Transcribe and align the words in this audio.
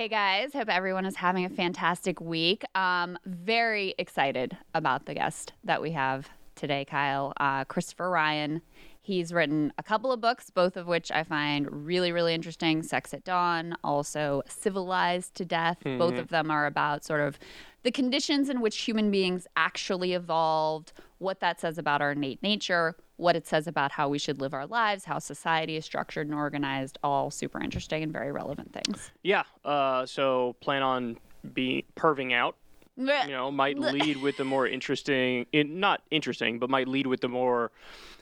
Hey 0.00 0.08
guys, 0.08 0.54
hope 0.54 0.70
everyone 0.70 1.04
is 1.04 1.14
having 1.14 1.44
a 1.44 1.50
fantastic 1.50 2.22
week. 2.22 2.64
Um, 2.74 3.18
very 3.26 3.94
excited 3.98 4.56
about 4.72 5.04
the 5.04 5.12
guest 5.12 5.52
that 5.64 5.82
we 5.82 5.90
have 5.90 6.26
today, 6.54 6.86
Kyle. 6.86 7.34
Uh, 7.38 7.64
Christopher 7.64 8.08
Ryan. 8.08 8.62
He's 9.02 9.32
written 9.32 9.72
a 9.78 9.82
couple 9.82 10.12
of 10.12 10.20
books, 10.20 10.50
both 10.50 10.76
of 10.76 10.86
which 10.86 11.10
I 11.10 11.24
find 11.24 11.86
really, 11.86 12.12
really 12.12 12.34
interesting. 12.34 12.82
Sex 12.82 13.14
at 13.14 13.24
Dawn, 13.24 13.76
also 13.82 14.42
Civilized 14.46 15.34
to 15.36 15.44
Death. 15.44 15.78
Both 15.84 16.14
of 16.14 16.28
them 16.28 16.50
are 16.50 16.66
about 16.66 17.04
sort 17.04 17.20
of 17.20 17.38
the 17.82 17.90
conditions 17.90 18.50
in 18.50 18.60
which 18.60 18.82
human 18.82 19.10
beings 19.10 19.46
actually 19.56 20.12
evolved, 20.12 20.92
what 21.18 21.40
that 21.40 21.58
says 21.60 21.78
about 21.78 22.02
our 22.02 22.12
innate 22.12 22.42
nature, 22.42 22.94
what 23.16 23.36
it 23.36 23.46
says 23.46 23.66
about 23.66 23.92
how 23.92 24.08
we 24.08 24.18
should 24.18 24.40
live 24.40 24.52
our 24.52 24.66
lives, 24.66 25.06
how 25.06 25.18
society 25.18 25.76
is 25.76 25.84
structured 25.84 26.26
and 26.26 26.34
organized. 26.34 26.98
All 27.02 27.30
super 27.30 27.60
interesting 27.60 28.02
and 28.02 28.12
very 28.12 28.32
relevant 28.32 28.72
things. 28.72 29.10
Yeah. 29.22 29.44
Uh, 29.64 30.04
so 30.04 30.56
plan 30.60 30.82
on 30.82 31.16
be 31.54 31.86
perving 31.96 32.34
out. 32.34 32.56
You 32.96 33.32
know, 33.32 33.50
might 33.50 33.78
lead 33.78 34.18
with 34.18 34.36
the 34.36 34.44
more 34.44 34.66
interesting, 34.66 35.46
in, 35.52 35.80
not 35.80 36.02
interesting, 36.10 36.58
but 36.58 36.68
might 36.68 36.86
lead 36.86 37.06
with 37.06 37.22
the 37.22 37.28
more 37.28 37.70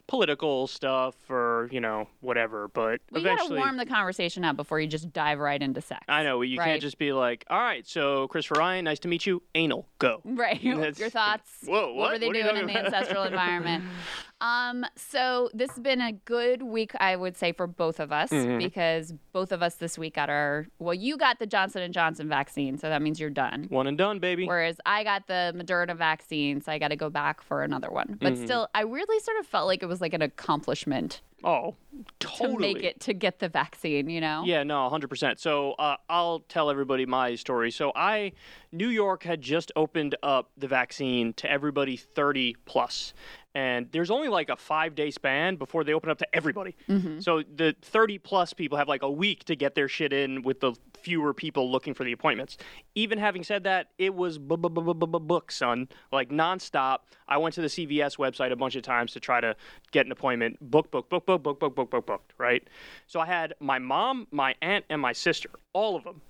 political 0.09 0.67
stuff 0.67 1.15
or 1.31 1.69
you 1.71 1.81
know 1.81 2.09
whatever. 2.21 2.67
But 2.69 3.01
We 3.13 3.23
gotta 3.23 3.35
eventually, 3.35 3.59
warm 3.61 3.77
the 3.77 3.87
conversation 3.87 4.45
up 4.45 4.57
before 4.57 4.81
you 4.81 4.87
just 4.89 5.13
dive 5.13 5.39
right 5.39 5.63
into 5.63 5.81
sex. 5.81 6.05
I 6.09 6.25
know 6.25 6.41
you 6.43 6.59
right? 6.59 6.65
can't 6.67 6.81
just 6.83 6.99
be 6.99 7.13
like, 7.13 7.45
all 7.49 7.61
right, 7.61 7.87
so 7.87 8.27
Christopher 8.29 8.59
Ryan, 8.59 8.87
nice 8.87 8.99
to 9.01 9.09
meet 9.09 9.27
you. 9.27 9.43
Anal, 9.55 9.87
go. 9.99 10.21
Right. 10.39 10.61
Your 10.63 10.93
thoughts. 11.11 11.51
Whoa, 11.65 11.89
What 11.93 11.95
what? 11.97 12.13
were 12.13 12.19
they 12.19 12.27
What 12.29 12.33
doing 12.35 12.57
in 12.57 12.67
the 12.67 12.79
ancestral 12.79 13.23
environment? 13.25 13.85
Um, 14.41 14.87
so 14.95 15.51
this 15.53 15.69
has 15.71 15.81
been 15.81 16.01
a 16.01 16.13
good 16.13 16.63
week, 16.63 16.93
I 17.01 17.17
would 17.17 17.37
say, 17.37 17.51
for 17.51 17.67
both 17.67 17.99
of 17.99 18.13
us 18.13 18.31
Mm-hmm. 18.31 18.59
because 18.59 19.13
both 19.33 19.51
of 19.51 19.63
us 19.65 19.75
this 19.75 19.99
week 19.99 20.15
got 20.15 20.31
our 20.31 20.69
well, 20.79 20.95
you 20.95 21.17
got 21.17 21.41
the 21.41 21.47
Johnson 21.47 21.83
and 21.83 21.93
Johnson 21.93 22.29
vaccine, 22.29 22.79
so 22.79 22.89
that 22.89 23.03
means 23.03 23.19
you're 23.19 23.31
done. 23.31 23.67
One 23.69 23.89
and 23.89 23.99
done, 23.99 24.21
baby. 24.21 24.47
Whereas 24.47 24.77
I 24.87 25.03
got 25.03 25.27
the 25.27 25.53
Moderna 25.57 25.97
vaccine, 25.97 26.61
so 26.61 26.71
I 26.71 26.79
got 26.79 26.89
to 26.89 26.97
go 26.97 27.11
back 27.11 27.43
for 27.43 27.65
another 27.65 27.91
one. 27.91 28.17
But 28.21 28.35
Mm-hmm. 28.35 28.45
still, 28.45 28.69
I 28.77 28.83
really 28.83 29.19
sort 29.19 29.41
of 29.41 29.47
felt 29.49 29.67
like 29.67 29.83
it 29.83 29.87
was 29.87 29.98
like 30.01 30.15
an 30.15 30.23
accomplishment 30.23 31.21
oh, 31.45 31.75
totally. 32.19 32.55
to 32.55 32.59
make 32.59 32.83
it 32.83 33.01
to 33.01 33.13
get 33.13 33.39
the 33.39 33.49
vaccine. 33.49 34.09
You 34.09 34.21
know? 34.21 34.43
Yeah, 34.45 34.63
no, 34.63 34.89
100%. 34.91 35.39
So 35.39 35.73
uh, 35.73 35.97
I'll 36.09 36.41
tell 36.41 36.71
everybody 36.71 37.07
my 37.07 37.35
story. 37.35 37.71
So 37.71 37.93
I, 37.95 38.33
New 38.73 38.89
York 38.89 39.23
had 39.23 39.41
just 39.41 39.73
opened 39.77 40.17
up 40.23 40.51
the 40.57 40.69
vaccine 40.69 41.33
to 41.35 41.51
everybody 41.51 41.97
30 41.97 42.57
plus. 42.65 43.15
And 43.55 43.89
there's 43.93 44.11
only 44.11 44.29
like 44.29 44.51
a 44.51 44.57
five 44.57 44.95
day 44.95 45.11
span 45.11 45.57
before 45.57 45.83
they 45.83 45.95
open 45.95 46.11
up 46.11 46.19
to 46.19 46.27
everybody. 46.35 46.77
Mm-hmm. 46.89 47.21
So 47.21 47.43
the 47.43 47.75
30 47.83 48.19
plus 48.19 48.53
people 48.53 48.79
have 48.79 48.89
like 48.89 49.03
a 49.03 49.11
week 49.11 49.45
to 49.45 49.57
get 49.57 49.75
their 49.75 49.89
shit 49.89 50.13
in 50.13 50.43
with 50.43 50.61
the 50.61 50.75
fewer 51.03 51.33
people 51.33 51.71
looking 51.71 51.95
for 51.95 52.05
the 52.05 52.13
appointments. 52.13 52.57
Even 52.95 53.19
having 53.19 53.43
said 53.43 53.65
that, 53.65 53.89
it 53.99 54.15
was 54.15 54.39
book, 54.39 55.51
son, 55.51 55.89
like 56.13 56.31
nonstop. 56.31 56.99
I 57.27 57.39
went 57.39 57.55
to 57.55 57.63
the 57.63 57.69
CVS 57.69 58.19
website 58.19 58.53
a 58.53 58.57
bunch 58.57 58.77
of 58.77 58.83
times 58.83 59.13
to 59.13 59.21
try 59.21 59.41
to 59.41 59.57
get 59.93 60.07
an 60.07 60.13
appointment. 60.13 60.59
Book, 60.61 60.91
book, 60.91 61.09
book, 61.09 61.27
book, 61.27 61.43
book, 61.43 61.59
book, 61.59 61.75
book, 61.75 61.91
book, 61.91 62.07
booked, 62.07 62.35
right? 62.39 62.67
So 63.07 63.21
I 63.21 63.27
had 63.27 63.55
my 63.61 63.79
mom, 63.79 64.27
my 64.31 64.55
aunt, 64.61 64.85
and 64.91 65.01
my 65.01 65.13
sister, 65.13 65.51
all 65.73 65.97
of 65.97 66.05
them, 66.05 66.21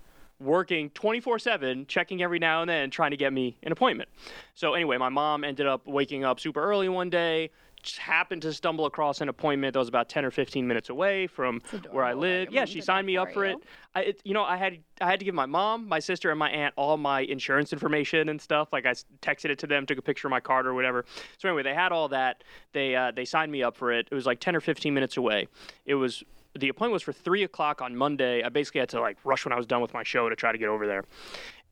working 0.40 0.90
24 0.90 1.38
7, 1.38 1.86
checking 1.86 2.22
every 2.22 2.38
now 2.38 2.62
and 2.62 2.70
then, 2.70 2.90
trying 2.90 3.10
to 3.10 3.16
get 3.16 3.32
me 3.32 3.56
an 3.62 3.72
appointment. 3.72 4.08
So, 4.54 4.74
anyway, 4.74 4.96
my 4.98 5.08
mom 5.08 5.44
ended 5.44 5.66
up 5.66 5.86
waking 5.86 6.24
up 6.24 6.40
super 6.40 6.62
early 6.62 6.88
one 6.88 7.10
day, 7.10 7.50
just 7.82 7.98
happened 7.98 8.42
to 8.42 8.52
stumble 8.52 8.86
across 8.86 9.20
an 9.20 9.28
appointment 9.28 9.72
that 9.72 9.78
was 9.78 9.88
about 9.88 10.08
10 10.08 10.24
or 10.24 10.30
15 10.30 10.66
minutes 10.66 10.88
away 10.88 11.26
from 11.26 11.60
where 11.90 12.04
I 12.04 12.12
live. 12.12 12.48
Yeah, 12.50 12.64
she 12.64 12.80
signed 12.80 13.06
me 13.06 13.16
up 13.16 13.32
for 13.32 13.46
you. 13.46 13.56
it. 13.56 13.64
I, 13.94 14.00
it, 14.02 14.20
you 14.24 14.34
know, 14.34 14.42
I 14.42 14.56
had 14.56 14.78
I 15.00 15.08
had 15.08 15.18
to 15.20 15.24
give 15.24 15.34
my 15.34 15.46
mom, 15.46 15.88
my 15.88 15.98
sister, 15.98 16.30
and 16.30 16.38
my 16.38 16.50
aunt 16.50 16.74
all 16.76 16.96
my 16.96 17.20
insurance 17.20 17.72
information 17.72 18.28
and 18.28 18.40
stuff. 18.40 18.72
Like 18.72 18.86
I 18.86 18.94
texted 19.22 19.50
it 19.50 19.58
to 19.60 19.66
them, 19.66 19.86
took 19.86 19.98
a 19.98 20.02
picture 20.02 20.26
of 20.28 20.30
my 20.30 20.40
card 20.40 20.66
or 20.66 20.74
whatever. 20.74 21.04
So 21.38 21.48
anyway, 21.48 21.62
they 21.62 21.74
had 21.74 21.92
all 21.92 22.08
that. 22.08 22.44
They 22.72 22.94
uh, 22.94 23.12
they 23.12 23.24
signed 23.24 23.52
me 23.52 23.62
up 23.62 23.76
for 23.76 23.92
it. 23.92 24.08
It 24.10 24.14
was 24.14 24.26
like 24.26 24.40
ten 24.40 24.56
or 24.56 24.60
fifteen 24.60 24.94
minutes 24.94 25.16
away. 25.16 25.48
It 25.86 25.94
was 25.94 26.22
the 26.58 26.68
appointment 26.68 26.94
was 26.94 27.02
for 27.02 27.12
three 27.12 27.42
o'clock 27.44 27.80
on 27.82 27.96
Monday. 27.96 28.42
I 28.42 28.48
basically 28.48 28.80
had 28.80 28.88
to 28.90 29.00
like 29.00 29.18
rush 29.24 29.44
when 29.44 29.52
I 29.52 29.56
was 29.56 29.66
done 29.66 29.80
with 29.80 29.94
my 29.94 30.02
show 30.02 30.28
to 30.28 30.36
try 30.36 30.52
to 30.52 30.58
get 30.58 30.68
over 30.68 30.86
there. 30.86 31.04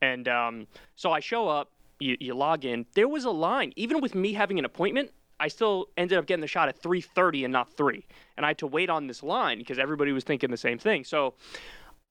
And 0.03 0.29
um, 0.29 0.67
so 0.95 1.13
I 1.13 1.21
show 1.21 1.49
up. 1.49 1.71
You, 1.99 2.17
you 2.21 2.35
log 2.35 2.67
in. 2.67 2.85
There 2.95 3.09
was 3.09 3.25
a 3.25 3.31
line, 3.31 3.73
even 3.77 4.03
with 4.03 4.15
me 4.15 4.35
having 4.35 4.59
an 4.59 4.67
appointment. 4.67 5.13
I 5.41 5.49
still 5.49 5.89
ended 5.97 6.19
up 6.19 6.27
getting 6.27 6.43
the 6.43 6.47
shot 6.47 6.69
at 6.69 6.81
3:30 6.83 7.45
and 7.45 7.53
not 7.53 7.73
3. 7.73 8.05
And 8.37 8.45
I 8.45 8.51
had 8.51 8.59
to 8.59 8.67
wait 8.67 8.91
on 8.91 9.07
this 9.07 9.23
line 9.23 9.59
because 9.59 9.79
everybody 9.79 10.13
was 10.13 10.25
thinking 10.25 10.51
the 10.51 10.57
same 10.57 10.79
thing. 10.79 11.05
So 11.05 11.35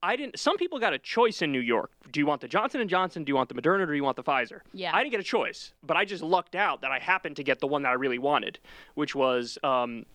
I 0.06 0.16
didn't 0.16 0.38
some 0.40 0.58
people 0.58 0.80
got 0.80 0.94
a 0.94 1.00
choice 1.00 1.42
in 1.42 1.52
New 1.52 1.60
York. 1.60 1.92
Do 2.12 2.20
you 2.20 2.26
want 2.26 2.42
the 2.42 2.48
Johnson 2.48 2.82
and 2.82 2.90
Johnson, 2.90 3.24
do 3.24 3.32
you 3.32 3.36
want 3.36 3.50
the 3.50 3.56
Moderna, 3.56 3.82
or 3.82 3.86
do 3.88 3.94
you 3.94 4.04
want 4.04 4.16
the 4.16 4.24
Pfizer? 4.24 4.62
Yeah. 4.74 4.96
I 4.96 5.00
didn't 5.02 5.12
get 5.12 5.20
a 5.20 5.24
choice, 5.24 5.74
but 5.84 5.98
I 5.98 6.06
just 6.06 6.22
lucked 6.22 6.56
out 6.56 6.82
that 6.82 6.92
I 6.92 7.00
happened 7.00 7.36
to 7.38 7.44
get 7.44 7.60
the 7.60 7.68
one 7.68 7.82
that 7.84 7.90
I 7.90 7.94
really 7.94 8.20
wanted, 8.20 8.60
which 8.94 9.16
was 9.16 9.58
um, 9.64 10.06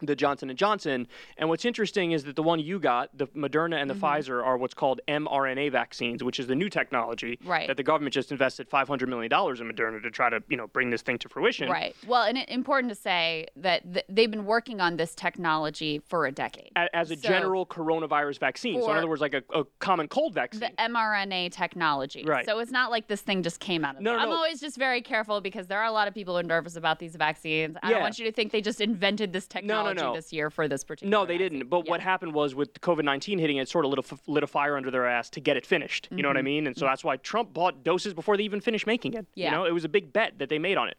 the 0.00 0.16
Johnson 0.16 0.50
and 0.50 0.58
Johnson. 0.58 1.06
And 1.38 1.48
what's 1.48 1.64
interesting 1.64 2.12
is 2.12 2.24
that 2.24 2.36
the 2.36 2.42
one 2.42 2.58
you 2.60 2.78
got, 2.78 3.16
the 3.16 3.26
Moderna 3.28 3.76
and 3.80 3.88
the 3.90 3.94
Mm-hmm. 3.94 4.04
Pfizer, 4.04 4.44
are 4.44 4.58
what's 4.58 4.74
called 4.74 5.00
mRNA 5.08 5.72
vaccines, 5.72 6.22
which 6.22 6.38
is 6.38 6.46
the 6.46 6.54
new 6.54 6.68
technology 6.68 7.38
Right. 7.44 7.66
that 7.66 7.76
the 7.78 7.82
government 7.82 8.12
just 8.12 8.30
invested 8.30 8.68
500 8.68 9.08
million 9.08 9.30
dollars 9.30 9.60
in 9.60 9.68
Moderna 9.70 10.02
to 10.02 10.10
try 10.10 10.28
to 10.28 10.42
you 10.48 10.56
know 10.56 10.66
bring 10.66 10.90
this 10.90 11.02
thing 11.02 11.18
to 11.18 11.28
fruition. 11.28 11.68
Right. 11.70 11.94
Well, 12.06 12.22
and 12.24 12.36
it, 12.36 12.48
important 12.50 12.90
to 12.92 12.94
say 13.00 13.46
that 13.56 13.90
th- 13.92 14.04
they've 14.08 14.30
been 14.30 14.44
working 14.44 14.80
on 14.80 14.96
this 14.98 15.14
technology 15.14 16.00
for 16.08 16.26
a 16.26 16.32
decade. 16.32 16.72
A- 16.76 16.94
As 16.94 17.10
a 17.10 17.16
So- 17.16 17.28
general 17.28 17.64
coronavirus 17.66 18.38
vaccine, 18.38 18.82
so 18.82 18.90
in 18.90 18.96
other 18.98 19.08
words, 19.08 19.20
like 19.22 19.34
a, 19.34 19.42
a 19.54 19.64
common 19.78 20.08
cold 20.08 20.34
vaccine. 20.34 20.60
the 20.60 20.70
mRNA 20.82 21.52
technology. 21.52 22.24
Right. 22.24 22.44
So 22.44 22.58
it's 22.58 22.70
not 22.72 22.90
like 22.90 23.08
this 23.08 23.22
thing 23.22 23.42
just 23.42 23.60
came 23.60 23.84
out 23.84 23.96
of 23.96 24.02
No, 24.02 24.12
no, 24.14 24.18
I'm 24.18 24.28
no. 24.28 24.36
always 24.36 24.60
just 24.60 24.76
very 24.76 25.00
careful 25.00 25.40
because 25.40 25.66
there 25.68 25.78
are 25.78 25.86
a 25.86 25.92
lot 25.92 26.08
of 26.08 26.14
people 26.14 26.34
who 26.34 26.40
are 26.40 26.42
nervous 26.42 26.76
about 26.76 26.98
these 26.98 27.16
vaccines. 27.16 27.76
I 27.82 27.88
Yeah. 27.88 27.94
don't 27.94 28.02
want 28.02 28.18
you 28.18 28.24
to 28.26 28.32
think 28.32 28.52
they 28.52 28.60
just 28.60 28.80
invented 28.80 29.32
this 29.32 29.46
no, 29.62 29.85
technology 29.88 30.12
no. 30.12 30.14
this 30.14 30.32
year 30.32 30.50
for 30.50 30.68
this 30.68 30.84
particular 30.84 31.10
No, 31.10 31.24
they 31.24 31.34
vaccine. 31.34 31.52
didn't. 31.58 31.70
But 31.70 31.88
what 31.88 32.00
happened 32.00 32.34
was 32.34 32.54
with 32.54 32.72
COVID 32.80 33.04
19 33.04 33.38
hitting, 33.38 33.56
it 33.58 33.68
sort 33.68 33.84
of 33.84 33.90
lit 33.90 33.98
a, 33.98 34.02
f- 34.02 34.22
lit 34.26 34.42
a 34.42 34.46
fire 34.46 34.76
under 34.76 34.90
their 34.90 35.06
ass 35.06 35.30
to 35.30 35.40
get 35.40 35.56
it 35.56 35.66
finished. 35.66 36.08
You 36.10 36.22
know 36.22 36.28
what 36.28 36.36
I 36.36 36.42
mean? 36.42 36.66
And 36.66 36.76
so 36.76 36.84
that's 36.84 37.04
why 37.04 37.16
Trump 37.18 37.52
bought 37.52 37.84
doses 37.84 38.14
before 38.14 38.36
they 38.36 38.42
even 38.42 38.60
finished 38.60 38.86
making 38.86 39.14
it. 39.14 39.26
Yeah. 39.34 39.46
You 39.46 39.50
know, 39.56 39.64
it 39.64 39.72
was 39.72 39.84
a 39.84 39.88
big 39.88 40.12
bet 40.12 40.38
that 40.38 40.48
they 40.48 40.58
made 40.58 40.76
on 40.76 40.88
it. 40.88 40.96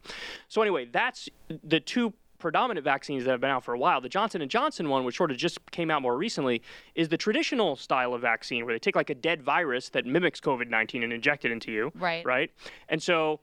So 0.48 0.62
anyway, 0.62 0.86
that's 0.86 1.30
the 1.64 1.80
two 1.80 2.14
predominant 2.40 2.84
vaccines 2.84 3.25
that 3.25 3.31
have 3.31 3.42
been 3.42 3.50
out 3.50 3.64
for 3.64 3.74
a 3.74 3.80
while. 3.80 4.00
The 4.00 4.09
Johnson 4.09 4.48
& 4.48 4.50
Johnson 4.50 4.90
one, 4.90 5.04
which 5.04 5.18
sort 5.18 5.31
of 5.31 5.38
just 5.38 5.59
came 5.72 5.90
out 5.90 6.04
more 6.04 6.16
recently, 6.16 6.62
is 6.94 7.09
the 7.09 7.18
traditional 7.18 7.75
style 7.75 8.14
of 8.14 8.22
vaccine 8.22 8.64
where 8.66 8.75
they 8.75 8.80
take 8.80 8.96
like 8.96 9.09
a 9.09 9.16
dead 9.16 9.42
virus 9.42 9.90
that 9.90 10.06
mimics 10.06 10.40
COVID-19 10.40 11.04
and 11.04 11.12
inject 11.12 11.46
it 11.46 11.52
into 11.52 11.72
you. 11.72 11.92
Right. 11.96 12.24
Right? 12.25 12.52
And 12.90 13.02
so 13.02 13.40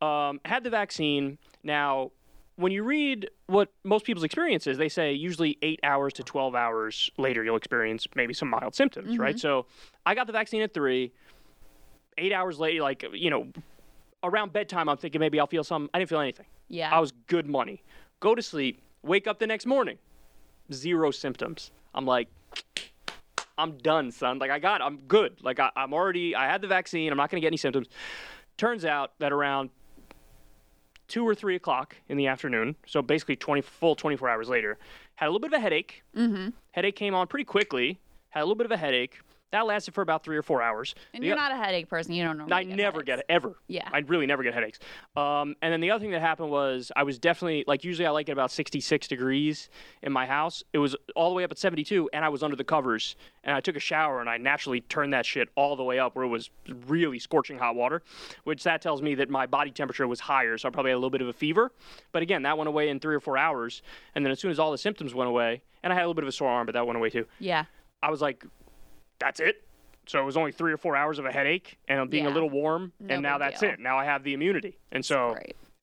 um, 0.00 0.40
had 0.44 0.64
the 0.64 0.70
vaccine. 0.70 1.38
Now, 1.62 2.12
when 2.60 2.72
you 2.72 2.82
read 2.82 3.30
what 3.46 3.72
most 3.84 4.04
people's 4.04 4.22
experience 4.22 4.66
is, 4.66 4.76
they 4.76 4.90
say 4.90 5.14
usually 5.14 5.56
eight 5.62 5.80
hours 5.82 6.12
to 6.12 6.22
12 6.22 6.54
hours 6.54 7.10
later, 7.16 7.42
you'll 7.42 7.56
experience 7.56 8.06
maybe 8.14 8.34
some 8.34 8.50
mild 8.50 8.74
symptoms, 8.74 9.16
right? 9.18 9.34
Mm-hmm. 9.34 9.38
So 9.38 9.66
I 10.04 10.14
got 10.14 10.26
the 10.26 10.32
vaccine 10.34 10.60
at 10.60 10.74
three. 10.74 11.12
Eight 12.18 12.34
hours 12.34 12.58
later, 12.58 12.82
like, 12.82 13.02
you 13.14 13.30
know, 13.30 13.48
around 14.22 14.52
bedtime, 14.52 14.90
I'm 14.90 14.98
thinking 14.98 15.20
maybe 15.20 15.40
I'll 15.40 15.46
feel 15.46 15.64
some. 15.64 15.88
I 15.94 15.98
didn't 15.98 16.10
feel 16.10 16.20
anything. 16.20 16.44
Yeah. 16.68 16.94
I 16.94 17.00
was 17.00 17.12
good 17.28 17.48
money. 17.48 17.82
Go 18.20 18.34
to 18.34 18.42
sleep, 18.42 18.82
wake 19.02 19.26
up 19.26 19.38
the 19.38 19.46
next 19.46 19.64
morning, 19.64 19.96
zero 20.70 21.10
symptoms. 21.10 21.70
I'm 21.94 22.04
like, 22.04 22.28
I'm 23.56 23.78
done, 23.78 24.10
son. 24.10 24.38
Like 24.38 24.50
I 24.50 24.58
got, 24.58 24.82
I'm 24.82 24.98
good. 25.08 25.38
Like 25.42 25.58
I, 25.58 25.70
I'm 25.76 25.94
already, 25.94 26.36
I 26.36 26.46
had 26.46 26.60
the 26.60 26.68
vaccine. 26.68 27.10
I'm 27.10 27.16
not 27.16 27.30
gonna 27.30 27.40
get 27.40 27.46
any 27.46 27.56
symptoms. 27.56 27.88
Turns 28.58 28.84
out 28.84 29.12
that 29.18 29.32
around 29.32 29.70
two 31.10 31.26
or 31.26 31.34
three 31.34 31.56
o'clock 31.56 31.96
in 32.08 32.16
the 32.16 32.28
afternoon, 32.28 32.76
so 32.86 33.02
basically 33.02 33.36
20 33.36 33.60
full 33.60 33.94
24 33.94 34.30
hours 34.30 34.48
later, 34.48 34.78
had 35.16 35.26
a 35.26 35.28
little 35.28 35.40
bit 35.40 35.52
of 35.52 35.58
a 35.58 35.60
headache. 35.60 36.02
Mm-hmm. 36.16 36.50
Headache 36.70 36.96
came 36.96 37.14
on 37.14 37.26
pretty 37.26 37.44
quickly. 37.44 37.98
Had 38.30 38.40
a 38.40 38.44
little 38.44 38.54
bit 38.54 38.64
of 38.64 38.70
a 38.70 38.76
headache. 38.76 39.18
That 39.52 39.66
lasted 39.66 39.94
for 39.94 40.02
about 40.02 40.22
three 40.22 40.36
or 40.36 40.42
four 40.42 40.62
hours. 40.62 40.94
and 41.12 41.22
The 41.22 41.26
you're 41.28 41.36
o- 41.36 41.40
not 41.40 41.50
a 41.50 41.56
headache 41.56 41.88
person. 41.88 42.12
You 42.12 42.22
don't 42.24 42.38
normally 42.38 42.54
I 42.56 42.62
get 42.64 42.76
never 42.76 42.98
headaches. 42.98 43.06
get 43.06 43.18
it 43.20 43.24
ever. 43.28 43.54
Yeah. 43.66 43.88
I 43.92 43.98
really 43.98 44.26
never 44.26 44.42
get 44.44 44.54
headaches. 44.54 44.78
Um, 45.16 45.56
and 45.60 45.72
then 45.72 45.80
the 45.80 45.90
other 45.90 46.00
thing 46.00 46.12
that 46.12 46.20
happened 46.20 46.50
was 46.50 46.92
I 46.94 47.02
was 47.02 47.18
definitely 47.18 47.64
like 47.66 47.82
usually 47.82 48.06
I 48.06 48.10
like 48.10 48.28
it 48.28 48.32
about 48.32 48.52
66 48.52 49.08
degrees 49.08 49.68
in 50.02 50.12
my 50.12 50.24
house. 50.26 50.62
It 50.72 50.78
was 50.78 50.94
all 51.16 51.30
the 51.30 51.34
way 51.34 51.42
up 51.42 51.50
at 51.50 51.58
72, 51.58 52.08
and 52.12 52.24
I 52.24 52.28
was 52.28 52.42
under 52.44 52.54
the 52.56 52.62
covers. 52.64 53.16
And 53.42 53.56
I 53.56 53.60
took 53.60 53.74
a 53.74 53.80
shower, 53.80 54.20
and 54.20 54.28
I 54.30 54.36
naturally 54.36 54.82
turned 54.82 55.14
that 55.14 55.24
shit 55.26 55.48
all 55.56 55.74
the 55.74 55.82
way 55.82 55.98
up 55.98 56.14
where 56.14 56.24
it 56.24 56.28
was 56.28 56.50
really 56.86 57.18
scorching 57.18 57.58
hot 57.58 57.74
water, 57.74 58.02
which 58.44 58.62
that 58.64 58.82
tells 58.82 59.00
me 59.02 59.14
that 59.16 59.30
my 59.30 59.46
body 59.46 59.70
temperature 59.70 60.06
was 60.06 60.20
higher, 60.20 60.58
so 60.58 60.68
I 60.68 60.70
probably 60.70 60.90
had 60.90 60.96
a 60.96 60.98
little 60.98 61.10
bit 61.10 61.22
of 61.22 61.28
a 61.28 61.32
fever. 61.32 61.72
But 62.12 62.22
again, 62.22 62.42
that 62.42 62.56
went 62.58 62.68
away 62.68 62.88
in 62.90 63.00
three 63.00 63.14
or 63.16 63.20
four 63.20 63.36
hours. 63.38 63.82
And 64.14 64.24
then 64.24 64.30
as 64.30 64.38
soon 64.38 64.50
as 64.50 64.58
all 64.58 64.70
the 64.70 64.78
symptoms 64.78 65.14
went 65.14 65.28
away, 65.28 65.62
and 65.82 65.92
I 65.92 65.96
had 65.96 66.02
a 66.02 66.04
little 66.04 66.14
bit 66.14 66.24
of 66.24 66.28
a 66.28 66.32
sore 66.32 66.50
arm, 66.50 66.66
but 66.66 66.72
that 66.74 66.86
went 66.86 66.98
away 66.98 67.08
too. 67.10 67.26
Yeah. 67.38 67.64
I 68.02 68.10
was 68.10 68.20
like, 68.22 68.44
that's 69.20 69.38
it. 69.40 69.62
So 70.06 70.20
it 70.20 70.24
was 70.24 70.36
only 70.36 70.50
three 70.50 70.72
or 70.72 70.76
four 70.76 70.96
hours 70.96 71.18
of 71.20 71.26
a 71.26 71.30
headache 71.30 71.78
and 71.86 72.00
I'm 72.00 72.08
being 72.08 72.26
a 72.26 72.30
little 72.30 72.50
warm, 72.50 72.92
No 72.98 73.14
and 73.14 73.22
now 73.22 73.38
that's 73.38 73.60
deal. 73.60 73.70
it. 73.70 73.78
Now 73.80 73.96
I 73.98 74.04
have 74.04 74.24
the 74.24 74.34
immunity, 74.34 74.78
and 74.90 75.04
so 75.04 75.36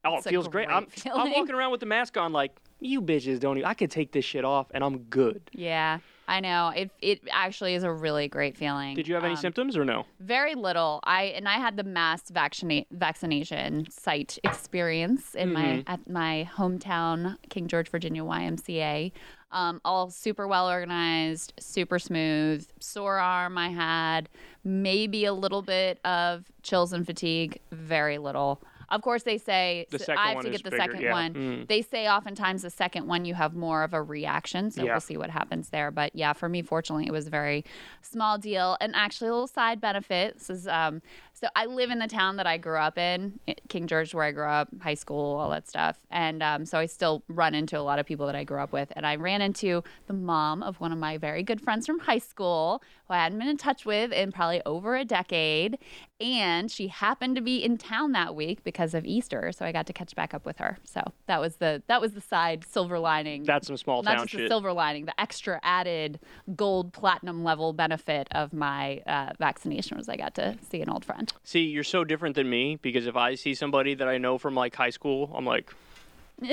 oh, 0.03 0.13
it 0.15 0.17
It's 0.17 0.27
feels 0.27 0.47
great. 0.49 0.67
great 0.67 0.75
I'm, 0.75 0.87
I'm 1.13 1.31
walking 1.31 1.55
around 1.55 1.71
with 1.71 1.79
the 1.79 1.85
mask 1.85 2.17
on, 2.17 2.33
like 2.33 2.51
you 2.79 3.01
bitches 3.01 3.39
don't. 3.39 3.57
Even, 3.57 3.69
I 3.69 3.73
can 3.73 3.87
take 3.89 4.11
this 4.11 4.25
shit 4.25 4.43
off, 4.43 4.67
and 4.73 4.83
I'm 4.83 4.97
good. 5.03 5.49
Yeah. 5.53 5.99
I 6.29 6.41
know 6.41 6.73
it. 6.75 6.91
It 7.01 7.21
actually 7.31 7.73
is 7.75 7.83
a 7.83 7.91
really 7.91 8.27
great 8.27 8.57
feeling. 8.57 8.95
Did 8.95 9.07
you 9.07 9.15
have 9.15 9.23
any 9.23 9.35
Um, 9.35 9.39
symptoms 9.39 9.77
or 9.77 9.85
no? 9.85 10.05
Very 10.19 10.55
little. 10.55 10.99
I 11.05 11.23
and 11.37 11.47
I 11.47 11.53
had 11.53 11.77
the 11.77 11.85
mass 11.85 12.29
vaccinate 12.29 12.87
vaccination 12.91 13.89
site 13.89 14.37
experience 14.43 15.35
in 15.35 15.53
my 15.53 15.63
Mhm. 15.63 15.83
at 15.87 16.09
my 16.09 16.49
hometown 16.53 17.37
King 17.49 17.67
George, 17.69 17.87
Virginia 17.89 18.23
YMCA. 18.25 19.13
Um, 19.51 19.79
all 19.85 20.09
super 20.09 20.47
well 20.47 20.69
organized, 20.69 21.53
super 21.59 21.99
smooth. 21.99 22.67
Sore 22.79 23.17
arm 23.17 23.57
I 23.57 23.69
had, 23.69 24.29
maybe 24.63 25.25
a 25.25 25.33
little 25.33 25.61
bit 25.61 25.99
of 26.05 26.51
chills 26.63 26.91
and 26.93 27.05
fatigue, 27.05 27.59
very 27.71 28.17
little. 28.17 28.61
Of 28.89 29.01
course, 29.01 29.23
they 29.23 29.37
say 29.37 29.85
The 29.89 29.99
so 29.99 30.13
I 30.17 30.33
have 30.33 30.43
to 30.43 30.49
get 30.49 30.63
the 30.63 30.71
bigger, 30.71 30.83
second 30.83 31.01
yeah. 31.01 31.11
one. 31.11 31.33
Mm. 31.33 31.67
They 31.67 31.81
say 31.81 32.07
oftentimes 32.07 32.61
the 32.61 32.69
second 32.69 33.07
one 33.07 33.25
you 33.25 33.33
have 33.33 33.55
more 33.55 33.83
of 33.83 33.93
a 33.93 34.01
reaction, 34.01 34.71
so 34.71 34.83
Yeah. 34.83 34.91
we'll 34.93 35.01
see 35.01 35.17
what 35.17 35.29
happens 35.29 35.69
there. 35.69 35.91
But 35.91 36.15
yeah, 36.15 36.33
for 36.33 36.47
me, 36.47 36.61
fortunately, 36.61 37.05
it 37.07 37.11
was 37.11 37.27
a 37.27 37.29
very 37.29 37.65
small 38.01 38.37
deal. 38.37 38.77
And 38.79 38.95
actually, 38.95 39.27
a 39.29 39.33
little 39.33 39.47
side 39.47 39.81
benefit. 39.81 40.35
This 40.37 40.49
is 40.49 40.67
um, 40.67 41.01
so 41.39 41.47
I 41.55 41.65
live 41.67 41.91
in 41.91 41.99
the 41.99 42.07
town 42.07 42.37
that 42.37 42.47
I 42.47 42.57
grew 42.57 42.77
up 42.79 42.97
in, 42.97 43.39
King 43.69 43.85
George, 43.85 44.11
where 44.15 44.23
I 44.23 44.31
grew 44.31 44.47
up, 44.47 44.69
high 44.81 44.95
school, 44.95 45.35
all 45.35 45.51
that 45.51 45.67
stuff. 45.67 45.99
And 46.09 46.41
um, 46.41 46.65
so 46.65 46.79
I 46.79 46.87
still 46.87 47.21
run 47.27 47.53
into 47.53 47.77
a 47.77 47.81
lot 47.81 47.99
of 47.99 48.07
people 48.07 48.25
that 48.25 48.35
I 48.35 48.43
grew 48.43 48.59
up 48.59 48.71
with. 48.73 48.91
And 48.95 49.05
I 49.05 49.17
ran 49.17 49.41
into 49.41 49.83
the 50.07 50.13
mom 50.13 50.63
of 50.63 50.79
one 50.79 50.91
of 50.91 50.97
my 50.97 51.19
very 51.19 51.43
good 51.43 51.61
friends 51.61 51.85
from 51.85 51.99
high 51.99 52.17
school, 52.17 52.81
who 53.07 53.13
I 53.13 53.17
hadn't 53.17 53.37
been 53.37 53.47
in 53.49 53.57
touch 53.57 53.85
with 53.85 54.11
in 54.11 54.31
probably 54.31 54.63
over 54.65 54.95
a 54.95 55.05
decade. 55.05 55.77
And 56.19 56.71
she 56.71 56.87
happened 56.87 57.35
to 57.35 57.41
be 57.43 57.63
in 57.63 57.77
town 57.77 58.13
that 58.13 58.33
week 58.33 58.63
because 58.63 58.76
of 58.79 59.05
Easter, 59.05 59.51
so 59.51 59.65
I 59.65 59.71
got 59.71 59.87
to 59.87 59.93
catch 59.93 60.15
back 60.15 60.33
up 60.33 60.45
with 60.45 60.57
her. 60.57 60.77
So 60.83 61.01
that 61.25 61.39
was 61.41 61.57
the 61.57 61.81
that 61.87 61.99
was 62.01 62.13
the 62.13 62.21
side 62.21 62.63
silver 62.67 62.99
lining. 62.99 63.43
That's 63.43 63.67
some 63.67 63.77
small 63.77 64.03
not 64.03 64.17
town 64.17 64.27
shit. 64.27 64.47
silver 64.49 64.71
lining, 64.71 65.05
the 65.05 65.19
extra 65.19 65.59
added 65.63 66.19
gold 66.55 66.93
platinum 66.93 67.43
level 67.43 67.73
benefit 67.73 68.27
of 68.31 68.53
my 68.53 69.01
uh, 69.07 69.31
vaccination 69.39 69.97
was 69.97 70.07
I 70.09 70.15
got 70.15 70.35
to 70.35 70.57
see 70.69 70.81
an 70.81 70.89
old 70.89 71.03
friend. 71.05 71.31
See, 71.43 71.61
you're 71.61 71.83
so 71.83 72.03
different 72.03 72.35
than 72.35 72.49
me 72.49 72.77
because 72.81 73.07
if 73.07 73.15
I 73.15 73.35
see 73.35 73.53
somebody 73.55 73.95
that 73.95 74.07
I 74.07 74.17
know 74.17 74.37
from 74.37 74.55
like 74.55 74.75
high 74.75 74.91
school, 74.91 75.31
I'm 75.35 75.45
like, 75.45 75.73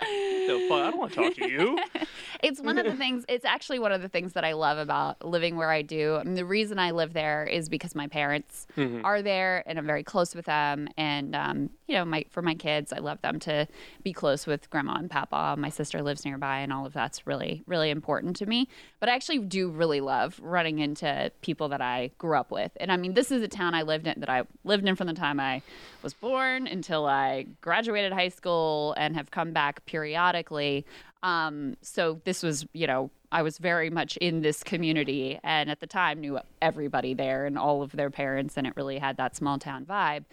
fuck? 0.00 0.08
I 0.10 0.90
don't 0.90 0.98
want 0.98 1.12
to 1.12 1.16
talk 1.22 1.34
to 1.34 1.48
you. 1.48 1.78
It's 2.42 2.60
one 2.60 2.76
of 2.76 2.84
the 2.84 2.94
things. 2.94 3.24
It's 3.26 3.46
actually 3.46 3.78
one 3.78 3.90
of 3.90 4.02
the 4.02 4.08
things 4.08 4.34
that 4.34 4.44
I 4.44 4.52
love 4.52 4.76
about 4.76 5.24
living 5.24 5.56
where 5.56 5.70
I 5.70 5.80
do. 5.80 6.16
I 6.16 6.24
mean, 6.24 6.34
the 6.34 6.44
reason 6.44 6.78
I 6.78 6.90
live 6.90 7.14
there 7.14 7.44
is 7.46 7.70
because 7.70 7.94
my 7.94 8.06
parents 8.06 8.66
Mm-hmm. 8.76 9.02
are 9.02 9.22
there, 9.22 9.62
and 9.66 9.78
I'm 9.78 9.86
very 9.86 10.02
close 10.02 10.34
with 10.34 10.44
them. 10.44 10.88
And 10.98 11.34
um, 11.34 11.70
you 11.86 11.94
know, 11.94 12.04
my 12.04 12.24
for 12.30 12.42
my 12.42 12.54
kids, 12.54 12.92
I 12.92 12.98
love 12.98 13.20
them 13.20 13.38
to 13.40 13.66
be 14.02 14.12
close 14.12 14.46
with 14.46 14.70
grandma 14.70 14.94
and 14.94 15.10
papa. 15.10 15.54
My 15.58 15.68
sister 15.68 16.02
lives 16.02 16.24
nearby, 16.24 16.60
and 16.60 16.72
all 16.72 16.86
of 16.86 16.92
that's 16.92 17.26
really, 17.26 17.62
really 17.66 17.90
important 17.90 18.36
to 18.36 18.46
me. 18.46 18.68
But 19.00 19.08
I 19.08 19.14
actually 19.14 19.40
do 19.40 19.68
really 19.70 20.00
love 20.00 20.40
running 20.42 20.78
into 20.78 21.30
people 21.42 21.68
that 21.68 21.80
I 21.80 22.10
grew 22.18 22.36
up 22.36 22.50
with. 22.50 22.72
And 22.78 22.90
I 22.90 22.96
mean, 22.96 23.14
this 23.14 23.30
is 23.30 23.42
a 23.42 23.48
town 23.48 23.74
I 23.74 23.82
lived 23.82 24.06
in 24.06 24.20
that 24.20 24.30
I 24.30 24.44
lived 24.64 24.88
in 24.88 24.96
from 24.96 25.08
the 25.08 25.14
time 25.14 25.38
I 25.38 25.62
was 26.02 26.14
born 26.14 26.66
until 26.66 27.06
I 27.06 27.46
graduated 27.60 28.12
high 28.12 28.30
school, 28.30 28.94
and 28.96 29.14
have 29.14 29.30
come 29.30 29.52
back 29.52 29.84
periodically. 29.84 30.86
Um, 31.22 31.76
so 31.80 32.20
this 32.24 32.42
was, 32.42 32.66
you 32.74 32.86
know, 32.86 33.10
I 33.32 33.42
was 33.42 33.58
very 33.58 33.90
much 33.90 34.16
in 34.18 34.42
this 34.42 34.62
community 34.62 35.40
and 35.42 35.70
at 35.70 35.80
the 35.80 35.86
time 35.86 36.20
knew 36.20 36.38
everybody 36.62 37.14
there 37.14 37.46
and 37.46 37.58
all 37.58 37.82
of 37.82 37.92
their 37.92 38.10
parents, 38.10 38.56
and 38.56 38.66
it 38.66 38.74
really 38.76 38.98
had 38.98 39.16
that 39.16 39.34
small 39.34 39.58
town 39.58 39.84
vibe. 39.84 40.24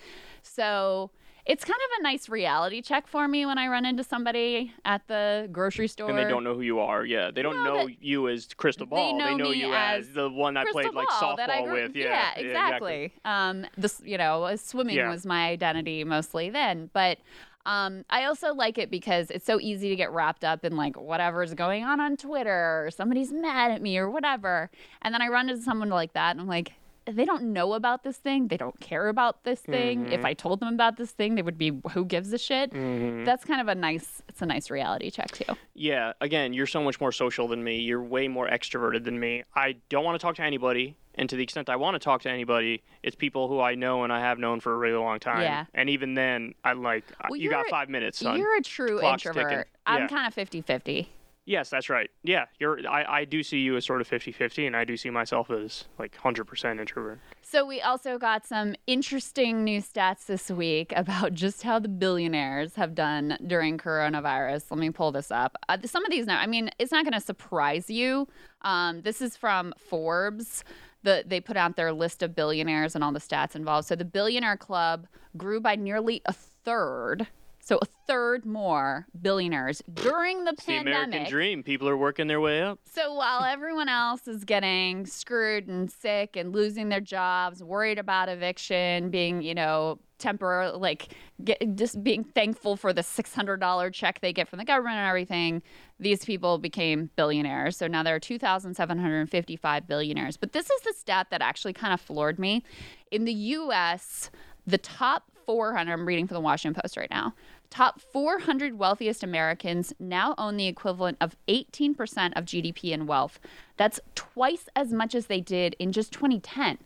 So 0.44 1.10
it's 1.46 1.64
kind 1.66 1.78
of 1.78 2.00
a 2.00 2.04
nice 2.04 2.30
reality 2.30 2.82
check 2.82 3.08
for 3.08 3.28
me 3.28 3.46
when 3.46 3.58
I 3.58 3.68
run 3.68 3.86
into 3.86 4.04
somebody 4.04 4.72
at 4.86 5.08
the 5.08 5.50
grocery 5.52 5.88
store. 5.88 6.10
And 6.10 6.18
they 6.18 6.24
don't 6.26 6.44
know 6.44 6.54
who 6.54 6.62
you 6.62 6.80
are. 6.80 7.04
Yeah, 7.06 7.32
they 7.32 7.42
don't 7.42 7.64
No, 7.64 7.76
know 7.86 7.90
you 8.00 8.30
as 8.30 8.48
Krystal 8.48 8.88
Ball. 8.88 9.18
They 9.18 9.36
know 9.36 9.50
me 9.50 9.60
you 9.60 9.74
as 9.74 10.08
as 10.08 10.14
the 10.14 10.30
one 10.30 10.56
I 10.58 10.64
Krystal 10.66 10.72
played 10.72 10.94
like 10.94 11.08
ball 11.08 11.36
softball 11.38 11.64
grew- 11.66 11.84
with. 11.84 11.96
Yeah, 11.96 12.34
exactly. 12.36 13.14
Um, 13.26 13.66
this, 13.78 14.02
you 14.06 14.18
know, 14.18 14.56
swimming 14.56 14.96
Yeah. 14.98 15.10
was 15.10 15.26
my 15.26 15.48
identity 15.48 16.04
mostly 16.04 16.50
then, 16.50 16.90
but 16.94 17.18
um, 17.66 18.06
I 18.10 18.24
also 18.26 18.54
like 18.56 18.78
it 18.80 18.90
because 18.90 19.30
it's 19.30 19.46
so 19.46 19.60
easy 19.60 19.90
to 19.90 19.96
get 19.96 20.12
wrapped 20.12 20.44
up 20.44 20.66
in 20.66 20.76
like 20.76 21.00
whatever's 21.00 21.54
going 21.54 21.84
on 21.84 22.00
on 22.00 22.18
Twitter 22.18 22.86
or 22.86 22.90
somebody's 22.92 23.32
mad 23.32 23.70
at 23.72 23.82
me 23.84 23.98
or 23.98 24.10
whatever, 24.10 24.70
and 25.04 25.14
then 25.14 25.22
I 25.22 25.28
run 25.28 25.50
into 25.50 25.62
someone 25.62 25.90
like 25.90 26.14
that 26.14 26.32
and 26.32 26.42
I'm 26.42 26.48
like. 26.48 26.74
They 27.06 27.26
don't 27.26 27.52
know 27.54 27.74
about 27.74 28.04
this 28.04 28.18
thing. 28.18 28.48
They 28.50 28.58
don't 28.58 28.80
care 28.80 29.08
about 29.08 29.44
this 29.44 29.60
thing. 29.60 30.04
Mm-hmm. 30.06 30.14
If 30.14 30.24
I 30.24 30.34
told 30.34 30.60
them 30.60 30.74
about 30.74 30.98
this 30.98 31.12
thing, 31.12 31.36
they 31.36 31.42
would 31.42 31.58
be, 31.58 31.82
"Who 31.94 32.06
gives 32.06 32.32
a 32.32 32.38
shit?" 32.38 32.72
Mm-hmm. 32.72 33.24
That's 33.24 33.44
kind 33.44 33.60
of 33.60 33.68
a 33.68 33.76
nice. 33.76 34.22
It's 34.30 34.42
a 34.42 34.46
nice 34.46 34.70
reality 34.70 35.10
check 35.10 35.32
too. 35.32 35.56
Yeah, 35.74 36.14
again, 36.22 36.54
you're 36.54 36.68
so 36.68 36.84
much 36.84 37.02
more 37.02 37.12
social 37.12 37.48
than 37.48 37.64
me. 37.64 37.80
You're 37.80 38.04
way 38.04 38.28
more 38.28 38.48
extroverted 38.48 39.04
than 39.04 39.20
me. 39.20 39.44
I 39.56 39.78
don't 39.90 40.04
want 40.04 40.20
to 40.20 40.24
talk 40.24 40.36
to 40.36 40.44
anybody, 40.44 40.96
and 41.16 41.28
to 41.30 41.36
the 41.36 41.42
extent 41.44 41.70
I 41.70 41.76
want 41.76 41.96
to 41.96 42.00
talk 42.00 42.22
to 42.22 42.30
anybody, 42.30 42.84
it's 43.02 43.16
people 43.16 43.48
who 43.48 43.60
I 43.60 43.74
know 43.74 44.04
and 44.04 44.14
I 44.14 44.20
have 44.20 44.38
known 44.38 44.60
for 44.60 44.72
a 44.74 44.78
really 44.78 44.98
long 44.98 45.20
time. 45.20 45.42
Yeah. 45.42 45.66
And 45.74 45.90
even 45.90 46.14
then, 46.14 46.54
I'm 46.64 46.84
like 46.84 47.04
Well, 47.30 47.38
you 47.40 47.50
got 47.50 47.68
five 47.68 47.90
minutes, 47.90 48.20
son. 48.20 48.38
You're 48.38 48.58
a 48.58 48.62
true 48.62 49.00
Clock's 49.00 49.26
introvert. 49.26 49.50
ticking. 49.50 49.64
I'm 49.88 50.02
Yeah. 50.04 50.08
kind 50.08 50.28
of 50.28 50.36
50-50. 50.36 51.08
Yes, 51.46 51.70
that's 51.70 51.90
right. 51.90 52.10
Yeah, 52.24 52.46
you're. 52.60 52.88
I, 52.88 53.22
I 53.22 53.26
do 53.26 53.42
see 53.42 53.60
you 53.60 53.76
as 53.76 53.84
sort 53.84 54.00
of 54.00 54.08
50-50, 54.08 54.68
and 54.68 54.76
I 54.76 54.86
do 54.86 54.96
see 54.96 55.10
myself 55.10 55.50
as 55.50 55.86
like 55.98 56.16
hundred 56.16 56.46
percent 56.46 56.80
introvert. 56.80 57.20
So 57.42 57.66
we 57.66 57.82
also 57.82 58.20
got 58.20 58.46
some 58.46 58.76
interesting 58.86 59.64
new 59.64 59.82
stats 59.82 60.28
this 60.28 60.52
week 60.52 60.94
about 60.96 61.34
just 61.34 61.64
how 61.64 61.80
the 61.80 61.90
billionaires 61.90 62.76
have 62.76 62.94
done 62.94 63.38
during 63.48 63.78
coronavirus. 63.78 64.66
Let 64.70 64.80
me 64.80 64.92
pull 64.92 65.12
this 65.12 65.32
up. 65.32 65.58
Uh, 65.68 65.78
some 65.84 66.06
of 66.06 66.12
these 66.12 66.28
now, 66.28 66.40
I 66.40 66.46
mean, 66.46 66.70
it's 66.78 66.92
not 66.92 67.04
going 67.04 67.14
to 67.14 67.20
surprise 67.20 67.90
you. 67.90 68.28
Um, 68.62 69.02
this 69.02 69.22
is 69.22 69.36
from 69.36 69.74
Forbes. 69.78 70.64
The, 71.04 71.24
they 71.26 71.42
put 71.42 71.58
out 71.58 71.76
their 71.76 71.92
list 71.92 72.22
of 72.22 72.36
billionaires 72.36 72.94
and 72.94 73.04
all 73.04 73.12
the 73.12 73.20
stats 73.20 73.56
involved. 73.56 73.88
So 73.88 73.96
the 73.96 74.06
billionaire 74.06 74.58
club 74.58 75.08
grew 75.36 75.60
by 75.60 75.76
nearly 75.76 76.22
a 76.26 76.34
third. 76.34 77.28
So 77.72 77.80
a 77.82 77.86
third 78.06 78.46
more 78.46 79.08
billionaires 79.22 79.82
during 79.94 80.44
the 80.44 80.52
It's 80.52 80.66
the 80.66 80.74
pandemic. 80.74 81.08
American 81.08 81.32
dream. 81.32 81.64
People 81.64 81.88
are 81.88 81.96
working 81.96 82.28
their 82.28 82.42
way 82.42 82.62
up. 82.62 82.80
So 82.84 83.14
while 83.14 83.46
everyone 83.46 83.88
else 83.88 84.28
is 84.28 84.44
getting 84.44 85.06
screwed 85.06 85.70
and 85.70 85.90
sick 85.90 86.36
and 86.36 86.54
losing 86.54 86.90
their 86.90 87.00
jobs, 87.00 87.64
worried 87.64 87.98
about 87.98 88.28
eviction, 88.28 89.10
being, 89.10 89.42
you 89.42 89.56
know, 89.56 90.00
temporary, 90.18 90.72
like 90.72 91.16
get, 91.46 91.64
just 91.76 92.04
being 92.04 92.26
thankful 92.26 92.76
for 92.76 92.92
the 92.92 93.04
$600 93.04 93.94
check 93.94 94.20
they 94.20 94.34
get 94.34 94.50
from 94.50 94.60
the 94.60 94.66
government 94.66 94.98
and 94.98 95.08
everything, 95.08 95.62
these 95.98 96.26
people 96.26 96.58
became 96.58 97.10
billionaires. 97.16 97.78
So 97.78 97.88
now 97.88 98.04
there 98.04 98.16
are 98.16 98.20
2,755 98.20 99.88
billionaires. 99.88 100.36
But 100.36 100.52
this 100.52 100.70
is 100.70 100.82
the 100.82 100.94
stat 100.98 101.28
that 101.30 101.42
actually 101.42 101.72
kind 101.72 101.94
of 101.94 102.02
floored 102.02 102.38
me. 102.38 102.66
In 103.12 103.24
the 103.24 103.34
U.S., 103.34 104.30
the 104.68 104.78
top 104.78 105.32
400, 105.46 105.92
I'm 105.92 106.06
reading 106.06 106.28
from 106.28 106.36
the 106.36 106.42
Washington 106.42 106.80
Post 106.82 106.98
right 106.98 107.10
now, 107.10 107.34
top 107.72 108.00
400 108.00 108.78
wealthiest 108.78 109.24
Americans 109.24 109.94
now 110.00 110.36
own 110.38 110.58
the 110.58 110.68
equivalent 110.68 111.18
of 111.20 111.36
18% 111.48 111.96
of 112.36 112.46
GDP 112.46 112.92
in 112.92 113.08
wealth. 113.08 113.40
That's 113.78 114.00
twice 114.14 114.70
as 114.76 114.94
much 114.94 115.16
as 115.16 115.26
they 115.26 115.42
did 115.42 115.76
in 115.80 115.92
just 115.92 116.12
2010. 116.12 116.78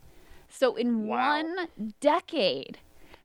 So 0.47 0.75
in 0.75 1.07
Wow. 1.07 1.37
one 1.37 1.67
decade, 1.99 2.77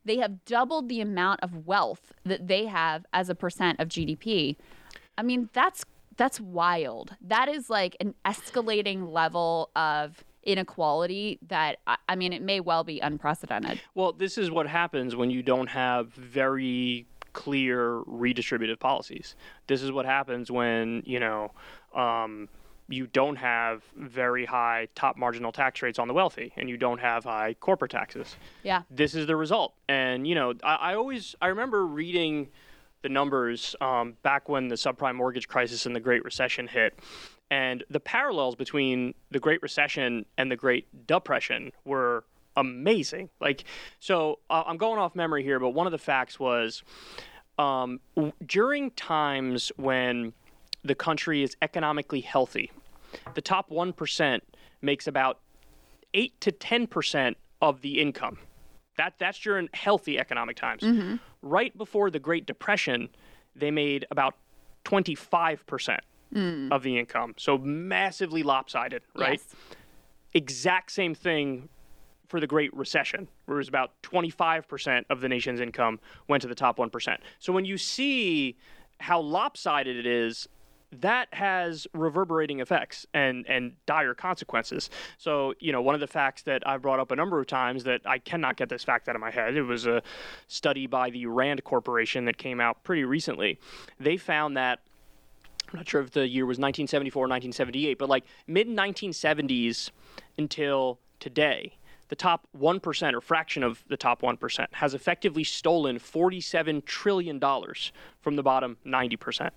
they 0.04 0.16
have 0.16 0.44
doubled 0.46 0.88
the 0.88 1.00
amount 1.02 1.40
of 1.42 1.66
wealth 1.66 2.12
that 2.24 2.48
they 2.48 2.64
have 2.66 3.04
as 3.12 3.28
a 3.28 3.34
percent 3.34 3.78
of 3.78 3.88
GDP. 3.88 4.56
I 5.16 5.22
mean, 5.22 5.50
that's 5.52 5.84
that's 6.16 6.40
wild. 6.40 7.16
That 7.20 7.48
is 7.48 7.70
like 7.70 7.96
an 8.00 8.14
escalating 8.26 9.10
level 9.10 9.70
of 9.76 10.24
inequality 10.42 11.38
that 11.48 11.78
I, 11.86 11.96
I 12.08 12.16
mean, 12.16 12.32
it 12.32 12.42
may 12.42 12.60
well 12.60 12.84
be 12.84 13.00
unprecedented. 13.00 13.80
Well, 13.94 14.12
this 14.12 14.36
is 14.38 14.50
what 14.50 14.66
happens 14.66 15.14
when 15.16 15.30
you 15.30 15.42
don't 15.42 15.68
have 15.68 16.12
very 16.12 17.06
clear 17.32 18.02
redistributive 18.02 18.78
policies. 18.78 19.34
This 19.66 19.82
is 19.82 19.92
what 19.92 20.06
happens 20.06 20.50
when, 20.50 21.02
you 21.06 21.20
know, 21.20 21.52
um, 21.94 22.48
you 22.88 23.06
don't 23.06 23.36
have 23.36 23.82
very 23.96 24.44
high 24.44 24.88
top 24.94 25.16
marginal 25.16 25.52
tax 25.52 25.80
rates 25.80 25.98
on 25.98 26.08
the 26.08 26.14
wealthy 26.14 26.52
and 26.56 26.68
you 26.68 26.76
don't 26.76 26.98
have 26.98 27.24
high 27.24 27.54
corporate 27.60 27.90
taxes. 27.90 28.36
Yeah. 28.62 28.82
This 28.90 29.14
is 29.14 29.26
the 29.26 29.36
result. 29.36 29.74
And, 29.88 30.26
you 30.26 30.34
know, 30.34 30.54
I, 30.62 30.74
I 30.74 30.94
always, 30.94 31.34
I 31.40 31.48
remember 31.48 31.86
reading 31.86 32.48
the 33.02 33.08
numbers 33.08 33.74
um, 33.80 34.16
back 34.22 34.48
when 34.48 34.68
the 34.68 34.74
subprime 34.74 35.14
mortgage 35.14 35.48
crisis 35.48 35.86
and 35.86 35.94
the 35.94 36.00
Great 36.00 36.24
Recession 36.24 36.66
hit. 36.66 36.98
And 37.50 37.82
the 37.90 38.00
parallels 38.00 38.54
between 38.54 39.14
the 39.30 39.40
Great 39.40 39.62
Recession 39.62 40.26
and 40.36 40.50
the 40.50 40.56
Great 40.56 41.06
Depression 41.06 41.72
were 41.84 42.24
amazing. 42.56 43.30
Like, 43.40 43.64
so 43.98 44.38
uh, 44.48 44.64
I'm 44.66 44.76
going 44.76 44.98
off 44.98 45.14
memory 45.14 45.42
here, 45.42 45.58
but 45.60 45.70
one 45.70 45.86
of 45.86 45.92
the 45.92 45.98
facts 45.98 46.38
was 46.38 46.82
um, 47.58 48.00
w- 48.16 48.32
during 48.46 48.90
times 48.92 49.70
when 49.76 50.32
the 50.82 50.94
country 50.94 51.42
is 51.42 51.56
economically 51.62 52.20
healthy, 52.20 52.70
the 53.34 53.42
top 53.42 53.70
1% 53.70 54.40
makes 54.82 55.06
about 55.06 55.40
8 56.14 56.40
to 56.40 56.52
10% 56.52 57.34
of 57.60 57.82
the 57.82 58.00
income. 58.00 58.38
That, 58.96 59.14
that's 59.18 59.38
during 59.38 59.68
healthy 59.74 60.18
economic 60.18 60.56
times. 60.56 60.82
Right 61.42 61.76
before 61.76 62.10
the 62.10 62.18
Great 62.18 62.46
Depression, 62.46 63.08
they 63.54 63.70
made 63.70 64.06
about 64.10 64.34
25% 64.84 65.98
of 66.70 66.82
the 66.82 66.98
income. 66.98 67.34
So 67.36 67.58
massively 67.58 68.42
lopsided, 68.42 69.02
right? 69.16 69.40
Yes. 69.40 69.76
Exact 70.32 70.92
same 70.92 71.14
thing 71.14 71.68
for 72.30 72.38
the 72.38 72.46
Great 72.46 72.72
Recession, 72.72 73.26
where 73.46 73.56
it 73.56 73.58
was 73.58 73.68
about 73.68 73.90
25% 74.02 75.04
of 75.10 75.20
the 75.20 75.28
nation's 75.28 75.60
income 75.60 75.98
went 76.28 76.40
to 76.42 76.48
the 76.48 76.54
top 76.54 76.78
1%. 76.78 77.16
So 77.40 77.52
when 77.52 77.64
you 77.64 77.76
see 77.76 78.56
how 79.00 79.20
lopsided 79.20 79.96
it 79.96 80.06
is, 80.06 80.48
that 80.92 81.32
has 81.34 81.88
reverberating 81.92 82.60
effects 82.60 83.04
and, 83.14 83.44
and 83.48 83.72
dire 83.86 84.14
consequences. 84.14 84.90
So, 85.18 85.54
you 85.58 85.72
know, 85.72 85.82
one 85.82 85.94
of 85.94 86.00
the 86.00 86.06
facts 86.06 86.42
that 86.42 86.66
I've 86.66 86.82
brought 86.82 87.00
up 87.00 87.10
a 87.10 87.16
number 87.16 87.40
of 87.40 87.48
times 87.48 87.84
that 87.84 88.00
I 88.04 88.18
cannot 88.18 88.56
get 88.56 88.68
this 88.68 88.84
fact 88.84 89.08
out 89.08 89.16
of 89.16 89.20
my 89.20 89.30
head, 89.30 89.56
it 89.56 89.62
was 89.62 89.86
a 89.86 90.00
study 90.46 90.86
by 90.86 91.10
the 91.10 91.26
Rand 91.26 91.64
Corporation 91.64 92.24
that 92.26 92.38
came 92.38 92.60
out 92.60 92.84
pretty 92.84 93.04
recently. 93.04 93.58
They 93.98 94.16
found 94.16 94.56
that 94.56 94.80
I'm 95.72 95.78
not 95.78 95.88
sure 95.88 96.00
if 96.00 96.12
the 96.12 96.28
year 96.28 96.46
was 96.46 96.58
1974 96.58 97.20
or 97.20 97.28
1978, 97.28 97.98
but 97.98 98.08
like 98.08 98.24
mid 98.46 98.68
1970s 98.68 99.90
until 100.36 100.98
today, 101.20 101.74
the 102.10 102.16
top 102.16 102.46
1% 102.58 103.14
or 103.14 103.20
fraction 103.20 103.62
of 103.62 103.84
the 103.88 103.96
top 103.96 104.20
1% 104.20 104.66
has 104.72 104.94
effectively 104.94 105.44
stolen 105.44 105.98
$47 105.98 106.84
trillion 106.84 107.40
from 108.20 108.36
the 108.36 108.42
bottom 108.42 108.76
90%. 108.84 109.50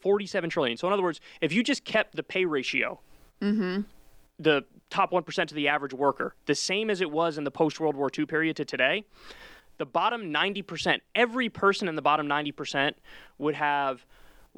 47 0.00 0.50
trillion. 0.50 0.76
So 0.76 0.86
in 0.86 0.92
other 0.92 1.02
words, 1.02 1.20
if 1.40 1.52
you 1.52 1.62
just 1.62 1.84
kept 1.84 2.16
the 2.16 2.22
pay 2.22 2.46
ratio, 2.46 2.98
mm-hmm. 3.42 3.82
the 4.38 4.64
top 4.88 5.12
1% 5.12 5.46
to 5.48 5.54
the 5.54 5.68
average 5.68 5.92
worker, 5.92 6.34
the 6.46 6.54
same 6.54 6.88
as 6.88 7.02
it 7.02 7.10
was 7.10 7.36
in 7.36 7.44
the 7.44 7.50
post 7.50 7.78
World 7.78 7.94
War 7.94 8.10
II 8.16 8.24
period 8.24 8.56
to 8.56 8.64
today, 8.64 9.04
the 9.76 9.84
bottom 9.84 10.32
90%, 10.32 11.00
every 11.14 11.50
person 11.50 11.88
in 11.88 11.94
the 11.94 12.02
bottom 12.02 12.26
90% 12.26 12.94
would 13.36 13.54
have 13.54 14.06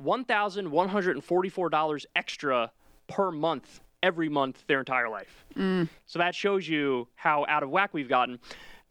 $1,144 0.00 2.04
extra 2.14 2.70
per 3.08 3.32
month 3.32 3.80
every 4.02 4.28
month 4.28 4.64
their 4.66 4.78
entire 4.78 5.08
life. 5.08 5.44
So 6.06 6.18
that 6.18 6.34
shows 6.34 6.68
you 6.68 7.08
how 7.14 7.44
out 7.48 7.62
of 7.62 7.70
whack 7.70 7.92
we've 7.92 8.08
gotten. 8.08 8.38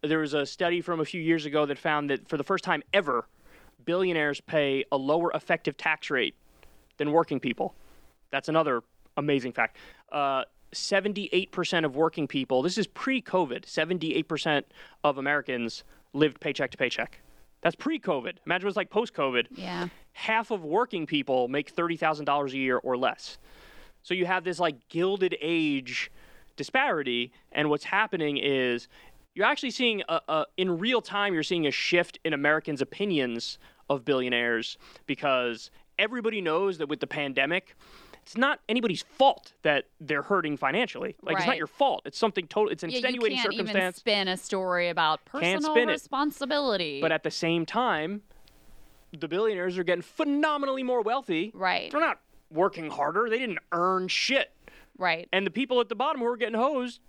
There 0.01 0.19
was 0.19 0.33
a 0.33 0.45
study 0.45 0.81
from 0.81 0.99
a 0.99 1.05
few 1.05 1.21
years 1.21 1.45
ago 1.45 1.65
that 1.65 1.77
found 1.77 2.09
that 2.09 2.27
for 2.29 2.37
the 2.37 2.43
first 2.43 2.63
time 2.63 2.83
ever, 2.93 3.27
billionaires 3.85 4.39
pay 4.41 4.85
a 4.91 4.97
lower 4.97 5.31
effective 5.33 5.77
tax 5.77 6.09
rate 6.09 6.35
than 6.97 7.11
working 7.11 7.39
people. 7.39 7.75
That's 8.31 8.49
another 8.49 8.83
amazing 9.17 9.53
fact. 9.53 9.77
Uh, 10.11 10.43
78% 10.73 11.85
of 11.85 11.95
working 11.95 12.27
people, 12.27 12.61
this 12.61 12.77
is 12.77 12.87
pre 12.87 13.21
COVID, 13.21 13.65
78% 13.65 14.63
of 15.03 15.17
Americans 15.17 15.83
lived 16.13 16.39
paycheck 16.39 16.71
to 16.71 16.77
paycheck. 16.77 17.21
That's 17.61 17.75
pre 17.75 17.99
COVID. 17.99 18.37
Imagine 18.45 18.67
what's 18.67 18.77
like 18.77 18.89
post 18.89 19.13
COVID. 19.13 19.47
Yeah. 19.51 19.89
Half 20.13 20.51
of 20.51 20.63
working 20.63 21.05
people 21.05 21.47
make 21.47 21.75
$30,000 21.75 22.51
a 22.53 22.57
year 22.57 22.77
or 22.77 22.97
less. 22.97 23.37
So 24.09 24.15
you 24.15 24.25
have 24.25 24.43
this 24.43 24.57
like 24.59 24.89
gilded 24.89 25.37
age 25.39 26.11
disparity, 26.55 27.31
and 27.51 27.69
what's 27.69 27.83
happening 27.83 28.37
is 28.37 28.87
you're 29.35 29.45
actually 29.45 29.69
seeing 29.69 30.01
a, 30.09 30.19
a, 30.27 30.45
in 30.57 30.79
real 30.79 30.99
time 30.99 31.35
you're 31.35 31.43
seeing 31.43 31.67
a 31.67 31.71
shift 31.71 32.17
in 32.25 32.33
Americans' 32.33 32.81
opinions 32.81 33.59
of 33.87 34.03
billionaires 34.05 34.79
because 35.05 35.69
everybody 35.99 36.41
knows 36.41 36.79
that 36.79 36.89
with 36.89 37.01
the 37.01 37.05
pandemic, 37.05 37.75
it's 38.23 38.35
not 38.35 38.61
anybody's 38.67 39.03
fault 39.03 39.53
that 39.61 39.83
they're 40.01 40.23
hurting 40.23 40.57
financially. 40.57 41.15
Like 41.21 41.37
it's 41.37 41.45
not 41.45 41.57
your 41.57 41.67
fault. 41.67 42.01
It's 42.05 42.17
something 42.17 42.47
total. 42.47 42.71
It's 42.71 42.81
an 42.81 42.89
Yeah, 42.89 42.95
you 42.95 42.99
extenuating 43.05 43.37
can't 43.37 43.53
even 43.53 43.67
circumstance. 43.67 43.97
spin 43.97 44.27
a 44.27 44.37
story 44.37 44.89
about 44.89 45.19
Can't 45.31 45.43
personal 45.61 45.75
spin 45.75 45.89
it. 45.89 45.91
responsibility. 45.91 46.99
But 46.99 47.11
at 47.11 47.21
the 47.21 47.29
same 47.31 47.63
time, 47.67 48.23
the 49.15 49.27
billionaires 49.27 49.77
are 49.77 49.83
getting 49.83 50.01
phenomenally 50.01 50.81
more 50.81 51.03
wealthy. 51.03 51.51
right, 51.53 51.91
They're 51.91 52.01
not 52.01 52.21
working 52.51 52.89
harder. 52.89 53.29
They 53.29 53.39
didn't 53.39 53.59
earn 53.71 54.07
shit. 54.07 54.51
right. 54.97 55.27
And 55.31 55.45
the 55.45 55.51
people 55.51 55.79
at 55.79 55.89
the 55.89 55.95
bottom 55.95 56.21
who 56.21 56.27
are 56.27 56.37
getting 56.37 56.57
hosed 56.57 56.99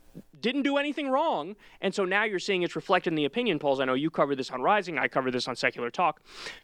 didn't 0.40 0.62
do 0.62 0.76
anything 0.76 1.08
wrong. 1.08 1.54
And 1.80 1.94
so 1.94 2.04
now 2.04 2.24
you're 2.24 2.38
seeing 2.38 2.62
it's 2.62 2.74
reflected 2.76 3.12
in 3.12 3.14
the 3.14 3.24
opinion 3.24 3.58
polls. 3.58 3.80
I 3.80 3.84
know 3.84 3.94
you 3.94 4.10
covered 4.10 4.36
this 4.36 4.50
on 4.50 4.60
Rising, 4.62 4.98
I 4.98 5.08
covered 5.08 5.32
this 5.32 5.46
on 5.46 5.56
Secular 5.56 5.90
Talk. 5.90 6.20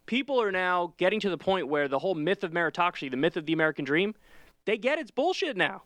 People 0.07 0.41
are 0.41 0.53
now 0.53 0.95
getting 0.97 1.21
to 1.21 1.31
the 1.31 1.39
point 1.39 1.69
where 1.69 1.89
the 1.89 1.99
whole 2.01 2.15
myth 2.15 2.43
of 2.43 2.53
meritocracy, 2.53 3.11
the 3.11 3.17
myth 3.17 3.37
of 3.37 3.47
the 3.47 3.53
American 3.53 3.85
dream, 3.85 4.15
they 4.65 4.77
get 4.77 4.99
it's 4.99 5.11
bullshit 5.11 5.57
now. 5.57 5.83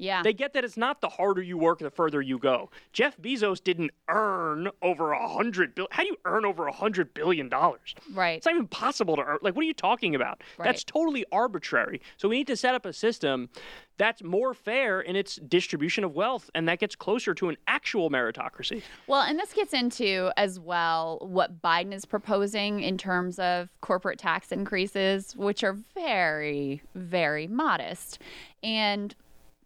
Yeah. 0.00 0.22
They 0.22 0.32
get 0.32 0.54
that 0.54 0.64
it's 0.64 0.76
not 0.76 1.00
the 1.00 1.08
harder 1.08 1.42
you 1.42 1.58
work, 1.58 1.78
the 1.78 1.90
further 1.90 2.22
you 2.22 2.38
go. 2.38 2.70
Jeff 2.92 3.16
Bezos 3.18 3.62
didn't 3.62 3.90
earn 4.08 4.68
over 4.82 5.12
a 5.12 5.28
hundred 5.28 5.74
bill. 5.74 5.88
How 5.90 6.02
do 6.02 6.08
you 6.08 6.16
earn 6.24 6.44
over 6.44 6.66
a 6.66 6.72
hundred 6.72 7.12
billion 7.14 7.48
dollars? 7.48 7.94
right. 8.12 8.38
It's 8.38 8.46
not 8.46 8.54
even 8.54 8.68
possible 8.68 9.16
to 9.16 9.22
earn. 9.22 9.38
Like, 9.42 9.54
what 9.54 9.62
are 9.62 9.66
you 9.66 9.74
talking 9.74 10.14
about? 10.14 10.42
That's 10.58 10.84
totally 10.84 11.24
arbitrary. 11.30 12.00
So 12.16 12.28
we 12.28 12.36
need 12.38 12.46
to 12.46 12.56
set 12.56 12.74
up 12.74 12.86
a 12.86 12.92
system 12.92 13.50
that's 13.98 14.22
more 14.22 14.54
fair 14.54 15.02
in 15.02 15.14
its 15.14 15.36
distribution 15.36 16.04
of 16.04 16.14
wealth, 16.14 16.48
and 16.54 16.66
that 16.68 16.78
gets 16.78 16.96
closer 16.96 17.34
to 17.34 17.50
an 17.50 17.56
actual 17.66 18.08
meritocracy. 18.10 18.82
Well, 19.06 19.22
and 19.22 19.38
this 19.38 19.52
gets 19.52 19.74
into 19.74 20.30
as 20.38 20.58
well 20.58 21.18
what 21.20 21.60
Biden 21.60 21.92
is 21.92 22.06
proposing 22.06 22.80
in 22.80 22.96
terms 22.96 23.38
of 23.38 23.68
corporate 23.82 24.18
tax 24.18 24.52
increases, 24.52 25.36
which 25.36 25.62
are 25.62 25.76
very, 25.94 26.82
very 26.94 27.46
modest. 27.46 28.20
And 28.62 29.14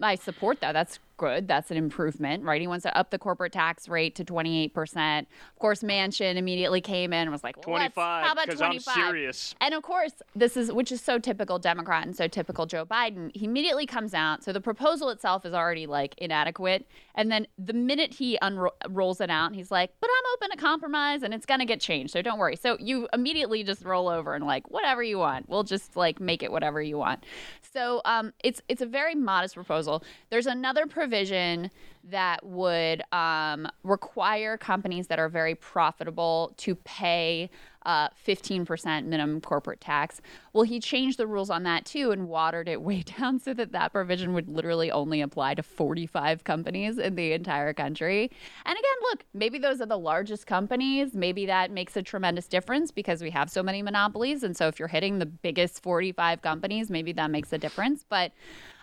I 0.00 0.16
support 0.16 0.60
that. 0.60 0.72
That's 0.72 0.98
good. 1.16 1.46
That's 1.48 1.70
an 1.70 1.76
improvement, 1.76 2.44
right? 2.44 2.60
He 2.60 2.66
wants 2.66 2.82
to 2.84 2.96
up 2.96 3.10
the 3.10 3.18
corporate 3.18 3.52
tax 3.52 3.88
rate 3.88 4.14
to 4.16 4.24
28%. 4.24 5.20
Of 5.20 5.58
course, 5.58 5.82
Manchin 5.82 6.36
immediately 6.36 6.80
came 6.80 7.12
in 7.12 7.22
and 7.22 7.30
was 7.32 7.42
like, 7.44 7.56
"Let's- 7.56 7.66
25, 7.66 8.26
how 8.26 8.32
about 8.32 8.48
'cause 8.48 8.60
I'm 8.60 8.70
25? 8.72 8.94
serious. 8.94 9.54
And 9.60 9.74
of 9.74 9.82
course, 9.82 10.12
this 10.34 10.56
is 10.56 10.72
which 10.72 10.90
is 10.92 11.00
so 11.00 11.18
typical 11.18 11.58
Democrat 11.58 12.04
and 12.04 12.16
so 12.16 12.26
typical 12.28 12.66
Joe 12.66 12.84
Biden. 12.84 13.34
He 13.36 13.44
immediately 13.46 13.86
comes 13.86 14.14
out. 14.14 14.42
So 14.42 14.52
the 14.52 14.60
proposal 14.60 15.10
itself 15.10 15.44
is 15.46 15.54
already 15.54 15.86
like 15.86 16.14
inadequate. 16.18 16.86
And 17.14 17.30
then 17.30 17.46
the 17.58 17.72
minute 17.72 18.14
he 18.14 18.38
unrolls 18.42 19.20
it 19.20 19.30
out, 19.30 19.54
he's 19.54 19.70
like, 19.70 19.92
"But 20.00 20.10
I'm 20.10 20.32
open 20.34 20.50
to 20.50 20.56
compromise, 20.56 21.22
and 21.22 21.32
it's 21.32 21.46
gonna 21.46 21.64
get 21.66 21.80
changed. 21.80 22.12
So 22.12 22.22
don't 22.22 22.38
worry." 22.38 22.56
So 22.56 22.76
you 22.80 23.08
immediately 23.12 23.62
just 23.64 23.84
roll 23.84 24.08
over 24.08 24.34
and 24.34 24.44
like, 24.44 24.68
whatever 24.70 25.02
you 25.02 25.18
want. 25.18 25.48
We'll 25.48 25.62
just 25.64 25.96
like 25.96 26.20
make 26.20 26.42
it 26.42 26.50
whatever 26.50 26.82
you 26.82 26.98
want. 26.98 27.24
So 27.62 28.00
um, 28.04 28.32
it's 28.42 28.60
it's 28.68 28.82
a 28.82 28.86
very 28.86 29.14
modest 29.14 29.54
proposal. 29.54 30.02
There's 30.30 30.46
another 30.46 30.86
provision 31.04 31.70
that 32.02 32.44
would 32.44 33.02
um, 33.12 33.66
require 33.82 34.56
companies 34.56 35.06
that 35.08 35.18
are 35.18 35.28
very 35.28 35.54
profitable 35.54 36.54
to 36.56 36.74
pay 36.74 37.50
uh, 37.84 38.08
15% 38.26 39.04
minimum 39.04 39.42
corporate 39.42 39.82
tax. 39.82 40.22
Well, 40.54 40.64
he 40.64 40.80
changed 40.80 41.18
the 41.18 41.26
rules 41.26 41.50
on 41.50 41.62
that 41.64 41.84
too 41.84 42.10
and 42.10 42.26
watered 42.26 42.68
it 42.68 42.80
way 42.88 43.02
down 43.02 43.38
so 43.38 43.52
that 43.52 43.72
that 43.72 43.92
provision 43.92 44.32
would 44.32 44.48
literally 44.48 44.90
only 44.90 45.20
apply 45.20 45.54
to 45.54 45.62
45 45.62 46.44
companies 46.44 46.96
in 46.96 47.16
the 47.16 47.32
entire 47.32 47.74
country. 47.74 48.30
And 48.64 48.72
again, 48.72 48.98
look, 49.10 49.24
maybe 49.34 49.58
those 49.58 49.82
are 49.82 49.86
the 49.86 49.98
largest 49.98 50.46
companies. 50.46 51.14
Maybe 51.14 51.44
that 51.46 51.70
makes 51.70 51.96
a 51.96 52.02
tremendous 52.02 52.48
difference 52.48 52.90
because 52.90 53.22
we 53.22 53.30
have 53.30 53.50
so 53.50 53.62
many 53.62 53.82
monopolies. 53.82 54.42
And 54.42 54.56
so 54.56 54.68
if 54.68 54.78
you're 54.78 54.88
hitting 54.88 55.18
the 55.18 55.26
biggest 55.26 55.82
45 55.82 56.40
companies, 56.40 56.90
maybe 56.90 57.12
that 57.12 57.30
makes 57.30 57.52
a 57.52 57.58
difference. 57.58 58.06
But 58.08 58.32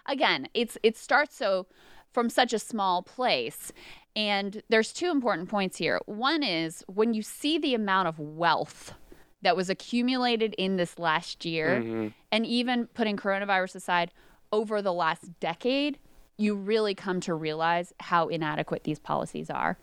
again, 0.06 0.48
it's 0.54 0.78
it 0.84 0.98
starts 0.98 1.36
so 1.36 1.68
from 2.12 2.30
such 2.30 2.54
a 2.54 2.60
small 2.60 3.02
place. 3.04 3.72
And 4.16 4.62
there's 4.70 4.92
two 4.92 5.10
important 5.10 5.50
points 5.50 5.78
here. 5.78 6.00
One 6.06 6.44
is 6.44 6.84
when 6.88 7.14
you 7.14 7.22
see 7.22 7.58
the 7.58 7.74
amount 7.74 8.08
of 8.08 8.20
wealth 8.20 8.94
that 9.42 9.56
was 9.56 9.70
accumulated 9.70 10.54
in 10.58 10.76
this 10.76 11.00
last 11.00 11.46
year, 11.46 11.82
mm-hmm. 11.82 12.08
and 12.32 12.46
even 12.46 12.88
putting 12.88 13.18
coronavirus 13.18 13.76
aside, 13.76 14.12
over 14.52 14.82
the 14.82 14.94
last 14.94 15.40
decade, 15.40 15.98
you 16.38 16.56
really 16.56 16.94
come 16.94 17.22
to 17.22 17.34
realize 17.34 17.94
how 18.02 18.28
inadequate 18.28 18.84
these 18.84 19.00
policies 19.00 19.50
are. 19.50 19.78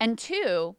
And 0.00 0.18
two, 0.18 0.76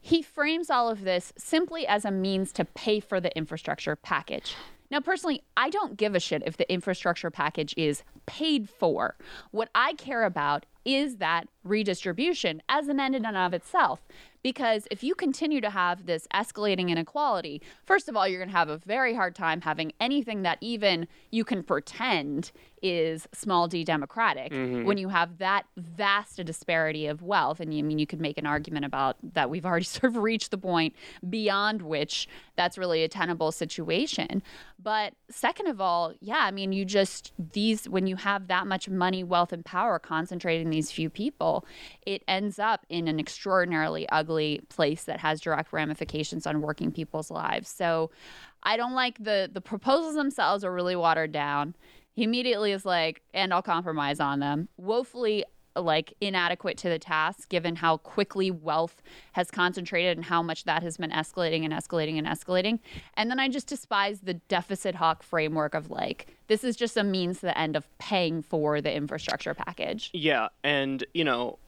he 0.00 0.22
frames 0.22 0.70
all 0.70 0.88
of 0.88 1.02
this 1.02 1.32
simply 1.36 1.86
as 1.86 2.04
a 2.04 2.10
means 2.10 2.52
to 2.54 2.64
pay 2.64 3.00
for 3.00 3.20
the 3.20 3.36
infrastructure 3.36 3.96
package. 3.96 4.54
Now, 4.90 5.00
personally, 5.00 5.42
I 5.56 5.70
don't 5.70 5.96
give 5.96 6.14
a 6.14 6.20
shit 6.20 6.42
if 6.44 6.56
the 6.56 6.70
infrastructure 6.72 7.30
package 7.30 7.74
is 7.76 8.02
paid 8.26 8.68
for. 8.68 9.16
What 9.52 9.70
I 9.74 9.92
care 9.94 10.24
about 10.24 10.66
is 10.84 11.16
that 11.16 11.46
redistribution 11.62 12.62
as 12.68 12.88
an 12.88 12.98
end 12.98 13.14
in 13.14 13.24
and 13.24 13.36
of 13.36 13.54
itself. 13.54 14.00
Because 14.42 14.88
if 14.90 15.04
you 15.04 15.14
continue 15.14 15.60
to 15.60 15.70
have 15.70 16.06
this 16.06 16.26
escalating 16.34 16.88
inequality, 16.88 17.60
first 17.84 18.08
of 18.08 18.16
all, 18.16 18.26
you're 18.26 18.40
going 18.40 18.48
to 18.48 18.56
have 18.56 18.70
a 18.70 18.78
very 18.78 19.14
hard 19.14 19.34
time 19.34 19.60
having 19.60 19.92
anything 20.00 20.42
that 20.42 20.58
even 20.62 21.06
you 21.30 21.44
can 21.44 21.62
pretend 21.62 22.50
is 22.82 23.28
small 23.32 23.68
d 23.68 23.84
democratic 23.84 24.52
mm-hmm. 24.52 24.84
when 24.84 24.98
you 24.98 25.08
have 25.08 25.38
that 25.38 25.64
vast 25.76 26.38
a 26.38 26.44
disparity 26.44 27.06
of 27.06 27.22
wealth. 27.22 27.60
And 27.60 27.72
you 27.72 27.80
I 27.80 27.82
mean 27.82 27.98
you 27.98 28.06
could 28.06 28.20
make 28.20 28.38
an 28.38 28.46
argument 28.46 28.84
about 28.84 29.16
that 29.34 29.50
we've 29.50 29.66
already 29.66 29.84
sort 29.86 30.04
of 30.04 30.16
reached 30.16 30.50
the 30.50 30.58
point 30.58 30.94
beyond 31.28 31.82
which 31.82 32.28
that's 32.56 32.78
really 32.78 33.02
a 33.02 33.08
tenable 33.08 33.52
situation. 33.52 34.42
But 34.82 35.14
second 35.30 35.66
of 35.66 35.80
all, 35.80 36.14
yeah, 36.20 36.40
I 36.40 36.50
mean 36.50 36.72
you 36.72 36.84
just 36.84 37.32
these 37.52 37.88
when 37.88 38.06
you 38.06 38.16
have 38.16 38.48
that 38.48 38.66
much 38.66 38.88
money, 38.88 39.22
wealth, 39.24 39.52
and 39.52 39.64
power 39.64 39.98
concentrated 39.98 40.64
in 40.64 40.70
these 40.70 40.90
few 40.90 41.10
people, 41.10 41.66
it 42.06 42.22
ends 42.26 42.58
up 42.58 42.86
in 42.88 43.08
an 43.08 43.18
extraordinarily 43.18 44.08
ugly 44.10 44.60
place 44.68 45.04
that 45.04 45.20
has 45.20 45.40
direct 45.40 45.72
ramifications 45.72 46.46
on 46.46 46.60
working 46.60 46.90
people's 46.90 47.30
lives. 47.30 47.68
So 47.68 48.10
I 48.62 48.76
don't 48.76 48.94
like 48.94 49.22
the 49.22 49.50
the 49.52 49.60
proposals 49.60 50.14
themselves 50.14 50.64
are 50.64 50.72
really 50.72 50.96
watered 50.96 51.32
down. 51.32 51.74
He 52.14 52.24
immediately 52.24 52.72
is 52.72 52.84
like, 52.84 53.22
and 53.32 53.52
I'll 53.52 53.62
compromise 53.62 54.20
on 54.20 54.40
them. 54.40 54.68
Woefully 54.76 55.44
like 55.76 56.14
inadequate 56.20 56.76
to 56.78 56.88
the 56.88 56.98
task 56.98 57.48
given 57.48 57.76
how 57.76 57.96
quickly 57.98 58.50
wealth 58.50 59.02
has 59.32 59.50
concentrated 59.50 60.16
and 60.16 60.24
how 60.24 60.42
much 60.42 60.64
that 60.64 60.82
has 60.82 60.96
been 60.96 61.10
escalating 61.10 61.64
and 61.64 61.72
escalating 61.72 62.18
and 62.18 62.26
escalating. 62.26 62.80
And 63.14 63.30
then 63.30 63.38
I 63.38 63.48
just 63.48 63.68
despise 63.68 64.20
the 64.20 64.34
deficit 64.34 64.96
hawk 64.96 65.22
framework 65.22 65.74
of 65.74 65.90
like 65.90 66.34
this 66.48 66.64
is 66.64 66.76
just 66.76 66.96
a 66.96 67.04
means 67.04 67.40
to 67.40 67.46
the 67.46 67.58
end 67.58 67.76
of 67.76 67.86
paying 67.98 68.42
for 68.42 68.80
the 68.80 68.92
infrastructure 68.92 69.54
package. 69.54 70.10
Yeah, 70.12 70.48
and 70.64 71.04
you 71.14 71.24
know, 71.24 71.58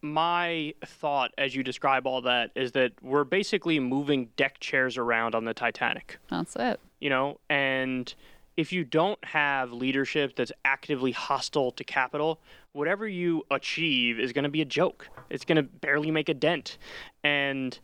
my 0.00 0.74
thought 0.86 1.32
as 1.36 1.56
you 1.56 1.64
describe 1.64 2.06
all 2.06 2.22
that 2.22 2.52
is 2.54 2.72
that 2.72 2.92
we're 3.02 3.24
basically 3.24 3.80
moving 3.80 4.28
deck 4.36 4.60
chairs 4.60 4.96
around 4.96 5.34
on 5.34 5.44
the 5.44 5.54
Titanic. 5.54 6.18
That's 6.30 6.54
it. 6.56 6.78
You 7.00 7.10
know, 7.10 7.40
and 7.50 8.12
if 8.58 8.72
you 8.72 8.82
don't 8.82 9.24
have 9.24 9.72
leadership 9.72 10.34
that's 10.34 10.50
actively 10.64 11.12
hostile 11.12 11.70
to 11.70 11.84
capital, 11.84 12.40
whatever 12.72 13.06
you 13.06 13.44
achieve 13.52 14.18
is 14.18 14.32
going 14.32 14.42
to 14.42 14.50
be 14.50 14.60
a 14.60 14.64
joke. 14.64 15.08
It's 15.30 15.44
going 15.44 15.56
to 15.56 15.62
barely 15.62 16.10
make 16.10 16.28
a 16.28 16.34
dent. 16.34 16.76
And 17.22 17.78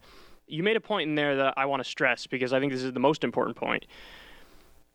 you 0.49 0.64
made 0.64 0.75
a 0.76 0.81
point 0.81 1.09
in 1.09 1.14
there 1.14 1.37
that 1.37 1.54
I 1.57 1.66
want 1.66 1.81
to 1.85 1.88
stress 1.88 2.26
because 2.26 2.52
I 2.52 2.59
think 2.59 2.73
this 2.73 2.83
is 2.83 2.93
the 2.93 2.99
most 2.99 3.23
important 3.23 3.57
point. 3.57 3.87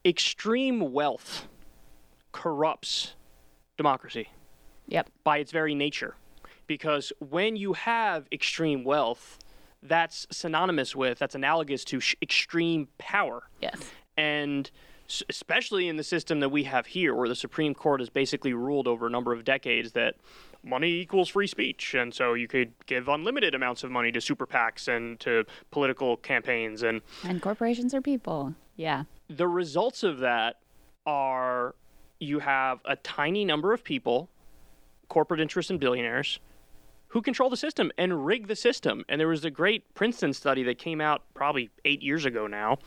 Extreme 0.04 0.92
wealth 0.92 1.48
corrupts 2.34 3.14
democracy. 3.78 4.28
Yep. 4.90 5.10
By 5.24 5.38
its 5.38 5.54
very 5.54 5.76
nature. 5.76 6.16
Because 6.68 7.14
when 7.20 7.56
you 7.56 7.72
have 7.72 8.28
extreme 8.34 8.84
wealth, 8.84 9.40
that's 9.82 10.28
synonymous 10.30 10.94
with, 10.94 11.20
that's 11.20 11.36
analogous 11.36 11.86
to 11.86 12.02
sh- 12.02 12.16
extreme 12.22 12.90
power. 12.98 13.44
Yes. 13.62 13.80
And 14.18 14.70
especially 15.30 15.88
in 15.88 15.98
the 15.98 16.04
system 16.04 16.40
that 16.40 16.50
we 16.50 16.64
have 16.64 16.88
here, 16.88 17.14
where 17.16 17.28
the 17.28 17.36
Supreme 17.36 17.74
Court 17.74 18.00
has 18.00 18.10
basically 18.10 18.54
ruled 18.54 18.88
over 18.88 19.08
a 19.08 19.10
number 19.10 19.34
of 19.34 19.44
decades 19.44 19.92
that 19.94 20.16
money 20.64 20.92
equals 21.00 21.30
free 21.30 21.48
speech, 21.48 21.94
and 21.94 22.14
so 22.14 22.34
you 22.34 22.48
could 22.48 22.74
give 22.86 23.08
unlimited 23.08 23.56
amounts 23.56 23.84
of 23.84 23.92
money 23.92 24.12
to 24.12 24.22
super 24.22 24.46
PACs 24.46 24.88
and 24.88 25.20
to 25.22 25.46
political 25.72 26.18
campaigns, 26.18 26.84
and 26.84 27.02
and 27.24 27.42
corporations 27.42 27.94
are 27.94 28.02
people. 28.02 28.54
Yeah. 28.76 29.04
The 29.30 29.48
results 29.48 30.04
of 30.04 30.20
that 30.20 30.58
are 31.06 31.76
you 32.20 32.40
have 32.40 32.80
a 32.86 32.96
tiny 32.98 33.46
number 33.46 33.74
of 33.74 33.84
people, 33.84 34.30
corporate 35.08 35.40
interests 35.40 35.70
and 35.70 35.80
billionaires, 35.80 36.40
who 37.10 37.22
control 37.22 37.50
the 37.50 37.58
system 37.58 37.92
and 37.98 38.26
rig 38.26 38.48
the 38.48 38.56
system. 38.56 39.04
And 39.10 39.20
there 39.20 39.28
was 39.28 39.44
a 39.44 39.50
great 39.50 39.94
Princeton 39.96 40.34
study 40.34 40.64
that 40.64 40.78
came 40.78 41.02
out 41.02 41.24
probably 41.34 41.70
eight 41.86 42.04
years 42.04 42.26
ago 42.26 42.48
now, 42.48 42.78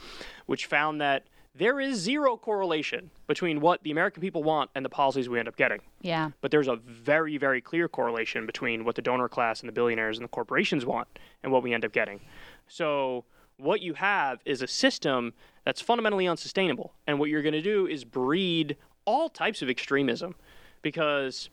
which 0.46 0.66
found 0.66 1.00
that 1.00 1.24
there 1.54 1.80
is 1.80 1.98
zero 1.98 2.36
correlation 2.36 3.10
between 3.26 3.60
what 3.60 3.82
the 3.82 3.90
American 3.90 4.22
people 4.22 4.42
want 4.42 4.70
and 4.74 4.84
the 4.84 4.88
policies 4.88 5.28
we 5.28 5.38
end 5.38 5.48
up 5.48 5.56
getting. 5.56 5.80
Yeah. 6.00 6.30
But 6.40 6.50
there's 6.50 6.68
a 6.68 6.76
very, 6.76 7.36
very 7.36 7.60
clear 7.60 7.88
correlation 7.88 8.46
between 8.46 8.84
what 8.84 8.94
the 8.94 9.02
donor 9.02 9.28
class 9.28 9.60
and 9.60 9.68
the 9.68 9.72
billionaires 9.72 10.16
and 10.16 10.24
the 10.24 10.30
corporations 10.30 10.86
want 10.86 11.08
and 11.42 11.52
what 11.52 11.62
we 11.62 11.74
end 11.74 11.84
up 11.84 11.92
getting. 11.92 12.20
So 12.68 13.24
what 13.58 13.82
you 13.82 13.94
have 13.94 14.40
is 14.46 14.62
a 14.62 14.66
system 14.66 15.34
that's 15.64 15.80
fundamentally 15.80 16.26
unsustainable. 16.26 16.94
And 17.06 17.18
what 17.18 17.28
you're 17.28 17.42
going 17.42 17.52
to 17.52 17.62
do 17.62 17.86
is 17.86 18.04
breed 18.04 18.76
all 19.04 19.28
types 19.28 19.60
of 19.60 19.68
extremism 19.68 20.34
because 20.80 21.50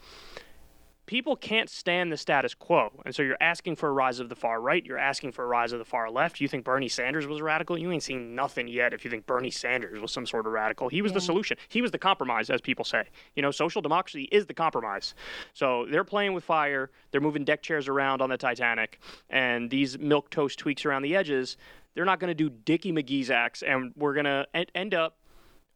people 1.10 1.36
can't 1.36 1.72
stand 1.72 2.12
the 2.12 2.18
status 2.18 2.54
quo. 2.54 2.92
And 3.04 3.16
so 3.16 3.24
you're 3.24 3.36
asking 3.42 3.78
for 3.78 3.90
a 3.90 3.92
rise 3.92 4.20
of 4.20 4.30
the 4.30 4.36
far 4.36 4.62
right, 4.62 4.86
you're 4.86 5.00
asking 5.00 5.32
for 5.32 5.44
a 5.44 5.48
rise 5.48 5.72
of 5.72 5.80
the 5.80 5.86
far 5.86 6.12
left. 6.12 6.40
You 6.40 6.48
think 6.48 6.64
Bernie 6.64 6.88
Sanders 6.88 7.26
was 7.26 7.42
radical? 7.42 7.80
You 7.80 7.92
ain't 7.92 8.04
seen 8.04 8.36
nothing 8.36 8.68
yet 8.68 8.94
if 8.94 9.04
you 9.04 9.10
think 9.10 9.26
Bernie 9.26 9.50
Sanders 9.50 10.00
was 10.00 10.12
some 10.12 10.28
sort 10.28 10.46
of 10.46 10.54
radical. 10.54 10.88
He 10.88 11.02
was 11.02 11.12
yeah. 11.12 11.16
the 11.16 11.22
solution. 11.22 11.58
He 11.68 11.82
was 11.82 11.90
the 11.90 11.98
compromise, 11.98 12.52
as 12.52 12.62
people 12.62 12.86
say. 12.86 13.06
You 13.36 13.42
know, 13.42 13.50
social 13.50 13.82
democracy 13.82 14.30
is 14.32 14.46
the 14.46 14.54
compromise. 14.54 15.16
So 15.56 15.88
they're 15.90 16.04
playing 16.04 16.34
with 16.34 16.44
fire, 16.44 16.92
they're 17.10 17.22
moving 17.22 17.44
deck 17.44 17.64
chairs 17.64 17.88
around 17.88 18.22
on 18.22 18.30
the 18.30 18.38
Titanic, 18.38 19.00
and 19.32 19.72
these 19.72 19.98
milk 19.98 20.30
toast 20.30 20.60
tweaks 20.60 20.86
around 20.86 21.02
the 21.02 21.16
edges. 21.16 21.58
They're 21.96 22.06
not 22.06 22.20
going 22.20 22.30
to 22.30 22.36
do 22.36 22.52
Dickie 22.52 22.92
McGee's 22.92 23.32
acts, 23.32 23.64
and 23.64 23.94
we're 23.96 24.14
going 24.14 24.26
to 24.26 24.46
end 24.76 24.94
up 24.94 25.18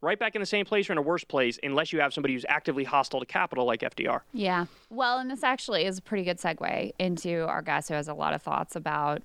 right 0.04 0.18
back 0.18 0.34
in 0.36 0.40
the 0.40 0.46
same 0.46 0.66
place 0.66 0.88
or 0.88 0.92
in 0.92 0.98
a 0.98 1.02
worse 1.02 1.24
place 1.24 1.58
unless 1.62 1.92
you 1.92 2.00
have 2.00 2.12
somebody 2.12 2.34
who's 2.34 2.44
actively 2.48 2.84
hostile 2.84 3.20
to 3.20 3.26
capital 3.26 3.64
like 3.64 3.80
FDR. 3.80 4.20
Yeah. 4.32 4.66
Well, 4.90 5.18
and 5.18 5.30
this 5.30 5.42
actually 5.42 5.86
is 5.86 5.98
a 5.98 6.02
pretty 6.02 6.24
good 6.24 6.38
segue 6.38 6.92
into 6.98 7.46
our 7.46 7.62
guest 7.62 7.88
who 7.88 7.94
has 7.94 8.08
a 8.08 8.14
lot 8.14 8.34
of 8.34 8.42
thoughts 8.42 8.76
about 8.76 9.22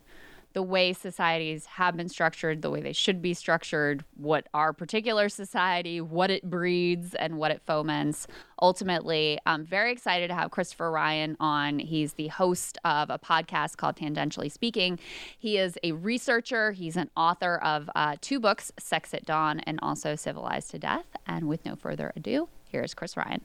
the 0.53 0.63
way 0.63 0.93
societies 0.93 1.65
have 1.65 1.95
been 1.95 2.09
structured, 2.09 2.61
the 2.61 2.69
way 2.69 2.81
they 2.81 2.93
should 2.93 3.21
be 3.21 3.33
structured, 3.33 4.03
what 4.15 4.47
our 4.53 4.73
particular 4.73 5.29
society, 5.29 6.01
what 6.01 6.31
it 6.31 6.49
breeds, 6.49 7.13
and 7.15 7.37
what 7.37 7.51
it 7.51 7.61
foments. 7.65 8.27
Ultimately, 8.61 9.39
I'm 9.45 9.65
very 9.65 9.91
excited 9.91 10.27
to 10.29 10.33
have 10.33 10.51
Christopher 10.51 10.91
Ryan 10.91 11.37
on. 11.39 11.79
He's 11.79 12.13
the 12.13 12.27
host 12.27 12.77
of 12.83 13.09
a 13.09 13.19
podcast 13.19 13.77
called 13.77 13.95
Tangentially 13.95 14.51
Speaking. 14.51 14.99
He 15.37 15.57
is 15.57 15.77
a 15.83 15.91
researcher, 15.93 16.71
he's 16.71 16.97
an 16.97 17.09
author 17.15 17.57
of 17.57 17.89
uh, 17.95 18.15
two 18.21 18.39
books, 18.39 18.71
Sex 18.79 19.13
at 19.13 19.25
Dawn 19.25 19.59
and 19.61 19.79
also 19.81 20.15
Civilized 20.15 20.71
to 20.71 20.79
Death. 20.79 21.05
And 21.27 21.47
with 21.47 21.65
no 21.65 21.75
further 21.75 22.11
ado, 22.15 22.49
here's 22.69 22.93
Chris 22.93 23.15
Ryan. 23.15 23.41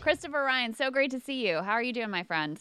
Christopher 0.00 0.42
Ryan, 0.42 0.74
so 0.74 0.90
great 0.90 1.10
to 1.10 1.20
see 1.20 1.46
you. 1.46 1.60
How 1.62 1.72
are 1.72 1.82
you 1.82 1.92
doing, 1.92 2.10
my 2.10 2.22
friend? 2.22 2.58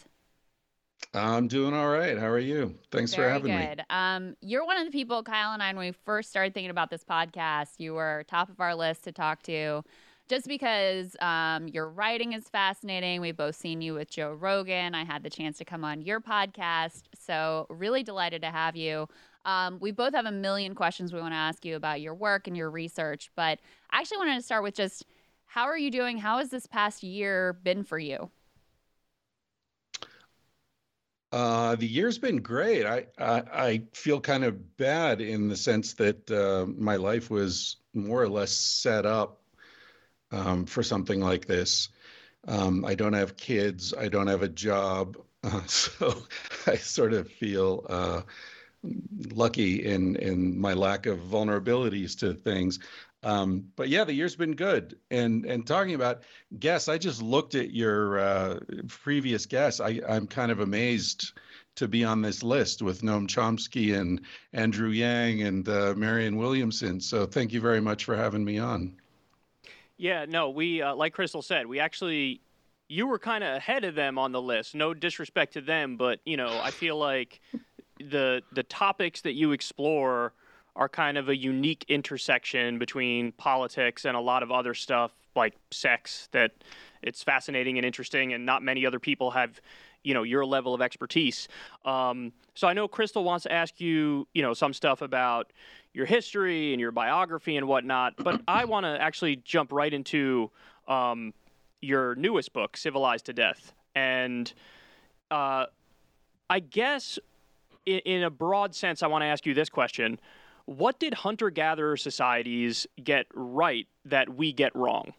I'm 1.14 1.48
doing 1.48 1.74
all 1.74 1.90
right. 1.90 2.18
How 2.18 2.28
are 2.28 2.40
you? 2.40 2.76
Thanks 2.92 3.14
Very 3.14 3.28
for 3.28 3.34
having 3.34 3.52
good. 3.58 3.78
me. 3.78 3.84
Um, 3.90 4.36
you're 4.42 4.66
one 4.66 4.78
of 4.78 4.86
the 4.86 4.92
people, 4.92 5.24
Kyle 5.24 5.54
and 5.54 5.64
I, 5.64 5.74
when 5.74 5.88
we 5.88 5.92
first 5.92 6.30
started 6.30 6.54
thinking 6.54 6.70
about 6.70 6.90
this 6.92 7.04
podcast, 7.04 7.80
you 7.80 7.96
were 7.96 8.26
top 8.28 8.50
of 8.50 8.60
our 8.60 8.76
list 8.76 9.06
to 9.06 9.12
talk 9.12 9.42
to 9.44 9.84
just 10.28 10.48
because 10.48 11.16
um, 11.20 11.68
your 11.68 11.90
writing 11.90 12.34
is 12.34 12.48
fascinating. 12.48 13.20
We've 13.22 13.36
both 13.36 13.56
seen 13.56 13.82
you 13.82 13.96
with 13.96 14.12
Joe 14.12 14.34
Rogan. 14.34 14.94
I 14.94 15.04
had 15.04 15.24
the 15.24 15.30
chance 15.30 15.58
to 15.58 15.66
come 15.66 15.84
on 15.84 16.02
your 16.02 16.22
podcast. 16.22 17.04
So, 17.20 17.66
really 17.70 18.04
delighted 18.04 18.44
to 18.44 18.52
have 18.52 18.76
you. 18.76 19.08
Um, 19.46 19.80
we 19.80 19.92
both 19.92 20.14
have 20.14 20.28
a 20.28 20.32
million 20.32 20.76
questions 20.76 21.12
we 21.12 21.20
want 21.20 21.34
to 21.34 21.38
ask 21.38 21.66
you 21.66 21.76
about 21.76 22.02
your 22.02 22.14
work 22.14 22.48
and 22.48 22.56
your 22.56 22.70
research, 22.70 23.32
but 23.36 23.60
I 23.90 24.00
actually 24.00 24.18
wanted 24.18 24.36
to 24.36 24.44
start 24.44 24.64
with 24.64 24.76
just 24.76 25.06
how 25.48 25.64
are 25.64 25.78
you 25.78 25.90
doing? 25.90 26.20
How 26.20 26.38
has 26.38 26.50
this 26.50 26.68
past 26.68 27.02
year 27.02 27.54
been 27.54 27.84
for 27.84 27.98
you? 27.98 28.30
Uh, 31.32 31.76
the 31.76 31.88
year's 31.88 32.18
been 32.18 32.38
great. 32.38 32.86
I, 32.86 33.06
I, 33.20 33.44
I 33.54 33.84
feel 33.94 34.20
kind 34.20 34.44
of 34.44 34.78
bad 34.78 35.22
in 35.22 35.48
the 35.48 35.56
sense 35.56 35.94
that 35.96 36.30
uh, 36.32 36.66
my 36.66 36.96
life 36.96 37.30
was 37.30 37.78
more 37.94 38.22
or 38.22 38.30
less 38.30 38.52
set 38.52 39.06
up 39.06 39.42
um, 40.32 40.66
for 40.66 40.84
something 40.84 41.22
like 41.22 41.48
this. 41.48 41.90
Um, 42.48 42.86
I 42.86 42.96
don't 42.96 43.14
have 43.14 43.38
kids. 43.38 43.94
I 43.94 44.10
don't 44.10 44.28
have 44.28 44.44
a 44.44 44.50
job, 44.50 45.18
uh, 45.44 45.64
so 45.68 46.24
I 46.68 46.78
sort 46.78 47.14
of 47.14 47.30
feel 47.30 47.86
uh, 47.90 48.22
lucky 49.36 49.86
in 49.86 50.16
in 50.18 50.60
my 50.60 50.74
lack 50.74 51.06
of 51.06 51.20
vulnerabilities 51.20 52.18
to 52.20 52.34
things. 52.34 52.80
Um, 53.24 53.66
but 53.76 53.90
yeah, 53.90 54.06
the 54.06 54.14
year's 54.14 54.36
been 54.36 54.56
good. 54.56 54.98
And 55.12 55.46
and 55.46 55.68
talking 55.68 55.96
about 55.96 56.24
guests, 56.60 56.88
I 56.88 56.98
just 56.98 57.22
looked 57.22 57.56
at 57.56 57.74
your 57.74 58.20
uh, 58.20 58.60
previous 58.88 59.46
guests. 59.46 59.82
I, 59.82 60.00
I'm 60.08 60.28
kind 60.28 60.52
of 60.52 60.60
amazed 60.62 61.34
to 61.76 61.88
be 61.88 62.04
on 62.04 62.22
this 62.22 62.44
list 62.44 62.82
with 62.82 63.02
Noam 63.02 63.28
Chomsky 63.28 63.98
and 63.98 64.22
Andrew 64.54 64.90
Yang 64.90 65.44
and 65.44 65.70
uh, 65.70 65.94
Marianne 65.96 66.38
Williamson. 66.38 67.00
So 67.00 67.26
thank 67.26 67.54
you 67.54 67.62
very 67.62 67.82
much 67.82 68.06
for 68.06 68.16
having 68.16 68.44
me 68.44 68.58
on. 68.58 68.96
Yeah, 69.98 70.26
no, 70.26 70.50
we 70.50 70.82
uh, 70.82 70.96
like 70.96 71.16
Krystal 71.16 71.44
said, 71.44 71.68
we 71.68 71.80
actually 71.80 72.42
you 72.88 73.06
were 73.06 73.20
kind 73.20 73.44
of 73.44 73.56
ahead 73.56 73.84
of 73.84 73.96
them 73.96 74.18
on 74.18 74.32
the 74.32 74.42
list. 74.42 74.76
No 74.76 74.94
disrespect 74.94 75.54
to 75.54 75.62
them, 75.62 75.98
but 75.98 76.20
you 76.26 76.38
know, 76.38 76.60
I 76.62 76.72
feel 76.72 76.98
like 76.98 77.42
the 78.00 78.42
the 78.54 78.64
topics 78.64 79.22
that 79.22 79.34
you 79.34 79.52
explore 79.52 80.34
are 80.80 80.90
kind 80.90 81.18
of 81.18 81.28
a 81.28 81.36
unique 81.36 81.86
intersection 81.90 82.80
between 82.80 83.34
politics 83.34 84.06
and 84.06 84.16
a 84.16 84.20
lot 84.20 84.42
of 84.42 84.50
other 84.50 84.74
stuff 84.74 85.12
like 85.36 85.54
sex 85.72 86.30
that 86.32 86.52
it's 87.04 87.22
fascinating 87.22 87.78
and 87.78 87.86
interesting 87.86 88.34
and 88.34 88.46
not 88.46 88.64
many 88.64 88.86
other 88.86 88.98
people 88.98 89.30
have 89.30 89.62
you 90.04 90.14
know 90.14 90.24
your 90.24 90.46
level 90.46 90.74
of 90.74 90.82
expertise. 90.82 91.50
Um, 91.84 92.32
so 92.56 92.68
i 92.68 92.74
know 92.74 92.88
krystal 92.88 93.24
wants 93.24 93.44
to 93.44 93.52
ask 93.52 93.80
you 93.80 94.28
you 94.34 94.42
know 94.42 94.54
some 94.54 94.74
stuff 94.74 95.02
about 95.02 95.52
your 95.94 96.06
history 96.06 96.74
and 96.74 96.80
your 96.80 96.92
biography 96.92 97.58
and 97.58 97.68
whatnot 97.68 98.14
but 98.18 98.42
i 98.48 98.66
want 98.66 98.86
to 98.86 99.02
actually 99.02 99.38
jump 99.38 99.72
right 99.72 99.94
into 99.94 100.50
um, 100.88 101.34
your 101.82 102.16
newest 102.16 102.52
book 102.52 102.76
civilized 102.76 103.26
to 103.26 103.34
death. 103.34 103.74
And 103.96 104.52
uh, 105.30 105.66
i 106.50 106.60
guess 106.60 107.20
in, 107.86 108.00
in 108.00 108.24
a 108.24 108.30
broad 108.30 108.74
sense 108.76 109.04
i 109.04 109.08
want 109.08 109.22
to 109.22 109.28
ask 109.28 109.46
you 109.46 109.54
this 109.54 109.70
question 109.70 110.20
what 110.70 111.00
did 111.00 111.16
hunter 111.16 111.50
gatherer 111.50 111.98
societies 111.98 112.86
get 113.04 113.26
right 113.34 113.88
that 114.06 114.36
we 114.36 114.54
get 114.54 114.76
wrong? 114.76 115.14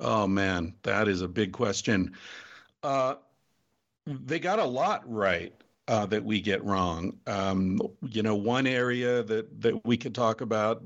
Oh, 0.00 0.26
man, 0.26 0.74
that 0.82 1.06
is 1.06 1.22
a 1.22 1.28
big 1.28 1.52
question. 1.52 2.14
Uh, 2.82 3.14
they 4.06 4.40
got 4.40 4.58
a 4.58 4.64
lot 4.64 5.02
right. 5.08 5.54
uh, 5.86 6.06
that 6.06 6.24
we 6.24 6.40
get 6.40 6.64
wrong. 6.64 7.16
Um, 7.26 7.78
you 8.02 8.22
know, 8.22 8.34
one 8.34 8.66
area 8.66 9.22
that 9.22 9.60
that 9.60 9.84
we 9.84 9.96
could 9.96 10.14
talk 10.14 10.40
about, 10.40 10.82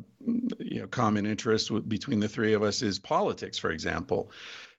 you 0.58 0.80
know, 0.80 0.86
common 0.88 1.24
interest 1.24 1.68
w- 1.68 1.86
between 1.86 2.20
the 2.20 2.28
three 2.28 2.52
of 2.52 2.62
us 2.62 2.82
is 2.82 2.98
politics, 2.98 3.56
for 3.56 3.70
example. 3.70 4.30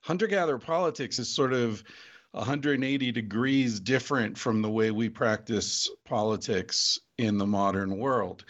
Hunter-gatherer 0.01 0.59
politics 0.59 1.19
is 1.19 1.33
sort 1.33 1.53
of 1.53 1.83
180 2.31 3.11
degrees 3.11 3.79
different 3.79 4.37
from 4.37 4.61
the 4.61 4.69
way 4.69 4.91
we 4.91 5.09
practice 5.09 5.89
politics 6.05 6.99
in 7.19 7.37
the 7.37 7.45
modern 7.45 7.97
world. 7.97 8.45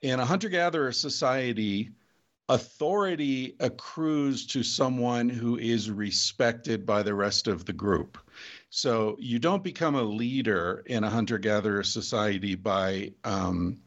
In 0.00 0.18
a 0.18 0.24
hunter-gatherer 0.24 0.92
society, 0.92 1.90
authority 2.48 3.54
accrues 3.60 4.46
to 4.46 4.62
someone 4.62 5.28
who 5.28 5.58
is 5.58 5.90
respected 5.90 6.86
by 6.86 7.02
the 7.02 7.14
rest 7.14 7.48
of 7.48 7.66
the 7.66 7.72
group. 7.72 8.16
So 8.70 9.16
you 9.18 9.38
don't 9.38 9.62
become 9.62 9.94
a 9.94 10.02
leader 10.02 10.82
in 10.86 11.04
a 11.04 11.10
hunter 11.10 11.38
gatherer 11.38 11.82
society 11.82 12.54
by 12.54 13.12
um, 13.24 13.78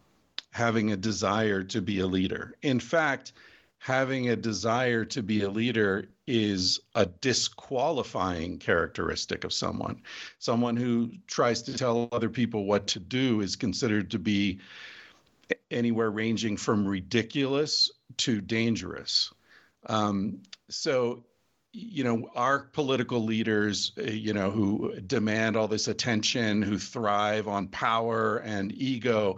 having 0.51 0.91
a 0.91 0.97
desire 0.97 1.63
to 1.63 1.81
be 1.81 1.99
a 1.99 2.07
leader. 2.07 2.55
In 2.61 2.79
fact, 2.79 3.33
having 3.79 4.29
a 4.29 4.35
desire 4.35 5.05
to 5.05 5.23
be 5.23 5.41
a 5.41 5.49
leader 5.49 6.09
is 6.25 6.79
a 6.95 7.05
disqualifying 7.05 8.57
characteristic 8.59 9.43
of 9.43 9.53
someone. 9.53 10.01
Someone 10.39 10.75
who 10.75 11.11
tries 11.27 11.61
to 11.63 11.77
tell 11.77 12.09
other 12.11 12.29
people 12.29 12.65
what 12.65 12.87
to 12.87 12.99
do 12.99 13.41
is 13.41 13.55
considered 13.55 14.11
to 14.11 14.19
be 14.19 14.59
anywhere 15.71 16.11
ranging 16.11 16.57
from 16.57 16.85
ridiculous 16.85 17.91
to 18.17 18.41
dangerous. 18.41 19.31
Um, 19.85 20.41
so 20.69 21.23
you 21.79 22.03
know, 22.03 22.27
our 22.35 22.59
political 22.59 23.23
leaders, 23.23 23.91
uh, 23.99 24.03
you 24.03 24.33
know, 24.33 24.49
who 24.49 24.99
demand 25.01 25.55
all 25.55 25.67
this 25.67 25.87
attention, 25.87 26.63
who 26.63 26.79
thrive 26.79 27.47
on 27.47 27.67
power 27.67 28.37
and 28.37 28.71
ego, 28.71 29.37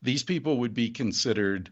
these 0.00 0.22
people 0.22 0.58
would 0.58 0.72
be 0.72 0.90
considered 0.90 1.70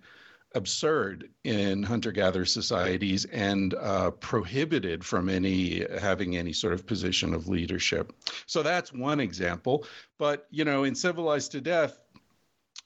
absurd 0.54 1.28
in 1.44 1.82
hunter-gatherer 1.82 2.44
societies 2.44 3.24
and 3.26 3.74
uh, 3.74 4.10
prohibited 4.12 5.04
from 5.04 5.28
any 5.28 5.84
having 6.00 6.36
any 6.36 6.52
sort 6.52 6.72
of 6.72 6.86
position 6.86 7.34
of 7.34 7.48
leadership. 7.48 8.12
So 8.46 8.62
that's 8.62 8.92
one 8.92 9.20
example. 9.20 9.86
But 10.18 10.46
you 10.50 10.64
know, 10.64 10.84
in 10.84 10.94
Civilized 10.94 11.52
to 11.52 11.60
Death, 11.60 11.98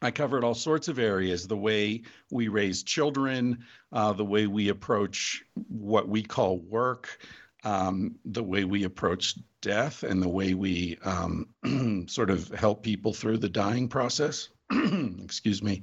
I 0.00 0.10
covered 0.10 0.42
all 0.42 0.54
sorts 0.54 0.88
of 0.88 0.98
areas 0.98 1.46
the 1.46 1.56
way 1.56 2.02
we 2.30 2.48
raise 2.48 2.82
children, 2.82 3.64
uh, 3.92 4.12
the 4.12 4.24
way 4.24 4.48
we 4.48 4.68
approach 4.68 5.44
what 5.68 6.08
we 6.08 6.22
call 6.22 6.58
work, 6.58 7.20
um, 7.62 8.16
the 8.24 8.42
way 8.42 8.64
we 8.64 8.82
approach 8.82 9.38
death, 9.60 10.02
and 10.02 10.20
the 10.20 10.28
way 10.28 10.54
we 10.54 10.98
um, 11.04 11.46
sort 12.08 12.30
of 12.30 12.48
help 12.48 12.82
people 12.82 13.12
through 13.12 13.38
the 13.38 13.48
dying 13.48 13.88
process. 13.88 14.48
Excuse 14.72 15.62
me. 15.62 15.82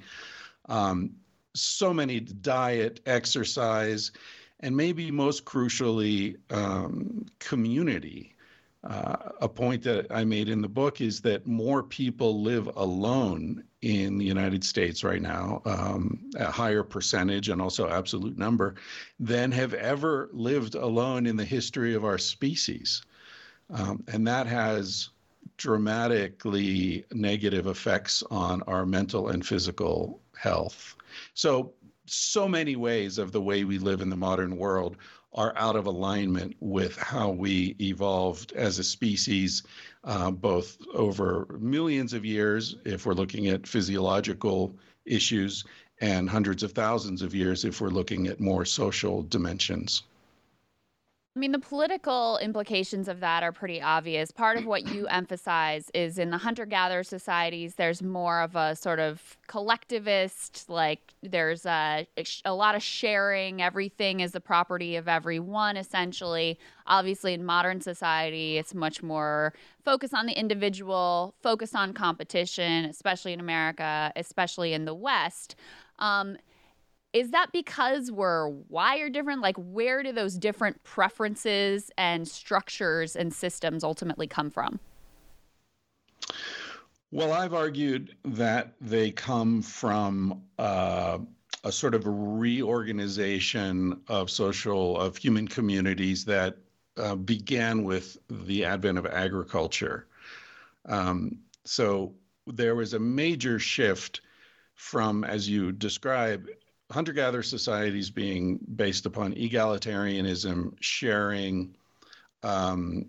Um, 0.68 1.12
so 1.62 1.94
many 1.94 2.20
diet, 2.20 3.02
exercise, 3.06 4.12
and 4.62 4.76
maybe 4.76 5.12
most 5.12 5.46
crucially, 5.46 6.38
um, 6.52 7.26
community. 7.40 8.36
Uh, 8.84 9.32
a 9.42 9.50
point 9.50 9.84
that 9.84 10.08
I 10.10 10.24
made 10.24 10.48
in 10.48 10.62
the 10.62 10.70
book 10.70 11.02
is 11.02 11.20
that 11.22 11.46
more 11.46 11.84
people 11.84 12.42
live 12.42 12.68
alone 12.78 13.64
in 13.82 14.18
the 14.18 14.26
United 14.26 14.64
States 14.64 15.04
right 15.04 15.22
now, 15.22 15.62
um, 15.66 16.30
a 16.38 16.50
higher 16.50 16.84
percentage 16.84 17.50
and 17.50 17.62
also 17.62 17.90
absolute 17.90 18.38
number, 18.38 18.76
than 19.20 19.52
have 19.52 19.74
ever 19.74 20.30
lived 20.32 20.76
alone 20.76 21.26
in 21.26 21.36
the 21.36 21.46
history 21.46 21.94
of 21.94 22.06
our 22.06 22.18
species. 22.18 23.02
Um, 23.70 24.04
and 24.08 24.26
that 24.28 24.48
has 24.48 25.10
dramatically 25.58 27.06
negative 27.12 27.68
effects 27.68 28.24
on 28.32 28.62
our 28.64 28.86
mental 28.86 29.28
and 29.28 29.46
physical 29.46 30.22
health. 30.38 30.96
So, 31.34 31.74
so 32.06 32.48
many 32.48 32.76
ways 32.76 33.18
of 33.18 33.32
the 33.32 33.42
way 33.42 33.64
we 33.64 33.78
live 33.78 34.02
in 34.02 34.10
the 34.10 34.18
modern 34.18 34.58
world 34.58 34.98
are 35.34 35.54
out 35.56 35.76
of 35.76 35.86
alignment 35.86 36.56
with 36.60 36.98
how 36.98 37.30
we 37.30 37.76
evolved 37.80 38.52
as 38.54 38.80
a 38.80 38.84
species, 38.84 39.64
uh, 40.04 40.32
both 40.32 40.78
over 40.96 41.46
millions 41.60 42.14
of 42.14 42.26
years, 42.26 42.76
if 42.84 43.06
we're 43.06 43.14
looking 43.14 43.48
at 43.48 43.68
physiological 43.68 44.76
issues, 45.06 45.64
and 46.02 46.30
hundreds 46.30 46.64
of 46.64 46.72
thousands 46.72 47.22
of 47.22 47.36
years 47.36 47.66
if 47.66 47.82
we're 47.82 47.90
looking 47.90 48.28
at 48.28 48.40
more 48.40 48.66
social 48.66 49.24
dimensions. 49.24 50.04
I 51.40 51.42
mean, 51.42 51.54
the 51.54 51.60
political 51.60 52.38
implications 52.40 53.08
of 53.08 53.22
that 53.22 53.44
are 53.44 53.54
pretty 53.54 53.82
obvious. 53.82 54.30
Part 54.30 54.58
of 54.58 54.66
what 54.66 54.94
you 54.94 55.08
emphasize 55.10 55.90
is 55.94 56.18
in 56.18 56.32
the 56.32 56.38
hunter 56.38 56.66
gatherer 56.66 57.02
societies, 57.06 57.76
there's 57.76 58.04
more 58.04 58.42
of 58.42 58.58
a 58.58 58.76
sort 58.76 59.00
of 59.00 59.38
collectivist, 59.48 60.66
like 60.68 61.00
there's 61.24 61.66
a, 61.66 62.06
a 62.44 62.54
lot 62.54 62.76
of 62.76 62.84
sharing. 62.84 63.62
Everything 63.62 64.20
is 64.20 64.34
the 64.34 64.42
property 64.42 64.98
of 64.98 65.08
everyone, 65.08 65.78
essentially. 65.78 66.60
Obviously, 66.88 67.34
in 67.34 67.46
modern 67.46 67.80
society, 67.80 68.58
it's 68.58 68.74
much 68.74 69.02
more 69.02 69.54
focused 69.86 70.14
on 70.14 70.26
the 70.26 70.38
individual, 70.38 71.36
focused 71.42 71.74
on 71.74 71.94
competition, 71.94 72.84
especially 72.84 73.32
in 73.32 73.40
America, 73.40 74.12
especially 74.18 74.74
in 74.74 74.84
the 74.84 74.94
West. 74.94 75.56
Um, 76.00 76.36
is 77.14 77.32
that 77.32 77.48
because 77.52 78.12
we're 78.12 78.50
wired 78.50 79.14
different? 79.14 79.42
Like, 79.42 79.58
where 79.58 80.04
do 80.04 80.12
those 80.12 80.36
different 80.36 80.84
preferences 80.84 81.92
and 81.98 82.28
structures 82.28 83.16
and 83.16 83.34
systems 83.34 83.84
ultimately 83.84 84.28
come 84.28 84.50
from? 84.50 84.80
Well, 87.12 87.34
I've 87.34 87.56
argued 87.56 88.16
that 88.24 88.74
they 88.80 89.10
come 89.10 89.64
from 89.64 90.44
uh, 90.60 91.18
a 91.64 91.72
sort 91.72 91.96
of 91.96 92.06
a 92.06 92.12
reorganization 92.12 94.02
of 94.08 94.30
social, 94.30 95.00
of 95.00 95.18
human 95.18 95.48
communities 95.48 96.24
that 96.26 96.58
uh, 96.98 97.16
began 97.16 97.84
with 97.84 98.18
the 98.30 98.64
advent 98.66 99.00
of 99.00 99.08
agriculture. 99.08 100.06
Um, 100.86 101.40
so 101.66 102.14
there 102.46 102.76
was 102.76 102.94
a 102.94 103.00
major 103.00 103.58
shift 103.58 104.22
from, 104.76 105.24
as 105.24 105.50
you 105.50 105.72
describe, 105.72 106.48
hunter 106.92 107.14
gatherer 107.14 107.44
societies 107.44 108.10
being 108.10 108.60
based 108.76 109.06
upon 109.06 109.34
egalitarianism, 109.36 110.74
sharing, 110.80 111.76
um, 112.44 113.06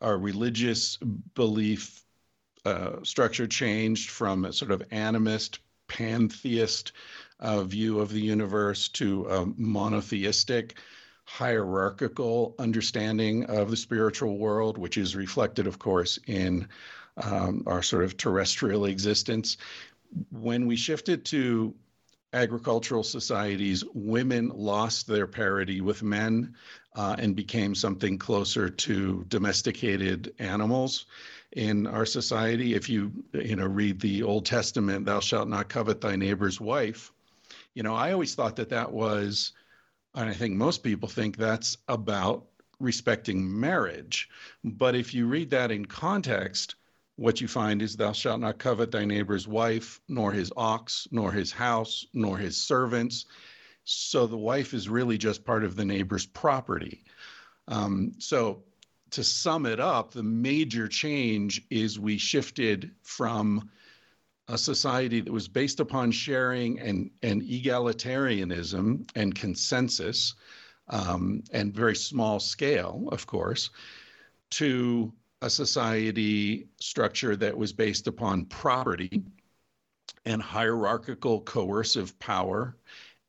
our 0.00 0.18
religious 0.18 0.98
belief 1.34 2.04
uh, 2.64 2.96
structure 3.02 3.46
changed 3.46 4.10
from 4.10 4.44
a 4.44 4.52
sort 4.52 4.70
of 4.70 4.86
animist, 4.90 5.58
pantheist 5.88 6.92
uh, 7.40 7.62
view 7.62 8.00
of 8.00 8.10
the 8.10 8.20
universe 8.20 8.88
to 8.88 9.26
a 9.26 9.46
monotheistic, 9.56 10.78
hierarchical 11.24 12.54
understanding 12.58 13.44
of 13.44 13.70
the 13.70 13.76
spiritual 13.76 14.36
world, 14.38 14.76
which 14.76 14.98
is 14.98 15.16
reflected, 15.16 15.66
of 15.66 15.78
course, 15.78 16.18
in 16.26 16.68
um, 17.22 17.62
our 17.66 17.82
sort 17.82 18.04
of 18.04 18.16
terrestrial 18.16 18.84
existence. 18.86 19.56
When 20.30 20.66
we 20.66 20.76
shifted 20.76 21.24
to 21.26 21.74
agricultural 22.34 23.02
societies, 23.02 23.84
women 23.94 24.50
lost 24.54 25.06
their 25.06 25.26
parity 25.26 25.80
with 25.80 26.02
men 26.02 26.54
uh, 26.94 27.16
and 27.18 27.34
became 27.34 27.74
something 27.74 28.18
closer 28.18 28.68
to 28.68 29.24
domesticated 29.28 30.34
animals 30.38 31.06
in 31.52 31.86
our 31.86 32.04
society. 32.04 32.74
If 32.74 32.88
you 32.88 33.12
you 33.32 33.56
know 33.56 33.66
read 33.66 34.00
the 34.00 34.22
Old 34.22 34.44
Testament, 34.44 35.06
"Thou 35.06 35.20
shalt 35.20 35.48
not 35.48 35.68
covet 35.68 36.00
thy 36.00 36.16
neighbor's 36.16 36.60
wife," 36.60 37.12
you 37.74 37.82
know 37.82 37.94
I 37.94 38.12
always 38.12 38.34
thought 38.34 38.56
that 38.56 38.70
that 38.70 38.92
was, 38.92 39.52
and 40.14 40.28
I 40.28 40.34
think 40.34 40.54
most 40.54 40.82
people 40.82 41.08
think 41.08 41.36
that's 41.36 41.78
about 41.88 42.44
respecting 42.80 43.60
marriage. 43.60 44.28
But 44.64 44.94
if 44.94 45.14
you 45.14 45.26
read 45.26 45.50
that 45.50 45.70
in 45.70 45.86
context, 45.86 46.74
what 47.16 47.40
you 47.40 47.48
find 47.48 47.80
is 47.80 47.96
thou 47.96 48.12
shalt 48.12 48.40
not 48.40 48.58
covet 48.58 48.90
thy 48.90 49.04
neighbor's 49.04 49.46
wife, 49.46 50.00
nor 50.08 50.32
his 50.32 50.52
ox, 50.56 51.06
nor 51.10 51.30
his 51.30 51.52
house, 51.52 52.04
nor 52.12 52.36
his 52.36 52.56
servants. 52.56 53.26
So 53.84 54.26
the 54.26 54.36
wife 54.36 54.74
is 54.74 54.88
really 54.88 55.18
just 55.18 55.44
part 55.44 55.64
of 55.64 55.76
the 55.76 55.84
neighbor's 55.84 56.26
property. 56.26 57.04
Um, 57.68 58.12
so 58.18 58.64
to 59.10 59.22
sum 59.22 59.66
it 59.66 59.78
up, 59.78 60.12
the 60.12 60.22
major 60.22 60.88
change 60.88 61.62
is 61.70 62.00
we 62.00 62.18
shifted 62.18 62.90
from 63.02 63.70
a 64.48 64.58
society 64.58 65.20
that 65.20 65.32
was 65.32 65.48
based 65.48 65.80
upon 65.80 66.10
sharing 66.10 66.80
and, 66.80 67.10
and 67.22 67.42
egalitarianism 67.42 69.08
and 69.14 69.34
consensus 69.34 70.34
um, 70.88 71.42
and 71.52 71.74
very 71.74 71.96
small 71.96 72.40
scale, 72.40 73.08
of 73.12 73.26
course, 73.26 73.70
to 74.50 75.12
a 75.42 75.50
society 75.50 76.68
structure 76.80 77.36
that 77.36 77.56
was 77.56 77.72
based 77.72 78.06
upon 78.06 78.46
property 78.46 79.22
and 80.24 80.40
hierarchical 80.40 81.40
coercive 81.40 82.18
power 82.18 82.76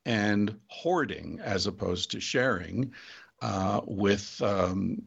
and 0.05 0.57
hoarding 0.67 1.39
as 1.43 1.67
opposed 1.67 2.11
to 2.11 2.19
sharing 2.19 2.93
uh, 3.41 3.81
with 3.85 4.41
um, 4.41 5.01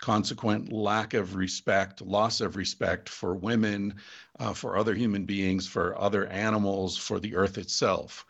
consequent 0.00 0.72
lack 0.72 1.14
of 1.14 1.36
respect, 1.36 2.02
loss 2.02 2.40
of 2.40 2.56
respect 2.56 3.08
for 3.08 3.34
women, 3.34 3.94
uh, 4.40 4.52
for 4.52 4.76
other 4.76 4.94
human 4.94 5.24
beings, 5.24 5.66
for 5.66 5.98
other 5.98 6.26
animals, 6.26 6.96
for 6.96 7.20
the 7.20 7.36
earth 7.36 7.56
itself. 7.56 8.26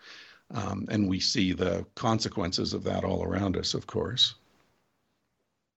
Um, 0.51 0.87
and 0.91 1.09
we 1.09 1.19
see 1.19 1.55
the 1.55 1.87
consequences 1.95 2.75
of 2.75 2.85
that 2.85 3.05
all 3.05 3.25
around 3.25 3.57
us, 3.57 3.73
of 3.73 3.87
course. 3.87 4.35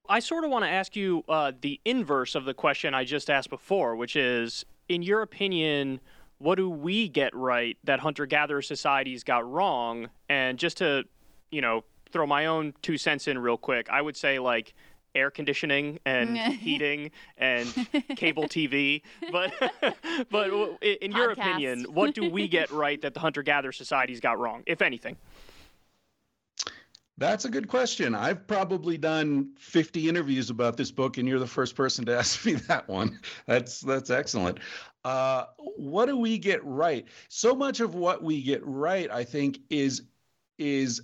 I 0.08 0.20
sort 0.20 0.44
of 0.44 0.52
want 0.52 0.66
to 0.66 0.70
ask 0.70 0.96
you 0.96 1.24
uh, 1.28 1.52
the 1.60 1.80
inverse 1.86 2.36
of 2.36 2.46
the 2.46 2.54
question 2.54 2.94
I 2.94 3.04
just 3.04 3.30
asked 3.30 3.50
before, 3.50 3.96
which 3.96 4.16
is, 4.16 4.66
in 4.88 5.02
your 5.02 5.22
opinion, 5.22 6.00
what 6.38 6.56
do 6.56 6.70
we 6.70 7.08
get 7.08 7.34
right 7.36 7.78
that 7.84 8.00
hunter 8.00 8.26
gatherer 8.26 8.62
societies 8.62 9.24
got 9.24 9.50
wrong? 9.50 10.10
And 10.30 10.60
just 10.60 10.78
to, 10.78 11.06
you 11.52 11.62
know, 11.62 11.84
throw 12.12 12.28
my 12.28 12.46
own 12.46 12.74
two 12.82 12.98
cents 12.98 13.28
in 13.28 13.38
real 13.38 13.58
quick, 13.58 13.90
I 13.90 14.02
would 14.02 14.16
say 14.16 14.40
like 14.40 14.74
air 15.16 15.32
conditioning 15.32 16.00
and 16.06 16.38
heating 16.60 17.12
and 17.38 17.68
cable 18.16 18.44
TV. 18.44 19.02
But 19.32 19.54
but 20.30 20.50
in 20.82 21.12
your 21.12 21.32
opinion, 21.32 21.86
what 21.90 22.14
do 22.14 22.30
we 22.30 22.48
get 22.48 22.70
right 22.72 23.02
that 23.02 23.14
the 23.14 23.20
hunter 23.20 23.44
gatherer 23.44 23.72
societies 23.72 24.20
got 24.20 24.40
wrong, 24.40 24.64
if 24.66 24.82
anything? 24.82 25.16
That's 27.18 27.46
a 27.46 27.50
good 27.50 27.70
question. 27.70 28.14
I've 28.14 28.46
probably 28.46 28.98
done 28.98 29.54
50 29.58 30.10
interviews 30.10 30.50
about 30.50 30.76
this 30.76 30.92
book, 30.92 31.18
and 31.18 31.28
you're 31.28 31.40
the 31.40 31.48
first 31.48 31.76
person 31.76 32.06
to 32.06 32.18
ask 32.18 32.46
me 32.46 32.54
that 32.54 32.88
one. 32.88 33.20
That's 33.48 33.80
that's 33.82 34.10
excellent. 34.10 34.60
Uh, 35.04 35.46
what 35.58 36.08
do 36.08 36.18
we 36.18 36.38
get 36.38 36.64
right? 36.66 37.06
So 37.30 37.56
much 37.56 37.80
of 37.80 37.96
what 37.96 38.24
we 38.24 38.42
get 38.42 38.62
right, 38.66 39.10
I 39.10 39.24
think, 39.24 39.60
is 39.70 40.04
is 40.58 41.02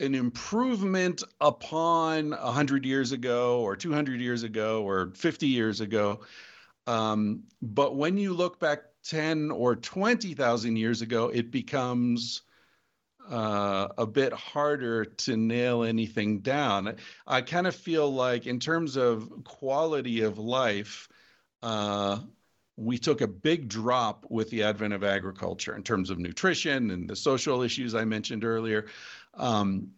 an 0.00 0.14
improvement 0.14 1.22
upon 1.40 2.30
100 2.32 2.84
years 2.84 3.12
ago 3.12 3.60
or 3.60 3.76
200 3.76 4.20
years 4.20 4.42
ago 4.42 4.82
or 4.82 5.12
50 5.14 5.46
years 5.46 5.80
ago. 5.80 6.20
Um, 6.86 7.44
but 7.62 7.96
when 7.96 8.18
you 8.18 8.34
look 8.34 8.60
back 8.60 8.80
10 9.04 9.50
or 9.50 9.74
20,000 9.76 10.76
years 10.76 11.00
ago, 11.00 11.28
it 11.28 11.50
becomes 11.50 12.42
uh, 13.30 13.88
a 13.98 14.06
bit 14.06 14.32
harder 14.32 15.04
to 15.04 15.36
nail 15.36 15.82
anything 15.82 16.40
down. 16.40 16.96
I 17.26 17.42
kind 17.42 17.66
of 17.66 17.74
feel 17.74 18.12
like, 18.12 18.46
in 18.46 18.60
terms 18.60 18.96
of 18.96 19.30
quality 19.44 20.22
of 20.22 20.38
life, 20.38 21.08
uh, 21.62 22.18
we 22.76 22.98
took 22.98 23.20
a 23.20 23.26
big 23.26 23.68
drop 23.68 24.26
with 24.28 24.50
the 24.50 24.62
advent 24.62 24.92
of 24.92 25.02
agriculture 25.02 25.74
in 25.74 25.82
terms 25.82 26.10
of 26.10 26.18
nutrition 26.18 26.90
and 26.90 27.08
the 27.08 27.16
social 27.16 27.62
issues 27.62 27.94
I 27.94 28.04
mentioned 28.04 28.44
earlier. 28.44 28.86
Um, 29.34 29.92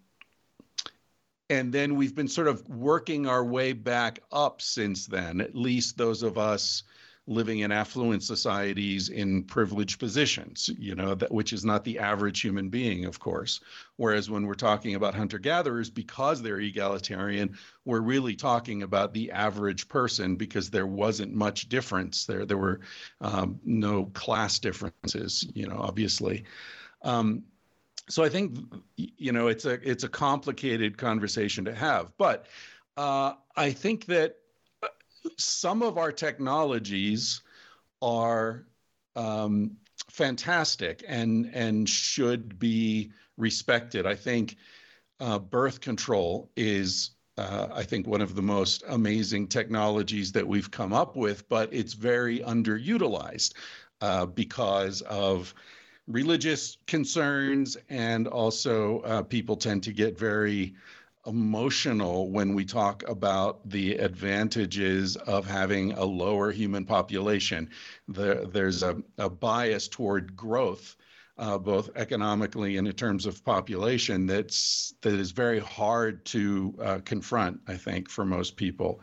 and 1.50 1.72
then 1.72 1.96
we've 1.96 2.14
been 2.14 2.28
sort 2.28 2.48
of 2.48 2.66
working 2.68 3.26
our 3.26 3.44
way 3.44 3.72
back 3.72 4.20
up 4.30 4.60
since 4.62 5.06
then, 5.06 5.40
at 5.40 5.54
least 5.54 5.96
those 5.96 6.22
of 6.22 6.38
us 6.38 6.82
living 7.28 7.58
in 7.58 7.70
affluent 7.70 8.22
societies 8.22 9.10
in 9.10 9.44
privileged 9.44 10.00
positions, 10.00 10.70
you 10.78 10.94
know, 10.94 11.14
that 11.14 11.30
which 11.30 11.52
is 11.52 11.64
not 11.64 11.84
the 11.84 11.98
average 11.98 12.40
human 12.40 12.70
being, 12.70 13.04
of 13.04 13.20
course. 13.20 13.60
Whereas 13.96 14.30
when 14.30 14.46
we're 14.46 14.54
talking 14.54 14.94
about 14.94 15.14
hunter 15.14 15.38
gatherers, 15.38 15.90
because 15.90 16.40
they're 16.40 16.58
egalitarian, 16.58 17.58
we're 17.84 18.00
really 18.00 18.34
talking 18.34 18.82
about 18.82 19.12
the 19.12 19.30
average 19.30 19.88
person 19.88 20.36
because 20.36 20.70
there 20.70 20.86
wasn't 20.86 21.34
much 21.34 21.68
difference 21.68 22.24
there. 22.24 22.46
There 22.46 22.56
were 22.56 22.80
um, 23.20 23.60
no 23.62 24.06
class 24.06 24.58
differences, 24.58 25.46
you 25.54 25.68
know, 25.68 25.76
obviously. 25.78 26.44
Um, 27.02 27.44
so 28.08 28.24
I 28.24 28.30
think 28.30 28.58
you 28.96 29.32
know 29.32 29.48
it's 29.48 29.66
a 29.66 29.74
it's 29.88 30.04
a 30.04 30.08
complicated 30.08 30.96
conversation 30.96 31.66
to 31.66 31.74
have, 31.74 32.10
but 32.16 32.46
uh, 32.96 33.34
I 33.54 33.72
think 33.72 34.06
that 34.06 34.36
some 35.36 35.82
of 35.82 35.98
our 35.98 36.12
technologies 36.12 37.42
are 38.02 38.66
um, 39.16 39.76
fantastic 40.10 41.04
and 41.06 41.50
and 41.54 41.88
should 41.88 42.58
be 42.58 43.10
respected. 43.36 44.06
I 44.06 44.14
think 44.14 44.56
uh, 45.20 45.38
birth 45.38 45.80
control 45.80 46.50
is 46.56 47.10
uh, 47.36 47.68
I 47.72 47.84
think 47.84 48.06
one 48.06 48.20
of 48.20 48.34
the 48.34 48.42
most 48.42 48.82
amazing 48.88 49.46
technologies 49.46 50.32
that 50.32 50.46
we've 50.46 50.70
come 50.70 50.92
up 50.92 51.14
with, 51.14 51.48
but 51.48 51.72
it's 51.72 51.92
very 51.92 52.40
underutilized 52.40 53.54
uh, 54.00 54.26
because 54.26 55.02
of 55.02 55.54
religious 56.08 56.78
concerns, 56.86 57.76
and 57.88 58.26
also 58.26 59.00
uh, 59.00 59.22
people 59.22 59.56
tend 59.56 59.84
to 59.84 59.92
get 59.92 60.18
very 60.18 60.74
emotional 61.28 62.30
when 62.30 62.54
we 62.54 62.64
talk 62.64 63.06
about 63.08 63.68
the 63.68 63.94
advantages 63.94 65.16
of 65.16 65.46
having 65.46 65.92
a 65.92 66.04
lower 66.04 66.50
human 66.50 66.84
population. 66.84 67.70
There, 68.08 68.44
there's 68.46 68.82
a, 68.82 69.02
a 69.18 69.30
bias 69.30 69.88
toward 69.88 70.36
growth. 70.36 70.96
Uh, 71.36 71.56
both 71.56 71.88
economically 71.94 72.78
and 72.78 72.88
in 72.88 72.92
terms 72.94 73.24
of 73.24 73.44
population, 73.44 74.26
that's 74.26 74.92
that 75.02 75.12
is 75.12 75.30
very 75.30 75.60
hard 75.60 76.24
to 76.24 76.74
uh, 76.82 76.98
confront. 77.04 77.60
I 77.68 77.76
think 77.76 78.10
for 78.10 78.24
most 78.24 78.56
people, 78.56 79.00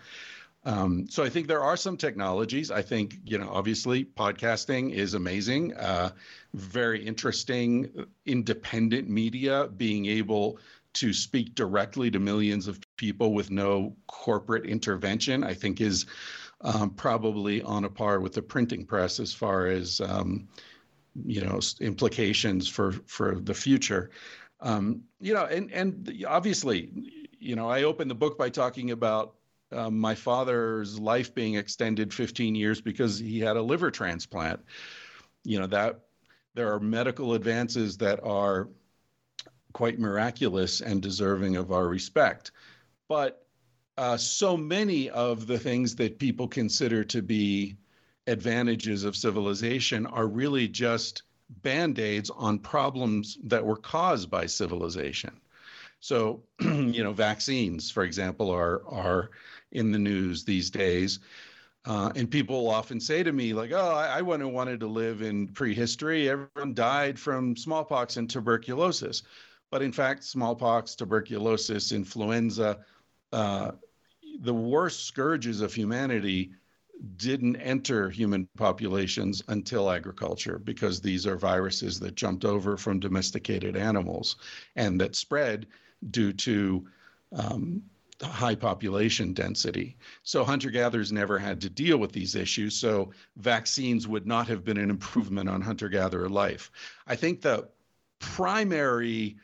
um, 0.66 1.06
so 1.08 1.24
I 1.24 1.30
think 1.30 1.48
there 1.48 1.64
are 1.64 1.78
some 1.78 1.96
technologies. 1.96 2.72
I 2.72 2.82
think 2.82 3.20
you 3.24 3.38
know, 3.38 3.50
obviously, 3.52 4.04
podcasting 4.04 4.92
is 4.92 5.14
amazing, 5.14 5.76
uh, 5.76 6.10
very 6.56 7.06
interesting. 7.06 8.08
Independent 8.26 9.08
media 9.08 9.70
being 9.78 10.08
able 10.08 10.58
to 10.96 11.14
speak 11.14 11.56
directly 11.56 12.10
to 12.10 12.20
millions 12.20 12.68
of 12.68 12.80
people 12.98 13.34
with 13.34 13.52
no 13.52 13.96
corporate 14.08 14.66
intervention, 14.66 15.44
I 15.44 15.54
think, 15.54 15.82
is 15.82 16.06
um, 16.62 16.90
probably 16.92 17.62
on 17.62 17.84
a 17.84 17.90
par 17.90 18.20
with 18.20 18.34
the 18.34 18.42
printing 18.42 18.86
press 18.86 19.20
as 19.20 19.34
far 19.34 19.68
as 19.68 20.02
um, 20.02 20.48
you 21.26 21.42
know 21.42 21.60
implications 21.80 22.68
for 22.68 22.94
for 23.06 23.40
the 23.40 23.54
future. 23.54 24.10
Um, 24.62 25.04
you 25.20 25.34
know, 25.34 25.46
and 25.46 25.72
and 25.72 26.26
obviously, 26.28 26.90
you 27.40 27.56
know, 27.56 27.70
I 27.70 27.84
opened 27.84 28.10
the 28.10 28.16
book 28.16 28.38
by 28.38 28.50
talking 28.50 28.92
about 28.92 29.36
uh, 29.72 29.90
my 29.90 30.16
father's 30.16 31.00
life 31.00 31.36
being 31.36 31.56
extended 31.56 32.14
15 32.14 32.56
years 32.56 32.82
because 32.82 33.20
he 33.20 33.40
had 33.40 33.58
a 33.58 33.62
liver 33.62 33.92
transplant. 33.92 34.62
You 35.44 35.60
know 35.60 35.68
that 35.68 36.00
there 36.56 36.74
are 36.74 36.80
medical 36.80 37.34
advances 37.34 37.98
that 37.98 38.24
are 38.24 38.70
quite 39.76 40.00
miraculous 40.00 40.80
and 40.80 41.02
deserving 41.02 41.58
of 41.58 41.74
our 41.74 41.90
respect, 41.90 42.52
but 43.10 43.46
uh, 43.98 44.16
so 44.16 44.56
many 44.56 45.10
of 45.10 45.48
the 45.48 45.60
things 45.60 45.98
that 45.98 46.18
people 46.18 46.48
consider 46.48 47.04
to 47.04 47.22
be 47.22 47.76
advantages 48.26 49.04
of 49.04 49.18
civilization 49.18 50.06
are 50.06 50.28
really 50.28 50.66
just 50.66 51.24
band-aids 51.62 52.30
on 52.30 52.58
problems 52.58 53.38
that 53.44 53.66
were 53.66 53.76
caused 53.76 54.32
by 54.32 54.46
civilization. 54.46 55.42
So, 56.00 56.42
you 56.62 57.04
know, 57.04 57.12
vaccines, 57.12 57.92
for 57.92 58.04
example, 58.04 58.50
are 58.52 58.82
are 58.88 59.32
in 59.74 59.92
the 59.92 60.00
news 60.00 60.46
these 60.46 60.70
days. 60.70 61.20
Uh, 61.84 62.14
and 62.16 62.32
people 62.32 62.70
often 62.70 63.02
say 63.02 63.24
to 63.24 63.34
me, 63.34 63.54
like, 63.54 63.74
oh, 63.74 63.92
I, 63.92 64.20
I 64.20 64.22
wouldn't 64.22 64.54
wanted 64.54 64.80
to 64.80 64.88
live 64.88 65.22
in 65.22 65.50
prehistory. 65.50 66.30
Everyone 66.30 66.74
died 66.74 67.20
from 67.20 67.58
smallpox 67.58 68.16
and 68.16 68.30
tuberculosis. 68.30 69.22
But 69.72 69.82
in 69.82 69.92
fact, 69.92 70.24
smallpox, 70.24 70.96
tuberculosis, 70.96 71.92
influenza, 71.92 72.80
uh, 73.34 73.72
the 74.42 74.54
worst 74.54 75.06
scourges 75.06 75.62
of 75.62 75.74
humanity 75.74 76.52
didn't 77.18 77.58
enter 77.58 78.10
human 78.10 78.48
populations 78.58 79.44
until 79.50 79.92
agriculture 79.92 80.60
because 80.60 81.02
these 81.02 81.28
are 81.28 81.36
viruses 81.36 82.00
that 82.00 82.16
jumped 82.16 82.46
over 82.46 82.78
from 82.78 83.00
domesticated 83.00 83.76
animals 83.76 84.38
and 84.76 85.00
that 85.00 85.16
spread 85.16 85.68
due 86.12 86.32
to 86.32 86.88
um, 87.34 87.82
high 88.22 88.56
population 88.56 89.34
density. 89.34 89.98
So 90.24 90.44
hunter 90.44 90.70
gatherers 90.70 91.12
never 91.12 91.38
had 91.38 91.60
to 91.62 91.70
deal 91.70 91.98
with 91.98 92.12
these 92.12 92.36
issues. 92.36 92.76
So 92.76 93.12
vaccines 93.38 94.08
would 94.08 94.26
not 94.26 94.48
have 94.48 94.64
been 94.64 94.78
an 94.78 94.90
improvement 94.90 95.50
on 95.50 95.62
hunter 95.62 95.90
gatherer 95.90 96.30
life. 96.30 96.72
I 97.08 97.16
think 97.16 97.42
the 97.42 97.68
primary 98.20 99.36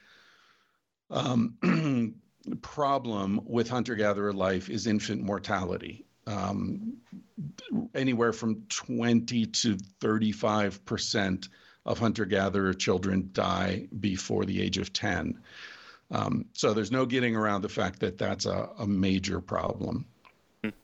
um, 1.12 2.16
problem 2.62 3.42
with 3.46 3.70
hunter 3.70 3.96
gatherer 3.96 4.34
life 4.34 4.70
is 4.70 4.88
infant 4.88 5.22
mortality. 5.22 6.06
Um, 6.28 6.98
anywhere 7.96 8.32
from 8.32 8.64
20 8.70 9.46
to 9.48 9.78
35 10.00 10.86
percent 10.86 11.50
of 11.86 11.98
hunter 11.98 12.26
gatherer 12.26 12.74
children 12.74 13.30
die 13.34 13.88
before 14.00 14.46
the 14.46 14.62
age 14.62 14.78
of 14.78 14.94
10. 14.94 15.40
Um, 16.12 16.46
so 16.54 16.74
there's 16.74 16.92
no 16.92 17.06
getting 17.06 17.36
around 17.36 17.62
the 17.62 17.70
fact 17.70 18.00
that 18.02 18.18
that's 18.18 18.46
a, 18.46 18.70
a 18.78 18.88
major 18.88 19.42
problem. 19.42 20.06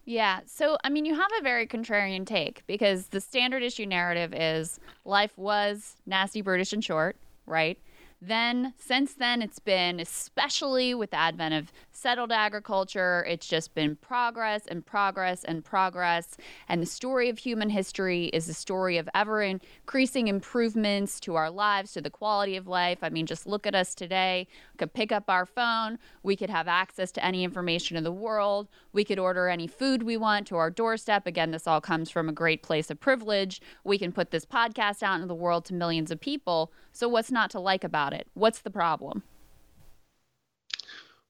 Yeah. 0.05 0.39
So, 0.45 0.77
I 0.83 0.89
mean, 0.89 1.05
you 1.05 1.13
have 1.13 1.29
a 1.39 1.43
very 1.43 1.67
contrarian 1.67 2.25
take 2.25 2.65
because 2.65 3.07
the 3.07 3.21
standard 3.21 3.61
issue 3.61 3.85
narrative 3.85 4.33
is 4.33 4.79
life 5.05 5.37
was 5.37 5.97
nasty, 6.05 6.41
brutish, 6.41 6.73
and 6.73 6.83
short, 6.83 7.15
right? 7.45 7.77
Then 8.21 8.73
since 8.77 9.13
then 9.13 9.41
it's 9.41 9.59
been 9.59 9.99
especially 9.99 10.93
with 10.93 11.11
the 11.11 11.17
advent 11.17 11.53
of 11.53 11.71
settled 11.91 12.31
agriculture 12.31 13.25
it's 13.27 13.47
just 13.47 13.75
been 13.75 13.95
progress 13.95 14.65
and 14.67 14.85
progress 14.85 15.43
and 15.43 15.63
progress. 15.63 16.37
And 16.67 16.81
the 16.81 16.87
story 16.87 17.29
of 17.29 17.37
human 17.37 17.69
history 17.69 18.25
is 18.25 18.47
the 18.47 18.53
story 18.53 18.97
of 18.97 19.09
ever 19.13 19.41
increasing 19.41 20.27
improvements 20.27 21.19
to 21.21 21.35
our 21.35 21.49
lives 21.49 21.93
to 21.93 22.01
the 22.01 22.09
quality 22.09 22.55
of 22.55 22.67
life. 22.67 22.99
I 23.01 23.09
mean 23.09 23.25
just 23.25 23.45
look 23.47 23.67
at 23.67 23.75
us 23.75 23.93
today 23.93 24.47
could 24.77 24.93
pick 24.93 25.11
up 25.11 25.25
our 25.27 25.45
phone 25.45 25.99
we 26.23 26.35
could 26.35 26.49
have 26.49 26.67
access 26.67 27.11
to 27.11 27.23
any 27.23 27.43
information 27.43 27.97
in 27.97 28.03
the 28.03 28.11
world 28.11 28.67
we 28.93 29.03
could 29.03 29.19
order 29.19 29.49
any 29.49 29.67
food 29.67 30.03
we 30.03 30.15
want 30.15 30.47
to 30.47 30.55
our 30.55 30.69
doorstep 30.69 31.27
again 31.27 31.51
this 31.51 31.67
all 31.67 31.81
comes 31.81 32.09
from 32.09 32.29
a 32.29 32.33
great 32.33 32.63
place 32.63 32.89
of 32.89 32.99
privilege 32.99 33.61
we 33.83 33.97
can 33.97 34.11
put 34.11 34.31
this 34.31 34.45
podcast 34.45 35.03
out 35.03 35.15
into 35.15 35.27
the 35.27 35.35
world 35.35 35.65
to 35.65 35.73
millions 35.73 36.11
of 36.11 36.19
people 36.19 36.71
so 36.97 37.07
what's 37.07 37.29
not 37.29 37.51
to 37.51 37.59
like 37.59 37.83
about 37.83 38.13
it? 38.13 38.27
What's 38.33 38.59
the 38.59 38.71
problem? 38.71 39.21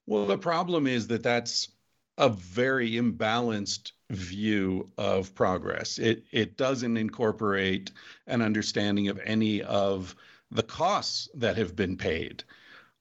Well, 0.06 0.26
the 0.26 0.38
problem 0.38 0.88
is 0.88 1.08
that 1.08 1.24
that's 1.24 1.68
a 2.18 2.30
very 2.30 2.92
imbalanced 2.92 3.92
view 4.10 4.90
of 4.98 5.36
progress. 5.36 5.98
It 5.98 6.24
it 6.32 6.56
doesn't 6.56 6.96
incorporate 6.96 7.92
an 8.28 8.42
understanding 8.42 9.10
of 9.10 9.20
any 9.26 9.62
of 9.62 10.16
the 10.52 10.64
costs 10.64 11.28
that 11.36 11.58
have 11.58 11.76
been 11.76 11.98
paid. 11.98 12.46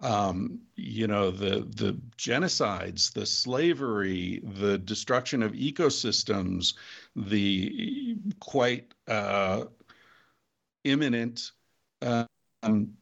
Um, 0.00 0.60
you 0.74 1.06
know, 1.06 1.30
the 1.30 1.66
the 1.74 1.98
genocides, 2.18 3.12
the 3.12 3.24
slavery, 3.24 4.42
the 4.44 4.76
destruction 4.76 5.42
of 5.42 5.52
ecosystems, 5.52 6.74
the 7.14 8.18
quite 8.38 8.92
uh, 9.08 9.64
imminent 10.84 11.52
um, 12.02 12.92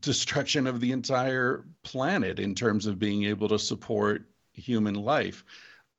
destruction 0.00 0.66
of 0.66 0.80
the 0.80 0.92
entire 0.92 1.64
planet 1.82 2.38
in 2.38 2.54
terms 2.54 2.86
of 2.86 2.98
being 2.98 3.24
able 3.24 3.48
to 3.48 3.58
support 3.58 4.28
human 4.52 4.94
life. 4.94 5.44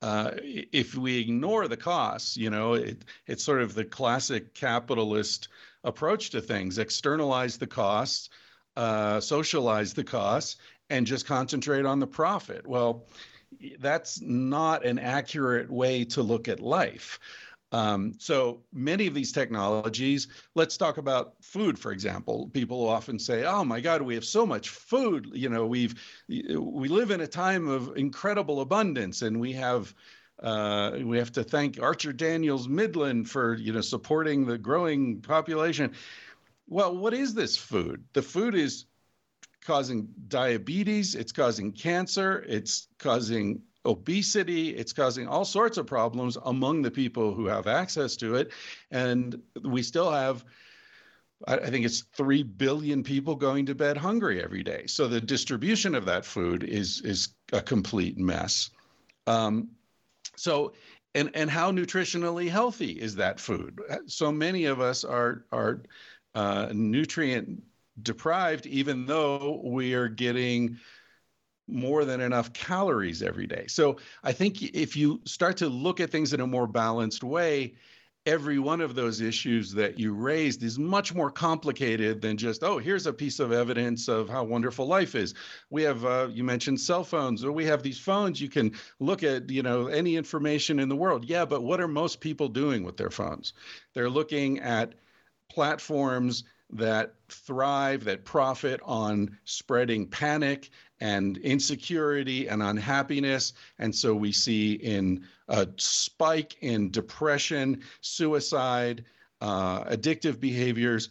Uh, 0.02 0.32
if 0.42 0.94
we 0.94 1.18
ignore 1.18 1.68
the 1.68 1.76
costs, 1.76 2.36
you 2.36 2.50
know, 2.50 2.74
it, 2.74 3.04
it's 3.26 3.42
sort 3.42 3.62
of 3.62 3.74
the 3.74 3.84
classic 3.84 4.54
capitalist 4.54 5.48
approach 5.84 6.30
to 6.30 6.40
things 6.40 6.78
externalize 6.78 7.58
the 7.58 7.66
costs, 7.66 8.28
uh, 8.76 9.20
socialize 9.20 9.94
the 9.94 10.04
costs, 10.04 10.56
and 10.90 11.06
just 11.06 11.26
concentrate 11.26 11.84
on 11.84 11.98
the 11.98 12.06
profit. 12.06 12.66
Well, 12.66 13.06
that's 13.80 14.20
not 14.20 14.84
an 14.84 14.98
accurate 14.98 15.70
way 15.70 16.04
to 16.04 16.22
look 16.22 16.48
at 16.48 16.60
life. 16.60 17.18
Um, 17.72 18.14
so 18.18 18.60
many 18.72 19.06
of 19.06 19.14
these 19.14 19.32
technologies, 19.32 20.28
let's 20.54 20.76
talk 20.76 20.98
about 20.98 21.34
food, 21.42 21.78
for 21.78 21.90
example. 21.90 22.48
People 22.52 22.88
often 22.88 23.18
say, 23.18 23.44
"Oh 23.44 23.64
my 23.64 23.80
God, 23.80 24.02
we 24.02 24.14
have 24.14 24.24
so 24.24 24.46
much 24.46 24.68
food. 24.68 25.30
You 25.32 25.48
know, 25.48 25.66
we've 25.66 25.94
we 26.28 26.88
live 26.88 27.10
in 27.10 27.20
a 27.20 27.26
time 27.26 27.68
of 27.68 27.96
incredible 27.96 28.60
abundance, 28.60 29.22
and 29.22 29.40
we 29.40 29.52
have." 29.52 29.94
Uh, 30.42 30.98
we 31.02 31.16
have 31.16 31.32
to 31.32 31.42
thank 31.42 31.80
Archer 31.80 32.12
Daniels 32.12 32.68
Midland 32.68 33.30
for 33.30 33.54
you 33.54 33.72
know 33.72 33.80
supporting 33.80 34.44
the 34.44 34.58
growing 34.58 35.22
population. 35.22 35.94
Well, 36.68 36.96
what 36.96 37.14
is 37.14 37.34
this 37.34 37.56
food? 37.56 38.04
The 38.12 38.22
food 38.22 38.54
is 38.54 38.86
causing 39.64 40.08
diabetes. 40.28 41.14
It's 41.14 41.32
causing 41.32 41.72
cancer. 41.72 42.44
It's 42.48 42.88
causing 42.98 43.62
obesity. 43.84 44.70
It's 44.70 44.92
causing 44.92 45.28
all 45.28 45.44
sorts 45.44 45.78
of 45.78 45.86
problems 45.86 46.36
among 46.44 46.82
the 46.82 46.90
people 46.90 47.34
who 47.34 47.46
have 47.46 47.66
access 47.66 48.16
to 48.16 48.34
it. 48.34 48.52
And 48.90 49.40
we 49.62 49.82
still 49.82 50.10
have, 50.10 50.44
I 51.46 51.70
think 51.70 51.84
it's 51.84 52.00
3 52.16 52.42
billion 52.42 53.02
people 53.02 53.36
going 53.36 53.66
to 53.66 53.74
bed 53.74 53.96
hungry 53.96 54.42
every 54.42 54.62
day. 54.62 54.86
So 54.86 55.06
the 55.06 55.20
distribution 55.20 55.94
of 55.94 56.04
that 56.06 56.24
food 56.24 56.64
is, 56.64 57.00
is 57.02 57.28
a 57.52 57.60
complete 57.60 58.18
mess. 58.18 58.70
Um, 59.26 59.70
so, 60.36 60.72
and, 61.14 61.30
and 61.34 61.48
how 61.48 61.70
nutritionally 61.70 62.50
healthy 62.50 62.92
is 62.92 63.14
that 63.16 63.40
food? 63.40 63.80
So 64.06 64.30
many 64.30 64.66
of 64.66 64.80
us 64.80 65.04
are, 65.04 65.44
are 65.52 65.82
uh, 66.36 66.68
nutrient 66.72 67.62
deprived, 68.00 68.66
even 68.66 69.06
though 69.06 69.62
we 69.64 69.94
are 69.94 70.06
getting 70.08 70.76
more 71.66 72.04
than 72.04 72.20
enough 72.20 72.52
calories 72.52 73.22
every 73.22 73.46
day. 73.46 73.66
So 73.68 73.96
I 74.22 74.32
think 74.32 74.62
if 74.62 74.96
you 74.96 75.20
start 75.24 75.56
to 75.56 75.68
look 75.68 75.98
at 75.98 76.10
things 76.10 76.34
in 76.34 76.40
a 76.40 76.46
more 76.46 76.66
balanced 76.66 77.24
way, 77.24 77.74
every 78.26 78.58
one 78.58 78.82
of 78.82 78.94
those 78.94 79.20
issues 79.22 79.72
that 79.72 79.98
you 79.98 80.12
raised 80.12 80.62
is 80.62 80.78
much 80.78 81.14
more 81.14 81.30
complicated 81.30 82.20
than 82.20 82.36
just 82.36 82.62
oh 82.62 82.76
here's 82.76 83.06
a 83.06 83.12
piece 83.12 83.38
of 83.38 83.52
evidence 83.52 84.08
of 84.08 84.28
how 84.28 84.44
wonderful 84.44 84.86
life 84.86 85.14
is. 85.14 85.32
We 85.70 85.84
have 85.84 86.04
uh, 86.04 86.28
you 86.30 86.44
mentioned 86.44 86.80
cell 86.80 87.02
phones 87.02 87.44
or 87.44 87.52
we 87.52 87.64
have 87.64 87.82
these 87.82 87.98
phones. 87.98 88.40
You 88.40 88.50
can 88.50 88.72
look 89.00 89.22
at 89.22 89.48
you 89.48 89.62
know 89.62 89.86
any 89.86 90.16
information 90.16 90.80
in 90.80 90.88
the 90.90 90.96
world. 90.96 91.24
Yeah 91.24 91.46
but 91.46 91.62
what 91.62 91.80
are 91.80 91.88
most 91.88 92.20
people 92.20 92.48
doing 92.48 92.84
with 92.84 92.98
their 92.98 93.10
phones? 93.10 93.54
They're 93.94 94.10
looking 94.10 94.58
at 94.58 94.94
platforms 95.48 96.44
that 96.70 97.14
thrive, 97.28 98.04
that 98.04 98.24
profit 98.24 98.80
on 98.84 99.38
spreading 99.44 100.06
panic 100.06 100.70
and 101.00 101.38
insecurity 101.38 102.48
and 102.48 102.62
unhappiness. 102.62 103.52
And 103.78 103.94
so 103.94 104.14
we 104.14 104.32
see 104.32 104.74
in 104.74 105.24
a 105.48 105.68
spike 105.76 106.56
in 106.62 106.90
depression, 106.90 107.82
suicide, 108.00 109.04
uh, 109.40 109.84
addictive 109.84 110.40
behaviors, 110.40 111.10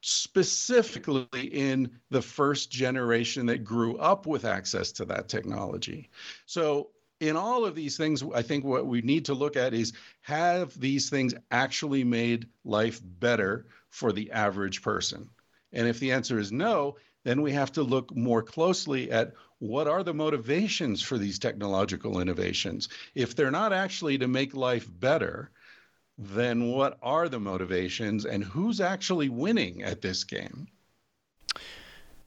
specifically 0.00 1.26
in 1.32 1.90
the 2.10 2.22
first 2.22 2.70
generation 2.70 3.46
that 3.46 3.64
grew 3.64 3.96
up 3.98 4.26
with 4.26 4.44
access 4.44 4.92
to 4.92 5.04
that 5.06 5.28
technology. 5.28 6.10
So 6.46 6.90
in 7.28 7.36
all 7.36 7.64
of 7.64 7.74
these 7.74 7.96
things, 7.96 8.22
I 8.34 8.42
think 8.42 8.64
what 8.64 8.86
we 8.86 9.00
need 9.00 9.24
to 9.26 9.34
look 9.34 9.56
at 9.56 9.72
is 9.72 9.92
have 10.22 10.78
these 10.78 11.08
things 11.08 11.34
actually 11.50 12.04
made 12.04 12.46
life 12.64 13.00
better 13.02 13.66
for 13.88 14.12
the 14.12 14.30
average 14.30 14.82
person? 14.82 15.30
And 15.72 15.88
if 15.88 15.98
the 15.98 16.12
answer 16.12 16.38
is 16.38 16.52
no, 16.52 16.96
then 17.24 17.40
we 17.40 17.52
have 17.52 17.72
to 17.72 17.82
look 17.82 18.14
more 18.14 18.42
closely 18.42 19.10
at 19.10 19.32
what 19.58 19.88
are 19.88 20.02
the 20.02 20.12
motivations 20.12 21.02
for 21.02 21.16
these 21.16 21.38
technological 21.38 22.20
innovations. 22.20 22.90
If 23.14 23.34
they're 23.34 23.50
not 23.50 23.72
actually 23.72 24.18
to 24.18 24.28
make 24.28 24.54
life 24.54 24.86
better, 25.00 25.50
then 26.18 26.66
what 26.66 26.98
are 27.02 27.28
the 27.28 27.40
motivations 27.40 28.26
and 28.26 28.44
who's 28.44 28.80
actually 28.80 29.30
winning 29.30 29.82
at 29.82 30.02
this 30.02 30.24
game? 30.24 30.68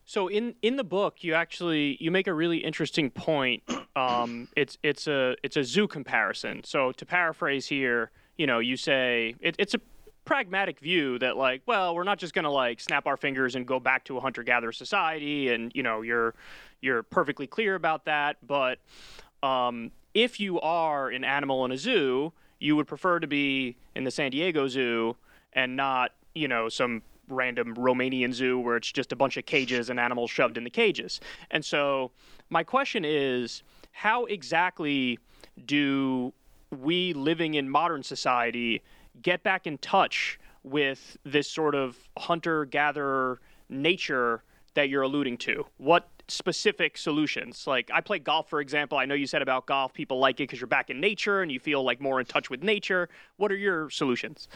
So 0.08 0.30
in 0.30 0.56
in 0.62 0.78
the 0.78 0.86
book, 0.86 1.22
you 1.22 1.34
actually 1.34 1.98
you 2.00 2.12
make 2.12 2.28
a 2.28 2.34
really 2.34 2.60
interesting 2.60 3.12
point. 3.12 3.62
Um, 3.98 4.48
it's 4.56 4.78
it's 4.82 5.06
a 5.06 5.36
it's 5.44 5.58
a 5.58 5.66
zoo 5.66 5.86
comparison. 5.86 6.64
So 6.64 6.94
to 6.94 7.06
paraphrase 7.06 7.68
here, 7.68 8.12
you 8.38 8.48
know, 8.48 8.60
you 8.60 8.78
say 8.78 9.36
it, 9.42 9.56
it's 9.60 9.74
a 9.74 9.82
pragmatic 10.24 10.80
view 10.80 11.20
that 11.20 11.36
like 11.36 11.62
well 11.66 11.96
we're 11.96 12.04
not 12.04 12.20
just 12.20 12.34
going 12.34 12.44
to 12.44 12.52
like 12.52 12.80
snap 12.80 13.06
our 13.08 13.18
fingers 13.18 13.56
and 13.56 13.66
go 13.66 13.80
back 13.80 14.04
to 14.04 14.18
a 14.18 14.20
hunter 14.20 14.44
gatherer 14.44 14.74
society 14.74 15.50
and 15.54 15.72
you 15.74 15.82
know 15.82 16.02
you're 16.02 16.36
you're 16.82 17.02
perfectly 17.02 17.48
clear 17.48 17.76
about 17.76 18.04
that 18.04 18.36
but 18.46 18.78
um, 19.42 19.90
if 20.14 20.38
you 20.38 20.60
are 20.60 21.08
an 21.10 21.24
animal 21.24 21.64
in 21.64 21.72
a 21.72 21.78
zoo 21.78 22.34
you 22.60 22.76
would 22.76 22.88
prefer 22.88 23.20
to 23.22 23.28
be 23.28 23.78
in 23.96 24.04
the 24.04 24.12
San 24.12 24.30
Diego 24.32 24.68
zoo 24.68 25.16
and 25.54 25.78
not 25.78 26.12
you 26.36 26.50
know 26.50 26.68
some 26.68 27.02
random 27.28 27.76
Romanian 27.76 28.34
zoo 28.34 28.60
where 28.60 28.78
it's 28.78 28.92
just 28.92 29.12
a 29.12 29.16
bunch 29.16 29.38
of 29.38 29.46
cages 29.46 29.90
and 29.90 30.00
animals 30.00 30.32
shoved 30.32 30.58
in 30.58 30.64
the 30.64 30.70
cages 30.70 31.20
and 31.52 31.64
so 31.64 32.12
my 32.50 32.64
question 32.64 33.04
is 33.06 33.64
how 33.92 34.26
exactly 34.26 35.20
do 35.66 36.34
we 36.72 37.14
living 37.14 37.56
in 37.56 37.70
modern 37.70 38.04
society 38.04 38.82
get 39.22 39.44
back 39.44 39.68
in 39.68 39.78
touch 39.80 40.40
with 40.64 41.18
this 41.24 41.50
sort 41.50 41.76
of 41.76 41.98
hunter 42.18 42.66
gatherer 42.66 43.40
nature 43.70 44.44
that 44.74 44.90
you're 44.90 45.02
alluding 45.02 45.38
to? 45.38 45.66
What 45.78 46.08
specific 46.28 46.98
solutions? 46.98 47.66
Like, 47.66 47.90
I 47.94 48.02
play 48.02 48.20
golf, 48.20 48.50
for 48.50 48.60
example. 48.60 48.98
I 48.98 49.06
know 49.06 49.16
you 49.16 49.28
said 49.28 49.42
about 49.42 49.66
golf, 49.66 49.94
people 49.94 50.20
like 50.20 50.36
it 50.36 50.44
because 50.44 50.60
you're 50.60 50.68
back 50.68 50.90
in 50.90 51.00
nature 51.00 51.42
and 51.42 51.52
you 51.52 51.60
feel 51.60 51.84
like 51.84 52.02
more 52.02 52.20
in 52.20 52.26
touch 52.26 52.50
with 52.50 52.64
nature. 52.64 53.10
What 53.38 53.52
are 53.52 53.56
your 53.56 53.90
solutions? 53.90 54.48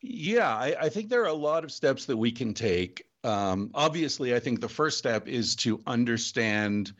Yeah, 0.00 0.54
I, 0.54 0.76
I 0.82 0.88
think 0.88 1.08
there 1.08 1.22
are 1.22 1.26
a 1.26 1.32
lot 1.32 1.64
of 1.64 1.72
steps 1.72 2.04
that 2.06 2.16
we 2.16 2.30
can 2.30 2.54
take. 2.54 3.04
Um, 3.24 3.70
obviously, 3.74 4.34
I 4.34 4.38
think 4.38 4.60
the 4.60 4.68
first 4.68 4.98
step 4.98 5.26
is 5.26 5.56
to 5.56 5.80
understand 5.86 6.92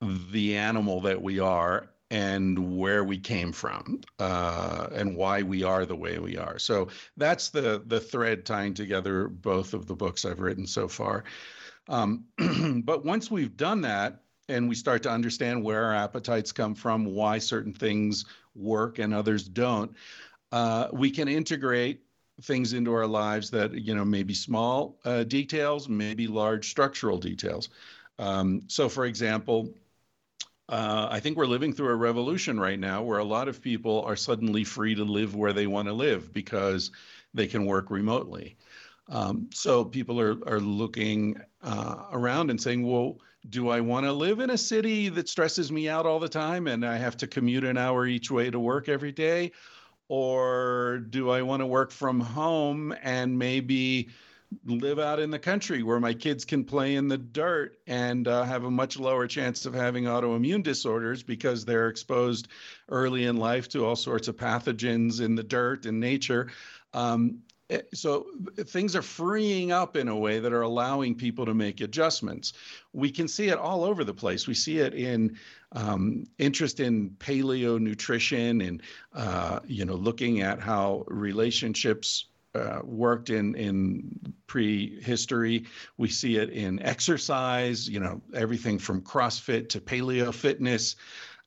the 0.00 0.56
animal 0.56 1.00
that 1.02 1.22
we 1.22 1.38
are 1.40 1.90
and 2.10 2.78
where 2.78 3.04
we 3.04 3.18
came 3.18 3.52
from 3.52 4.00
uh, 4.18 4.88
and 4.92 5.16
why 5.16 5.42
we 5.42 5.62
are 5.62 5.86
the 5.86 5.96
way 5.96 6.18
we 6.18 6.36
are. 6.36 6.58
So 6.58 6.88
that's 7.16 7.50
the 7.50 7.82
the 7.86 8.00
thread 8.00 8.44
tying 8.44 8.74
together 8.74 9.28
both 9.28 9.74
of 9.74 9.86
the 9.86 9.94
books 9.96 10.24
I've 10.24 10.40
written 10.40 10.66
so 10.66 10.88
far. 10.88 11.24
Um, 11.88 12.24
but 12.84 13.04
once 13.04 13.30
we've 13.30 13.56
done 13.56 13.82
that 13.82 14.22
and 14.48 14.68
we 14.68 14.74
start 14.74 15.02
to 15.04 15.10
understand 15.10 15.62
where 15.62 15.84
our 15.84 15.94
appetites 15.94 16.52
come 16.52 16.74
from, 16.74 17.04
why 17.06 17.38
certain 17.38 17.72
things 17.74 18.24
work 18.54 18.98
and 18.98 19.14
others 19.14 19.44
don't, 19.48 19.94
uh, 20.52 20.88
we 20.92 21.10
can 21.10 21.28
integrate 21.28 22.02
things 22.42 22.72
into 22.72 22.92
our 22.92 23.06
lives 23.06 23.50
that 23.50 23.72
you 23.72 23.94
know 23.94 24.04
maybe 24.04 24.34
small 24.34 24.98
uh, 25.04 25.24
details, 25.24 25.88
maybe 25.88 26.26
large 26.26 26.68
structural 26.68 27.18
details. 27.18 27.70
Um, 28.18 28.62
so, 28.68 28.88
for 28.88 29.06
example, 29.06 29.74
uh, 30.68 31.08
I 31.10 31.20
think 31.20 31.36
we're 31.36 31.46
living 31.46 31.72
through 31.72 31.88
a 31.88 31.96
revolution 31.96 32.58
right 32.58 32.78
now 32.78 33.02
where 33.02 33.18
a 33.18 33.24
lot 33.24 33.48
of 33.48 33.60
people 33.60 34.02
are 34.06 34.16
suddenly 34.16 34.64
free 34.64 34.94
to 34.94 35.04
live 35.04 35.34
where 35.34 35.52
they 35.52 35.66
want 35.66 35.88
to 35.88 35.92
live 35.94 36.32
because 36.32 36.90
they 37.34 37.46
can 37.46 37.66
work 37.66 37.90
remotely. 37.90 38.56
Um, 39.08 39.50
so 39.52 39.84
people 39.84 40.20
are 40.20 40.38
are 40.46 40.60
looking 40.60 41.40
uh, 41.62 42.04
around 42.12 42.50
and 42.50 42.60
saying, 42.60 42.86
well 42.86 43.18
do 43.48 43.68
I 43.68 43.80
want 43.80 44.06
to 44.06 44.12
live 44.12 44.40
in 44.40 44.50
a 44.50 44.58
city 44.58 45.08
that 45.10 45.28
stresses 45.28 45.72
me 45.72 45.88
out 45.88 46.06
all 46.06 46.20
the 46.20 46.28
time 46.28 46.68
and 46.68 46.86
I 46.86 46.96
have 46.96 47.16
to 47.18 47.26
commute 47.26 47.64
an 47.64 47.76
hour 47.76 48.06
each 48.06 48.30
way 48.30 48.50
to 48.50 48.58
work 48.58 48.88
every 48.88 49.12
day? 49.12 49.52
Or 50.14 50.98
do 50.98 51.30
I 51.30 51.40
want 51.40 51.60
to 51.60 51.66
work 51.66 51.90
from 51.90 52.20
home 52.20 52.94
and 53.02 53.38
maybe 53.38 54.10
live 54.66 54.98
out 54.98 55.18
in 55.18 55.30
the 55.30 55.38
country 55.38 55.82
where 55.82 56.00
my 56.00 56.12
kids 56.12 56.44
can 56.44 56.64
play 56.64 56.96
in 56.96 57.08
the 57.08 57.16
dirt 57.16 57.78
and 57.86 58.28
uh, 58.28 58.42
have 58.42 58.64
a 58.64 58.70
much 58.70 58.98
lower 58.98 59.26
chance 59.26 59.64
of 59.64 59.72
having 59.72 60.04
autoimmune 60.04 60.62
disorders 60.62 61.22
because 61.22 61.64
they're 61.64 61.88
exposed 61.88 62.48
early 62.90 63.24
in 63.24 63.38
life 63.38 63.70
to 63.70 63.86
all 63.86 63.96
sorts 63.96 64.28
of 64.28 64.36
pathogens 64.36 65.22
in 65.22 65.34
the 65.34 65.42
dirt 65.42 65.86
and 65.86 65.98
nature. 65.98 66.50
Um, 66.92 67.38
Eh, 67.72 67.80
so 67.94 68.26
things 68.66 68.94
are 68.94 69.02
freeing 69.02 69.72
up 69.72 69.96
in 69.96 70.08
a 70.08 70.16
way 70.16 70.38
that 70.38 70.52
are 70.52 70.62
allowing 70.62 71.14
people 71.14 71.46
to 71.46 71.54
make 71.54 71.80
adjustments. 71.80 72.52
We 72.92 73.10
can 73.10 73.28
see 73.28 73.48
it 73.48 73.56
all 73.56 73.84
over 73.84 74.04
the 74.04 74.12
place. 74.12 74.46
We 74.46 74.54
see 74.54 74.78
it 74.78 74.94
in 74.94 75.38
um, 75.72 76.24
interest 76.38 76.80
in 76.80 77.10
paleo 77.18 77.78
nutrition 77.80 78.60
and 78.60 78.82
uh, 79.14 79.60
you 79.66 79.84
know 79.84 79.94
looking 79.94 80.40
at 80.40 80.60
how 80.60 81.04
relationships 81.08 82.26
uh, 82.54 82.80
worked 82.84 83.30
in 83.30 83.54
in 83.54 84.34
prehistory. 84.46 85.64
We 85.96 86.08
see 86.08 86.36
it 86.36 86.50
in 86.50 86.82
exercise. 86.82 87.88
You 87.88 88.00
know 88.00 88.20
everything 88.34 88.78
from 88.78 89.02
CrossFit 89.02 89.68
to 89.70 89.80
paleo 89.80 90.32
fitness. 90.32 90.96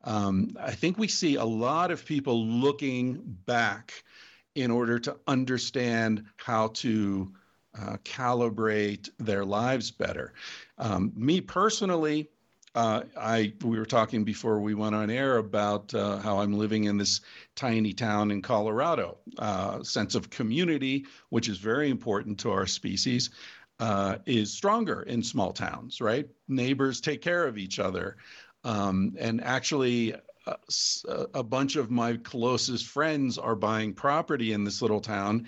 Um, 0.03 0.55
I 0.59 0.71
think 0.71 0.97
we 0.97 1.07
see 1.07 1.35
a 1.35 1.43
lot 1.43 1.89
of 1.91 2.05
people 2.05 2.45
looking 2.45 3.21
back 3.45 4.03
in 4.53 4.71
order 4.71 4.99
to 4.99 5.17
understand 5.27 6.23
how 6.37 6.67
to 6.67 7.31
uh, 7.77 7.97
calibrate 8.03 9.09
their 9.19 9.43
lives 9.43 9.91
better. 9.91 10.33
Um, 10.77 11.11
me 11.15 11.41
personally, 11.41 12.29
uh, 12.75 13.03
I 13.17 13.53
we 13.63 13.79
were 13.79 13.85
talking 13.85 14.23
before 14.25 14.59
we 14.59 14.73
went 14.73 14.93
on 14.93 15.09
air 15.09 15.37
about 15.37 15.93
uh, 15.93 16.17
how 16.17 16.39
I'm 16.39 16.53
living 16.53 16.83
in 16.83 16.97
this 16.97 17.21
tiny 17.55 17.93
town 17.93 18.31
in 18.31 18.41
Colorado. 18.41 19.17
Uh, 19.39 19.81
sense 19.83 20.13
of 20.13 20.29
community, 20.29 21.05
which 21.29 21.47
is 21.47 21.57
very 21.57 21.89
important 21.89 22.39
to 22.39 22.51
our 22.51 22.67
species, 22.67 23.29
uh, 23.79 24.17
is 24.25 24.51
stronger 24.51 25.01
in 25.01 25.23
small 25.23 25.53
towns. 25.53 26.01
Right, 26.01 26.27
neighbors 26.47 26.99
take 26.99 27.21
care 27.21 27.47
of 27.47 27.57
each 27.57 27.79
other, 27.79 28.17
um, 28.65 29.15
and 29.17 29.41
actually, 29.41 30.13
a 31.33 31.43
bunch 31.43 31.77
of 31.77 31.89
my 31.89 32.17
closest 32.17 32.85
friends 32.85 33.37
are 33.37 33.55
buying 33.55 33.93
property 33.93 34.51
in 34.51 34.63
this 34.63 34.81
little 34.81 35.01
town 35.01 35.47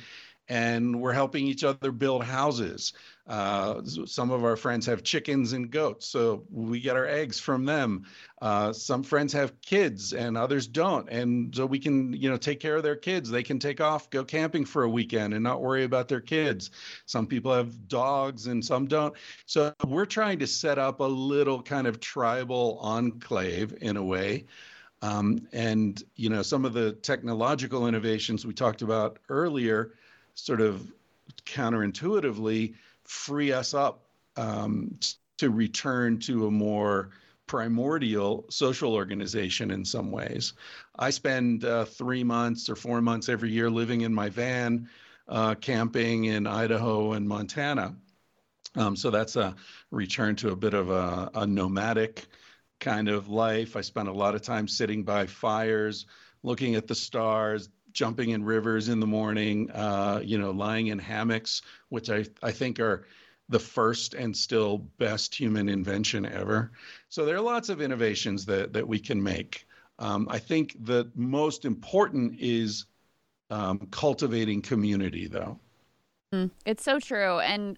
and 0.49 1.01
we're 1.01 1.13
helping 1.13 1.45
each 1.45 1.63
other 1.63 1.91
build 1.91 2.23
houses. 2.23 2.93
Uh, 3.27 3.81
some 3.83 4.31
of 4.31 4.45
our 4.45 4.55
friends 4.55 4.85
have 4.85 5.03
chickens 5.03 5.51
and 5.51 5.69
goats, 5.69 6.07
so 6.07 6.43
we 6.49 6.79
get 6.79 6.95
our 6.95 7.05
eggs 7.05 7.39
from 7.39 7.65
them. 7.65 8.05
Uh, 8.41 8.71
some 8.71 9.03
friends 9.03 9.33
have 9.33 9.59
kids 9.61 10.13
and 10.13 10.37
others 10.37 10.65
don't, 10.65 11.09
and 11.09 11.53
so 11.53 11.65
we 11.65 11.77
can, 11.77 12.13
you 12.13 12.29
know, 12.29 12.37
take 12.37 12.59
care 12.61 12.77
of 12.77 12.83
their 12.83 12.95
kids. 12.95 13.29
They 13.29 13.43
can 13.43 13.59
take 13.59 13.81
off, 13.81 14.09
go 14.09 14.23
camping 14.23 14.63
for 14.63 14.83
a 14.83 14.89
weekend, 14.89 15.33
and 15.33 15.43
not 15.43 15.61
worry 15.61 15.83
about 15.83 16.07
their 16.07 16.21
kids. 16.21 16.71
Some 17.05 17.27
people 17.27 17.53
have 17.53 17.89
dogs 17.89 18.47
and 18.47 18.63
some 18.63 18.87
don't. 18.87 19.13
So 19.45 19.73
we're 19.85 20.05
trying 20.05 20.39
to 20.39 20.47
set 20.47 20.77
up 20.77 21.01
a 21.01 21.03
little 21.03 21.61
kind 21.61 21.85
of 21.85 21.99
tribal 21.99 22.79
enclave 22.81 23.75
in 23.81 23.97
a 23.97 24.03
way. 24.03 24.45
Um, 25.01 25.47
and 25.51 26.01
you 26.15 26.29
know 26.29 26.41
some 26.41 26.65
of 26.65 26.73
the 26.73 26.93
technological 26.93 27.87
innovations 27.87 28.45
we 28.45 28.53
talked 28.53 28.81
about 28.81 29.19
earlier, 29.29 29.93
sort 30.33 30.61
of 30.61 30.91
counterintuitively, 31.45 32.73
free 33.07 33.51
us 33.51 33.73
up 33.73 34.05
um, 34.35 34.99
to 35.37 35.49
return 35.49 36.19
to 36.19 36.45
a 36.47 36.51
more 36.51 37.09
primordial 37.47 38.45
social 38.49 38.93
organization 38.93 39.71
in 39.71 39.83
some 39.85 40.11
ways. 40.11 40.53
I 40.99 41.09
spend 41.09 41.63
uh, 41.63 41.85
three 41.85 42.23
months 42.23 42.69
or 42.69 42.75
four 42.75 43.01
months 43.01 43.29
every 43.29 43.49
year 43.49 43.69
living 43.69 44.01
in 44.01 44.13
my 44.13 44.29
van, 44.29 44.89
uh, 45.27 45.55
camping 45.55 46.25
in 46.25 46.45
Idaho 46.45 47.13
and 47.13 47.27
Montana. 47.27 47.95
Um, 48.75 48.95
so 48.95 49.09
that's 49.09 49.37
a 49.37 49.55
return 49.89 50.35
to 50.37 50.51
a 50.51 50.55
bit 50.55 50.73
of 50.73 50.89
a, 50.89 51.31
a 51.33 51.47
nomadic 51.47 52.27
kind 52.79 53.07
of 53.07 53.29
life. 53.29 53.75
I 53.75 53.81
spent 53.81 54.09
a 54.09 54.13
lot 54.13 54.35
of 54.35 54.41
time 54.41 54.67
sitting 54.67 55.03
by 55.03 55.25
fires, 55.25 56.05
looking 56.43 56.75
at 56.75 56.87
the 56.87 56.95
stars, 56.95 57.69
jumping 57.91 58.29
in 58.29 58.43
rivers 58.43 58.89
in 58.89 58.99
the 58.99 59.07
morning, 59.07 59.71
uh, 59.71 60.21
you 60.23 60.37
know, 60.37 60.51
lying 60.51 60.87
in 60.87 60.99
hammocks, 60.99 61.61
which 61.89 62.09
I, 62.09 62.25
I 62.43 62.51
think 62.51 62.79
are 62.79 63.07
the 63.49 63.59
first 63.59 64.13
and 64.13 64.35
still 64.35 64.79
best 64.97 65.33
human 65.33 65.69
invention 65.69 66.25
ever. 66.25 66.71
So 67.09 67.25
there 67.25 67.35
are 67.35 67.41
lots 67.41 67.69
of 67.69 67.81
innovations 67.81 68.45
that, 68.45 68.73
that 68.73 68.87
we 68.87 68.99
can 68.99 69.21
make. 69.21 69.65
Um, 69.99 70.27
I 70.29 70.39
think 70.39 70.75
the 70.85 71.09
most 71.15 71.65
important 71.65 72.39
is 72.39 72.85
um, 73.49 73.87
cultivating 73.91 74.61
community, 74.61 75.27
though. 75.27 75.59
Mm, 76.33 76.51
it's 76.65 76.83
so 76.83 76.99
true. 76.99 77.39
And 77.39 77.77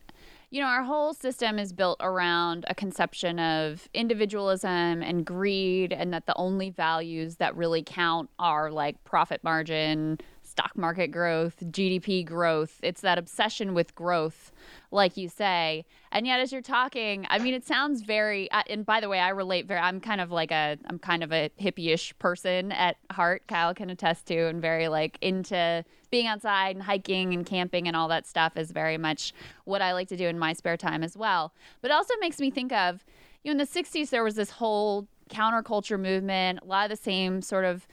you 0.52 0.62
know, 0.62 0.68
our 0.68 0.84
whole 0.84 1.14
system 1.14 1.60
is 1.60 1.72
built 1.72 1.98
around 2.02 2.66
a 2.68 2.76
conception 2.76 3.38
of 3.40 3.88
individualism 3.94 5.04
and 5.04 5.26
greed, 5.26 5.94
and 5.94 6.12
that 6.14 6.26
the 6.26 6.36
only 6.36 6.72
values 6.72 7.36
that 7.36 7.56
really 7.56 7.84
count 7.84 8.30
are 8.40 8.72
like 8.72 9.04
profit 9.04 9.44
margin, 9.44 10.18
stock 10.50 10.78
market 10.78 11.08
growth, 11.08 11.64
GDP 11.66 12.26
growth. 12.26 12.80
It's 12.82 13.02
that 13.02 13.18
obsession 13.18 13.74
with 13.74 13.94
growth, 13.96 14.52
like 14.92 15.16
you 15.16 15.30
say. 15.30 15.86
And 16.12 16.26
yet, 16.26 16.40
as 16.40 16.52
you're 16.52 16.62
talking, 16.62 17.28
I 17.30 17.40
mean, 17.40 17.54
it 17.54 17.66
sounds 17.66 18.02
very. 18.02 18.50
And 18.52 18.86
by 18.86 19.00
the 19.00 19.10
way, 19.10 19.20
I 19.20 19.30
relate 19.30 19.68
very. 19.68 19.80
I'm 19.80 20.00
kind 20.02 20.20
of 20.20 20.32
like 20.32 20.52
a. 20.52 20.78
I'm 20.86 21.00
kind 21.00 21.24
of 21.24 21.32
a 21.32 21.52
hippie-ish 21.62 22.18
person 22.20 22.72
at 22.72 22.98
heart. 23.12 23.44
Kyle 23.48 23.74
can 23.74 23.90
attest 23.90 24.26
to, 24.28 24.48
and 24.48 24.62
very 24.62 24.88
like 24.88 25.18
into 25.22 25.86
being 26.10 26.28
outside 26.28 26.76
and 26.76 26.84
hiking 26.84 27.34
and 27.34 27.46
camping 27.46 27.88
and 27.88 27.96
all 27.96 28.08
that 28.08 28.26
stuff 28.26 28.58
is 28.58 28.72
very 28.72 28.98
much 28.98 29.34
what 29.66 29.82
I 29.82 29.94
like 29.94 30.08
to 30.10 30.18
do 30.18 30.28
in 30.28 30.40
my 30.40 30.54
spare 30.54 30.78
time 30.78 31.04
as 31.04 31.16
well. 31.16 31.54
But 31.82 31.92
it 31.92 31.94
also 31.94 32.16
makes 32.20 32.40
me 32.40 32.50
think 32.50 32.72
of, 32.72 33.06
you 33.44 33.50
know, 33.50 33.52
in 33.52 33.58
the 33.58 33.68
60s, 33.82 34.10
there 34.10 34.24
was 34.24 34.36
this 34.36 34.50
whole 34.50 35.08
counterculture 35.30 36.00
movement, 36.00 36.60
a 36.62 36.66
lot 36.66 36.86
of 36.86 36.98
the 36.98 37.02
same 37.02 37.42
sort 37.42 37.64
of 37.64 37.88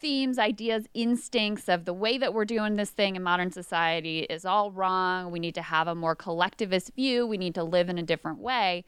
themes, 0.00 0.38
ideas, 0.38 0.86
instincts 0.94 1.68
of 1.68 1.84
the 1.84 1.92
way 1.92 2.18
that 2.18 2.32
we're 2.34 2.44
doing 2.44 2.76
this 2.76 2.90
thing 2.90 3.16
in 3.16 3.22
modern 3.22 3.50
society 3.50 4.20
is 4.20 4.44
all 4.44 4.70
wrong. 4.70 5.30
We 5.30 5.38
need 5.38 5.54
to 5.56 5.62
have 5.62 5.86
a 5.86 5.94
more 5.94 6.14
collectivist 6.14 6.94
view. 6.94 7.26
We 7.26 7.38
need 7.38 7.54
to 7.54 7.64
live 7.64 7.88
in 7.88 7.98
a 7.98 8.02
different 8.02 8.38
way. 8.38 8.84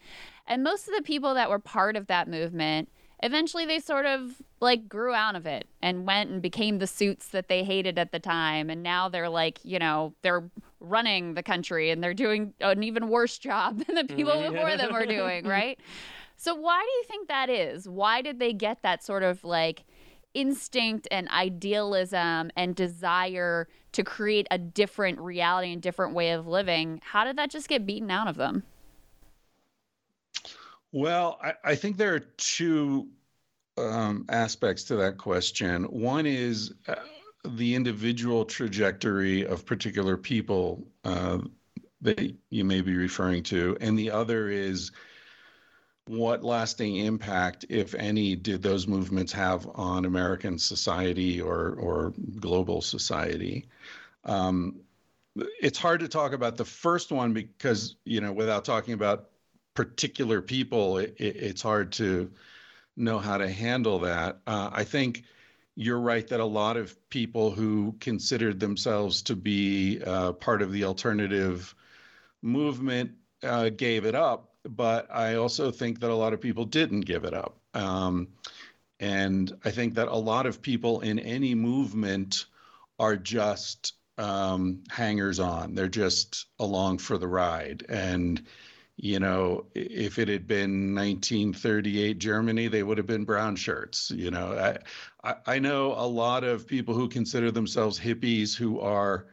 And 0.46 0.62
most 0.62 0.88
of 0.88 0.94
the 0.96 1.02
people 1.02 1.34
that 1.34 1.50
were 1.50 1.58
part 1.58 1.96
of 1.96 2.06
that 2.08 2.28
movement 2.28 2.88
eventually 3.22 3.64
they 3.64 3.78
sort 3.78 4.04
of 4.04 4.42
like 4.60 4.88
grew 4.88 5.14
out 5.14 5.36
of 5.36 5.46
it 5.46 5.66
and 5.80 6.06
went 6.06 6.30
and 6.30 6.42
became 6.42 6.78
the 6.78 6.86
suits 6.86 7.28
that 7.28 7.48
they 7.48 7.62
hated 7.62 7.98
at 7.98 8.10
the 8.10 8.18
time 8.18 8.68
and 8.68 8.82
now 8.82 9.08
they're 9.08 9.28
like 9.28 9.60
you 9.62 9.78
know 9.78 10.12
they're 10.22 10.50
running 10.80 11.34
the 11.34 11.42
country 11.42 11.90
and 11.90 12.02
they're 12.02 12.14
doing 12.14 12.52
an 12.60 12.82
even 12.82 13.08
worse 13.08 13.38
job 13.38 13.78
than 13.86 13.94
the 13.94 14.04
people 14.04 14.32
mm-hmm. 14.32 14.52
before 14.52 14.76
them 14.76 14.92
are 14.92 15.06
doing 15.06 15.46
right 15.46 15.78
so 16.36 16.54
why 16.54 16.80
do 16.80 16.90
you 16.90 17.04
think 17.06 17.28
that 17.28 17.48
is 17.48 17.88
why 17.88 18.20
did 18.20 18.38
they 18.38 18.52
get 18.52 18.82
that 18.82 19.04
sort 19.04 19.22
of 19.22 19.42
like 19.44 19.84
instinct 20.34 21.08
and 21.10 21.28
idealism 21.28 22.50
and 22.56 22.74
desire 22.74 23.68
to 23.92 24.02
create 24.02 24.46
a 24.50 24.58
different 24.58 25.18
reality 25.20 25.72
and 25.72 25.82
different 25.82 26.14
way 26.14 26.30
of 26.30 26.46
living 26.46 27.00
how 27.04 27.24
did 27.24 27.36
that 27.36 27.50
just 27.50 27.68
get 27.68 27.86
beaten 27.86 28.10
out 28.10 28.28
of 28.28 28.36
them 28.36 28.62
well, 30.92 31.38
I, 31.42 31.54
I 31.64 31.74
think 31.74 31.96
there 31.96 32.14
are 32.14 32.20
two 32.20 33.08
um, 33.78 34.26
aspects 34.28 34.84
to 34.84 34.96
that 34.96 35.16
question. 35.16 35.84
One 35.84 36.26
is 36.26 36.74
uh, 36.86 36.96
the 37.46 37.74
individual 37.74 38.44
trajectory 38.44 39.46
of 39.46 39.64
particular 39.64 40.18
people 40.18 40.86
uh, 41.04 41.38
that 42.02 42.34
you 42.50 42.64
may 42.64 42.82
be 42.82 42.94
referring 42.94 43.42
to, 43.44 43.76
and 43.80 43.98
the 43.98 44.10
other 44.10 44.48
is 44.48 44.92
what 46.06 46.44
lasting 46.44 46.96
impact, 46.96 47.64
if 47.68 47.94
any, 47.94 48.34
did 48.36 48.62
those 48.62 48.86
movements 48.86 49.32
have 49.32 49.66
on 49.74 50.04
American 50.04 50.58
society 50.58 51.40
or 51.40 51.74
or 51.74 52.12
global 52.40 52.80
society? 52.82 53.68
Um, 54.24 54.80
it's 55.60 55.78
hard 55.78 56.00
to 56.00 56.08
talk 56.08 56.32
about 56.32 56.56
the 56.56 56.64
first 56.64 57.12
one 57.12 57.32
because 57.32 57.96
you 58.04 58.20
know 58.20 58.32
without 58.32 58.64
talking 58.64 58.94
about 58.94 59.30
particular 59.74 60.42
people, 60.42 60.98
it, 60.98 61.14
it, 61.18 61.36
it's 61.36 61.62
hard 61.62 61.92
to 61.92 62.30
know 62.96 63.18
how 63.18 63.38
to 63.38 63.48
handle 63.48 63.98
that. 64.00 64.40
Uh, 64.46 64.70
I 64.72 64.84
think 64.84 65.24
you're 65.76 66.00
right 66.00 66.26
that 66.28 66.40
a 66.40 66.44
lot 66.44 66.76
of 66.76 66.96
people 67.08 67.50
who 67.50 67.94
considered 68.00 68.60
themselves 68.60 69.22
to 69.22 69.36
be 69.36 70.02
uh, 70.04 70.32
part 70.32 70.62
of 70.62 70.72
the 70.72 70.84
alternative 70.84 71.74
movement 72.42 73.12
uh, 73.42 73.70
gave 73.70 74.04
it 74.04 74.14
up. 74.14 74.51
But 74.68 75.08
I 75.10 75.34
also 75.36 75.70
think 75.70 76.00
that 76.00 76.10
a 76.10 76.14
lot 76.14 76.32
of 76.32 76.40
people 76.40 76.64
didn't 76.64 77.02
give 77.02 77.24
it 77.24 77.34
up. 77.34 77.58
Um, 77.74 78.28
and 79.00 79.52
I 79.64 79.70
think 79.70 79.94
that 79.94 80.08
a 80.08 80.16
lot 80.16 80.46
of 80.46 80.62
people 80.62 81.00
in 81.00 81.18
any 81.18 81.54
movement 81.54 82.46
are 82.98 83.16
just 83.16 83.94
um, 84.18 84.84
hangers 84.90 85.40
on. 85.40 85.74
They're 85.74 85.88
just 85.88 86.46
along 86.58 86.98
for 86.98 87.18
the 87.18 87.26
ride. 87.26 87.84
And 87.88 88.42
you 88.96 89.18
know, 89.18 89.66
if 89.74 90.18
it 90.18 90.28
had 90.28 90.46
been 90.46 90.94
1938 90.94 92.18
Germany, 92.18 92.68
they 92.68 92.82
would 92.82 92.98
have 92.98 93.06
been 93.06 93.24
brown 93.24 93.56
shirts. 93.56 94.12
You 94.14 94.30
know, 94.30 94.76
I, 95.24 95.34
I 95.46 95.58
know 95.58 95.94
a 95.96 96.06
lot 96.06 96.44
of 96.44 96.66
people 96.66 96.94
who 96.94 97.08
consider 97.08 97.50
themselves 97.50 97.98
hippies 97.98 98.54
who 98.54 98.80
are, 98.80 99.26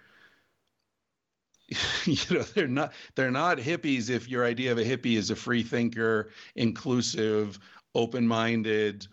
you 2.06 2.18
know, 2.32 2.44
they're 2.44 2.68
not 2.68 2.94
they're 3.16 3.32
not 3.32 3.58
hippies 3.58 4.10
if 4.10 4.28
your 4.30 4.46
idea 4.46 4.72
of 4.72 4.78
a 4.78 4.84
hippie 4.84 5.18
is 5.18 5.30
a 5.30 5.36
free 5.36 5.64
thinker, 5.64 6.30
inclusive, 6.56 7.60
open-minded, 7.96 9.08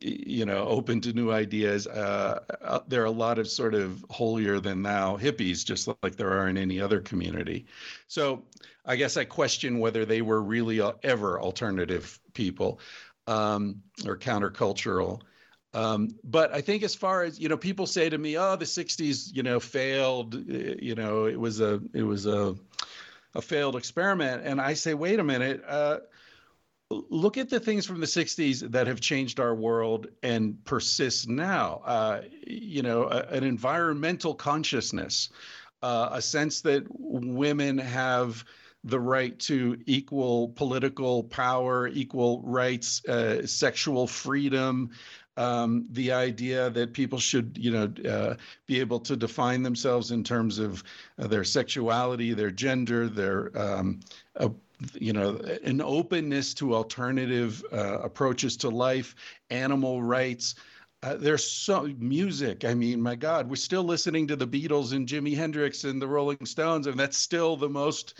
you 0.00 0.44
know, 0.44 0.66
open 0.66 1.00
to 1.00 1.12
new 1.12 1.30
ideas. 1.30 1.86
Uh, 1.86 2.40
uh, 2.62 2.80
there 2.88 3.02
are 3.02 3.06
a 3.06 3.10
lot 3.10 3.38
of 3.38 3.48
sort 3.48 3.74
of 3.74 4.04
holier 4.10 4.60
than 4.60 4.82
thou 4.82 5.16
hippies, 5.16 5.64
just 5.64 5.88
like 6.02 6.16
there 6.16 6.32
are 6.32 6.48
in 6.48 6.58
any 6.58 6.80
other 6.80 7.00
community. 7.00 7.66
So 8.06 8.44
I 8.84 8.96
guess 8.96 9.16
I 9.16 9.24
question 9.24 9.78
whether 9.78 10.04
they 10.04 10.20
were 10.22 10.42
really 10.42 10.80
uh, 10.80 10.92
ever 11.02 11.40
alternative 11.40 12.20
people 12.34 12.80
um, 13.26 13.82
or 14.06 14.16
countercultural. 14.18 15.22
Um, 15.74 16.16
but 16.22 16.54
I 16.54 16.60
think 16.60 16.82
as 16.82 16.94
far 16.94 17.24
as 17.24 17.38
you 17.38 17.48
know, 17.48 17.56
people 17.56 17.86
say 17.86 18.08
to 18.08 18.16
me, 18.16 18.38
"Oh, 18.38 18.56
the 18.56 18.64
'60s, 18.64 19.34
you 19.34 19.42
know, 19.42 19.58
failed. 19.60 20.34
You 20.48 20.94
know, 20.94 21.26
it 21.26 21.38
was 21.38 21.60
a 21.60 21.80
it 21.92 22.02
was 22.02 22.26
a 22.26 22.54
a 23.34 23.42
failed 23.42 23.76
experiment." 23.76 24.42
And 24.44 24.60
I 24.60 24.74
say, 24.74 24.94
"Wait 24.94 25.18
a 25.18 25.24
minute." 25.24 25.62
Uh, 25.66 25.98
look 26.90 27.38
at 27.38 27.50
the 27.50 27.58
things 27.58 27.86
from 27.86 28.00
the 28.00 28.06
60s 28.06 28.70
that 28.70 28.86
have 28.86 29.00
changed 29.00 29.40
our 29.40 29.54
world 29.54 30.06
and 30.22 30.62
persist 30.64 31.28
now 31.28 31.80
uh, 31.84 32.20
you 32.46 32.82
know 32.82 33.04
a, 33.04 33.20
an 33.30 33.42
environmental 33.42 34.34
consciousness 34.34 35.30
uh, 35.82 36.10
a 36.12 36.22
sense 36.22 36.60
that 36.60 36.84
women 36.90 37.78
have 37.78 38.44
the 38.84 39.00
right 39.00 39.38
to 39.38 39.78
equal 39.86 40.50
political 40.50 41.24
power 41.24 41.88
equal 41.88 42.42
rights 42.42 43.04
uh, 43.06 43.46
sexual 43.46 44.06
freedom 44.06 44.90
um, 45.36 45.86
the 45.90 46.12
idea 46.12 46.70
that 46.70 46.92
people 46.92 47.18
should, 47.18 47.58
you 47.58 47.70
know, 47.70 47.92
uh, 48.08 48.34
be 48.66 48.80
able 48.80 49.00
to 49.00 49.16
define 49.16 49.62
themselves 49.62 50.10
in 50.10 50.22
terms 50.22 50.58
of 50.58 50.84
uh, 51.18 51.26
their 51.26 51.44
sexuality, 51.44 52.32
their 52.32 52.50
gender, 52.50 53.08
their 53.08 53.56
um, 53.58 54.00
uh, 54.36 54.48
you 54.94 55.12
know, 55.12 55.36
an 55.62 55.80
openness 55.80 56.54
to 56.54 56.74
alternative 56.74 57.64
uh, 57.72 57.98
approaches 58.00 58.56
to 58.58 58.68
life, 58.68 59.14
animal 59.50 60.02
rights. 60.02 60.54
Uh, 61.02 61.16
there's 61.16 61.44
so 61.44 61.88
music. 61.98 62.64
I 62.64 62.74
mean, 62.74 63.00
my 63.00 63.14
God, 63.14 63.48
we're 63.48 63.56
still 63.56 63.84
listening 63.84 64.26
to 64.28 64.36
the 64.36 64.46
Beatles 64.46 64.92
and 64.92 65.06
Jimi 65.06 65.36
Hendrix 65.36 65.84
and 65.84 66.00
the 66.00 66.08
Rolling 66.08 66.44
Stones, 66.44 66.86
and 66.86 66.98
that's 66.98 67.18
still 67.18 67.56
the 67.56 67.68
most 67.68 68.14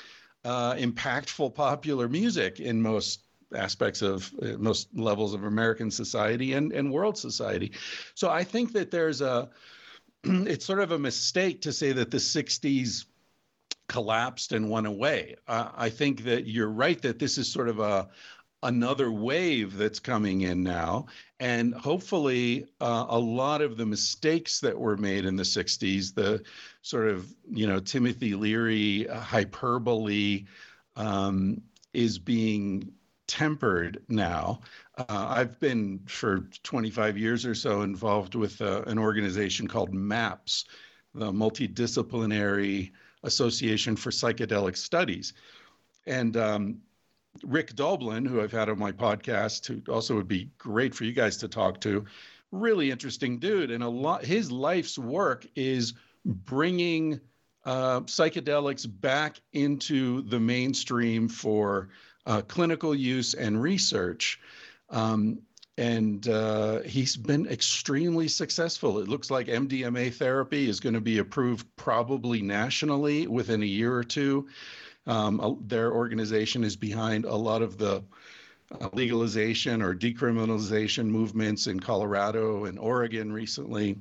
uh, 0.44 0.74
impactful 0.74 1.54
popular 1.54 2.08
music 2.08 2.60
in 2.60 2.80
most 2.80 3.20
aspects 3.55 4.02
of 4.02 4.32
uh, 4.42 4.59
most 4.59 4.88
levels 4.94 5.34
of 5.34 5.44
American 5.44 5.90
society 5.90 6.52
and, 6.52 6.72
and 6.72 6.92
world 6.92 7.18
society. 7.18 7.72
So 8.14 8.30
I 8.30 8.44
think 8.44 8.72
that 8.72 8.90
there's 8.90 9.20
a, 9.20 9.48
it's 10.24 10.64
sort 10.64 10.80
of 10.80 10.92
a 10.92 10.98
mistake 10.98 11.62
to 11.62 11.72
say 11.72 11.92
that 11.92 12.11
the 12.11 12.18
60s 12.18 13.07
collapsed 13.88 14.52
and 14.52 14.70
went 14.70 14.86
away. 14.86 15.36
Uh, 15.46 15.70
I 15.76 15.90
think 15.90 16.24
that 16.24 16.46
you're 16.46 16.70
right 16.70 17.00
that 17.02 17.18
this 17.18 17.38
is 17.38 17.50
sort 17.50 17.68
of 17.68 17.80
a 17.80 18.09
another 18.62 19.12
wave 19.12 19.76
that's 19.76 20.00
coming 20.00 20.40
in 20.40 20.62
now, 20.62 21.07
and 21.38 21.74
hopefully 21.74 22.64
uh, 22.80 23.05
a 23.11 23.18
lot 23.18 23.61
of 23.61 23.76
the 23.76 23.84
mistakes 23.84 24.59
that 24.61 24.78
were 24.78 24.96
made 24.96 25.26
in 25.26 25.36
the 25.36 25.42
'60s, 25.42 26.14
the 26.14 26.42
sort 26.82 27.09
of 27.09 27.32
you 27.50 27.66
know 27.66 27.78
Timothy 27.78 28.34
Leary 28.34 29.09
uh, 29.09 29.20
hyperbole, 29.20 30.46
um, 30.96 31.61
is 31.92 32.18
being 32.18 32.92
tempered 33.26 34.02
now. 34.08 34.60
Uh, 34.98 35.04
I've 35.08 35.58
been 35.60 36.00
for 36.06 36.48
25 36.62 37.18
years 37.18 37.46
or 37.46 37.54
so 37.54 37.82
involved 37.82 38.34
with 38.34 38.60
uh, 38.60 38.82
an 38.86 38.98
organization 38.98 39.66
called 39.66 39.94
MAPS, 39.94 40.66
the 41.14 41.32
Multidisciplinary 41.32 42.92
Association 43.22 43.96
for 43.96 44.10
Psychedelic 44.10 44.76
Studies. 44.76 45.32
And 46.06 46.36
um, 46.36 46.78
Rick 47.42 47.74
Doblin, 47.74 48.24
who 48.24 48.40
I've 48.42 48.52
had 48.52 48.68
on 48.68 48.78
my 48.78 48.92
podcast, 48.92 49.66
who 49.66 49.92
also 49.92 50.14
would 50.14 50.28
be 50.28 50.50
great 50.58 50.94
for 50.94 51.04
you 51.04 51.12
guys 51.12 51.36
to 51.38 51.48
talk 51.48 51.80
to, 51.82 52.04
really 52.52 52.90
interesting 52.90 53.38
dude. 53.38 53.70
And 53.70 53.82
a 53.82 53.88
lot, 53.88 54.24
his 54.24 54.52
life's 54.52 54.98
work 54.98 55.46
is 55.56 55.94
bringing 56.24 57.20
uh, 57.64 58.00
psychedelics 58.00 58.86
back 59.00 59.40
into 59.52 60.22
the 60.22 60.38
mainstream 60.38 61.28
for 61.28 61.88
uh, 62.26 62.42
clinical 62.42 62.94
use 62.94 63.34
and 63.34 63.60
research. 63.60 64.40
Um, 64.90 65.40
and 65.76 66.28
uh, 66.28 66.80
he's 66.82 67.16
been 67.16 67.46
extremely 67.46 68.28
successful. 68.28 69.00
It 69.00 69.08
looks 69.08 69.30
like 69.30 69.48
MDMA 69.48 70.14
therapy 70.14 70.68
is 70.68 70.78
going 70.78 70.94
to 70.94 71.00
be 71.00 71.18
approved 71.18 71.66
probably 71.76 72.42
nationally 72.42 73.26
within 73.26 73.62
a 73.62 73.66
year 73.66 73.92
or 73.92 74.04
two. 74.04 74.46
Um, 75.06 75.58
their 75.66 75.92
organization 75.92 76.62
is 76.62 76.76
behind 76.76 77.24
a 77.24 77.34
lot 77.34 77.60
of 77.60 77.76
the 77.76 78.04
uh, 78.80 78.88
legalization 78.92 79.82
or 79.82 79.94
decriminalization 79.94 81.06
movements 81.06 81.66
in 81.66 81.80
Colorado 81.80 82.64
and 82.66 82.78
Oregon 82.78 83.32
recently. 83.32 83.98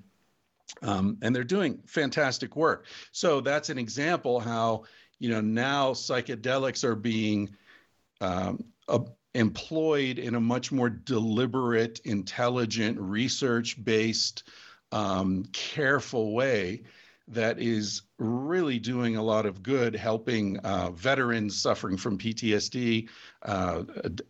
Um, 0.82 1.18
and 1.22 1.36
they're 1.36 1.44
doing 1.44 1.80
fantastic 1.86 2.56
work. 2.56 2.86
So 3.12 3.42
that's 3.42 3.70
an 3.70 3.78
example 3.78 4.40
how, 4.40 4.84
you 5.20 5.30
know, 5.30 5.42
now 5.42 5.92
psychedelics 5.92 6.84
are 6.84 6.96
being 6.96 7.56
um, 8.24 8.64
employed 9.36 10.20
in 10.20 10.36
a 10.36 10.40
much 10.40 10.72
more 10.72 10.90
deliberate, 10.90 12.00
intelligent, 12.06 13.00
research 13.00 13.84
based, 13.84 14.44
um, 14.92 15.44
careful 15.52 16.34
way 16.34 16.84
that 17.28 17.60
is 17.60 18.02
really 18.20 18.78
doing 18.80 19.16
a 19.16 19.24
lot 19.24 19.46
of 19.46 19.64
good, 19.64 19.96
helping 19.96 20.58
uh, 20.60 20.92
veterans 20.92 21.60
suffering 21.60 21.98
from 21.98 22.18
PTSD, 22.18 23.10
uh, 23.44 23.84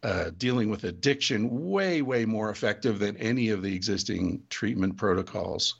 uh, 0.03 0.29
dealing 0.37 0.69
with 0.69 0.83
addiction, 0.83 1.69
way, 1.69 2.01
way 2.01 2.23
more 2.23 2.49
effective 2.51 2.99
than 2.99 3.17
any 3.17 3.49
of 3.49 3.63
the 3.63 3.75
existing 3.75 4.43
treatment 4.49 4.95
protocols. 4.95 5.75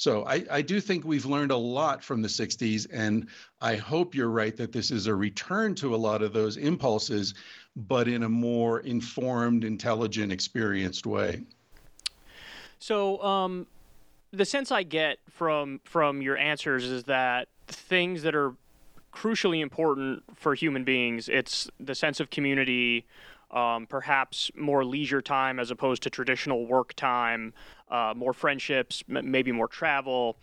So 0.00 0.24
I, 0.24 0.46
I, 0.50 0.62
do 0.62 0.80
think 0.80 1.04
we've 1.04 1.26
learned 1.26 1.50
a 1.50 1.56
lot 1.58 2.02
from 2.02 2.22
the 2.22 2.28
60s, 2.28 2.86
and 2.90 3.28
I 3.60 3.76
hope 3.76 4.14
you're 4.14 4.30
right 4.30 4.56
that 4.56 4.72
this 4.72 4.90
is 4.90 5.06
a 5.06 5.14
return 5.14 5.74
to 5.74 5.94
a 5.94 5.98
lot 5.98 6.22
of 6.22 6.32
those 6.32 6.56
impulses 6.56 7.34
but 7.76 8.08
in 8.08 8.22
a 8.22 8.28
more 8.28 8.80
informed, 8.80 9.62
intelligent, 9.62 10.32
experienced 10.32 11.04
way. 11.04 11.42
So, 12.78 13.22
um, 13.22 13.66
the 14.32 14.46
sense 14.46 14.72
I 14.72 14.84
get 14.84 15.18
from 15.28 15.82
from 15.84 16.22
your 16.22 16.38
answers 16.38 16.84
is 16.84 17.04
that 17.04 17.48
things 17.66 18.22
that 18.22 18.34
are 18.34 18.54
crucially 19.12 19.60
important 19.60 20.22
for 20.34 20.54
human 20.54 20.82
beings, 20.82 21.28
it's 21.28 21.70
the 21.78 21.94
sense 21.94 22.20
of 22.20 22.30
community, 22.30 23.04
um, 23.50 23.86
perhaps 23.86 24.50
more 24.56 24.84
leisure 24.84 25.22
time 25.22 25.58
as 25.58 25.70
opposed 25.70 26.02
to 26.04 26.10
traditional 26.10 26.66
work 26.66 26.94
time, 26.94 27.52
uh, 27.90 28.14
more 28.16 28.32
friendships, 28.32 29.02
m- 29.08 29.30
maybe 29.30 29.52
more 29.52 29.68
travel. 29.68 30.36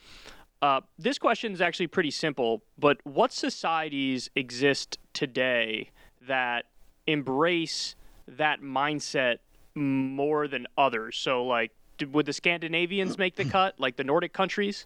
Uh, 0.61 0.81
this 0.97 1.17
question 1.17 1.53
is 1.53 1.61
actually 1.61 1.87
pretty 1.87 2.11
simple, 2.11 2.63
but 2.77 2.97
what 3.03 3.31
societies 3.31 4.29
exist 4.35 4.97
today 5.13 5.89
that 6.27 6.65
embrace 7.05 7.95
that 8.27 8.61
mindset 8.61 9.37
more 9.75 10.47
than 10.47 10.67
others. 10.77 11.17
So, 11.17 11.45
like, 11.45 11.71
would 12.11 12.25
the 12.25 12.33
Scandinavians 12.33 13.17
make 13.17 13.35
the 13.35 13.45
cut, 13.45 13.79
like 13.79 13.95
the 13.95 14.03
Nordic 14.03 14.33
countries? 14.33 14.85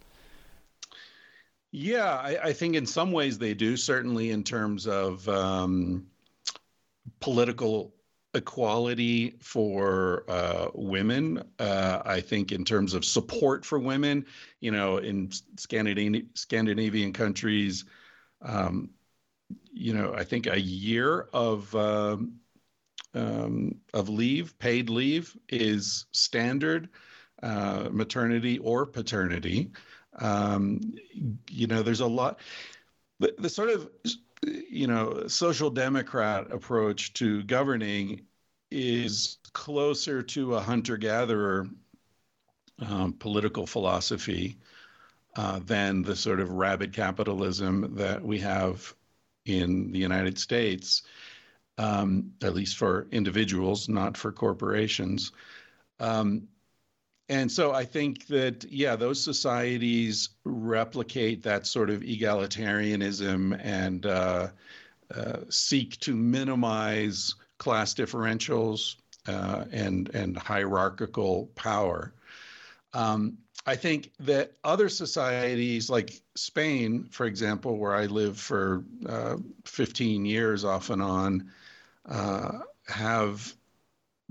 Yeah, 1.72 2.16
I, 2.16 2.38
I 2.44 2.52
think 2.52 2.76
in 2.76 2.84
some 2.86 3.12
ways 3.12 3.38
they 3.38 3.54
do. 3.54 3.76
Certainly, 3.76 4.30
in 4.30 4.44
terms 4.44 4.86
of 4.86 5.26
um, 5.28 6.06
political 7.20 7.94
equality 8.34 9.36
for 9.40 10.24
uh, 10.28 10.68
women. 10.74 11.42
Uh, 11.58 12.02
I 12.04 12.20
think 12.20 12.52
in 12.52 12.64
terms 12.64 12.94
of 12.94 13.04
support 13.04 13.64
for 13.64 13.78
women, 13.78 14.26
you 14.60 14.70
know, 14.70 14.98
in 14.98 15.30
Scandinavian 15.56 16.28
Scandinavian 16.34 17.12
countries, 17.12 17.84
um, 18.42 18.90
you 19.72 19.94
know, 19.94 20.14
I 20.14 20.24
think 20.24 20.46
a 20.46 20.60
year 20.60 21.28
of 21.32 21.74
um, 21.74 22.34
um, 23.14 23.76
of 23.94 24.08
leave, 24.08 24.58
paid 24.58 24.90
leave, 24.90 25.36
is 25.48 26.06
standard. 26.12 26.88
uh, 27.42 27.88
maternity 27.92 28.58
or 28.60 28.86
paternity. 28.86 29.70
Um, 30.20 30.80
you 31.50 31.66
know, 31.66 31.82
there's 31.82 32.00
a 32.00 32.06
lot. 32.06 32.40
The, 33.20 33.34
the 33.38 33.48
sort 33.50 33.70
of 33.70 33.90
you 34.46 34.86
know 34.86 35.26
social 35.28 35.70
democrat 35.70 36.50
approach 36.50 37.12
to 37.12 37.42
governing 37.44 38.22
is 38.70 39.38
closer 39.52 40.22
to 40.22 40.54
a 40.54 40.60
hunter 40.60 40.96
gatherer 40.96 41.66
um, 42.80 43.12
political 43.12 43.66
philosophy 43.66 44.56
uh, 45.36 45.60
than 45.64 46.02
the 46.02 46.16
sort 46.16 46.40
of 46.40 46.50
rabid 46.50 46.92
capitalism 46.92 47.94
that 47.94 48.22
we 48.22 48.38
have 48.38 48.94
in 49.46 49.90
the 49.90 49.98
United 49.98 50.38
States, 50.38 51.02
um, 51.78 52.32
at 52.42 52.54
least 52.54 52.76
for 52.76 53.08
individuals, 53.10 53.88
not 53.88 54.16
for 54.16 54.30
corporations. 54.30 55.32
Um, 55.98 56.48
and 57.28 57.50
so 57.50 57.72
I 57.72 57.84
think 57.84 58.26
that, 58.26 58.64
yeah, 58.64 58.96
those 58.96 59.22
societies 59.22 60.30
replicate 60.44 61.42
that 61.44 61.66
sort 61.66 61.90
of 61.90 62.00
egalitarianism 62.00 63.58
and 63.62 64.04
uh, 64.06 64.48
uh, 65.14 65.36
seek 65.48 65.98
to 66.00 66.14
minimize 66.14 67.34
class 67.58 67.94
differentials 67.94 68.96
uh, 69.28 69.64
and, 69.70 70.08
and 70.14 70.36
hierarchical 70.36 71.46
power. 71.54 72.12
Um, 72.92 73.38
I 73.64 73.76
think 73.76 74.10
that 74.20 74.52
other 74.64 74.88
societies 74.88 75.88
like 75.88 76.20
Spain, 76.34 77.06
for 77.10 77.26
example, 77.26 77.78
where 77.78 77.94
I 77.94 78.06
lived 78.06 78.40
for 78.40 78.84
uh, 79.06 79.36
15 79.64 80.24
years 80.24 80.64
off 80.64 80.90
and 80.90 81.00
on, 81.00 81.50
uh, 82.08 82.58
have 82.88 83.54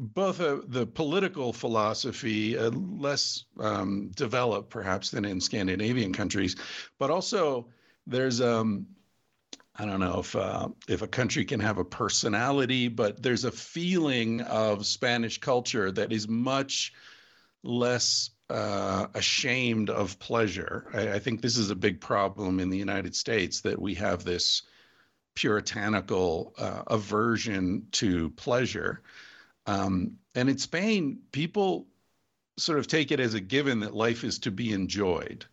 both 0.02 0.39
a, 0.39 0.62
the 0.66 0.88
political 0.88 1.54
philosophy 1.54 2.58
uh, 2.58 2.72
less 2.72 3.45
um, 3.60 4.10
developed 4.16 4.72
perhaps 4.72 5.12
than 5.12 5.26
in 5.26 5.39
Scandinavian 5.39 6.12
countries, 6.12 6.56
but 6.97 7.12
also 7.12 7.68
there's 8.08 8.41
um, 8.41 8.88
I 9.76 9.86
don't 9.86 9.99
know 9.99 10.20
if 10.20 10.36
uh, 10.36 10.70
if 10.88 11.04
a 11.04 11.08
country 11.08 11.45
can 11.45 11.60
have 11.60 11.78
a 11.78 11.86
personality, 11.86 12.88
but 12.88 13.22
there's 13.22 13.45
a 13.45 13.52
feeling 13.52 14.41
of 14.41 14.88
Spanish 14.88 15.39
culture 15.39 15.91
that 15.91 16.12
is 16.12 16.28
much 16.28 16.93
less 17.64 18.32
uh, 18.49 19.06
ashamed 19.14 19.91
of 19.91 20.18
pleasure. 20.18 20.88
I, 20.93 21.14
I, 21.14 21.20
think 21.20 21.41
this 21.41 21.58
is 21.58 21.70
a 21.70 21.76
big 21.76 22.02
problem 22.02 22.60
in 22.60 22.70
the 22.70 22.78
United 22.78 23.16
States 23.16 23.62
that 23.62 23.80
we 23.80 23.93
have 23.95 24.26
this 24.26 24.64
puritanical 25.36 26.54
uh, 26.58 26.84
aversion 26.88 27.88
to 27.91 28.32
pleasure. 28.32 29.04
Um, 29.66 30.18
and 30.36 30.49
in 30.49 30.57
Spain, 30.57 31.20
people 31.32 31.88
sort 32.57 32.80
of 32.80 32.88
take 32.88 33.12
it 33.12 33.20
as 33.20 33.34
a 33.34 33.39
given 33.39 33.80
that 33.82 33.95
life 33.95 34.24
is 34.24 34.39
to 34.39 34.51
be 34.51 34.74
enjoyed. 34.74 35.45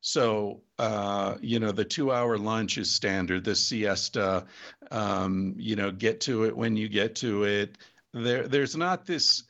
So, 0.00 0.62
uh, 0.78 1.36
you 1.40 1.58
know, 1.58 1.72
the 1.72 1.84
two 1.84 2.12
hour 2.12 2.38
lunch 2.38 2.78
is 2.78 2.92
standard, 2.92 3.44
the 3.44 3.54
siesta, 3.54 4.46
um, 4.90 5.54
you 5.56 5.76
know, 5.76 5.90
get 5.90 6.20
to 6.22 6.44
it 6.44 6.56
when 6.56 6.76
you 6.76 6.88
get 6.88 7.16
to 7.16 7.44
it. 7.44 7.78
There, 8.12 8.46
there's 8.48 8.76
not 8.76 9.06
this 9.06 9.44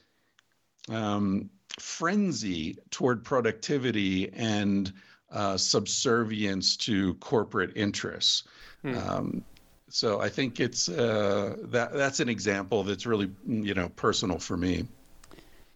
um, 0.89 1.51
frenzy 1.79 2.79
toward 2.91 3.25
productivity 3.25 4.33
and 4.33 4.93
uh, 5.31 5.57
subservience 5.57 6.77
to 6.79 7.15
corporate 7.15 7.77
interests. 7.77 8.45
Hmm. 8.83 8.97
Um, 8.97 9.45
so 9.89 10.21
I 10.21 10.29
think 10.29 10.59
it's 10.61 10.89
uh, 10.89 11.57
that 11.65 11.93
that's 11.93 12.21
an 12.21 12.29
example 12.29 12.83
that's 12.83 13.07
really 13.07 13.31
you 13.47 13.75
know 13.75 13.89
personal 13.91 14.39
for 14.39 14.57
me. 14.57 14.87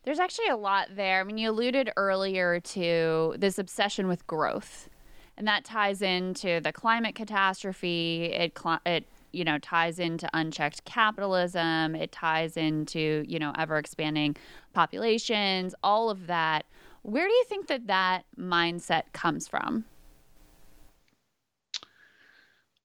There's 0.05 0.19
actually 0.19 0.49
a 0.49 0.57
lot 0.57 0.89
there. 0.97 1.21
I 1.21 1.25
mean, 1.25 1.39
you 1.39 1.51
alluded 1.51 1.93
earlier 1.97 2.59
to 2.61 3.35
this 3.39 3.59
obsession 3.59 4.09
with 4.09 4.27
growth, 4.27 4.89
and 5.37 5.47
that 5.47 5.65
ties 5.65 6.03
into 6.03 6.61
the 6.61 6.73
climate 6.73 7.15
catastrophe. 7.15 8.25
It 8.25 8.59
it 8.85 9.05
you 9.33 9.45
know 9.45 9.59
ties 9.59 9.99
into 9.99 10.29
unchecked 10.35 10.85
capitalism 10.85 11.95
it 11.95 12.11
ties 12.11 12.57
into 12.57 13.25
you 13.29 13.39
know 13.39 13.53
ever 13.57 13.79
expanding 13.79 14.37
populations 14.73 15.73
all 15.85 16.11
of 16.11 16.27
that 16.27 16.67
where 17.03 17.29
do 17.29 17.33
you 17.33 17.45
think 17.45 17.69
that 17.69 17.87
that 17.87 18.25
mindset 18.37 19.05
comes 19.13 19.47
from 19.47 19.85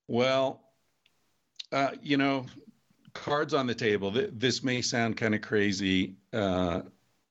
well 0.06 0.65
uh, 1.72 1.90
you 2.02 2.16
know 2.16 2.46
cards 3.14 3.54
on 3.54 3.66
the 3.66 3.74
table 3.74 4.12
this 4.32 4.62
may 4.62 4.82
sound 4.82 5.16
kind 5.16 5.34
of 5.34 5.40
crazy 5.40 6.14
uh, 6.32 6.80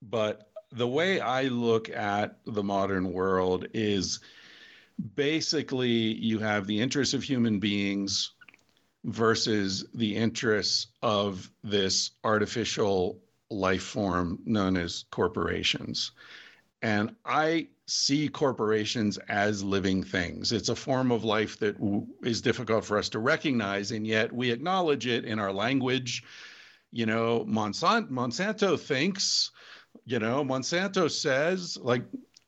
but 0.01 0.49
the 0.71 0.87
way 0.87 1.19
i 1.19 1.43
look 1.43 1.89
at 1.89 2.39
the 2.45 2.63
modern 2.63 3.13
world 3.13 3.67
is 3.73 4.19
basically 5.15 5.89
you 5.89 6.39
have 6.39 6.65
the 6.65 6.81
interests 6.81 7.13
of 7.13 7.23
human 7.23 7.59
beings 7.59 8.31
versus 9.05 9.85
the 9.93 10.15
interests 10.15 10.87
of 11.01 11.49
this 11.63 12.11
artificial 12.23 13.19
life 13.49 13.83
form 13.83 14.39
known 14.45 14.75
as 14.77 15.05
corporations. 15.11 16.11
And 16.81 17.15
I 17.25 17.69
see 17.87 18.27
corporations 18.27 19.17
as 19.29 19.63
living 19.63 20.03
things. 20.03 20.51
It's 20.51 20.69
a 20.69 20.75
form 20.75 21.11
of 21.11 21.23
life 21.23 21.57
that 21.59 21.79
w- 21.79 22.07
is 22.23 22.41
difficult 22.41 22.85
for 22.85 22.97
us 22.97 23.09
to 23.09 23.19
recognize, 23.19 23.91
and 23.91 24.05
yet 24.05 24.31
we 24.33 24.51
acknowledge 24.51 25.07
it 25.07 25.25
in 25.25 25.39
our 25.39 25.51
language. 25.51 26.23
You 26.91 27.05
know, 27.05 27.45
Monsanto, 27.47 28.09
Monsanto 28.09 28.79
thinks, 28.79 29.51
you 30.05 30.19
know, 30.19 30.43
Monsanto 30.43 31.09
says, 31.09 31.77
like, 31.81 32.03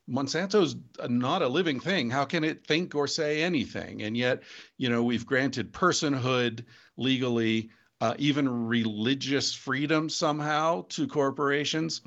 Monsanto's 0.08 0.76
not 1.08 1.42
a 1.42 1.48
living 1.48 1.80
thing. 1.80 2.08
How 2.10 2.24
can 2.24 2.42
it 2.42 2.66
think 2.66 2.94
or 2.94 3.06
say 3.06 3.42
anything? 3.42 4.02
And 4.02 4.16
yet, 4.16 4.42
you 4.78 4.88
know, 4.88 5.02
we've 5.02 5.26
granted 5.26 5.72
personhood 5.72 6.64
legally, 6.96 7.70
uh, 8.00 8.14
even 8.18 8.48
religious 8.48 9.52
freedom 9.52 10.08
somehow 10.08 10.86
to 10.90 11.06
corporations. 11.06 12.00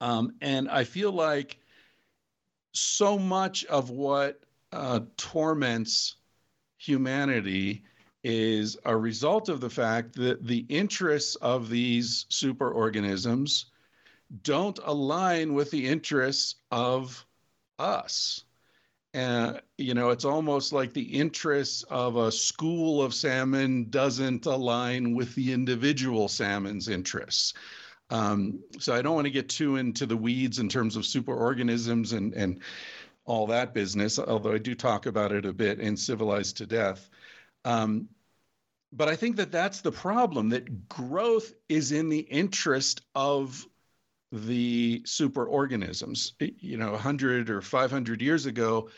Um, 0.00 0.34
and 0.40 0.68
I 0.68 0.84
feel 0.84 1.12
like 1.12 1.58
so 2.72 3.18
much 3.18 3.64
of 3.66 3.90
what 3.90 4.40
uh, 4.72 5.00
torments 5.16 6.16
humanity 6.78 7.84
is 8.22 8.76
a 8.84 8.96
result 8.96 9.48
of 9.48 9.60
the 9.60 9.70
fact 9.70 10.14
that 10.14 10.46
the 10.46 10.64
interests 10.68 11.36
of 11.36 11.68
these 11.68 12.26
superorganisms 12.30 13.66
don't 14.42 14.78
align 14.84 15.54
with 15.54 15.70
the 15.70 15.86
interests 15.86 16.56
of 16.70 17.24
us. 17.78 18.44
And, 19.12 19.60
you 19.76 19.94
know, 19.94 20.10
it's 20.10 20.24
almost 20.24 20.72
like 20.72 20.92
the 20.92 21.02
interests 21.02 21.82
of 21.90 22.16
a 22.16 22.30
school 22.30 23.02
of 23.02 23.12
salmon 23.12 23.90
doesn't 23.90 24.46
align 24.46 25.16
with 25.16 25.34
the 25.34 25.52
individual 25.52 26.28
salmon's 26.28 26.88
interests. 26.88 27.54
Um, 28.10 28.60
so 28.78 28.92
I 28.92 29.02
don't 29.02 29.14
want 29.14 29.26
to 29.26 29.32
get 29.32 29.48
too 29.48 29.76
into 29.76 30.04
the 30.04 30.16
weeds 30.16 30.58
in 30.58 30.68
terms 30.68 30.96
of 30.96 31.04
superorganisms 31.04 32.12
and, 32.12 32.34
and 32.34 32.60
all 33.24 33.46
that 33.46 33.72
business, 33.72 34.18
although 34.18 34.52
I 34.52 34.58
do 34.58 34.74
talk 34.74 35.06
about 35.06 35.32
it 35.32 35.46
a 35.46 35.52
bit 35.52 35.78
in 35.78 35.96
Civilized 35.96 36.56
to 36.58 36.66
Death. 36.66 37.08
Um, 37.64 38.08
but 38.92 39.08
I 39.08 39.14
think 39.14 39.36
that 39.36 39.52
that's 39.52 39.82
the 39.82 39.92
problem 39.92 40.48
that 40.48 40.88
growth 40.88 41.52
is 41.68 41.92
in 41.92 42.08
the 42.08 42.18
interest 42.18 43.02
of 43.14 43.66
the 44.32 45.02
superorganisms. 45.06 46.32
You 46.58 46.76
know, 46.76 46.92
100 46.92 47.50
or 47.50 47.60
500 47.60 48.20
years 48.20 48.46
ago, 48.46 48.90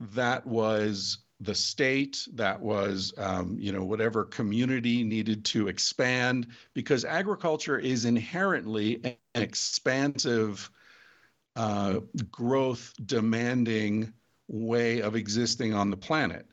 that 0.00 0.46
was 0.46 1.18
the 1.40 1.54
state, 1.54 2.26
that 2.34 2.60
was, 2.60 3.12
um, 3.16 3.56
you 3.58 3.72
know, 3.72 3.84
whatever 3.84 4.24
community 4.24 5.04
needed 5.04 5.44
to 5.46 5.68
expand, 5.68 6.48
because 6.74 7.04
agriculture 7.04 7.78
is 7.78 8.04
inherently 8.04 9.00
an 9.04 9.42
expansive, 9.42 10.70
uh, 11.54 12.00
growth 12.30 12.92
demanding 13.04 14.12
way 14.48 15.00
of 15.00 15.14
existing 15.14 15.74
on 15.74 15.90
the 15.90 15.96
planet 15.96 16.46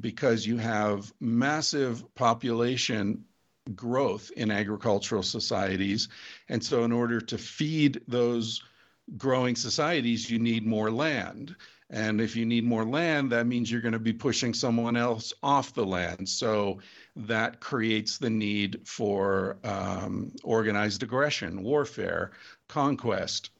because 0.00 0.46
you 0.46 0.56
have 0.56 1.12
massive 1.20 2.02
population 2.14 3.24
growth 3.74 4.30
in 4.36 4.50
agricultural 4.50 5.22
societies. 5.22 6.08
And 6.48 6.62
so, 6.64 6.84
in 6.84 6.92
order 6.92 7.20
to 7.20 7.38
feed 7.38 8.00
those 8.08 8.62
growing 9.16 9.56
societies, 9.56 10.30
you 10.30 10.38
need 10.38 10.66
more 10.66 10.90
land. 10.90 11.54
And 11.92 12.20
if 12.20 12.34
you 12.34 12.46
need 12.46 12.64
more 12.64 12.84
land, 12.84 13.30
that 13.32 13.46
means 13.46 13.70
you're 13.70 13.82
going 13.82 13.92
to 13.92 13.98
be 13.98 14.14
pushing 14.14 14.54
someone 14.54 14.96
else 14.96 15.32
off 15.42 15.74
the 15.74 15.84
land. 15.84 16.28
So 16.28 16.78
that 17.16 17.60
creates 17.60 18.18
the 18.18 18.30
need 18.30 18.80
for 18.84 19.58
um, 19.62 20.32
organized 20.42 21.02
aggression, 21.02 21.62
warfare, 21.62 22.32
conquest. 22.66 23.50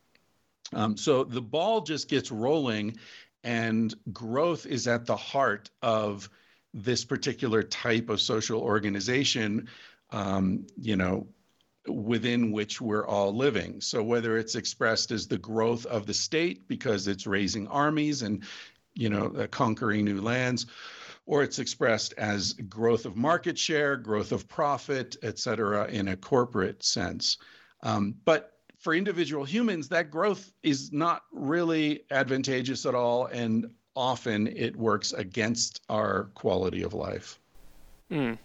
Um, 0.72 0.96
so 0.96 1.24
the 1.24 1.42
ball 1.42 1.82
just 1.82 2.08
gets 2.08 2.32
rolling, 2.32 2.96
and 3.44 3.94
growth 4.12 4.64
is 4.64 4.88
at 4.88 5.04
the 5.04 5.16
heart 5.16 5.68
of 5.82 6.30
this 6.72 7.04
particular 7.04 7.62
type 7.62 8.08
of 8.08 8.18
social 8.18 8.62
organization 8.62 9.68
um, 10.12 10.66
you 10.80 10.96
know, 10.96 11.26
within 11.86 12.52
which 12.52 12.80
we're 12.80 13.06
all 13.06 13.34
living. 13.34 13.80
So 13.80 14.02
whether 14.02 14.36
it's 14.36 14.54
expressed 14.54 15.10
as 15.10 15.26
the 15.26 15.38
growth 15.38 15.84
of 15.86 16.06
the 16.06 16.14
state 16.14 16.68
because 16.68 17.08
it's 17.08 17.26
raising 17.26 17.66
armies 17.68 18.22
and 18.22 18.44
you 18.94 19.08
know 19.08 19.32
uh, 19.38 19.46
conquering 19.48 20.04
new 20.04 20.20
lands 20.20 20.66
or 21.26 21.42
it's 21.42 21.58
expressed 21.58 22.14
as 22.18 22.52
growth 22.52 23.06
of 23.06 23.16
market 23.16 23.56
share, 23.56 23.96
growth 23.96 24.32
of 24.32 24.48
profit, 24.48 25.16
et 25.22 25.38
cetera, 25.38 25.86
in 25.86 26.08
a 26.08 26.16
corporate 26.16 26.82
sense. 26.82 27.38
Um, 27.82 28.16
but 28.24 28.52
for 28.78 28.94
individual 28.94 29.44
humans, 29.44 29.88
that 29.88 30.10
growth 30.10 30.52
is 30.62 30.92
not 30.92 31.22
really 31.32 32.04
advantageous 32.10 32.84
at 32.86 32.94
all, 32.94 33.26
and 33.26 33.70
often 33.94 34.48
it 34.48 34.74
works 34.74 35.12
against 35.12 35.80
our 35.88 36.24
quality 36.34 36.82
of 36.82 36.92
life. 36.92 37.38
Mm. 38.10 38.38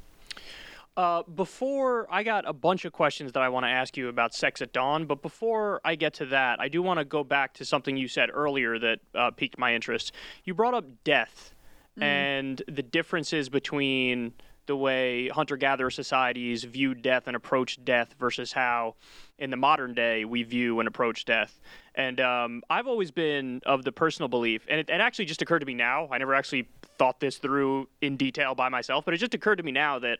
Uh, 0.97 1.21
before 1.35 2.07
I 2.09 2.23
got 2.23 2.49
a 2.49 2.53
bunch 2.53 2.83
of 2.83 2.91
questions 2.91 3.31
that 3.33 3.43
I 3.43 3.49
want 3.49 3.65
to 3.65 3.69
ask 3.69 3.95
you 3.95 4.09
about 4.09 4.33
sex 4.33 4.63
at 4.63 4.73
dawn, 4.73 5.05
but 5.05 5.21
before 5.21 5.79
I 5.85 5.93
get 5.93 6.15
to 6.15 6.25
that, 6.25 6.59
I 6.59 6.69
do 6.69 6.81
want 6.81 6.97
to 6.97 7.05
go 7.05 7.23
back 7.23 7.53
to 7.55 7.65
something 7.65 7.95
you 7.95 8.07
said 8.07 8.31
earlier 8.33 8.79
that 8.79 8.99
uh, 9.13 9.29
piqued 9.29 9.59
my 9.59 9.75
interest. 9.75 10.11
You 10.43 10.55
brought 10.55 10.73
up 10.73 10.85
death 11.03 11.53
mm. 11.99 12.01
and 12.01 12.63
the 12.67 12.81
differences 12.81 13.47
between 13.47 14.33
the 14.65 14.75
way 14.75 15.29
hunter 15.29 15.55
gatherer 15.55 15.91
societies 15.91 16.63
view 16.63 16.93
death 16.93 17.27
and 17.27 17.35
approach 17.35 17.83
death 17.85 18.15
versus 18.19 18.51
how 18.51 18.95
in 19.39 19.49
the 19.49 19.55
modern 19.55 19.93
day 19.93 20.25
we 20.25 20.43
view 20.43 20.79
and 20.79 20.87
approach 20.87 21.25
death. 21.25 21.59
And 21.95 22.19
um, 22.19 22.61
I've 22.69 22.87
always 22.87 23.11
been 23.11 23.61
of 23.65 23.83
the 23.83 23.91
personal 23.91 24.27
belief, 24.27 24.65
and 24.69 24.79
it, 24.79 24.89
it, 24.89 24.99
actually 24.99 25.25
just 25.25 25.41
occurred 25.41 25.59
to 25.59 25.65
me 25.65 25.73
now. 25.73 26.09
I 26.11 26.17
never 26.17 26.35
actually 26.35 26.67
thought 26.97 27.19
this 27.19 27.37
through 27.37 27.87
in 28.01 28.17
detail 28.17 28.55
by 28.55 28.69
myself, 28.69 29.05
but 29.05 29.13
it 29.13 29.17
just 29.17 29.33
occurred 29.33 29.57
to 29.57 29.63
me 29.63 29.71
now 29.71 29.99
that 29.99 30.19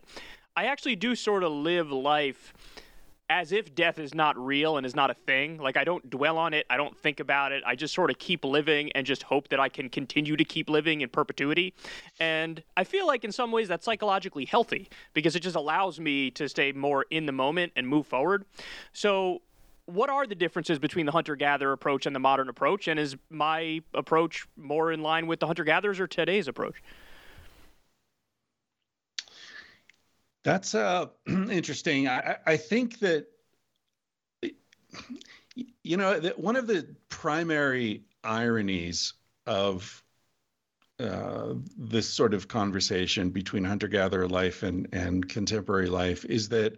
I 0.57 0.65
actually 0.65 0.95
do 0.95 1.13
sort 1.13 1.43
of 1.43 1.51
live 1.51 1.91
life 1.91 2.51
as 3.29 3.51
if 3.51 3.75
death 3.75 3.99
is 3.99 4.15
not 4.15 4.35
real 4.43 4.77
and 4.77 4.87
is 4.87 4.95
not 4.95 5.11
a 5.11 5.13
thing. 5.13 5.59
Like 5.59 5.77
I 5.77 5.83
don't 5.83 6.09
dwell 6.09 6.39
on 6.39 6.55
it, 6.55 6.65
I 6.67 6.77
don't 6.77 6.97
think 6.97 7.19
about 7.19 7.51
it. 7.51 7.61
I 7.63 7.75
just 7.75 7.93
sort 7.93 8.09
of 8.09 8.17
keep 8.17 8.43
living 8.43 8.91
and 8.93 9.05
just 9.05 9.21
hope 9.21 9.49
that 9.49 9.59
I 9.59 9.69
can 9.69 9.87
continue 9.87 10.35
to 10.35 10.43
keep 10.43 10.67
living 10.67 11.01
in 11.01 11.09
perpetuity. 11.09 11.75
And 12.19 12.63
I 12.75 12.85
feel 12.85 13.05
like 13.05 13.23
in 13.23 13.31
some 13.31 13.51
ways 13.51 13.67
that's 13.67 13.85
psychologically 13.85 14.45
healthy 14.45 14.89
because 15.13 15.35
it 15.35 15.41
just 15.41 15.55
allows 15.55 15.99
me 15.99 16.31
to 16.31 16.49
stay 16.49 16.71
more 16.71 17.05
in 17.11 17.27
the 17.27 17.31
moment 17.31 17.73
and 17.75 17.87
move 17.87 18.07
forward. 18.07 18.43
So 18.93 19.43
what 19.85 20.09
are 20.09 20.25
the 20.25 20.33
differences 20.33 20.79
between 20.79 21.05
the 21.05 21.11
hunter 21.11 21.35
gatherer 21.35 21.71
approach 21.71 22.07
and 22.07 22.15
the 22.15 22.19
modern 22.19 22.49
approach? 22.49 22.87
And 22.87 22.99
is 22.99 23.15
my 23.29 23.81
approach 23.93 24.47
more 24.57 24.91
in 24.91 25.03
line 25.03 25.27
with 25.27 25.39
the 25.39 25.45
hunter 25.45 25.63
gatherers 25.63 25.99
or 25.99 26.07
today's 26.07 26.47
approach? 26.47 26.81
That's 30.47 30.73
uh, 30.75 31.07
interesting. 31.27 32.07
I, 32.07 32.37
I 32.45 32.55
think 32.55 32.99
that, 32.99 33.27
you 35.83 35.97
know, 35.97 36.17
that 36.17 36.39
one 36.39 36.55
of 36.55 36.67
the 36.67 36.87
primary 37.09 38.05
ironies 38.23 39.11
of 39.45 40.01
uh, 41.01 41.55
this 41.77 42.07
sort 42.07 42.33
of 42.33 42.47
conversation 42.47 43.31
between 43.31 43.65
hunter 43.65 43.89
gatherer 43.89 44.29
life 44.29 44.63
and, 44.63 44.87
and 44.93 45.27
contemporary 45.27 45.89
life 45.89 46.23
is 46.23 46.47
that 46.47 46.77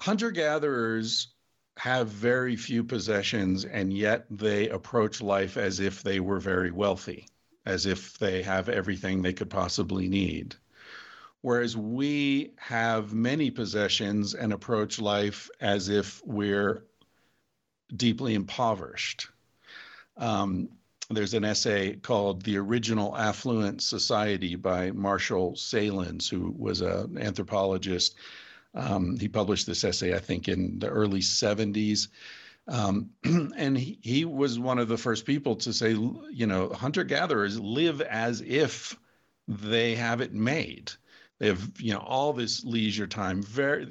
hunter 0.00 0.30
gatherers 0.30 1.34
have 1.76 2.08
very 2.08 2.56
few 2.56 2.84
possessions 2.84 3.66
and 3.66 3.92
yet 3.92 4.24
they 4.30 4.70
approach 4.70 5.20
life 5.20 5.58
as 5.58 5.78
if 5.78 6.02
they 6.02 6.20
were 6.20 6.40
very 6.40 6.70
wealthy, 6.70 7.28
as 7.66 7.84
if 7.84 8.16
they 8.18 8.42
have 8.42 8.70
everything 8.70 9.20
they 9.20 9.34
could 9.34 9.50
possibly 9.50 10.08
need 10.08 10.56
whereas 11.42 11.76
we 11.76 12.52
have 12.56 13.12
many 13.12 13.50
possessions 13.50 14.34
and 14.34 14.52
approach 14.52 15.00
life 15.00 15.50
as 15.60 15.88
if 15.88 16.22
we're 16.24 16.84
deeply 17.94 18.34
impoverished. 18.34 19.28
Um, 20.16 20.70
there's 21.10 21.34
an 21.34 21.44
essay 21.44 21.96
called 21.96 22.42
The 22.42 22.56
Original 22.56 23.16
Affluent 23.16 23.82
Society 23.82 24.54
by 24.54 24.92
Marshall 24.92 25.52
Sahlins, 25.52 26.30
who 26.30 26.54
was 26.56 26.80
an 26.80 27.18
anthropologist. 27.18 28.14
Um, 28.74 29.18
he 29.18 29.28
published 29.28 29.66
this 29.66 29.84
essay, 29.84 30.14
I 30.14 30.20
think, 30.20 30.48
in 30.48 30.78
the 30.78 30.88
early 30.88 31.20
70s. 31.20 32.08
Um, 32.68 33.10
and 33.24 33.76
he, 33.76 33.98
he 34.00 34.24
was 34.24 34.58
one 34.58 34.78
of 34.78 34.88
the 34.88 34.96
first 34.96 35.26
people 35.26 35.56
to 35.56 35.72
say, 35.72 35.90
you 35.90 36.46
know, 36.46 36.70
hunter 36.70 37.04
gatherers 37.04 37.60
live 37.60 38.00
as 38.00 38.40
if 38.40 38.96
they 39.48 39.96
have 39.96 40.20
it 40.20 40.32
made. 40.32 40.92
They 41.38 41.48
have, 41.48 41.70
you 41.78 41.92
know, 41.92 42.00
all 42.00 42.32
this 42.32 42.64
leisure 42.64 43.06
time, 43.06 43.42
very 43.42 43.88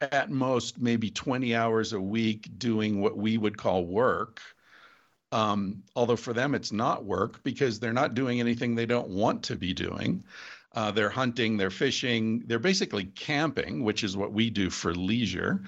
at 0.00 0.30
most 0.30 0.80
maybe 0.80 1.10
20 1.10 1.54
hours 1.54 1.92
a 1.92 2.00
week 2.00 2.50
doing 2.58 3.00
what 3.00 3.16
we 3.16 3.38
would 3.38 3.56
call 3.56 3.86
work. 3.86 4.40
Um, 5.30 5.82
although 5.96 6.16
for 6.16 6.32
them 6.32 6.54
it's 6.54 6.72
not 6.72 7.04
work 7.04 7.42
because 7.42 7.78
they're 7.78 7.92
not 7.92 8.14
doing 8.14 8.40
anything 8.40 8.74
they 8.74 8.84
don't 8.86 9.08
want 9.08 9.44
to 9.44 9.56
be 9.56 9.72
doing. 9.72 10.24
Uh, 10.74 10.90
they're 10.90 11.10
hunting, 11.10 11.56
they're 11.56 11.70
fishing, 11.70 12.42
they're 12.46 12.58
basically 12.58 13.04
camping, 13.04 13.84
which 13.84 14.04
is 14.04 14.16
what 14.16 14.32
we 14.32 14.50
do 14.50 14.70
for 14.70 14.94
leisure. 14.94 15.62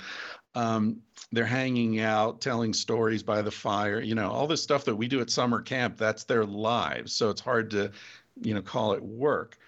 Um, 0.55 1.01
they're 1.33 1.45
hanging 1.45 2.01
out, 2.01 2.41
telling 2.41 2.73
stories 2.73 3.23
by 3.23 3.43
the 3.43 3.51
fire, 3.51 4.01
you 4.01 4.15
know, 4.15 4.31
all 4.31 4.47
this 4.47 4.63
stuff 4.63 4.85
that 4.85 4.95
we 4.95 5.09
do 5.09 5.21
at 5.21 5.31
summer 5.31 5.61
camp, 5.61 5.97
that's 5.97 6.25
their 6.25 6.45
lives. 6.45 7.13
So 7.13 7.31
it's 7.31 7.41
hard 7.41 7.71
to, 7.71 7.91
you 8.41 8.55
know, 8.55 8.63
call 8.63 8.93
it 8.93 9.03
work. 9.03 9.59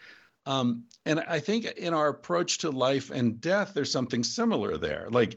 Um, 0.46 0.84
and 1.04 1.20
I 1.20 1.40
think 1.40 1.64
in 1.64 1.92
our 1.92 2.08
approach 2.08 2.58
to 2.58 2.70
life 2.70 3.10
and 3.10 3.40
death, 3.40 3.72
there's 3.74 3.90
something 3.90 4.22
similar 4.22 4.78
there. 4.78 5.08
Like 5.10 5.36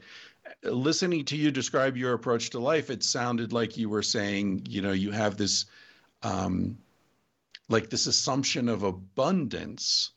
listening 0.63 1.25
to 1.25 1.35
you 1.35 1.51
describe 1.51 1.97
your 1.97 2.13
approach 2.13 2.51
to 2.51 2.59
life, 2.59 2.89
it 2.89 3.03
sounded 3.03 3.51
like 3.51 3.77
you 3.77 3.89
were 3.89 4.03
saying, 4.03 4.67
you 4.69 4.81
know, 4.81 4.91
you 4.91 5.11
have 5.11 5.35
this, 5.35 5.65
um, 6.21 6.77
like 7.69 7.89
this 7.89 8.07
assumption 8.07 8.69
of 8.69 8.83
abundance. 8.83 10.11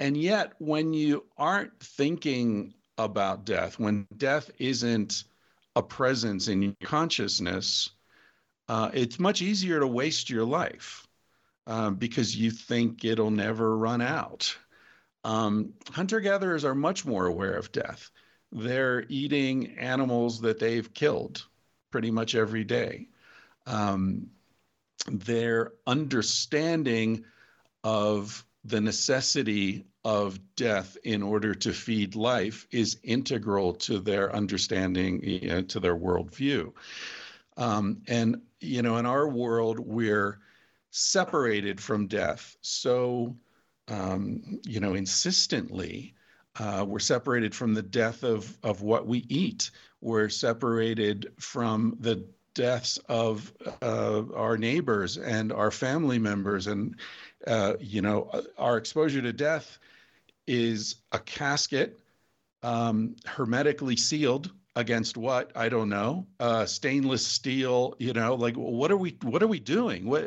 And 0.00 0.16
yet, 0.16 0.52
when 0.58 0.92
you 0.92 1.24
aren't 1.38 1.78
thinking 1.80 2.74
about 2.98 3.44
death, 3.44 3.78
when 3.78 4.06
death 4.16 4.50
isn't 4.58 5.24
a 5.76 5.82
presence 5.82 6.48
in 6.48 6.62
your 6.62 6.74
consciousness, 6.82 7.90
uh, 8.68 8.90
it's 8.92 9.20
much 9.20 9.42
easier 9.42 9.78
to 9.78 9.86
waste 9.86 10.30
your 10.30 10.44
life 10.44 11.06
um, 11.66 11.96
because 11.96 12.36
you 12.36 12.50
think 12.50 13.04
it'll 13.04 13.30
never 13.30 13.76
run 13.76 14.00
out. 14.00 14.56
Um, 15.24 15.72
Hunter 15.90 16.20
gatherers 16.20 16.64
are 16.64 16.74
much 16.74 17.06
more 17.06 17.26
aware 17.26 17.54
of 17.54 17.72
death. 17.72 18.10
They're 18.52 19.04
eating 19.08 19.78
animals 19.78 20.40
that 20.42 20.58
they've 20.58 20.92
killed 20.92 21.44
pretty 21.90 22.10
much 22.10 22.34
every 22.34 22.64
day. 22.64 23.08
Um, 23.66 24.28
their 25.06 25.72
understanding 25.86 27.24
of 27.82 28.44
the 28.64 28.80
necessity 28.80 29.86
of 30.04 30.38
death 30.56 30.96
in 31.04 31.22
order 31.22 31.54
to 31.54 31.72
feed 31.72 32.14
life 32.14 32.66
is 32.70 32.98
integral 33.02 33.74
to 33.74 33.98
their 33.98 34.34
understanding, 34.34 35.22
you 35.22 35.48
know, 35.48 35.62
to 35.62 35.80
their 35.80 35.96
worldview. 35.96 36.72
Um, 37.56 38.02
and, 38.06 38.42
you 38.60 38.82
know, 38.82 38.96
in 38.98 39.06
our 39.06 39.28
world, 39.28 39.78
we're 39.78 40.38
separated 40.96 41.80
from 41.80 42.06
death. 42.06 42.56
So 42.60 43.36
um, 43.88 44.60
you 44.64 44.78
know 44.78 44.94
insistently 44.94 46.14
uh, 46.60 46.84
we're 46.86 47.00
separated 47.00 47.52
from 47.52 47.74
the 47.74 47.82
death 47.82 48.22
of 48.22 48.56
of 48.62 48.82
what 48.82 49.06
we 49.06 49.26
eat. 49.28 49.72
We're 50.00 50.28
separated 50.28 51.32
from 51.40 51.96
the 51.98 52.24
deaths 52.54 52.98
of 53.08 53.52
uh, 53.82 54.22
our 54.36 54.56
neighbors 54.56 55.18
and 55.18 55.52
our 55.52 55.72
family 55.72 56.20
members. 56.20 56.68
And 56.68 56.94
uh, 57.44 57.74
you 57.80 58.00
know 58.00 58.30
our 58.56 58.76
exposure 58.76 59.20
to 59.20 59.32
death 59.32 59.80
is 60.46 60.96
a 61.10 61.18
casket 61.18 61.98
um, 62.62 63.16
hermetically 63.26 63.96
sealed 63.96 64.52
against 64.76 65.16
what? 65.16 65.52
I 65.54 65.68
don't 65.68 65.88
know. 65.88 66.26
Uh, 66.40 66.66
stainless 66.66 67.26
steel 67.26 67.94
you 67.98 68.12
know 68.12 68.34
like 68.34 68.56
what 68.56 68.90
are 68.90 68.96
we 68.96 69.16
what 69.22 69.42
are 69.42 69.48
we 69.48 69.60
doing? 69.60 70.06
What 70.06 70.24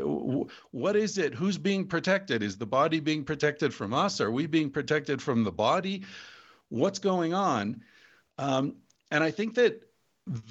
what 0.71 0.95
is 0.95 1.17
it? 1.17 1.33
Who's 1.33 1.57
being 1.57 1.87
protected? 1.87 2.43
Is 2.43 2.57
the 2.57 2.65
body 2.65 2.99
being 2.99 3.23
protected 3.23 3.73
from 3.73 3.93
us? 3.93 4.21
Are 4.21 4.31
we 4.31 4.47
being 4.47 4.69
protected 4.69 5.21
from 5.21 5.43
the 5.43 5.51
body? 5.51 6.03
What's 6.69 6.99
going 6.99 7.33
on? 7.33 7.81
Um, 8.37 8.75
and 9.11 9.23
i 9.23 9.31
think 9.31 9.55
that 9.55 9.83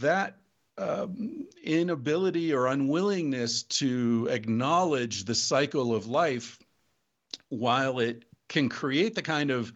that 0.00 0.36
um, 0.78 1.46
inability 1.62 2.52
or 2.52 2.66
unwillingness 2.66 3.62
to 3.62 4.28
acknowledge 4.30 5.24
the 5.24 5.34
cycle 5.34 5.94
of 5.94 6.06
life 6.06 6.58
while 7.48 7.98
it 7.98 8.24
can 8.48 8.68
create 8.68 9.14
the 9.14 9.22
kind 9.22 9.50
of 9.50 9.72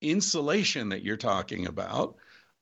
insulation 0.00 0.88
that 0.88 1.02
you're 1.02 1.18
talking 1.18 1.66
about 1.66 2.16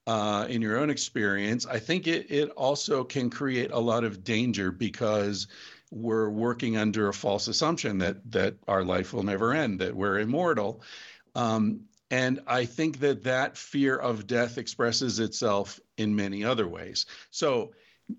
uh, 0.08 0.46
in 0.48 0.62
your 0.62 0.78
own 0.80 0.90
experience, 0.90 1.66
I 1.76 1.80
think 1.80 2.06
it, 2.06 2.30
it 2.30 2.50
also 2.56 3.04
can 3.04 3.30
create 3.30 3.70
a 3.72 3.78
lot 3.92 4.04
of 4.04 4.24
danger 4.24 4.72
because 4.72 5.46
we're 5.90 6.30
working 6.30 6.76
under 6.78 7.08
a 7.08 7.12
false 7.12 7.50
assumption 7.50 7.98
that 7.98 8.16
that 8.32 8.54
our 8.66 8.84
life 8.84 9.16
will 9.16 9.24
never 9.24 9.52
end, 9.52 9.80
that 9.80 9.94
we're 9.94 10.20
immortal. 10.20 10.80
Um, 11.34 11.88
And 12.10 12.40
I 12.60 12.66
think 12.66 13.00
that 13.00 13.22
that 13.24 13.58
fear 13.58 14.00
of 14.00 14.26
death 14.26 14.56
expresses 14.58 15.18
itself 15.18 15.78
in 15.96 16.14
many 16.14 16.42
other 16.42 16.66
ways. 16.66 17.06
So, 17.30 17.72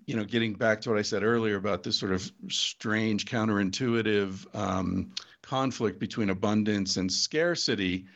you 0.06 0.14
know, 0.16 0.24
getting 0.24 0.58
back 0.58 0.80
to 0.80 0.90
what 0.90 1.00
I 1.00 1.02
said 1.02 1.22
earlier 1.22 1.56
about 1.56 1.82
this 1.82 1.98
sort 1.98 2.12
of 2.12 2.32
strange, 2.48 3.24
counterintuitive 3.24 4.46
um, 4.54 5.10
conflict 5.42 5.98
between 5.98 6.30
abundance 6.30 7.00
and 7.00 7.10
scarcity, 7.10 8.06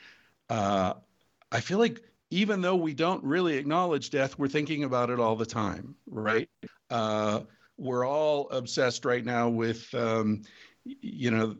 uh, 0.49 0.93
I 1.51 1.61
feel 1.61 1.81
like 1.81 2.01
even 2.35 2.61
though 2.61 2.75
we 2.75 2.95
don't 2.95 3.23
really 3.23 3.57
acknowledge 3.57 4.11
death, 4.11 4.37
we're 4.37 4.49
thinking 4.49 4.83
about 4.83 5.09
it 5.09 5.21
all 5.21 5.37
the 5.37 5.47
time, 5.47 5.95
right? 6.09 6.49
Uh, 6.91 7.41
we're 7.79 8.05
all 8.05 8.51
obsessed 8.51 9.05
right 9.05 9.25
now 9.25 9.49
with, 9.49 9.95
um, 9.95 10.43
you 10.85 11.31
know, 11.31 11.55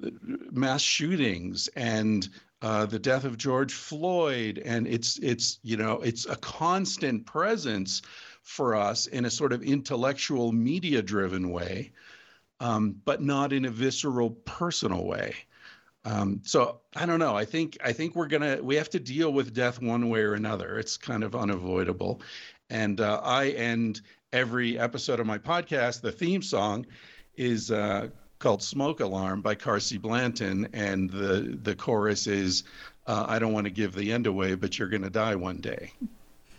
mass 0.51 0.83
shootings 0.83 1.69
and 1.77 2.29
uh, 2.61 2.87
the 2.87 2.99
death 2.99 3.23
of 3.23 3.39
George 3.39 3.73
Floyd, 3.73 4.61
and 4.65 4.89
it's 4.89 5.19
it's 5.19 5.61
you 5.63 5.77
know 5.77 6.01
it's 6.01 6.27
a 6.27 6.37
constant 6.37 7.25
presence 7.25 8.03
for 8.43 8.75
us 8.75 9.07
in 9.07 9.27
a 9.27 9.31
sort 9.31 9.53
of 9.53 9.63
intellectual, 9.63 10.51
media-driven 10.51 11.51
way, 11.51 11.93
um, 12.59 12.97
but 13.05 13.23
not 13.23 13.53
in 13.53 13.65
a 13.65 13.71
visceral, 13.71 14.31
personal 14.31 15.05
way. 15.07 15.35
Um, 16.05 16.41
so 16.45 16.81
I 16.95 17.07
don't 17.07 17.19
know. 17.19 17.37
I 17.37 17.45
think 17.45 17.79
I 17.83 17.93
think 17.93 18.15
we're 18.15 18.27
gonna 18.27 18.59
we 18.63 18.77
have 18.77 18.91
to 18.91 19.01
deal 19.01 19.33
with 19.33 19.55
death 19.55 19.81
one 19.81 20.09
way 20.11 20.21
or 20.21 20.35
another. 20.35 20.79
It's 20.79 20.97
kind 20.97 21.25
of 21.25 21.35
unavoidable, 21.35 22.21
and 22.69 23.01
uh, 23.01 23.21
I 23.23 23.51
end 23.51 24.03
every 24.33 24.79
episode 24.79 25.21
of 25.21 25.27
my 25.27 25.39
podcast. 25.39 26.01
The 26.03 26.13
theme 26.13 26.43
song 26.43 26.87
is 27.37 27.71
uh, 27.71 28.09
called 28.39 28.63
Smoke 28.63 29.01
Alarm 29.01 29.41
by 29.41 29.55
Carsie 29.55 29.97
Blanton. 29.97 30.69
And 30.73 31.09
the, 31.09 31.59
the 31.63 31.75
chorus 31.75 32.27
is 32.27 32.65
uh, 33.07 33.25
I 33.29 33.39
don't 33.39 33.53
want 33.53 33.67
to 33.67 33.71
give 33.71 33.95
the 33.95 34.13
end 34.13 34.27
away, 34.27 34.55
but 34.55 34.79
you're 34.79 34.89
to 35.03 35.11
die 35.11 35.35
one 35.35 35.59
day. 35.59 35.93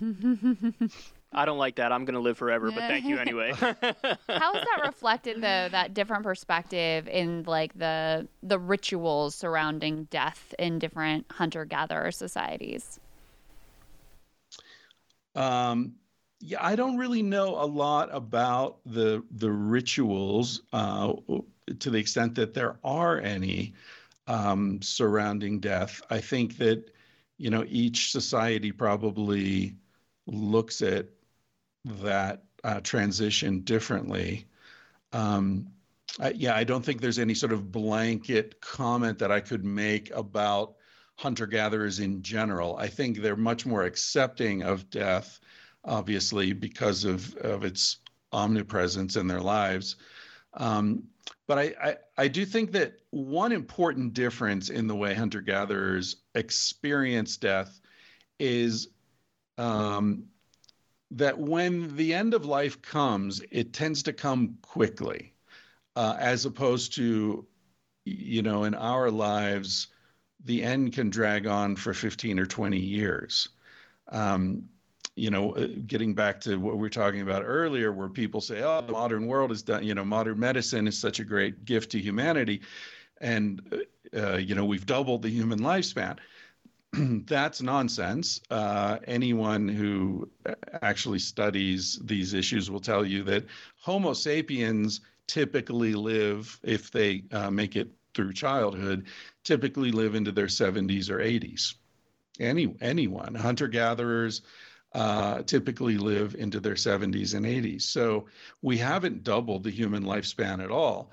I 1.35 1.45
don't 1.45 1.57
like 1.57 1.75
that. 1.75 1.91
I'm 1.91 2.05
going 2.05 2.15
to 2.15 2.21
live 2.21 2.37
forever, 2.37 2.71
but 2.71 2.79
thank 2.79 3.05
you 3.05 3.17
anyway. 3.17 3.51
How 3.59 3.73
is 3.73 4.17
that 4.27 4.81
reflected 4.85 5.37
though 5.37 5.67
that 5.69 5.93
different 5.93 6.23
perspective 6.23 7.07
in 7.07 7.43
like 7.43 7.77
the 7.77 8.27
the 8.41 8.57
rituals 8.57 9.35
surrounding 9.35 10.05
death 10.05 10.55
in 10.57 10.79
different 10.79 11.25
hunter 11.31 11.65
gatherer 11.65 12.11
societies? 12.11 12.99
Um 15.35 15.95
yeah, 16.39 16.59
I 16.61 16.75
don't 16.75 16.97
really 16.97 17.23
know 17.23 17.55
a 17.55 17.65
lot 17.65 18.09
about 18.11 18.77
the 18.85 19.23
the 19.31 19.51
rituals 19.51 20.61
uh, 20.73 21.13
to 21.79 21.89
the 21.89 21.97
extent 21.97 22.35
that 22.35 22.53
there 22.53 22.77
are 22.83 23.19
any 23.19 23.73
um, 24.27 24.81
surrounding 24.81 25.59
death. 25.59 26.01
I 26.09 26.19
think 26.19 26.57
that 26.57 26.91
you 27.37 27.49
know 27.49 27.65
each 27.67 28.11
society 28.11 28.71
probably 28.71 29.75
looks 30.27 30.81
at 30.81 31.07
that 31.85 32.43
uh, 32.63 32.81
transition 32.81 33.61
differently. 33.61 34.45
Um, 35.13 35.67
I, 36.19 36.31
yeah, 36.31 36.55
I 36.55 36.63
don't 36.63 36.83
think 36.83 37.01
there's 37.01 37.19
any 37.19 37.33
sort 37.33 37.53
of 37.53 37.71
blanket 37.71 38.59
comment 38.61 39.19
that 39.19 39.31
I 39.31 39.39
could 39.39 39.63
make 39.63 40.11
about 40.11 40.75
hunter 41.17 41.47
gatherers 41.47 41.99
in 41.99 42.21
general. 42.21 42.75
I 42.77 42.87
think 42.87 43.21
they're 43.21 43.37
much 43.37 43.65
more 43.65 43.83
accepting 43.83 44.63
of 44.63 44.89
death 44.89 45.39
obviously 45.85 46.53
because 46.53 47.05
of, 47.05 47.35
of 47.37 47.63
its 47.63 47.97
omnipresence 48.31 49.15
in 49.15 49.27
their 49.27 49.41
lives. 49.41 49.95
Um, 50.55 51.03
but 51.47 51.59
I, 51.59 51.73
I, 51.81 51.95
I, 52.17 52.27
do 52.27 52.45
think 52.45 52.71
that 52.71 52.93
one 53.11 53.51
important 53.51 54.13
difference 54.13 54.69
in 54.69 54.87
the 54.87 54.95
way 54.95 55.13
hunter 55.13 55.41
gatherers 55.41 56.17
experience 56.33 57.37
death 57.37 57.79
is 58.39 58.87
um, 59.57 60.25
that 61.11 61.37
when 61.37 61.95
the 61.95 62.13
end 62.13 62.33
of 62.33 62.45
life 62.45 62.81
comes, 62.81 63.41
it 63.51 63.73
tends 63.73 64.03
to 64.03 64.13
come 64.13 64.57
quickly, 64.61 65.33
uh, 65.95 66.15
as 66.19 66.45
opposed 66.45 66.93
to, 66.95 67.45
you 68.05 68.41
know, 68.41 68.63
in 68.63 68.73
our 68.73 69.11
lives, 69.11 69.87
the 70.43 70.63
end 70.63 70.93
can 70.93 71.09
drag 71.09 71.47
on 71.47 71.75
for 71.75 71.93
15 71.93 72.39
or 72.39 72.45
20 72.45 72.77
years. 72.77 73.49
Um, 74.09 74.69
you 75.15 75.29
know, 75.29 75.55
uh, 75.55 75.67
getting 75.87 76.13
back 76.13 76.41
to 76.41 76.57
what 76.57 76.75
we 76.75 76.81
were 76.81 76.89
talking 76.89 77.21
about 77.21 77.43
earlier, 77.45 77.93
where 77.93 78.09
people 78.09 78.41
say, 78.41 78.61
"Oh, 78.61 78.81
the 78.81 78.91
modern 78.91 79.27
world 79.27 79.51
is 79.51 79.63
done," 79.63 79.83
you 79.83 79.95
know, 79.95 80.03
modern 80.03 80.39
medicine 80.39 80.87
is 80.87 80.97
such 80.97 81.19
a 81.19 81.23
great 81.23 81.63
gift 81.63 81.91
to 81.91 81.99
humanity, 81.99 82.61
and 83.21 83.61
uh, 84.13 84.19
uh 84.19 84.37
you 84.37 84.55
know, 84.55 84.65
we've 84.65 84.85
doubled 84.85 85.21
the 85.21 85.29
human 85.29 85.59
lifespan. 85.59 86.17
That's 87.25 87.61
nonsense. 87.61 88.41
Uh, 88.49 88.99
anyone 89.05 89.67
who 89.67 90.29
actually 90.81 91.19
studies 91.19 91.99
these 92.03 92.33
issues 92.33 92.69
will 92.69 92.79
tell 92.79 93.05
you 93.05 93.23
that 93.23 93.45
Homo 93.81 94.13
sapiens 94.13 95.01
typically 95.27 95.93
live, 95.93 96.59
if 96.63 96.91
they 96.91 97.23
uh, 97.31 97.49
make 97.49 97.75
it 97.75 97.89
through 98.13 98.33
childhood, 98.33 99.07
typically 99.43 99.91
live 99.91 100.15
into 100.15 100.31
their 100.31 100.47
70s 100.47 101.09
or 101.09 101.19
80s. 101.19 101.75
Any 102.39 102.75
anyone, 102.81 103.35
hunter 103.35 103.67
gatherers 103.67 104.41
uh, 104.93 105.41
typically 105.43 105.97
live 105.97 106.35
into 106.35 106.59
their 106.59 106.75
70s 106.75 107.33
and 107.33 107.45
80s. 107.45 107.85
So 107.85 108.27
we 108.61 108.77
haven't 108.77 109.23
doubled 109.23 109.63
the 109.63 109.71
human 109.71 110.03
lifespan 110.03 110.63
at 110.63 110.71
all. 110.71 111.11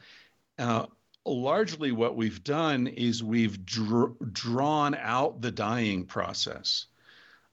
Uh, 0.59 0.87
largely, 1.24 1.92
what 1.92 2.16
we've 2.16 2.42
done 2.42 2.86
is 2.86 3.22
we've 3.22 3.64
dr- 3.64 4.16
drawn 4.32 4.94
out 4.94 5.40
the 5.40 5.50
dying 5.50 6.04
process. 6.04 6.86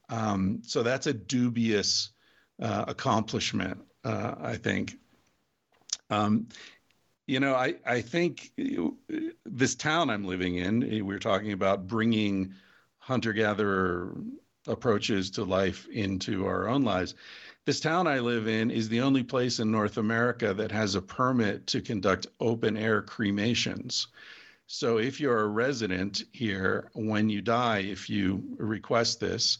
Um, 0.08 0.62
so 0.64 0.82
that's 0.82 1.06
a 1.06 1.12
dubious 1.12 2.10
uh, 2.60 2.84
accomplishment, 2.88 3.80
uh, 4.04 4.34
I 4.40 4.56
think. 4.56 4.98
Um, 6.10 6.48
you 7.26 7.38
know, 7.38 7.54
I, 7.54 7.76
I 7.86 8.00
think 8.00 8.50
this 9.44 9.76
town 9.76 10.10
I'm 10.10 10.24
living 10.24 10.56
in, 10.56 11.06
We're 11.06 11.20
talking 11.20 11.52
about 11.52 11.86
bringing 11.86 12.54
hunter 12.98 13.32
gatherer 13.32 14.16
approaches 14.66 15.30
to 15.32 15.44
life 15.44 15.86
into 15.88 16.46
our 16.46 16.68
own 16.68 16.82
lives. 16.82 17.14
This 17.66 17.80
town 17.80 18.06
I 18.06 18.20
live 18.20 18.48
in 18.48 18.70
is 18.70 18.88
the 18.88 19.02
only 19.02 19.22
place 19.22 19.58
in 19.58 19.70
North 19.70 19.98
America 19.98 20.54
that 20.54 20.72
has 20.72 20.94
a 20.94 21.02
permit 21.02 21.66
to 21.68 21.82
conduct 21.82 22.26
open 22.40 22.76
air 22.76 23.02
cremations. 23.02 24.08
So 24.66 24.98
if 24.98 25.20
you're 25.20 25.40
a 25.40 25.46
resident 25.48 26.22
here, 26.32 26.90
when 26.94 27.28
you 27.28 27.42
die, 27.42 27.80
if 27.80 28.08
you 28.08 28.42
request 28.56 29.20
this, 29.20 29.58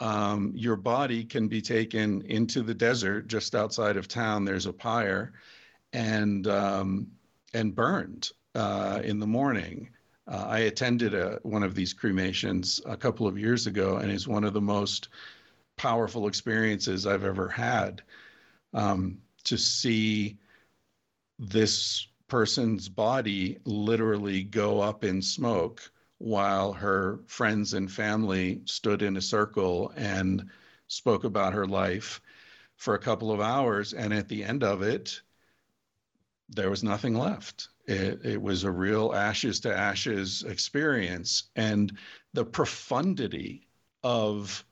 um, 0.00 0.52
your 0.54 0.76
body 0.76 1.24
can 1.24 1.48
be 1.48 1.60
taken 1.60 2.22
into 2.22 2.62
the 2.62 2.74
desert 2.74 3.28
just 3.28 3.54
outside 3.54 3.96
of 3.96 4.08
town. 4.08 4.44
There's 4.44 4.66
a 4.66 4.72
pyre, 4.72 5.32
and 5.92 6.46
um, 6.46 7.08
and 7.52 7.74
burned 7.74 8.30
uh, 8.54 9.00
in 9.04 9.18
the 9.18 9.26
morning. 9.26 9.90
Uh, 10.26 10.46
I 10.48 10.58
attended 10.60 11.14
a, 11.14 11.38
one 11.42 11.62
of 11.62 11.74
these 11.74 11.92
cremations 11.92 12.80
a 12.86 12.96
couple 12.96 13.26
of 13.26 13.38
years 13.38 13.66
ago, 13.66 13.96
and 13.96 14.10
it's 14.10 14.26
one 14.26 14.44
of 14.44 14.54
the 14.54 14.60
most 14.60 15.10
powerful 15.76 16.26
experiences 16.26 17.06
I've 17.06 17.24
ever 17.24 17.48
had. 17.48 18.02
Um, 18.72 19.18
to 19.44 19.58
see 19.58 20.38
this 21.38 22.08
person's 22.28 22.88
body 22.88 23.58
literally 23.64 24.42
go 24.42 24.80
up 24.80 25.04
in 25.04 25.20
smoke 25.20 25.90
while 26.18 26.72
her 26.72 27.20
friends 27.26 27.74
and 27.74 27.90
family 27.90 28.62
stood 28.64 29.02
in 29.02 29.16
a 29.16 29.22
circle 29.22 29.92
and 29.96 30.48
spoke 30.88 31.24
about 31.24 31.52
her 31.52 31.66
life 31.66 32.20
for 32.76 32.94
a 32.94 32.98
couple 32.98 33.30
of 33.30 33.40
hours. 33.40 33.92
And 33.92 34.12
at 34.12 34.28
the 34.28 34.42
end 34.42 34.64
of 34.64 34.82
it, 34.82 35.20
there 36.48 36.70
was 36.70 36.82
nothing 36.82 37.14
left. 37.14 37.68
It, 37.86 38.24
it 38.24 38.40
was 38.40 38.64
a 38.64 38.70
real 38.70 39.12
ashes 39.14 39.60
to 39.60 39.76
ashes 39.76 40.42
experience. 40.46 41.50
And 41.56 41.96
the 42.32 42.44
profundity 42.44 43.66
of 44.02 44.64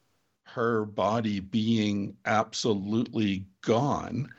her 0.53 0.85
body 0.85 1.39
being 1.39 2.15
absolutely 2.25 3.45
gone 3.61 4.29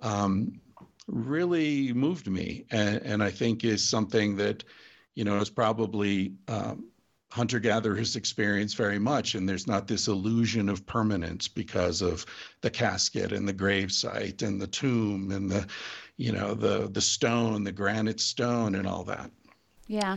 um, 0.00 0.60
really 1.06 1.92
moved 1.92 2.28
me. 2.28 2.64
And, 2.70 3.02
and, 3.02 3.22
I 3.22 3.30
think 3.30 3.64
is 3.64 3.86
something 3.86 4.36
that, 4.36 4.64
you 5.14 5.24
know, 5.24 5.36
is 5.38 5.50
probably 5.50 6.32
um, 6.48 6.84
hunter 7.30 7.58
gatherers 7.58 8.16
experience 8.16 8.74
very 8.74 8.98
much. 8.98 9.34
And 9.34 9.48
there's 9.48 9.66
not 9.66 9.88
this 9.88 10.08
illusion 10.08 10.68
of 10.68 10.86
permanence 10.86 11.48
because 11.48 12.02
of 12.02 12.24
the 12.60 12.70
casket 12.70 13.32
and 13.32 13.48
the 13.48 13.54
gravesite 13.54 14.42
and 14.42 14.60
the 14.60 14.66
tomb 14.66 15.30
and 15.30 15.50
the, 15.50 15.66
you 16.16 16.32
know 16.32 16.54
the 16.54 16.88
the 16.92 17.00
stone 17.00 17.64
the 17.64 17.72
granite 17.72 18.20
stone 18.20 18.74
and 18.74 18.86
all 18.86 19.04
that 19.04 19.30
yeah 19.88 20.16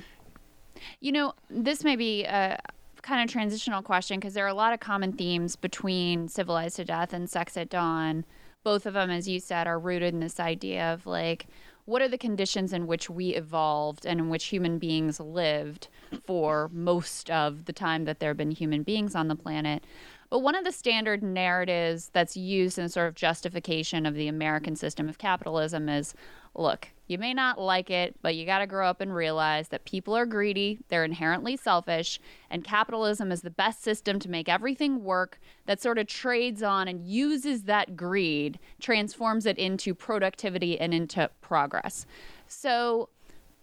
you 0.99 1.12
know 1.12 1.34
this 1.49 1.84
may 1.84 1.95
be 1.95 2.24
a 2.26 2.60
kind 3.08 3.24
of 3.24 3.32
transitional 3.32 3.82
question 3.82 4.20
because 4.20 4.34
there 4.34 4.43
are 4.43 4.49
a 4.49 4.53
lot 4.53 4.74
of 4.74 4.82
common 4.82 5.14
themes 5.14 5.55
between 5.55 6.28
civilized 6.28 6.76
to 6.76 6.84
death 6.84 7.14
and 7.14 7.30
sex 7.30 7.55
at 7.55 7.70
dawn 7.70 8.26
both 8.66 8.86
of 8.86 8.93
them 8.93 9.10
as 9.10 9.30
you 9.30 9.39
said 9.39 9.66
are 9.66 9.80
rooted 9.80 10.14
in 10.14 10.20
this 10.20 10.41
idea 10.41 10.93
of 10.93 11.08
like 11.08 11.47
what 11.86 12.01
are 12.01 12.10
the 12.10 12.18
conditions 12.18 12.74
in 12.74 12.86
which 12.86 13.10
we 13.10 13.30
evolved 13.30 14.05
and 14.05 14.20
in 14.20 14.28
which 14.28 14.47
human 14.47 14.78
beings 14.78 15.22
lived 15.22 15.88
for 16.26 16.70
most 16.74 17.32
of 17.32 17.64
the 17.64 17.72
time 17.72 18.03
that 18.03 18.20
there 18.20 18.32
have 18.32 18.36
been 18.36 18.51
human 18.51 18.84
beings 18.84 19.16
on 19.16 19.30
the 19.30 19.36
planet. 19.38 19.86
But 20.30 20.39
one 20.39 20.55
of 20.55 20.65
the 20.65 20.71
standard 20.71 21.23
narratives 21.23 22.09
that's 22.11 22.36
used 22.36 22.78
in 22.78 22.89
sort 22.89 23.07
of 23.07 23.15
justification 23.15 24.05
of 24.05 24.13
the 24.13 24.28
American 24.28 24.75
system 24.75 25.07
of 25.07 25.17
capitalism 25.17 25.88
is 25.88 26.13
look, 26.53 26.89
you 27.07 27.17
may 27.17 27.34
not 27.34 27.59
like 27.59 27.89
it, 27.89 28.15
but 28.21 28.36
you 28.36 28.45
got 28.45 28.59
to 28.59 28.67
grow 28.67 28.88
up 28.88 28.99
and 28.99 29.13
realize 29.13 29.69
that 29.69 29.86
people 29.86 30.15
are 30.17 30.25
greedy, 30.25 30.80
they're 30.89 31.05
inherently 31.05 31.55
selfish, 31.55 32.19
and 32.49 32.63
capitalism 32.63 33.32
is 33.32 33.41
the 33.41 33.49
best 33.49 33.84
system 33.84 34.19
to 34.19 34.30
make 34.30 34.49
everything 34.49 35.03
work 35.03 35.39
that 35.67 35.82
sort 35.82 35.97
of 35.97 36.07
trades 36.07 36.63
on 36.63 36.88
and 36.88 37.07
uses 37.07 37.63
that 37.63 37.95
greed, 37.95 38.59
transforms 38.82 39.45
it 39.45 39.57
into 39.57 39.93
productivity 39.93 40.80
and 40.80 40.93
into 40.93 41.30
progress. 41.41 42.05
So, 42.47 43.09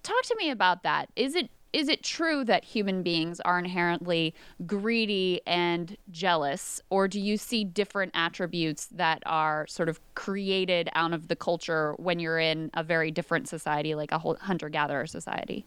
talk 0.03 0.23
to 0.25 0.37
me 0.37 0.51
about 0.51 0.83
that. 0.85 1.11
Is 1.17 1.35
it 1.35 1.51
is 1.75 1.89
it 1.89 2.05
true 2.05 2.45
that 2.45 2.65
human 2.65 3.03
beings 3.03 3.41
are 3.41 3.59
inherently 3.59 4.33
greedy 4.65 5.41
and 5.45 5.97
jealous, 6.13 6.81
or 6.89 7.09
do 7.09 7.21
you 7.21 7.37
see 7.37 7.65
different 7.65 8.13
attributes 8.15 8.87
that 8.93 9.21
are 9.27 9.67
sort 9.67 9.89
of 9.89 9.99
created 10.15 10.89
out 10.95 11.13
of 11.13 11.27
the 11.27 11.35
culture 11.35 11.95
when 11.99 12.21
you're 12.21 12.39
in 12.39 12.71
a 12.75 12.85
very 12.85 13.11
different 13.11 13.49
society, 13.49 13.97
like 13.97 14.13
a 14.13 14.19
hunter 14.19 14.69
gatherer 14.69 15.07
society? 15.09 15.67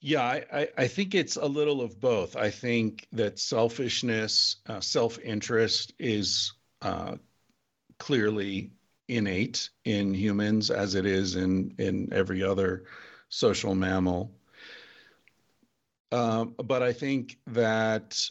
Yeah, 0.00 0.22
I, 0.22 0.68
I, 0.76 0.88
think 0.88 1.14
it's 1.14 1.36
a 1.36 1.44
little 1.44 1.82
of 1.82 2.00
both. 2.00 2.34
I 2.34 2.50
think 2.50 3.06
that 3.12 3.38
selfishness, 3.38 4.56
uh, 4.66 4.80
self 4.80 5.18
interest 5.20 5.92
is 5.98 6.54
uh, 6.80 7.16
clearly 7.98 8.72
innate 9.06 9.68
in 9.84 10.14
humans 10.14 10.70
as 10.70 10.94
it 10.94 11.04
is 11.04 11.36
in, 11.36 11.74
in 11.78 12.08
every 12.10 12.42
other 12.42 12.84
social 13.32 13.74
mammal. 13.74 14.30
Um, 16.12 16.54
but 16.62 16.82
I 16.82 16.92
think 16.92 17.38
that, 17.46 18.22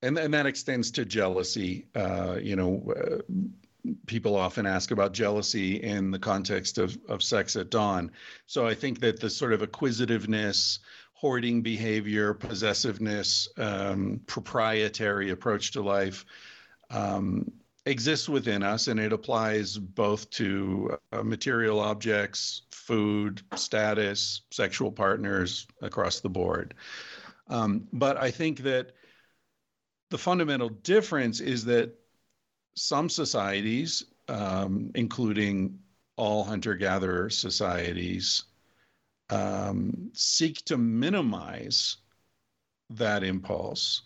and, 0.00 0.16
and 0.16 0.32
that 0.32 0.46
extends 0.46 0.92
to 0.92 1.04
jealousy. 1.04 1.86
Uh, 1.92 2.36
you 2.40 2.54
know, 2.54 2.92
uh, 2.96 3.90
people 4.06 4.36
often 4.36 4.64
ask 4.64 4.92
about 4.92 5.12
jealousy 5.12 5.82
in 5.82 6.12
the 6.12 6.20
context 6.20 6.78
of, 6.78 6.96
of 7.08 7.20
sex 7.20 7.56
at 7.56 7.68
dawn. 7.70 8.12
So 8.46 8.64
I 8.64 8.74
think 8.74 9.00
that 9.00 9.18
the 9.18 9.28
sort 9.28 9.52
of 9.52 9.62
acquisitiveness, 9.62 10.78
hoarding 11.14 11.60
behavior, 11.60 12.32
possessiveness, 12.32 13.48
um, 13.56 14.20
proprietary 14.26 15.30
approach 15.30 15.72
to 15.72 15.82
life 15.82 16.24
um, 16.90 17.50
exists 17.86 18.28
within 18.28 18.62
us, 18.62 18.88
and 18.88 18.98
it 18.98 19.12
applies 19.12 19.76
both 19.76 20.30
to 20.30 20.96
uh, 21.12 21.22
material 21.22 21.80
objects, 21.80 22.62
food, 22.70 23.42
status, 23.56 24.42
sexual 24.50 24.90
partners 24.90 25.66
across 25.82 26.20
the 26.20 26.28
board. 26.28 26.74
Um, 27.48 27.86
but 27.92 28.16
I 28.16 28.30
think 28.30 28.60
that 28.60 28.92
the 30.10 30.18
fundamental 30.18 30.68
difference 30.68 31.40
is 31.40 31.64
that 31.66 31.92
some 32.74 33.08
societies, 33.08 34.04
um, 34.28 34.90
including 34.94 35.78
all 36.16 36.44
hunter 36.44 36.74
gatherer 36.74 37.28
societies, 37.28 38.44
um, 39.30 40.10
seek 40.12 40.64
to 40.66 40.76
minimize 40.78 41.98
that 42.90 43.24
impulse. 43.24 44.02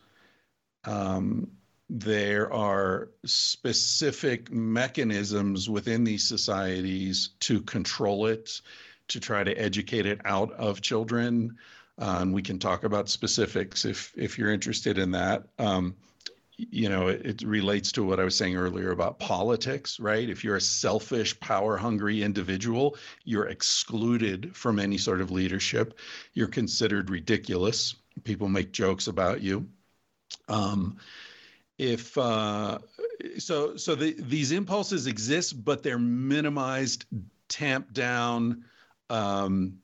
Um, 0.84 1.48
there 1.90 2.52
are 2.52 3.08
specific 3.24 4.52
mechanisms 4.52 5.70
within 5.70 6.04
these 6.04 6.28
societies 6.28 7.30
to 7.40 7.62
control 7.62 8.26
it, 8.26 8.60
to 9.08 9.20
try 9.20 9.42
to 9.42 9.54
educate 9.54 10.04
it 10.06 10.20
out 10.24 10.52
of 10.52 10.82
children. 10.82 11.56
Uh, 11.98 12.18
and 12.20 12.34
we 12.34 12.42
can 12.42 12.58
talk 12.58 12.84
about 12.84 13.08
specifics 13.08 13.84
if 13.84 14.12
if 14.16 14.38
you're 14.38 14.52
interested 14.52 14.98
in 14.98 15.12
that. 15.12 15.44
Um, 15.58 15.96
you 16.58 16.88
know, 16.88 17.06
it, 17.06 17.24
it, 17.24 17.42
relates 17.42 17.92
to 17.92 18.02
what 18.02 18.18
I 18.18 18.24
was 18.24 18.36
saying 18.36 18.56
earlier 18.56 18.90
about 18.90 19.20
politics, 19.20 20.00
right? 20.00 20.28
If 20.28 20.42
you're 20.42 20.56
a 20.56 20.60
selfish, 20.60 21.38
power 21.38 21.76
hungry 21.76 22.22
individual, 22.22 22.96
you're 23.24 23.46
excluded 23.46 24.56
from 24.56 24.80
any 24.80 24.98
sort 24.98 25.20
of 25.20 25.30
leadership. 25.30 25.98
You're 26.34 26.48
considered 26.48 27.10
ridiculous. 27.10 27.94
People 28.24 28.48
make 28.48 28.72
jokes 28.72 29.06
about 29.06 29.40
you. 29.40 29.68
Um, 30.48 30.98
if 31.78 32.18
uh, 32.18 32.78
so 33.38 33.76
so 33.76 33.94
the, 33.94 34.14
these 34.18 34.52
impulses 34.52 35.06
exist 35.06 35.64
but 35.64 35.82
they're 35.82 35.98
minimized 35.98 37.06
tamped 37.48 37.92
down 37.92 38.64
um, 39.10 39.78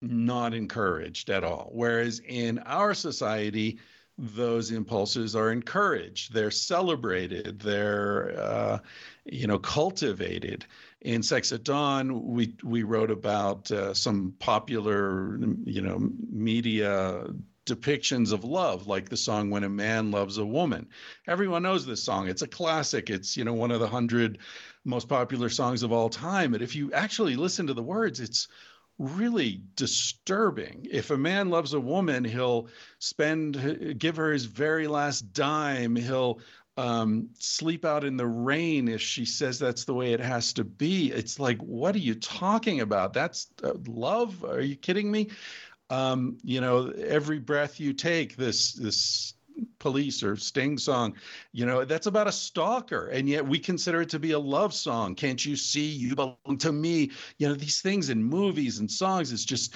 not 0.00 0.52
encouraged 0.52 1.30
at 1.30 1.44
all. 1.44 1.70
Whereas 1.72 2.20
in 2.26 2.58
our 2.60 2.94
society 2.94 3.78
those 4.18 4.70
impulses 4.70 5.34
are 5.34 5.50
encouraged. 5.50 6.34
They're 6.34 6.50
celebrated. 6.50 7.60
They're 7.60 8.38
uh, 8.38 8.78
you 9.24 9.46
know 9.46 9.58
cultivated. 9.58 10.66
In 11.00 11.22
sex 11.22 11.50
at 11.52 11.64
dawn 11.64 12.26
we 12.26 12.54
we 12.62 12.82
wrote 12.82 13.10
about 13.10 13.70
uh, 13.70 13.94
some 13.94 14.34
popular 14.38 15.38
you 15.64 15.80
know 15.80 16.10
media 16.30 17.24
depictions 17.66 18.32
of 18.32 18.44
love 18.44 18.86
like 18.86 19.08
the 19.08 19.16
song 19.16 19.50
when 19.50 19.64
a 19.64 19.68
man 19.68 20.10
loves 20.10 20.38
a 20.38 20.44
woman. 20.44 20.88
Everyone 21.26 21.62
knows 21.62 21.86
this 21.86 22.02
song. 22.02 22.28
It's 22.28 22.42
a 22.42 22.48
classic. 22.48 23.10
It's 23.10 23.36
you 23.36 23.44
know 23.44 23.54
one 23.54 23.70
of 23.70 23.80
the 23.80 23.86
100 23.86 24.38
most 24.84 25.08
popular 25.08 25.48
songs 25.48 25.82
of 25.82 25.92
all 25.92 26.08
time. 26.08 26.52
But 26.52 26.62
if 26.62 26.74
you 26.74 26.92
actually 26.92 27.36
listen 27.36 27.68
to 27.68 27.74
the 27.74 27.82
words 27.82 28.20
it's 28.20 28.48
really 28.98 29.62
disturbing. 29.74 30.86
If 30.90 31.10
a 31.10 31.16
man 31.16 31.50
loves 31.50 31.72
a 31.72 31.80
woman 31.80 32.24
he'll 32.24 32.68
spend 32.98 33.98
give 33.98 34.16
her 34.16 34.32
his 34.32 34.44
very 34.44 34.88
last 34.88 35.32
dime. 35.32 35.96
He'll 35.96 36.40
um, 36.76 37.28
sleep 37.38 37.84
out 37.84 38.02
in 38.02 38.16
the 38.16 38.26
rain 38.26 38.88
if 38.88 39.00
she 39.00 39.26
says 39.26 39.58
that's 39.58 39.84
the 39.84 39.94
way 39.94 40.14
it 40.14 40.20
has 40.20 40.54
to 40.54 40.64
be. 40.64 41.12
It's 41.12 41.38
like 41.38 41.58
what 41.58 41.94
are 41.94 42.00
you 42.00 42.14
talking 42.14 42.80
about? 42.80 43.12
That's 43.12 43.48
uh, 43.62 43.72
love? 43.86 44.44
Are 44.44 44.60
you 44.60 44.76
kidding 44.76 45.10
me 45.10 45.28
um, 45.92 46.38
you 46.42 46.60
know, 46.60 46.88
every 47.06 47.38
breath 47.38 47.78
you 47.78 47.92
take, 47.92 48.36
this 48.36 48.72
this 48.72 49.34
police 49.78 50.22
or 50.22 50.34
sting 50.34 50.78
song 50.78 51.14
you 51.52 51.66
know 51.66 51.84
that's 51.84 52.06
about 52.06 52.26
a 52.26 52.32
stalker 52.32 53.08
and 53.08 53.28
yet 53.28 53.46
we 53.46 53.58
consider 53.58 54.00
it 54.00 54.08
to 54.08 54.18
be 54.18 54.32
a 54.32 54.38
love 54.38 54.72
song. 54.72 55.14
Can't 55.14 55.44
you 55.44 55.56
see? 55.56 55.84
You 55.84 56.16
belong 56.16 56.56
to 56.58 56.72
me. 56.72 57.10
You 57.36 57.48
know 57.48 57.54
these 57.54 57.82
things 57.82 58.08
in 58.08 58.24
movies 58.24 58.78
and 58.78 58.90
songs 58.90 59.30
it's 59.30 59.44
just 59.44 59.74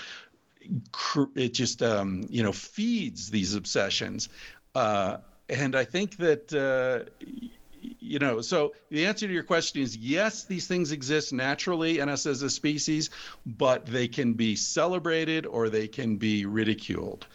it 1.36 1.50
just 1.50 1.82
um, 1.82 2.24
you 2.30 2.42
know 2.42 2.52
feeds 2.52 3.30
these 3.30 3.54
obsessions. 3.54 4.30
Uh, 4.74 5.18
and 5.48 5.76
i 5.76 5.84
think 5.84 6.16
that 6.16 6.52
uh, 6.52 7.08
you 7.80 8.18
know, 8.18 8.40
so 8.40 8.72
the 8.90 9.06
answer 9.06 9.26
to 9.26 9.32
your 9.32 9.42
question 9.42 9.82
is 9.82 9.96
yes, 9.96 10.44
these 10.44 10.66
things 10.66 10.92
exist 10.92 11.32
naturally 11.32 11.98
in 11.98 12.08
us 12.08 12.26
as 12.26 12.42
a 12.42 12.50
species, 12.50 13.10
but 13.44 13.86
they 13.86 14.08
can 14.08 14.34
be 14.34 14.56
celebrated 14.56 15.46
or 15.46 15.68
they 15.68 15.88
can 15.88 16.16
be 16.16 16.46
ridiculed. 16.46 17.26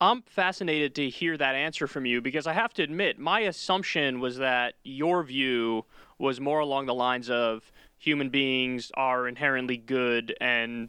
I'm 0.00 0.22
fascinated 0.22 0.94
to 0.94 1.10
hear 1.10 1.36
that 1.36 1.54
answer 1.54 1.86
from 1.86 2.06
you 2.06 2.22
because 2.22 2.46
I 2.46 2.54
have 2.54 2.72
to 2.74 2.82
admit, 2.82 3.18
my 3.18 3.40
assumption 3.40 4.18
was 4.20 4.38
that 4.38 4.74
your 4.82 5.22
view 5.22 5.84
was 6.18 6.40
more 6.40 6.60
along 6.60 6.86
the 6.86 6.94
lines 6.94 7.28
of 7.28 7.70
human 7.98 8.30
beings 8.30 8.90
are 8.94 9.28
inherently 9.28 9.76
good 9.76 10.34
and 10.40 10.88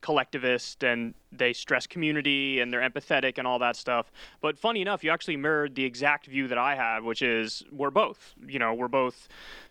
collectivist 0.00 0.84
and 0.84 1.14
they 1.32 1.52
stress 1.52 1.86
community 1.86 2.60
and 2.60 2.72
they're 2.72 2.88
empathetic 2.88 3.38
and 3.38 3.46
all 3.46 3.58
that 3.58 3.76
stuff. 3.76 4.10
But 4.40 4.58
funny 4.58 4.82
enough, 4.82 5.02
you 5.04 5.10
actually 5.10 5.36
mirrored 5.36 5.74
the 5.74 5.84
exact 5.84 6.26
view 6.26 6.48
that 6.48 6.58
I 6.58 6.74
have, 6.74 7.04
which 7.04 7.22
is 7.22 7.64
we're 7.72 7.90
both. 7.90 8.34
You 8.46 8.58
know, 8.58 8.74
we're 8.74 8.88
both 8.88 9.28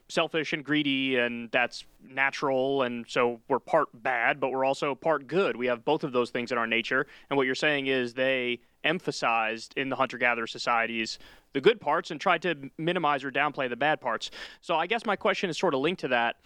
selfish 0.09 0.53
and 0.53 0.65
greedy 0.65 1.17
and 1.17 1.51
that's 1.51 1.85
natural 2.09 2.81
and 2.81 3.05
so 3.07 3.39
we're 3.47 3.59
part 3.59 3.87
bad 3.93 4.39
but 4.39 4.49
we're 4.49 4.65
also 4.65 4.95
part 4.95 5.27
good 5.27 5.55
we 5.55 5.67
have 5.67 5.85
both 5.85 6.03
of 6.03 6.11
those 6.11 6.31
things 6.31 6.51
in 6.51 6.57
our 6.57 6.65
nature 6.65 7.05
and 7.29 7.37
what 7.37 7.45
you're 7.45 7.53
saying 7.53 7.85
is 7.85 8.15
they 8.15 8.59
emphasized 8.83 9.71
in 9.77 9.87
the 9.87 9.95
hunter 9.95 10.17
gatherer 10.17 10.47
societies 10.47 11.19
the 11.53 11.61
good 11.61 11.79
parts 11.79 12.09
and 12.09 12.19
tried 12.19 12.41
to 12.41 12.55
minimize 12.79 13.23
or 13.23 13.31
downplay 13.31 13.69
the 13.69 13.75
bad 13.75 14.01
parts 14.01 14.31
so 14.61 14.75
i 14.75 14.87
guess 14.87 15.05
my 15.05 15.15
question 15.15 15.47
is 15.47 15.59
sort 15.59 15.75
of 15.75 15.79
linked 15.79 16.01
to 16.01 16.07
that 16.07 16.37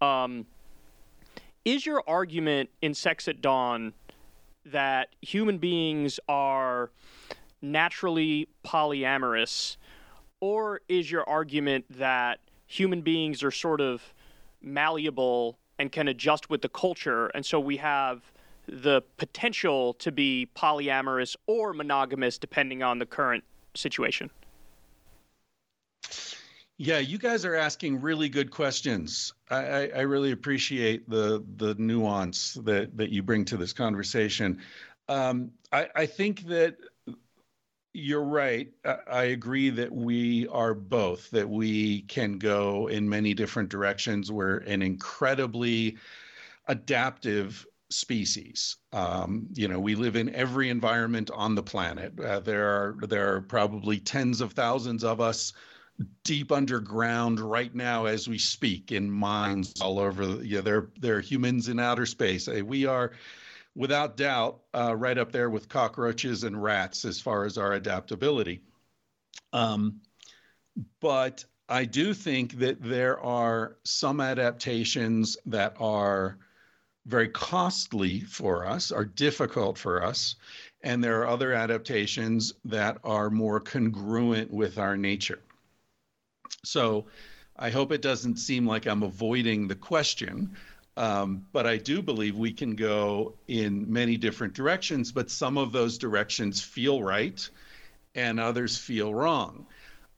um, 0.00 0.46
is 1.64 1.84
your 1.84 2.02
argument 2.06 2.70
in 2.80 2.94
Sex 2.94 3.28
at 3.28 3.40
Dawn 3.40 3.92
that 4.64 5.08
human 5.20 5.58
beings 5.58 6.20
are 6.28 6.90
naturally 7.62 8.48
polyamorous, 8.64 9.76
or 10.40 10.80
is 10.88 11.10
your 11.10 11.28
argument 11.28 11.84
that 11.90 12.40
human 12.66 13.02
beings 13.02 13.42
are 13.42 13.50
sort 13.50 13.80
of 13.80 14.14
malleable 14.62 15.58
and 15.78 15.90
can 15.92 16.08
adjust 16.08 16.50
with 16.50 16.62
the 16.62 16.68
culture, 16.68 17.28
and 17.28 17.44
so 17.44 17.58
we 17.58 17.76
have 17.78 18.22
the 18.66 19.02
potential 19.16 19.94
to 19.94 20.12
be 20.12 20.48
polyamorous 20.54 21.34
or 21.46 21.72
monogamous 21.72 22.38
depending 22.38 22.82
on 22.82 22.98
the 22.98 23.06
current 23.06 23.44
situation? 23.74 24.30
Yeah, 26.82 26.96
you 26.96 27.18
guys 27.18 27.44
are 27.44 27.56
asking 27.56 28.00
really 28.00 28.30
good 28.30 28.50
questions. 28.50 29.34
I, 29.50 29.56
I, 29.66 29.90
I, 29.96 30.00
really 30.00 30.32
appreciate 30.32 31.06
the 31.10 31.44
the 31.58 31.74
nuance 31.74 32.54
that 32.64 32.96
that 32.96 33.10
you 33.10 33.22
bring 33.22 33.44
to 33.46 33.58
this 33.58 33.74
conversation. 33.74 34.62
Um, 35.06 35.50
I, 35.72 35.88
I 35.94 36.06
think 36.06 36.46
that 36.46 36.78
you're 37.92 38.24
right. 38.24 38.72
I 39.06 39.24
agree 39.24 39.68
that 39.68 39.92
we 39.92 40.48
are 40.48 40.72
both, 40.72 41.28
that 41.32 41.46
we 41.46 42.00
can 42.02 42.38
go 42.38 42.86
in 42.86 43.06
many 43.06 43.34
different 43.34 43.68
directions. 43.68 44.32
We're 44.32 44.60
an 44.60 44.80
incredibly 44.80 45.98
adaptive 46.68 47.66
species. 47.90 48.78
Um, 48.94 49.48
you 49.52 49.68
know, 49.68 49.80
we 49.80 49.96
live 49.96 50.16
in 50.16 50.34
every 50.34 50.70
environment 50.70 51.30
on 51.34 51.54
the 51.54 51.62
planet. 51.62 52.18
Uh, 52.18 52.40
there 52.40 52.66
are 52.66 52.96
there 53.06 53.34
are 53.34 53.42
probably 53.42 54.00
tens 54.00 54.40
of 54.40 54.54
thousands 54.54 55.04
of 55.04 55.20
us 55.20 55.52
deep 56.24 56.52
underground 56.52 57.40
right 57.40 57.74
now 57.74 58.06
as 58.06 58.28
we 58.28 58.38
speak 58.38 58.92
in 58.92 59.10
mines 59.10 59.74
all 59.80 59.98
over. 59.98 60.42
Yeah, 60.42 60.60
there 60.60 60.90
there 60.98 61.16
are 61.16 61.20
humans 61.20 61.68
in 61.68 61.78
outer 61.78 62.06
space. 62.06 62.48
We 62.48 62.86
are, 62.86 63.12
without 63.74 64.16
doubt, 64.16 64.60
uh, 64.74 64.94
right 64.96 65.18
up 65.18 65.32
there 65.32 65.50
with 65.50 65.68
cockroaches 65.68 66.44
and 66.44 66.62
rats 66.62 67.04
as 67.04 67.20
far 67.20 67.44
as 67.44 67.58
our 67.58 67.72
adaptability. 67.72 68.62
Um, 69.52 70.00
but 71.00 71.44
I 71.68 71.84
do 71.84 72.14
think 72.14 72.58
that 72.58 72.82
there 72.82 73.20
are 73.20 73.76
some 73.84 74.20
adaptations 74.20 75.36
that 75.46 75.76
are 75.78 76.38
very 77.06 77.28
costly 77.28 78.20
for 78.20 78.66
us, 78.66 78.92
are 78.92 79.04
difficult 79.04 79.78
for 79.78 80.04
us, 80.04 80.36
and 80.82 81.02
there 81.02 81.20
are 81.20 81.26
other 81.26 81.52
adaptations 81.52 82.52
that 82.64 82.98
are 83.04 83.30
more 83.30 83.60
congruent 83.60 84.50
with 84.50 84.78
our 84.78 84.96
nature. 84.96 85.40
So 86.64 87.06
I 87.56 87.70
hope 87.70 87.92
it 87.92 88.02
doesn't 88.02 88.36
seem 88.36 88.66
like 88.66 88.86
I'm 88.86 89.02
avoiding 89.02 89.68
the 89.68 89.74
question. 89.74 90.56
Um, 90.96 91.46
but 91.52 91.66
I 91.66 91.76
do 91.76 92.02
believe 92.02 92.36
we 92.36 92.52
can 92.52 92.74
go 92.74 93.34
in 93.48 93.90
many 93.90 94.16
different 94.16 94.54
directions, 94.54 95.12
but 95.12 95.30
some 95.30 95.56
of 95.56 95.72
those 95.72 95.98
directions 95.98 96.60
feel 96.60 97.02
right 97.02 97.48
and 98.14 98.40
others 98.40 98.76
feel 98.76 99.14
wrong. 99.14 99.66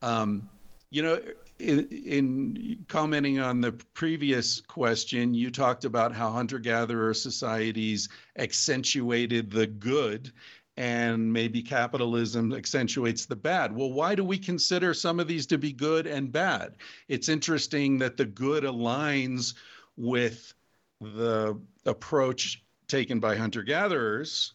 Um, 0.00 0.48
you 0.90 1.02
know, 1.02 1.20
in, 1.58 1.86
in, 1.88 2.84
commenting 2.88 3.38
on 3.38 3.60
the 3.60 3.72
previous 3.72 4.60
question, 4.60 5.34
you 5.34 5.50
talked 5.50 5.84
about 5.84 6.14
how 6.14 6.30
hunter 6.30 6.58
gatherer 6.58 7.14
societies 7.14 8.08
accentuated 8.36 9.50
the 9.50 9.66
good 9.66 10.32
and 10.76 11.32
maybe 11.32 11.62
capitalism 11.62 12.52
accentuates 12.52 13.26
the 13.26 13.36
bad. 13.36 13.74
Well, 13.74 13.92
why 13.92 14.14
do 14.14 14.24
we 14.24 14.38
consider 14.38 14.94
some 14.94 15.20
of 15.20 15.28
these 15.28 15.46
to 15.48 15.58
be 15.58 15.72
good 15.72 16.06
and 16.06 16.32
bad? 16.32 16.76
It's 17.08 17.28
interesting 17.28 17.98
that 17.98 18.16
the 18.16 18.24
good 18.24 18.64
aligns 18.64 19.54
with 19.96 20.54
the 21.00 21.60
approach 21.84 22.64
taken 22.88 23.20
by 23.20 23.36
hunter 23.36 23.62
gatherers 23.62 24.54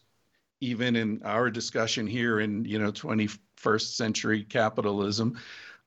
even 0.60 0.96
in 0.96 1.22
our 1.24 1.50
discussion 1.50 2.06
here 2.06 2.40
in 2.40 2.64
you 2.64 2.78
know 2.78 2.90
21st 2.90 3.94
century 3.94 4.44
capitalism 4.44 5.38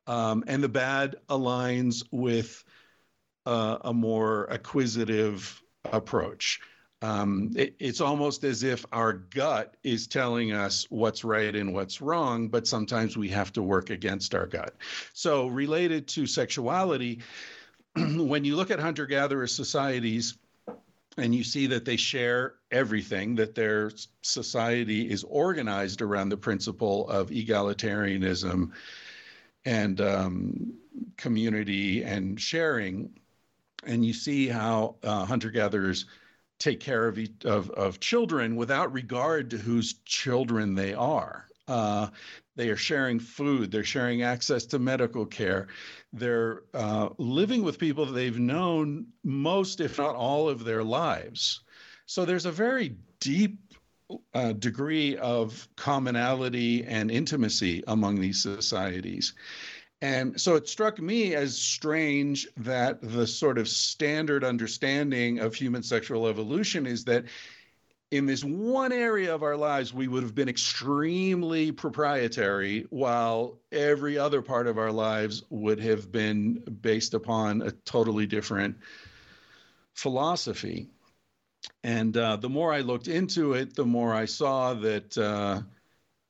um, 0.07 0.43
and 0.47 0.63
the 0.63 0.69
bad 0.69 1.15
aligns 1.29 2.03
with 2.11 2.63
uh, 3.45 3.77
a 3.81 3.93
more 3.93 4.45
acquisitive 4.45 5.61
approach 5.91 6.59
um, 7.01 7.51
it, 7.55 7.75
it's 7.79 8.01
almost 8.01 8.43
as 8.43 8.63
if 8.63 8.85
our 8.91 9.13
gut 9.13 9.75
is 9.83 10.05
telling 10.05 10.51
us 10.51 10.85
what's 10.89 11.23
right 11.23 11.55
and 11.55 11.73
what's 11.73 11.99
wrong, 11.99 12.47
but 12.47 12.67
sometimes 12.67 13.17
we 13.17 13.29
have 13.29 13.51
to 13.53 13.63
work 13.63 13.89
against 13.89 14.35
our 14.35 14.45
gut. 14.45 14.75
So, 15.13 15.47
related 15.47 16.07
to 16.09 16.27
sexuality, 16.27 17.21
when 17.95 18.45
you 18.45 18.55
look 18.55 18.69
at 18.69 18.79
hunter 18.79 19.07
gatherer 19.07 19.47
societies, 19.47 20.37
and 21.17 21.35
you 21.35 21.43
see 21.43 21.67
that 21.67 21.83
they 21.83 21.97
share 21.97 22.55
everything, 22.71 23.35
that 23.35 23.53
their 23.53 23.91
society 24.21 25.09
is 25.09 25.25
organized 25.25 26.01
around 26.01 26.29
the 26.29 26.37
principle 26.37 27.09
of 27.09 27.29
egalitarianism 27.29 28.71
and 29.65 29.99
um, 29.99 30.73
community 31.17 32.03
and 32.03 32.39
sharing. 32.39 33.09
And 33.85 34.05
you 34.05 34.13
see 34.13 34.47
how 34.47 34.95
uh, 35.03 35.25
hunter 35.25 35.49
gatherers 35.49 36.05
take 36.61 36.79
care 36.79 37.07
of, 37.07 37.19
of, 37.43 37.69
of 37.71 37.99
children 37.99 38.55
without 38.55 38.93
regard 38.93 39.49
to 39.49 39.57
whose 39.57 39.95
children 40.05 40.75
they 40.75 40.93
are. 40.93 41.47
Uh, 41.67 42.07
they 42.55 42.69
are 42.69 42.77
sharing 42.77 43.19
food, 43.19 43.71
they're 43.71 43.83
sharing 43.83 44.23
access 44.23 44.65
to 44.65 44.77
medical 44.77 45.25
care, 45.25 45.67
they're 46.13 46.63
uh, 46.73 47.09
living 47.17 47.63
with 47.63 47.79
people 47.79 48.05
that 48.05 48.11
they've 48.11 48.39
known 48.39 49.07
most, 49.23 49.79
if 49.79 49.97
not 49.97 50.15
all, 50.15 50.49
of 50.49 50.63
their 50.63 50.83
lives. 50.83 51.61
So 52.05 52.25
there's 52.25 52.45
a 52.45 52.51
very 52.51 52.95
deep 53.19 53.57
uh, 54.33 54.51
degree 54.53 55.17
of 55.17 55.67
commonality 55.77 56.83
and 56.83 57.09
intimacy 57.09 57.83
among 57.87 58.19
these 58.19 58.43
societies. 58.43 59.33
And 60.01 60.39
so 60.41 60.55
it 60.55 60.67
struck 60.67 60.99
me 60.99 61.35
as 61.35 61.55
strange 61.55 62.47
that 62.57 62.99
the 63.01 63.27
sort 63.27 63.59
of 63.59 63.67
standard 63.69 64.43
understanding 64.43 65.39
of 65.39 65.53
human 65.53 65.83
sexual 65.83 66.27
evolution 66.27 66.87
is 66.87 67.03
that 67.05 67.25
in 68.09 68.25
this 68.25 68.43
one 68.43 68.91
area 68.91 69.33
of 69.33 69.43
our 69.43 69.55
lives, 69.55 69.93
we 69.93 70.07
would 70.07 70.23
have 70.23 70.35
been 70.35 70.49
extremely 70.49 71.71
proprietary, 71.71 72.85
while 72.89 73.59
every 73.71 74.17
other 74.17 74.41
part 74.41 74.67
of 74.67 74.77
our 74.77 74.91
lives 74.91 75.43
would 75.49 75.79
have 75.79 76.11
been 76.11 76.55
based 76.81 77.13
upon 77.13 77.61
a 77.61 77.71
totally 77.71 78.25
different 78.25 78.75
philosophy. 79.93 80.89
And 81.83 82.17
uh, 82.17 82.37
the 82.37 82.49
more 82.49 82.73
I 82.73 82.81
looked 82.81 83.07
into 83.07 83.53
it, 83.53 83.75
the 83.75 83.85
more 83.85 84.13
I 84.13 84.25
saw 84.25 84.73
that. 84.73 85.17
Uh, 85.17 85.61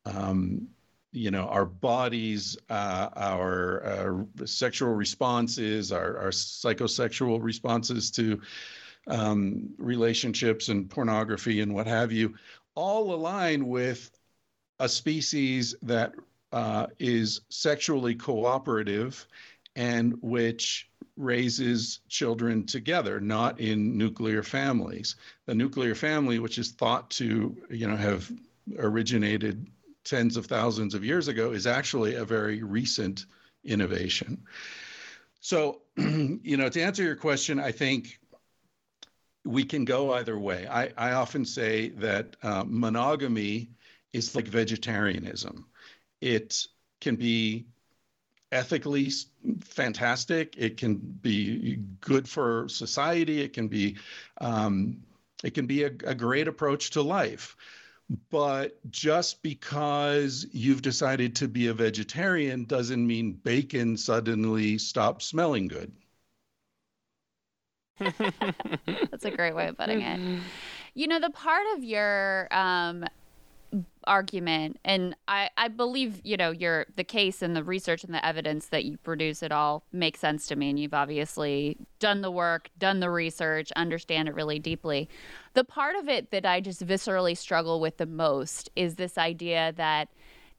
um, 0.04 0.68
you 1.12 1.32
know 1.32 1.48
our 1.48 1.66
bodies 1.66 2.58
uh, 2.70 3.10
our 3.16 3.86
uh, 3.86 4.46
sexual 4.46 4.94
responses 4.94 5.92
our, 5.92 6.18
our 6.18 6.30
psychosexual 6.30 7.42
responses 7.42 8.12
to 8.12 8.40
um, 9.08 9.70
relationships 9.78 10.70
and 10.70 10.90
pornography 10.90 11.62
and 11.62 11.74
what 11.74 11.88
have 11.88 12.12
you 12.12 12.34
all 12.76 13.14
align 13.14 13.68
with 13.68 14.12
a 14.80 14.88
species 14.88 15.76
that 15.82 16.14
uh, 16.52 16.88
is 17.00 17.42
sexually 17.50 18.16
cooperative 18.16 19.26
and 19.76 20.16
which 20.22 20.90
raises 21.18 22.00
children 22.10 22.66
together 22.66 23.20
not 23.20 23.60
in 23.60 23.98
nuclear 23.98 24.44
families. 24.44 25.16
The 25.46 25.56
nuclear 25.56 25.96
family 25.96 26.40
which 26.40 26.58
is 26.58 26.72
thought 26.72 27.10
to 27.12 27.56
you 27.70 27.88
know 27.88 27.96
have 27.96 28.32
originated 28.78 29.68
tens 30.04 30.38
of 30.38 30.46
thousands 30.46 30.94
of 30.94 31.04
years 31.04 31.28
ago 31.28 31.52
is 31.52 31.68
actually 31.68 32.16
a 32.16 32.26
very 32.26 32.64
recent 32.64 33.26
innovation. 33.64 34.44
So, 35.40 35.82
you 35.98 36.58
know, 36.58 36.70
to 36.70 36.82
answer 36.82 37.04
your 37.04 37.16
question, 37.16 37.60
I 37.60 37.72
think 37.72 38.20
we 39.44 39.64
can 39.64 39.86
go 39.86 40.14
either 40.14 40.38
way. 40.38 40.68
I, 40.68 40.92
I 40.98 41.14
often 41.14 41.46
say 41.46 41.90
that 41.90 42.36
uh, 42.44 42.64
monogamy 42.68 43.72
is 44.14 44.36
like 44.36 44.48
vegetarianism. 44.48 45.66
It 46.22 46.68
can 47.00 47.16
be 47.16 47.66
ethically 48.52 49.10
fantastic. 49.64 50.56
It 50.58 50.78
can 50.78 50.98
be 50.98 51.78
good 52.02 52.28
for 52.28 52.68
society. 52.70 53.42
It 53.42 53.54
can 53.54 53.68
be 53.68 53.98
um, 54.40 54.98
it 55.44 55.56
can 55.56 55.66
be 55.66 55.84
a, 55.84 55.88
a 56.06 56.14
great 56.14 56.48
approach 56.48 56.92
to 56.92 57.02
life. 57.02 57.56
But 58.30 58.78
just 58.92 59.42
because 59.42 60.46
you've 60.52 60.82
decided 60.82 61.36
to 61.38 61.48
be 61.48 61.68
a 61.68 61.74
vegetarian 61.74 62.66
doesn't 62.66 63.06
mean 63.06 63.34
bacon 63.34 63.96
suddenly 63.96 64.78
stops 64.78 65.26
smelling 65.26 65.68
good. 65.70 65.92
That's 68.00 69.26
a 69.26 69.32
great 69.32 69.56
way 69.56 69.68
of 69.68 69.78
putting 69.78 70.02
it. 70.02 70.42
You 70.94 71.08
know, 71.08 71.20
the 71.20 71.30
part 71.30 71.66
of 71.76 71.84
your 71.84 72.48
um, 72.52 73.06
argument 74.06 74.80
and 74.84 75.16
I, 75.28 75.50
I 75.58 75.68
believe 75.68 76.22
you 76.24 76.36
know 76.36 76.52
your 76.52 76.88
the 76.96 77.04
case 77.04 77.42
and 77.42 77.56
the 77.56 77.64
research 77.64 78.04
and 78.04 78.14
the 78.14 78.26
evidence 78.26 78.68
that 78.68 78.84
you 78.84 78.98
produce 78.98 79.44
it 79.44 79.52
all 79.52 79.84
makes 79.92 80.20
sense 80.20 80.48
to 80.48 80.56
me 80.56 80.72
and 80.72 80.80
you've 80.80 80.94
obviously 80.94 81.78
done 82.00 82.22
the 82.22 82.32
work 82.32 82.70
done 82.80 83.00
the 83.00 83.10
research 83.10 83.72
understand 83.74 84.28
it 84.28 84.34
really 84.36 84.60
deeply. 84.60 85.08
The 85.54 85.64
part 85.64 85.96
of 85.96 86.10
it 86.10 86.32
that 86.32 86.46
i 86.46 86.62
just 86.62 86.86
viscerally 86.86 87.38
struggle 87.38 87.80
with 87.80 87.98
the 87.98 88.06
most 88.06 88.70
is 88.76 88.96
this 88.96 89.18
idea 89.18 89.74
that 89.78 90.10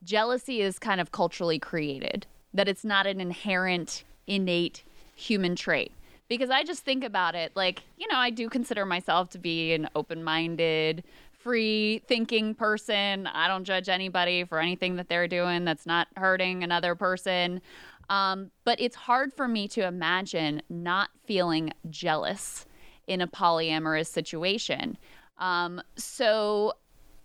jealousy 0.05 0.61
is 0.61 0.79
kind 0.79 1.01
of 1.01 1.11
culturally 1.11 1.59
created 1.59 2.27
that 2.55 2.69
it's 2.69 2.85
not 2.85 3.07
an 3.07 3.21
inherent 3.21 4.05
innate 4.27 4.85
human 5.15 5.57
trait. 5.57 5.93
Because 6.29 6.49
i 6.49 6.63
just 6.63 6.85
think 6.85 7.03
about 7.03 7.35
it 7.35 7.53
like 7.57 7.83
you 7.99 8.07
know 8.07 8.17
i 8.17 8.31
do 8.31 8.49
consider 8.49 8.87
myself 8.87 9.31
to 9.31 9.39
be 9.39 9.75
an 9.75 9.89
open-minded 9.97 11.03
free 11.43 12.03
thinking 12.07 12.55
person. 12.55 13.27
I 13.27 13.49
don't 13.49 13.65
judge 13.65 13.89
anybody 13.89 14.45
for 14.45 14.59
anything 14.59 14.97
that 14.97 15.09
they're 15.09 15.29
doing 15.29 15.65
that's 15.65 15.87
not 15.87 16.09
hurting 16.17 16.63
another 16.63 16.95
person. 16.95 17.61
Um, 18.09 18.51
but 18.65 18.81
it's 18.81 18.97
hard 18.97 19.33
for 19.33 19.49
me 19.49 19.69
to 19.69 19.87
imagine 19.87 20.63
not 20.69 21.11
feeling 21.25 21.73
jealous 21.91 22.67
in 23.07 23.21
a 23.21 23.27
polyamorous 23.27 24.07
situation. 24.07 24.97
Um, 25.39 25.81
so, 25.97 26.75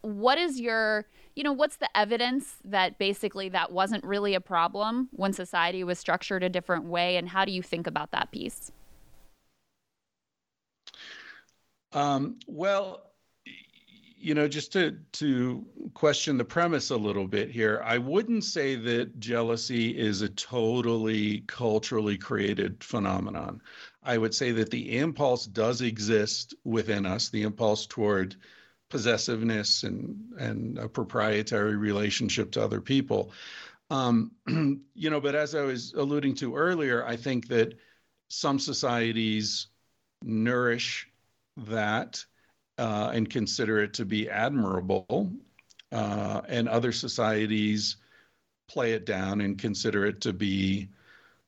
what 0.01 0.37
is 0.37 0.59
your, 0.59 1.05
you 1.35 1.43
know, 1.43 1.51
what's 1.53 1.77
the 1.77 1.89
evidence 1.97 2.55
that 2.63 2.97
basically 2.97 3.49
that 3.49 3.71
wasn't 3.71 4.03
really 4.03 4.33
a 4.33 4.41
problem 4.41 5.09
when 5.11 5.33
society 5.33 5.83
was 5.83 5.99
structured 5.99 6.43
a 6.43 6.49
different 6.49 6.85
way? 6.85 7.17
And 7.17 7.27
how 7.29 7.45
do 7.45 7.51
you 7.51 7.61
think 7.61 7.87
about 7.87 8.11
that 8.11 8.31
piece? 8.31 8.71
Um, 11.91 12.37
well, 12.47 13.06
you 14.19 14.33
know, 14.33 14.47
just 14.47 14.73
to 14.73 14.97
to 15.13 15.65
question 15.93 16.37
the 16.37 16.45
premise 16.45 16.89
a 16.89 16.97
little 16.97 17.27
bit 17.27 17.49
here, 17.49 17.81
I 17.83 17.97
wouldn't 17.97 18.43
say 18.43 18.75
that 18.75 19.19
jealousy 19.19 19.97
is 19.97 20.21
a 20.21 20.29
totally 20.29 21.41
culturally 21.41 22.17
created 22.17 22.83
phenomenon. 22.83 23.61
I 24.03 24.17
would 24.17 24.33
say 24.33 24.51
that 24.53 24.71
the 24.71 24.97
impulse 24.97 25.45
does 25.45 25.81
exist 25.81 26.55
within 26.63 27.05
us, 27.05 27.29
the 27.29 27.43
impulse 27.43 27.85
toward 27.85 28.35
possessiveness 28.89 29.83
and 29.83 30.33
and 30.39 30.79
a 30.79 30.89
proprietary 30.89 31.75
relationship 31.75 32.51
to 32.51 32.63
other 32.63 32.81
people. 32.81 33.31
Um, 33.89 34.31
you 34.95 35.09
know, 35.09 35.21
but 35.21 35.35
as 35.35 35.55
I 35.55 35.61
was 35.61 35.93
alluding 35.93 36.35
to 36.35 36.55
earlier, 36.55 37.05
I 37.05 37.15
think 37.15 37.47
that 37.49 37.77
some 38.29 38.59
societies 38.59 39.67
nourish 40.23 41.07
that 41.57 42.25
uh, 42.77 43.11
and 43.13 43.29
consider 43.29 43.79
it 43.79 43.93
to 43.93 44.05
be 44.05 44.29
admirable, 44.29 45.31
uh, 45.91 46.41
and 46.47 46.69
other 46.69 46.91
societies 46.91 47.97
play 48.67 48.93
it 48.93 49.05
down 49.05 49.41
and 49.41 49.57
consider 49.57 50.05
it 50.05 50.21
to 50.21 50.33
be 50.33 50.89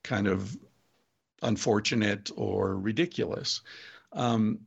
kind 0.03 0.27
of 0.27 0.57
unfortunate 1.41 2.31
or 2.35 2.77
ridiculous. 2.77 3.61
Um, 4.13 4.59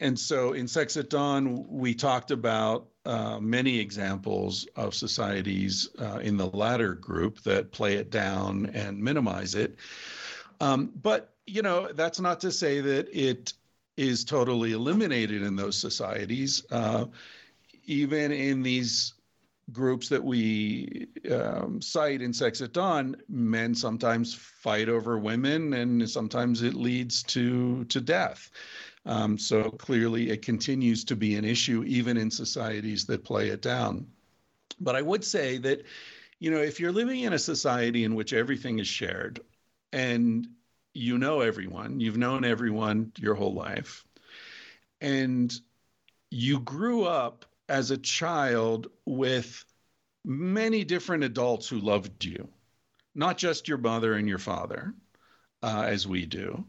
and 0.00 0.18
so 0.18 0.52
in 0.52 0.68
Sex 0.68 0.96
at 0.96 1.10
Dawn, 1.10 1.64
we 1.68 1.94
talked 1.94 2.30
about 2.30 2.88
uh, 3.04 3.38
many 3.40 3.78
examples 3.78 4.66
of 4.76 4.94
societies 4.94 5.88
uh, 5.98 6.18
in 6.18 6.36
the 6.36 6.48
latter 6.48 6.94
group 6.94 7.42
that 7.42 7.72
play 7.72 7.94
it 7.94 8.10
down 8.10 8.66
and 8.74 8.98
minimize 8.98 9.54
it. 9.54 9.76
Um, 10.60 10.92
but, 11.02 11.34
you 11.46 11.62
know, 11.62 11.90
that's 11.92 12.20
not 12.20 12.40
to 12.40 12.52
say 12.52 12.80
that 12.80 13.08
it 13.12 13.52
is 13.96 14.24
totally 14.24 14.72
eliminated 14.72 15.42
in 15.42 15.56
those 15.56 15.78
societies. 15.78 16.64
Uh, 16.70 17.06
even 17.84 18.32
in 18.32 18.62
these 18.62 19.14
groups 19.72 20.08
that 20.08 20.22
we 20.22 21.06
um, 21.30 21.80
cite 21.80 22.20
in 22.20 22.32
Sex 22.32 22.60
at 22.60 22.72
Dawn, 22.72 23.16
men 23.28 23.74
sometimes 23.74 24.34
fight 24.34 24.88
over 24.88 25.18
women, 25.18 25.74
and 25.74 26.08
sometimes 26.08 26.62
it 26.62 26.74
leads 26.74 27.22
to 27.24 27.84
to 27.86 28.00
death. 28.00 28.50
Um, 29.04 29.36
so 29.36 29.70
clearly, 29.70 30.30
it 30.30 30.42
continues 30.42 31.04
to 31.04 31.16
be 31.16 31.34
an 31.36 31.44
issue 31.44 31.84
even 31.86 32.16
in 32.16 32.30
societies 32.30 33.04
that 33.06 33.24
play 33.24 33.48
it 33.48 33.62
down. 33.62 34.06
But 34.80 34.96
I 34.96 35.02
would 35.02 35.24
say 35.24 35.58
that, 35.58 35.84
you 36.38 36.50
know, 36.50 36.60
if 36.60 36.78
you're 36.78 36.92
living 36.92 37.20
in 37.20 37.32
a 37.32 37.38
society 37.38 38.04
in 38.04 38.14
which 38.14 38.32
everything 38.32 38.78
is 38.78 38.88
shared, 38.88 39.40
and 39.92 40.48
you 40.94 41.18
know 41.18 41.40
everyone, 41.40 42.00
you've 42.00 42.18
known 42.18 42.44
everyone 42.44 43.12
your 43.18 43.34
whole 43.34 43.54
life, 43.54 44.04
and 45.00 45.52
you 46.30 46.60
grew 46.60 47.04
up 47.04 47.44
as 47.68 47.90
a 47.90 47.98
child 47.98 48.88
with 49.06 49.64
many 50.24 50.84
different 50.84 51.24
adults 51.24 51.68
who 51.68 51.78
loved 51.78 52.24
you, 52.24 52.48
not 53.14 53.38
just 53.38 53.68
your 53.68 53.78
mother 53.78 54.14
and 54.14 54.28
your 54.28 54.38
father, 54.38 54.94
uh, 55.62 55.84
as 55.86 56.06
we 56.06 56.26
do. 56.26 56.64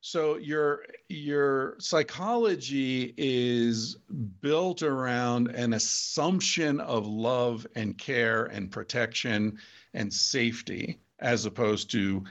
So 0.00 0.36
your 0.36 0.84
your 1.08 1.76
psychology 1.80 3.12
is 3.16 3.96
built 4.40 4.82
around 4.82 5.48
an 5.48 5.72
assumption 5.72 6.80
of 6.80 7.06
love 7.06 7.66
and 7.74 7.98
care 7.98 8.44
and 8.44 8.70
protection 8.70 9.58
and 9.94 10.12
safety, 10.12 11.00
as 11.18 11.44
opposed 11.44 11.90
to 11.92 12.22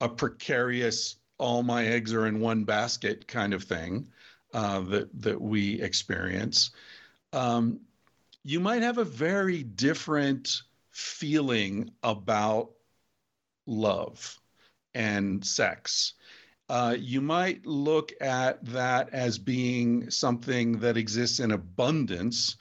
a 0.00 0.08
precarious 0.08 1.16
all 1.38 1.62
my 1.62 1.86
eggs 1.86 2.12
are 2.12 2.26
in 2.26 2.40
one 2.40 2.64
basket 2.64 3.26
kind 3.28 3.54
of 3.54 3.64
thing 3.64 4.08
uh, 4.52 4.80
that 4.80 5.22
that 5.22 5.40
we 5.40 5.80
experience. 5.80 6.70
Um, 7.32 7.80
you 8.44 8.60
might 8.60 8.82
have 8.82 8.98
a 8.98 9.04
very 9.04 9.62
different 9.62 10.62
feeling 10.90 11.90
about 12.02 12.70
love 13.66 14.40
and 14.94 15.44
sex. 15.44 16.14
Uh, 16.68 16.96
you 16.98 17.20
might 17.20 17.64
look 17.66 18.12
at 18.20 18.64
that 18.66 19.08
as 19.12 19.38
being 19.38 20.10
something 20.10 20.78
that 20.80 20.96
exists 20.96 21.40
in 21.40 21.52
abundance 21.52 22.56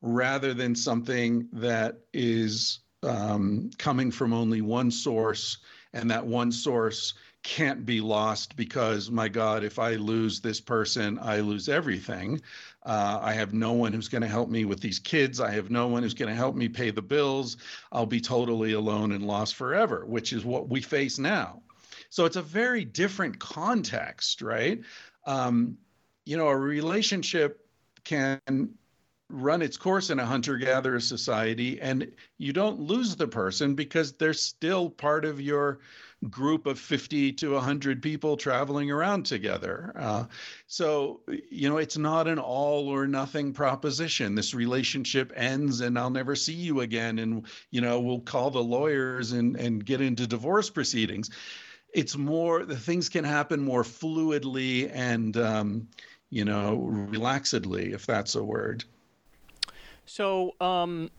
rather 0.00 0.52
than 0.52 0.74
something 0.74 1.48
that 1.52 1.98
is 2.12 2.80
um, 3.04 3.70
coming 3.78 4.10
from 4.10 4.32
only 4.32 4.60
one 4.62 4.90
source 4.90 5.58
and 5.92 6.10
that 6.10 6.26
one 6.26 6.52
source 6.52 7.14
can't 7.42 7.84
be 7.84 8.00
lost 8.00 8.56
because 8.56 9.10
my 9.10 9.28
god 9.28 9.64
if 9.64 9.78
i 9.78 9.94
lose 9.94 10.40
this 10.40 10.60
person 10.60 11.18
i 11.20 11.40
lose 11.40 11.68
everything. 11.68 12.40
Uh, 12.84 13.18
i 13.20 13.32
have 13.32 13.52
no 13.52 13.72
one 13.72 13.92
who's 13.92 14.08
going 14.08 14.22
to 14.22 14.28
help 14.28 14.48
me 14.48 14.64
with 14.64 14.80
these 14.80 14.98
kids. 14.98 15.40
I 15.40 15.50
have 15.50 15.70
no 15.70 15.88
one 15.88 16.02
who's 16.02 16.14
going 16.14 16.28
to 16.28 16.36
help 16.36 16.54
me 16.54 16.68
pay 16.68 16.90
the 16.90 17.02
bills. 17.02 17.56
I'll 17.90 18.06
be 18.06 18.20
totally 18.20 18.72
alone 18.72 19.12
and 19.12 19.26
lost 19.26 19.54
forever 19.56 20.04
which 20.06 20.32
is 20.32 20.44
what 20.44 20.68
we 20.68 20.80
face 20.80 21.18
now. 21.18 21.62
So 22.10 22.26
it's 22.26 22.36
a 22.36 22.42
very 22.42 22.84
different 22.84 23.38
context 23.38 24.42
right? 24.42 24.80
Um, 25.26 25.78
you 26.24 26.36
know 26.36 26.48
a 26.48 26.56
relationship 26.56 27.66
can 28.04 28.40
run 29.32 29.62
its 29.62 29.76
course 29.76 30.10
in 30.10 30.20
a 30.20 30.26
hunter 30.26 30.56
gatherer 30.56 31.00
society 31.00 31.80
and 31.80 32.12
you 32.38 32.52
don't 32.52 32.78
lose 32.78 33.16
the 33.16 33.26
person 33.26 33.74
because 33.74 34.12
they're 34.12 34.34
still 34.34 34.90
part 34.90 35.24
of 35.24 35.40
your 35.40 35.80
group 36.30 36.66
of 36.66 36.78
50 36.78 37.32
to 37.32 37.54
100 37.54 38.02
people 38.02 38.36
traveling 38.36 38.90
around 38.90 39.26
together. 39.26 39.92
Uh, 39.96 40.24
so, 40.66 41.20
you 41.50 41.68
know, 41.68 41.78
it's 41.78 41.98
not 41.98 42.28
an 42.28 42.38
all 42.38 42.88
or 42.88 43.06
nothing 43.06 43.52
proposition. 43.52 44.34
This 44.34 44.54
relationship 44.54 45.32
ends 45.34 45.80
and 45.80 45.98
I'll 45.98 46.10
never 46.10 46.36
see 46.36 46.52
you 46.52 46.80
again. 46.80 47.18
And, 47.18 47.46
you 47.70 47.80
know, 47.80 48.00
we'll 48.00 48.20
call 48.20 48.50
the 48.50 48.62
lawyers 48.62 49.32
and, 49.32 49.56
and 49.56 49.84
get 49.84 50.00
into 50.00 50.26
divorce 50.26 50.70
proceedings. 50.70 51.30
It's 51.92 52.16
more, 52.16 52.64
the 52.64 52.76
things 52.76 53.08
can 53.08 53.24
happen 53.24 53.60
more 53.60 53.82
fluidly 53.82 54.90
and, 54.92 55.36
um, 55.36 55.88
you 56.30 56.44
know, 56.44 56.88
relaxedly, 57.10 57.92
if 57.92 58.06
that's 58.06 58.36
a 58.36 58.44
word. 58.44 58.84
So, 60.04 60.54
um, 60.60 61.10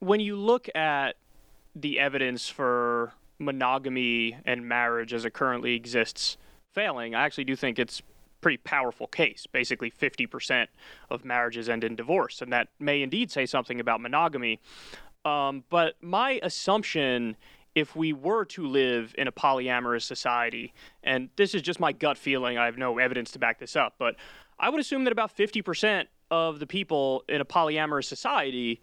when 0.00 0.20
you 0.20 0.36
look 0.36 0.68
at 0.74 1.16
the 1.74 1.98
evidence 1.98 2.48
for 2.48 3.12
monogamy 3.38 4.36
and 4.44 4.66
marriage 4.66 5.12
as 5.12 5.24
it 5.24 5.32
currently 5.32 5.74
exists 5.74 6.36
failing, 6.74 7.14
I 7.14 7.24
actually 7.24 7.44
do 7.44 7.56
think 7.56 7.78
it's 7.78 8.02
pretty 8.40 8.58
powerful 8.58 9.06
case. 9.06 9.46
Basically, 9.50 9.90
50% 9.90 10.66
of 11.10 11.24
marriages 11.24 11.68
end 11.68 11.84
in 11.84 11.96
divorce, 11.96 12.40
and 12.40 12.52
that 12.52 12.68
may 12.78 13.02
indeed 13.02 13.30
say 13.30 13.46
something 13.46 13.80
about 13.80 14.00
monogamy. 14.00 14.60
Um, 15.24 15.64
but 15.68 15.94
my 16.00 16.40
assumption, 16.42 17.36
if 17.74 17.96
we 17.96 18.12
were 18.12 18.44
to 18.46 18.66
live 18.66 19.14
in 19.18 19.28
a 19.28 19.32
polyamorous 19.32 20.02
society, 20.02 20.72
and 21.02 21.28
this 21.36 21.54
is 21.54 21.62
just 21.62 21.80
my 21.80 21.92
gut 21.92 22.16
feeling, 22.16 22.58
I 22.58 22.66
have 22.66 22.78
no 22.78 22.98
evidence 22.98 23.30
to 23.32 23.38
back 23.38 23.58
this 23.58 23.76
up, 23.76 23.94
but 23.98 24.16
I 24.58 24.70
would 24.70 24.80
assume 24.80 25.04
that 25.04 25.12
about 25.12 25.36
50% 25.36 26.06
of 26.30 26.58
the 26.58 26.66
people 26.66 27.24
in 27.28 27.40
a 27.40 27.44
polyamorous 27.44 28.04
society 28.04 28.80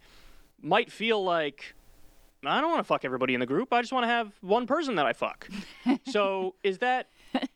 might 0.60 0.90
feel 0.90 1.22
like 1.22 1.74
I 2.44 2.60
don't 2.60 2.70
want 2.70 2.80
to 2.80 2.84
fuck 2.84 3.04
everybody 3.04 3.34
in 3.34 3.40
the 3.40 3.46
group. 3.46 3.72
I 3.72 3.80
just 3.80 3.92
want 3.92 4.04
to 4.04 4.08
have 4.08 4.32
one 4.40 4.66
person 4.66 4.96
that 4.96 5.06
I 5.06 5.12
fuck. 5.12 5.48
so 6.06 6.54
is 6.62 6.78
that 6.78 7.08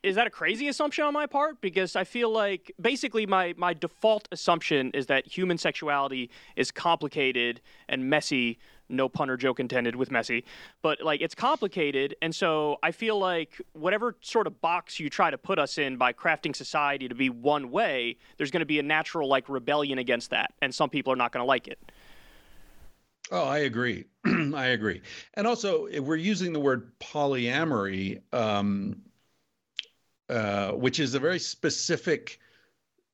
is 0.03 0.15
that 0.15 0.27
a 0.27 0.29
crazy 0.29 0.67
assumption 0.67 1.05
on 1.05 1.13
my 1.13 1.25
part? 1.25 1.61
Because 1.61 1.95
I 1.95 2.03
feel 2.03 2.29
like 2.29 2.71
basically 2.79 3.25
my 3.25 3.53
my 3.57 3.73
default 3.73 4.27
assumption 4.31 4.91
is 4.93 5.05
that 5.07 5.27
human 5.27 5.57
sexuality 5.57 6.29
is 6.55 6.71
complicated 6.71 7.61
and 7.87 8.09
messy. 8.09 8.59
No 8.91 9.09
pun 9.09 9.29
or 9.29 9.37
joke 9.37 9.59
intended 9.59 9.95
with 9.95 10.11
messy, 10.11 10.43
but 10.81 11.01
like 11.01 11.21
it's 11.21 11.35
complicated, 11.35 12.15
and 12.21 12.33
so 12.35 12.77
I 12.83 12.91
feel 12.91 13.17
like 13.19 13.61
whatever 13.73 14.15
sort 14.21 14.47
of 14.47 14.61
box 14.61 14.99
you 14.99 15.09
try 15.09 15.31
to 15.31 15.37
put 15.37 15.59
us 15.59 15.77
in 15.77 15.97
by 15.97 16.13
crafting 16.13 16.55
society 16.55 17.07
to 17.07 17.15
be 17.15 17.29
one 17.29 17.71
way, 17.71 18.17
there's 18.37 18.51
going 18.51 18.61
to 18.61 18.65
be 18.65 18.79
a 18.79 18.83
natural 18.83 19.27
like 19.27 19.49
rebellion 19.49 19.97
against 19.97 20.29
that, 20.31 20.53
and 20.61 20.73
some 20.73 20.89
people 20.89 21.13
are 21.13 21.17
not 21.17 21.31
going 21.31 21.43
to 21.43 21.47
like 21.47 21.67
it. 21.67 21.79
Oh, 23.31 23.45
I 23.45 23.59
agree. 23.59 24.05
I 24.25 24.67
agree. 24.67 25.01
And 25.35 25.47
also, 25.47 25.87
we're 26.01 26.17
using 26.17 26.51
the 26.51 26.59
word 26.59 26.91
polyamory, 26.99 28.21
um, 28.33 29.03
uh, 30.29 30.71
which 30.71 30.99
is 30.99 31.13
a 31.13 31.19
very 31.19 31.39
specific 31.39 32.39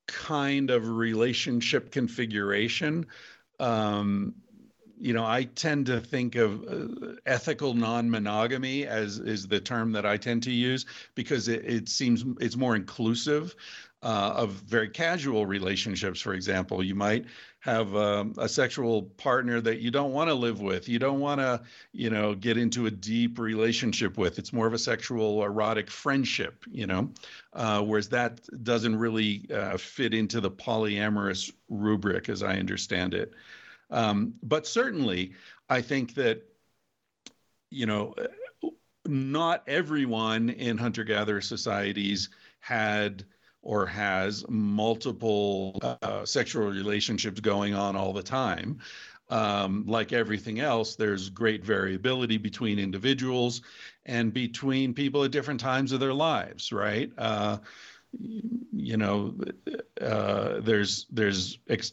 kind 0.08 0.72
of 0.72 0.88
relationship 0.88 1.91
configuration. 1.91 3.06
Um, 3.60 4.36
you 4.99 5.14
know, 5.14 5.26
I 5.26 5.44
tend 5.44 5.86
to 5.88 5.99
think 5.99 6.36
of 6.36 6.64
uh, 6.64 7.14
ethical 7.26 7.74
non-monogamy 7.74 8.86
as 8.88 9.19
is 9.19 9.48
the 9.48 9.60
term 9.60 9.91
that 9.94 10.06
I 10.06 10.18
tend 10.18 10.44
to 10.44 10.52
use 10.52 10.86
because 11.15 11.48
it, 11.48 11.65
it 11.65 11.90
seems 11.90 12.26
it's 12.40 12.56
more 12.56 12.76
inclusive 12.76 13.56
uh, 14.03 14.34
of 14.36 14.52
very 14.52 14.90
casual 14.90 15.45
relationships. 15.45 16.22
For 16.22 16.34
example, 16.34 16.84
you 16.84 16.95
might 16.95 17.26
have 17.60 17.95
um, 17.95 18.34
a 18.38 18.48
sexual 18.48 19.03
partner 19.03 19.60
that 19.60 19.80
you 19.80 19.91
don't 19.91 20.14
want 20.14 20.30
to 20.30 20.34
live 20.34 20.61
with, 20.61 20.88
you 20.88 20.99
don't 20.99 21.19
want 21.19 21.41
to, 21.41 21.61
you 21.91 22.10
know, 22.10 22.36
get 22.36 22.57
into 22.57 22.86
a 22.86 22.91
deep 22.91 23.40
relationship 23.40 24.18
with. 24.18 24.40
It's 24.40 24.53
more 24.53 24.68
of 24.68 24.74
a 24.74 24.78
sexual 24.78 25.44
erotic 25.44 25.90
friendship, 25.90 26.64
you 26.72 26.88
know, 26.88 27.10
uh, 27.53 27.82
whereas 27.82 28.10
that 28.10 28.40
doesn't 28.64 28.95
really 28.95 29.48
uh, 29.53 29.78
fit 29.78 30.14
into 30.14 30.40
the 30.40 30.52
polyamorous 30.52 31.52
rubric, 31.68 32.30
as 32.30 32.44
I 32.44 32.57
understand 32.57 33.14
it. 33.14 33.34
Um, 33.89 34.34
but 34.43 34.68
certainly, 34.68 35.34
I 35.69 35.81
think 35.81 36.14
that, 36.15 36.43
you 37.69 37.85
know, 37.85 38.15
not 39.05 39.64
everyone 39.68 40.49
in 40.49 40.77
hunter 40.77 41.03
gatherer 41.03 41.41
societies 41.41 42.30
had 42.59 43.26
or 43.61 43.85
has 43.85 44.45
multiple 44.49 45.80
uh, 46.01 46.26
sexual 46.26 46.68
relationships 46.68 47.39
going 47.39 47.73
on 47.73 47.95
all 47.95 48.14
the 48.14 48.23
time. 48.23 48.80
Um, 49.30 49.84
like 49.85 50.14
everything 50.14 50.61
else, 50.61 50.95
there's 50.95 51.30
great 51.30 51.65
variability 51.65 52.38
between 52.38 52.80
individuals 52.80 53.61
and 54.05 54.34
between 54.34 54.93
people 54.93 55.26
at 55.26 55.31
different 55.31 55.59
times 55.59 55.91
of 55.91 55.99
their 55.99 56.14
lives, 56.14 56.72
right? 56.72 57.11
Uh, 57.18 57.57
you 58.18 58.95
know, 58.95 59.35
uh, 59.99 60.61
there's 60.61 61.07
there's 61.11 61.59
ex- 61.68 61.91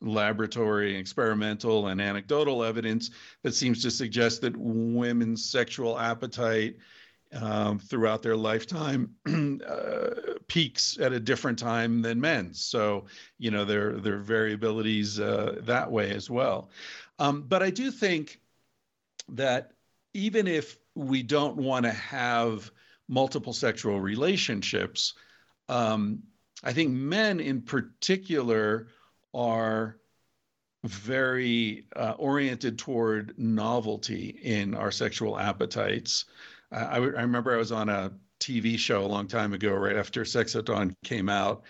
laboratory, 0.00 0.96
experimental, 0.96 1.88
and 1.88 2.00
anecdotal 2.00 2.62
evidence 2.62 3.10
that 3.42 3.54
seems 3.54 3.82
to 3.82 3.90
suggest 3.90 4.40
that 4.42 4.56
women's 4.56 5.44
sexual 5.44 5.98
appetite 5.98 6.76
um, 7.32 7.78
throughout 7.78 8.22
their 8.22 8.36
lifetime 8.36 9.10
uh, 9.66 10.10
peaks 10.46 10.98
at 11.00 11.12
a 11.12 11.20
different 11.20 11.58
time 11.58 12.02
than 12.02 12.20
men's. 12.20 12.60
So, 12.60 13.06
you 13.38 13.50
know, 13.50 13.64
there 13.64 13.94
there 13.94 14.18
are 14.18 14.22
variabilities 14.22 15.20
uh, 15.20 15.60
that 15.62 15.90
way 15.90 16.10
as 16.10 16.30
well. 16.30 16.70
Um, 17.18 17.42
but 17.42 17.62
I 17.62 17.70
do 17.70 17.90
think 17.90 18.40
that 19.30 19.72
even 20.14 20.46
if 20.46 20.78
we 20.94 21.22
don't 21.22 21.56
want 21.56 21.84
to 21.84 21.92
have 21.92 22.70
multiple 23.08 23.52
sexual 23.52 24.00
relationships, 24.00 25.14
um, 25.68 26.22
I 26.62 26.72
think 26.72 26.92
men 26.92 27.40
in 27.40 27.62
particular 27.62 28.88
are 29.36 29.98
very 30.84 31.84
uh, 31.94 32.14
oriented 32.18 32.78
toward 32.78 33.34
novelty 33.38 34.38
in 34.42 34.74
our 34.74 34.90
sexual 34.90 35.38
appetites. 35.38 36.24
Uh, 36.72 36.86
I, 36.90 36.96
I 36.96 36.98
remember 36.98 37.54
I 37.54 37.58
was 37.58 37.72
on 37.72 37.88
a 37.88 38.12
TV 38.40 38.78
show 38.78 39.04
a 39.04 39.06
long 39.06 39.28
time 39.28 39.52
ago, 39.52 39.72
right 39.74 39.96
after 39.96 40.24
Sex 40.24 40.56
at 40.56 40.64
Dawn 40.64 40.94
came 41.04 41.28
out, 41.28 41.62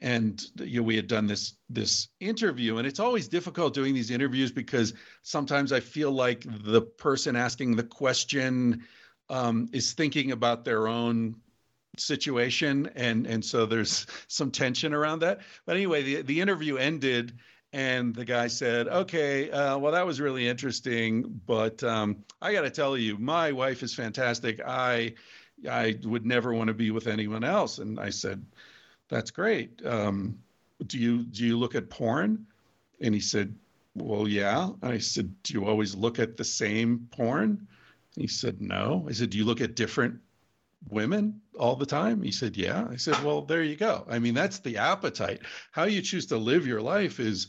and 0.00 0.42
you 0.56 0.80
know, 0.80 0.84
we 0.84 0.96
had 0.96 1.06
done 1.06 1.26
this 1.26 1.54
this 1.68 2.08
interview, 2.20 2.78
and 2.78 2.86
it's 2.86 3.00
always 3.00 3.28
difficult 3.28 3.74
doing 3.74 3.94
these 3.94 4.10
interviews 4.10 4.52
because 4.52 4.94
sometimes 5.22 5.72
I 5.72 5.80
feel 5.80 6.12
like 6.12 6.44
the 6.64 6.82
person 6.82 7.36
asking 7.36 7.76
the 7.76 7.82
question 7.82 8.84
um, 9.28 9.68
is 9.72 9.92
thinking 9.92 10.32
about 10.32 10.64
their 10.64 10.88
own 10.88 11.36
situation 12.00 12.90
and 12.94 13.26
and 13.26 13.44
so 13.44 13.66
there's 13.66 14.06
some 14.28 14.50
tension 14.50 14.94
around 14.94 15.20
that. 15.20 15.40
But 15.66 15.76
anyway 15.76 16.02
the, 16.02 16.22
the 16.22 16.40
interview 16.40 16.76
ended 16.76 17.34
and 17.72 18.14
the 18.14 18.24
guy 18.24 18.46
said 18.46 18.88
okay 18.88 19.50
uh, 19.50 19.76
well 19.78 19.92
that 19.92 20.06
was 20.06 20.20
really 20.20 20.48
interesting 20.48 21.40
but 21.46 21.82
um, 21.84 22.24
i 22.40 22.52
got 22.52 22.62
to 22.62 22.70
tell 22.70 22.96
you 22.96 23.18
my 23.18 23.52
wife 23.52 23.82
is 23.82 23.94
fantastic. 23.94 24.60
I 24.64 25.14
i 25.68 25.98
would 26.04 26.24
never 26.24 26.54
want 26.54 26.68
to 26.68 26.74
be 26.74 26.90
with 26.90 27.06
anyone 27.06 27.44
else. 27.44 27.78
And 27.78 27.98
i 27.98 28.10
said 28.10 28.44
that's 29.08 29.30
great. 29.30 29.84
Um, 29.84 30.38
do 30.86 30.98
you 30.98 31.24
do 31.24 31.44
you 31.44 31.58
look 31.58 31.74
at 31.74 31.90
porn? 31.90 32.46
And 33.00 33.14
he 33.14 33.20
said 33.20 33.54
well 33.94 34.28
yeah. 34.28 34.70
And 34.82 34.92
i 34.92 34.98
said 34.98 35.34
do 35.42 35.54
you 35.54 35.66
always 35.66 35.94
look 35.94 36.18
at 36.18 36.36
the 36.36 36.44
same 36.44 37.08
porn? 37.10 37.66
He 38.16 38.28
said 38.28 38.60
no. 38.60 39.06
I 39.08 39.12
said 39.12 39.30
do 39.30 39.38
you 39.38 39.44
look 39.44 39.60
at 39.60 39.74
different 39.74 40.20
women 40.88 41.40
all 41.58 41.76
the 41.76 41.86
time? 41.86 42.22
He 42.22 42.30
said, 42.30 42.56
Yeah. 42.56 42.86
I 42.90 42.96
said, 42.96 43.22
Well, 43.24 43.42
there 43.42 43.62
you 43.62 43.76
go. 43.76 44.06
I 44.08 44.18
mean, 44.18 44.34
that's 44.34 44.58
the 44.58 44.78
appetite. 44.78 45.40
How 45.72 45.84
you 45.84 46.02
choose 46.02 46.26
to 46.26 46.36
live 46.36 46.66
your 46.66 46.82
life 46.82 47.20
is 47.20 47.48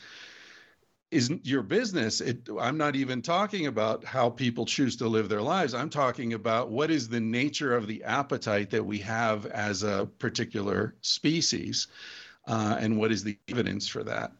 is 1.11 1.31
your 1.41 1.63
business. 1.63 2.21
It, 2.21 2.47
I'm 2.59 2.77
not 2.77 2.95
even 2.95 3.21
talking 3.21 3.65
about 3.65 4.05
how 4.05 4.29
people 4.29 4.65
choose 4.65 4.95
to 4.97 5.07
live 5.07 5.27
their 5.27 5.41
lives. 5.41 5.73
I'm 5.73 5.89
talking 5.89 6.33
about 6.33 6.69
what 6.69 6.91
is 6.91 7.09
the 7.09 7.19
nature 7.19 7.75
of 7.75 7.87
the 7.87 8.03
appetite 8.03 8.69
that 8.69 8.85
we 8.85 8.99
have 8.99 9.47
as 9.47 9.81
a 9.81 10.07
particular 10.19 10.95
species, 11.01 11.87
uh, 12.47 12.77
and 12.79 12.97
what 12.97 13.11
is 13.11 13.23
the 13.23 13.37
evidence 13.47 13.87
for 13.87 14.03
that. 14.03 14.33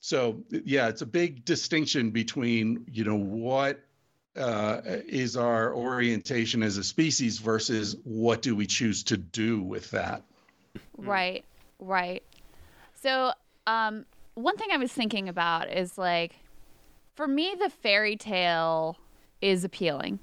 So, 0.00 0.42
yeah, 0.50 0.88
it's 0.88 1.02
a 1.02 1.06
big 1.06 1.44
distinction 1.44 2.10
between 2.10 2.84
you 2.90 3.04
know 3.04 3.16
what 3.16 3.84
uh, 4.36 4.80
is 4.84 5.36
our 5.36 5.74
orientation 5.74 6.62
as 6.62 6.78
a 6.78 6.84
species 6.84 7.38
versus 7.38 7.96
what 8.04 8.42
do 8.42 8.56
we 8.56 8.66
choose 8.66 9.02
to 9.04 9.16
do 9.16 9.62
with 9.62 9.90
that. 9.90 10.22
Right, 10.96 11.44
right. 11.78 12.22
So, 12.94 13.32
um, 13.66 14.06
one 14.34 14.56
thing 14.56 14.68
I 14.72 14.78
was 14.78 14.92
thinking 14.92 15.28
about 15.28 15.70
is 15.70 15.98
like, 15.98 16.36
for 17.14 17.28
me, 17.28 17.54
the 17.58 17.68
fairy 17.68 18.16
tale 18.16 18.96
is 19.42 19.64
appealing. 19.64 20.18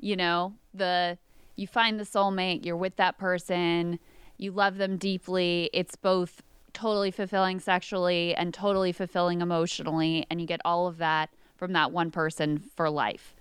You 0.00 0.16
know, 0.16 0.54
the 0.72 1.16
you 1.54 1.68
find 1.68 2.00
the 2.00 2.04
soulmate, 2.04 2.64
you're 2.64 2.76
with 2.76 2.96
that 2.96 3.16
person, 3.16 4.00
you 4.38 4.50
love 4.50 4.76
them 4.76 4.96
deeply. 4.96 5.70
It's 5.72 5.94
both 5.94 6.42
totally 6.72 7.12
fulfilling 7.12 7.60
sexually 7.60 8.34
and 8.34 8.52
totally 8.52 8.90
fulfilling 8.90 9.40
emotionally, 9.40 10.26
and 10.28 10.40
you 10.40 10.46
get 10.48 10.60
all 10.64 10.88
of 10.88 10.98
that 10.98 11.30
from 11.56 11.72
that 11.74 11.92
one 11.92 12.10
person 12.10 12.58
for 12.58 12.90
life 12.90 13.33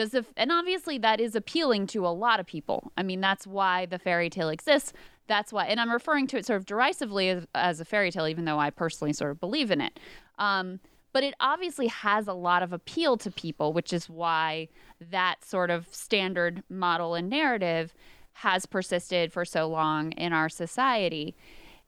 does 0.00 0.24
and 0.36 0.50
obviously 0.50 0.98
that 0.98 1.20
is 1.20 1.34
appealing 1.34 1.86
to 1.88 2.06
a 2.06 2.08
lot 2.08 2.40
of 2.40 2.46
people. 2.46 2.92
I 2.96 3.02
mean, 3.02 3.20
that's 3.20 3.46
why 3.46 3.86
the 3.86 3.98
fairy 3.98 4.30
tale 4.30 4.48
exists. 4.48 4.92
That's 5.26 5.52
why, 5.52 5.66
and 5.66 5.80
I'm 5.80 5.92
referring 5.92 6.26
to 6.28 6.38
it 6.38 6.46
sort 6.46 6.58
of 6.58 6.66
derisively 6.66 7.28
as, 7.28 7.46
as 7.54 7.80
a 7.80 7.84
fairy 7.84 8.10
tale, 8.10 8.26
even 8.26 8.46
though 8.46 8.58
I 8.58 8.70
personally 8.70 9.12
sort 9.12 9.30
of 9.30 9.40
believe 9.40 9.70
in 9.70 9.80
it. 9.80 10.00
Um, 10.38 10.80
but 11.12 11.22
it 11.22 11.34
obviously 11.40 11.88
has 11.88 12.28
a 12.28 12.32
lot 12.32 12.62
of 12.62 12.72
appeal 12.72 13.16
to 13.18 13.30
people, 13.30 13.72
which 13.72 13.92
is 13.92 14.08
why 14.08 14.68
that 15.10 15.44
sort 15.44 15.70
of 15.70 15.86
standard 15.94 16.62
model 16.68 17.14
and 17.14 17.28
narrative 17.28 17.92
has 18.32 18.66
persisted 18.66 19.32
for 19.32 19.44
so 19.44 19.68
long 19.68 20.12
in 20.12 20.32
our 20.32 20.48
society. 20.48 21.34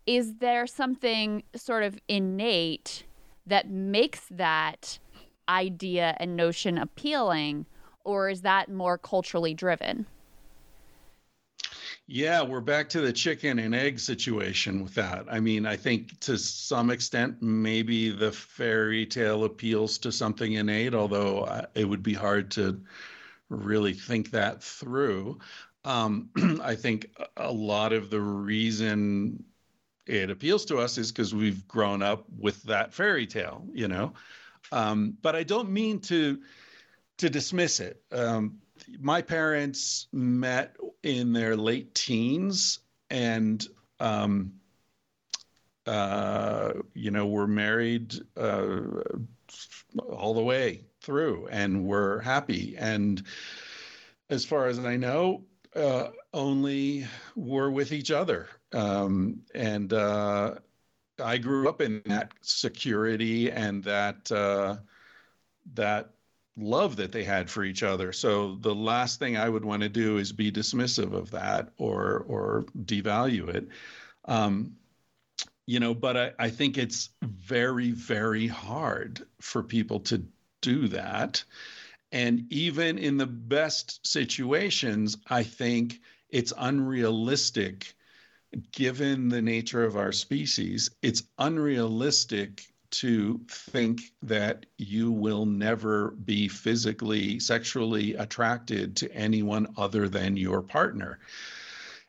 Is 0.07 0.35
there 0.37 0.67
something 0.67 1.45
sort 1.55 1.85
of 1.85 1.99
innate 2.09 3.05
that 3.47 3.71
makes 3.71 4.23
that 4.31 4.99
idea 5.49 6.17
and 6.19 6.37
notion 6.37 6.77
appealing? 6.77 7.67
Or 8.05 8.29
is 8.29 8.43
that 8.43 8.71
more 8.71 8.99
culturally 8.99 9.55
driven? 9.55 10.07
Yeah, 12.07 12.43
we're 12.43 12.61
back 12.61 12.89
to 12.91 13.01
the 13.01 13.13
chicken 13.13 13.59
and 13.59 13.75
egg 13.75 13.99
situation 13.99 14.83
with 14.83 14.95
that. 14.95 15.25
I 15.31 15.41
mean, 15.41 15.67
I 15.67 15.77
think 15.77 16.19
to 16.21 16.37
some 16.37 16.91
extent, 16.91 17.41
maybe 17.41 18.11
the 18.11 18.33
fairy 18.33 19.07
tale 19.07 19.45
appeals 19.45 19.99
to 19.99 20.13
something 20.13 20.53
innate, 20.53 20.95
although 20.95 21.43
uh, 21.43 21.67
it 21.75 21.85
would 21.89 22.03
be 22.03 22.15
hard 22.15 22.51
to 22.53 22.83
really 23.49 23.93
think 23.95 24.31
that 24.33 24.63
through. 24.63 25.39
Um, 25.85 26.31
I 26.63 26.75
think 26.75 27.11
a 27.37 27.53
lot 27.53 27.93
of 27.93 28.11
the 28.11 28.21
reason 28.21 29.45
it 30.07 30.31
appeals 30.31 30.65
to 30.67 30.79
us 30.79 30.99
is 30.99 31.13
because 31.13 31.35
we've 31.35 31.67
grown 31.69 32.03
up 32.03 32.25
with 32.37 32.63
that 32.65 32.93
fairy 32.93 33.27
tale, 33.27 33.65
you 33.73 33.89
know. 33.89 34.13
Um, 34.73 35.17
but 35.23 35.37
I 35.37 35.45
don't 35.45 35.71
mean 35.71 36.01
to 36.01 36.41
to 37.23 37.31
dismiss 37.31 37.79
it. 37.79 38.03
Um, 38.11 38.59
my 38.99 39.23
parents 39.23 40.09
met 40.13 40.77
in 41.05 41.33
their 41.33 41.57
late 41.57 41.95
teens 41.95 42.81
and 43.11 43.65
um, 44.01 44.55
uh, 45.87 46.73
you 46.95 47.13
know 47.13 47.27
were 47.29 47.47
married 47.47 48.15
uh, 48.37 48.81
all 50.09 50.35
the 50.35 50.43
way 50.43 50.85
through 51.01 51.47
and 51.47 51.85
were 51.85 52.19
happy 52.21 52.75
and 52.77 53.25
as 54.31 54.45
far 54.45 54.67
as 54.67 54.79
i 54.79 54.97
know 54.97 55.43
uh, 55.77 56.09
only 56.33 57.07
were 57.35 57.71
with 57.71 57.93
each 57.93 58.11
other 58.11 58.49
um, 58.73 59.41
and 59.55 59.93
uh, 59.93 60.55
i 61.23 61.37
grew 61.39 61.69
up 61.69 61.81
in 61.81 62.03
that 62.07 62.33
security 62.41 63.51
and 63.51 63.85
that 63.85 64.31
uh, 64.33 64.77
that 65.75 66.11
love 66.57 66.97
that 66.97 67.13
they 67.13 67.25
had 67.25 67.49
for 67.51 67.65
each 67.65 67.83
other. 67.83 68.13
So 68.13 68.57
the 68.57 68.75
last 68.75 69.19
thing 69.19 69.37
I 69.37 69.49
would 69.49 69.65
want 69.65 69.83
to 69.83 69.89
do 69.89 70.19
is 70.19 70.33
be 70.33 70.53
dismissive 70.53 71.13
of 71.13 71.31
that 71.31 71.71
or 71.79 72.25
or 72.29 72.65
devalue 72.85 73.49
it. 73.49 73.69
Um, 74.27 74.77
you 75.67 75.81
know, 75.81 75.95
but 75.95 76.17
I, 76.17 76.33
I 76.39 76.51
think 76.51 76.77
it's 76.77 77.11
very, 77.23 77.93
very 77.93 78.47
hard 78.47 79.27
for 79.41 79.63
people 79.63 80.01
to 80.01 80.23
do 80.61 80.89
that. 80.89 81.43
And 82.11 82.53
even 82.53 82.99
in 82.99 83.17
the 83.17 83.27
best 83.27 84.07
situations, 84.07 85.17
I 85.29 85.43
think 85.45 86.01
it's 86.29 86.53
unrealistic, 86.59 87.95
given 88.73 89.29
the 89.29 89.41
nature 89.41 89.85
of 89.85 89.97
our 89.97 90.13
species, 90.13 90.91
it's 91.01 91.23
unrealistic 91.39 92.72
to 92.93 93.41
think 93.49 94.13
that 94.23 94.67
you 94.79 95.11
will 95.11 95.47
never 95.47 96.11
be 96.11 96.49
physically, 96.49 97.41
sexually 97.41 98.15
attracted 98.15 98.97
to 98.97 99.13
anyone 99.13 99.67
other 99.77 100.09
than 100.09 100.37
your 100.37 100.63
partner. 100.63 101.19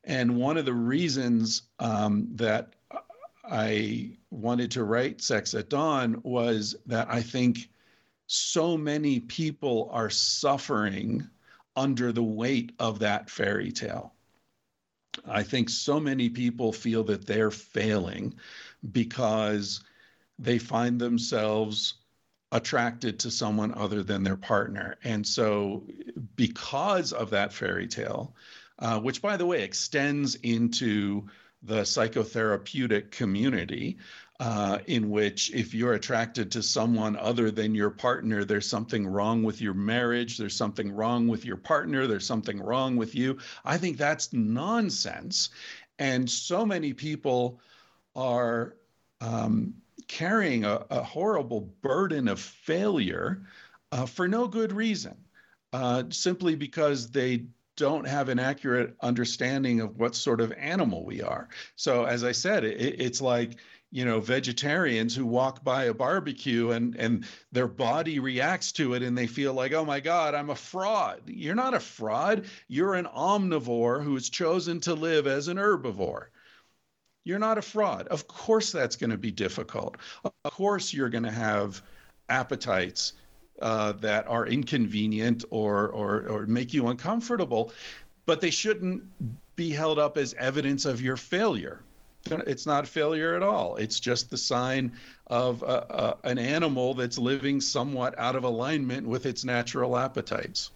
And 0.03 0.35
one 0.35 0.57
of 0.57 0.65
the 0.65 0.73
reasons 0.73 1.63
um, 1.79 2.27
that 2.35 2.73
I 3.45 4.17
wanted 4.29 4.71
to 4.71 4.83
write 4.83 5.21
Sex 5.21 5.53
at 5.53 5.69
Dawn 5.69 6.19
was 6.23 6.75
that 6.85 7.07
I 7.09 7.21
think 7.21 7.69
so 8.27 8.77
many 8.77 9.19
people 9.19 9.89
are 9.91 10.09
suffering 10.09 11.27
under 11.75 12.11
the 12.11 12.23
weight 12.23 12.73
of 12.79 12.99
that 12.99 13.29
fairy 13.29 13.71
tale. 13.71 14.13
I 15.25 15.43
think 15.43 15.69
so 15.69 15.99
many 15.99 16.29
people 16.29 16.73
feel 16.73 17.03
that 17.05 17.25
they're 17.25 17.51
failing 17.51 18.33
because 18.91 19.81
they 20.39 20.57
find 20.57 20.99
themselves 20.99 21.95
attracted 22.51 23.19
to 23.19 23.31
someone 23.31 23.73
other 23.73 24.03
than 24.03 24.23
their 24.23 24.37
partner. 24.37 24.95
And 25.03 25.25
so, 25.25 25.83
because 26.35 27.11
of 27.11 27.31
that 27.31 27.51
fairy 27.51 27.87
tale, 27.87 28.35
uh, 28.79 28.99
which 28.99 29.21
by 29.21 29.37
the 29.37 29.45
way 29.45 29.63
extends 29.63 30.35
into 30.35 31.27
the 31.63 31.81
psychotherapeutic 31.81 33.11
community, 33.11 33.97
uh, 34.39 34.79
in 34.87 35.09
which 35.09 35.51
if 35.53 35.73
you're 35.73 35.93
attracted 35.93 36.51
to 36.51 36.61
someone 36.61 37.15
other 37.15 37.49
than 37.49 37.73
your 37.73 37.89
partner, 37.89 38.43
there's 38.43 38.67
something 38.67 39.07
wrong 39.07 39.41
with 39.41 39.61
your 39.61 39.73
marriage, 39.73 40.37
there's 40.37 40.55
something 40.55 40.91
wrong 40.91 41.27
with 41.27 41.45
your 41.45 41.57
partner, 41.57 42.07
there's 42.07 42.25
something 42.25 42.59
wrong 42.59 42.95
with 42.97 43.15
you. 43.15 43.37
I 43.63 43.77
think 43.77 43.97
that's 43.97 44.33
nonsense. 44.33 45.49
And 45.97 46.29
so 46.29 46.65
many 46.65 46.93
people 46.93 47.61
are 48.15 48.75
um, 49.21 49.75
carrying 50.07 50.65
a, 50.65 50.85
a, 50.89 51.03
horrible 51.03 51.61
burden 51.81 52.27
of 52.27 52.39
failure 52.39 53.43
uh, 53.91 54.05
for 54.05 54.27
no 54.27 54.47
good 54.47 54.71
reason, 54.71 55.15
uh, 55.71 56.03
simply 56.09 56.55
because 56.55 57.11
they 57.11 57.45
don't 57.75 58.07
have 58.07 58.29
an 58.29 58.39
accurate 58.39 58.95
understanding 59.01 59.81
of 59.81 59.97
what 59.97 60.15
sort 60.15 60.41
of 60.41 60.51
animal 60.53 61.05
we 61.05 61.21
are. 61.21 61.49
So, 61.75 62.05
as 62.05 62.23
I 62.23 62.31
said, 62.31 62.63
it, 62.63 63.01
it's 63.01 63.21
like 63.21 63.59
you 63.91 64.05
know 64.05 64.19
vegetarians 64.19 65.15
who 65.15 65.25
walk 65.25 65.63
by 65.63 65.85
a 65.85 65.93
barbecue 65.93 66.71
and 66.71 66.95
and 66.95 67.25
their 67.51 67.67
body 67.67 68.17
reacts 68.17 68.71
to 68.71 68.95
it 68.95 69.03
and 69.03 69.15
they 69.15 69.27
feel 69.27 69.53
like 69.53 69.71
oh 69.71 69.85
my 69.85 69.99
god 69.99 70.33
i'm 70.33 70.49
a 70.49 70.55
fraud. 70.55 71.21
You're 71.27 71.53
not 71.53 71.75
a 71.75 71.79
fraud. 71.79 72.45
You're 72.67 72.95
an 72.95 73.05
omnivore 73.05 74.03
who 74.03 74.15
has 74.15 74.29
chosen 74.29 74.79
to 74.81 74.95
live 74.95 75.27
as 75.27 75.47
an 75.47 75.57
herbivore 75.57 76.25
you're 77.23 77.39
not 77.39 77.57
a 77.57 77.61
fraud 77.61 78.07
of 78.07 78.27
course 78.27 78.71
that's 78.71 78.95
going 78.95 79.09
to 79.09 79.17
be 79.17 79.31
difficult 79.31 79.97
of 80.23 80.33
course 80.43 80.93
you're 80.93 81.09
going 81.09 81.23
to 81.23 81.31
have 81.31 81.81
appetites 82.29 83.13
uh, 83.61 83.91
that 83.93 84.27
are 84.27 84.47
inconvenient 84.47 85.45
or, 85.49 85.89
or 85.89 86.27
or 86.27 86.45
make 86.47 86.73
you 86.73 86.87
uncomfortable 86.87 87.71
but 88.25 88.41
they 88.41 88.49
shouldn't 88.49 89.03
be 89.55 89.69
held 89.69 89.99
up 89.99 90.17
as 90.17 90.33
evidence 90.35 90.85
of 90.85 91.01
your 91.01 91.17
failure 91.17 91.83
it's 92.31 92.65
not 92.65 92.87
failure 92.87 93.35
at 93.35 93.43
all. 93.43 93.75
It's 93.75 93.99
just 93.99 94.29
the 94.29 94.37
sign 94.37 94.93
of 95.27 95.61
a, 95.61 96.17
a, 96.25 96.27
an 96.27 96.37
animal 96.37 96.93
that's 96.93 97.17
living 97.17 97.59
somewhat 97.59 98.17
out 98.17 98.35
of 98.35 98.43
alignment 98.43 99.07
with 99.07 99.25
its 99.25 99.43
natural 99.43 99.97
appetites. 99.97 100.71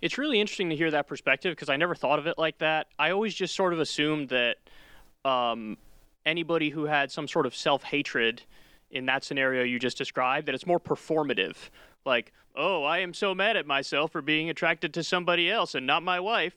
It's 0.00 0.18
really 0.18 0.40
interesting 0.40 0.70
to 0.70 0.76
hear 0.76 0.90
that 0.90 1.08
perspective 1.08 1.52
because 1.52 1.68
I 1.68 1.76
never 1.76 1.94
thought 1.94 2.18
of 2.18 2.26
it 2.26 2.38
like 2.38 2.58
that. 2.58 2.86
I 2.98 3.10
always 3.10 3.34
just 3.34 3.54
sort 3.54 3.72
of 3.72 3.80
assumed 3.80 4.28
that 4.28 4.56
um, 5.24 5.76
anybody 6.24 6.70
who 6.70 6.84
had 6.84 7.10
some 7.10 7.28
sort 7.28 7.46
of 7.46 7.54
self 7.54 7.82
hatred 7.82 8.42
in 8.90 9.06
that 9.06 9.24
scenario 9.24 9.64
you 9.64 9.78
just 9.78 9.98
described, 9.98 10.46
that 10.48 10.54
it's 10.54 10.66
more 10.66 10.80
performative. 10.80 11.56
Like, 12.04 12.32
oh, 12.56 12.84
I 12.84 12.98
am 12.98 13.12
so 13.12 13.34
mad 13.34 13.56
at 13.56 13.66
myself 13.66 14.12
for 14.12 14.22
being 14.22 14.48
attracted 14.48 14.94
to 14.94 15.04
somebody 15.04 15.50
else 15.50 15.74
and 15.74 15.86
not 15.86 16.02
my 16.02 16.20
wife. 16.20 16.54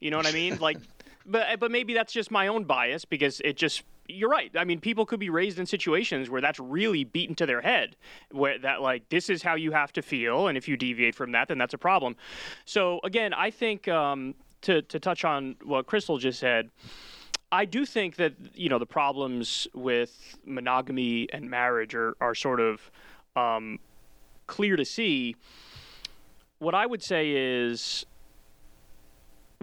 You 0.00 0.10
know 0.10 0.16
what 0.16 0.26
I 0.26 0.32
mean? 0.32 0.58
Like, 0.58 0.78
but 1.26 1.60
but 1.60 1.70
maybe 1.70 1.94
that's 1.94 2.12
just 2.12 2.30
my 2.30 2.48
own 2.48 2.64
bias 2.64 3.04
because 3.04 3.40
it 3.44 3.56
just 3.56 3.82
you're 4.08 4.28
right. 4.28 4.50
I 4.56 4.64
mean, 4.64 4.80
people 4.80 5.06
could 5.06 5.20
be 5.20 5.30
raised 5.30 5.58
in 5.58 5.66
situations 5.66 6.28
where 6.28 6.40
that's 6.40 6.58
really 6.58 7.04
beaten 7.04 7.34
to 7.36 7.46
their 7.46 7.60
head, 7.60 7.96
where 8.32 8.58
that 8.58 8.82
like 8.82 9.08
this 9.08 9.30
is 9.30 9.42
how 9.42 9.54
you 9.54 9.72
have 9.72 9.92
to 9.92 10.02
feel, 10.02 10.48
and 10.48 10.58
if 10.58 10.68
you 10.68 10.76
deviate 10.76 11.14
from 11.14 11.32
that, 11.32 11.48
then 11.48 11.58
that's 11.58 11.74
a 11.74 11.78
problem. 11.78 12.16
So 12.64 13.00
again, 13.04 13.32
I 13.32 13.50
think 13.50 13.88
um, 13.88 14.34
to 14.62 14.82
to 14.82 14.98
touch 14.98 15.24
on 15.24 15.56
what 15.64 15.86
Krystal 15.86 16.18
just 16.18 16.40
said. 16.40 16.70
I 17.52 17.64
do 17.64 17.84
think 17.84 18.16
that 18.16 18.34
you 18.54 18.68
know 18.68 18.78
the 18.78 18.86
problems 18.86 19.66
with 19.74 20.38
monogamy 20.44 21.28
and 21.32 21.50
marriage 21.50 21.94
are, 21.94 22.16
are 22.20 22.34
sort 22.34 22.60
of 22.60 22.90
um, 23.36 23.78
clear 24.46 24.76
to 24.76 24.84
see. 24.84 25.36
What 26.58 26.74
I 26.74 26.86
would 26.86 27.02
say 27.02 27.30
is 27.30 28.04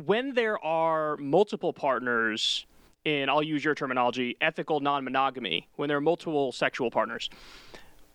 when 0.06 0.34
there 0.34 0.64
are 0.64 1.18
multiple 1.18 1.74
partners 1.74 2.66
in, 3.06 3.30
I'll 3.30 3.44
use 3.44 3.64
your 3.64 3.76
terminology, 3.76 4.36
ethical 4.42 4.80
non 4.80 5.04
monogamy, 5.04 5.68
when 5.76 5.88
there 5.88 5.98
are 5.98 6.02
multiple 6.02 6.52
sexual 6.52 6.92
partners, 6.92 7.30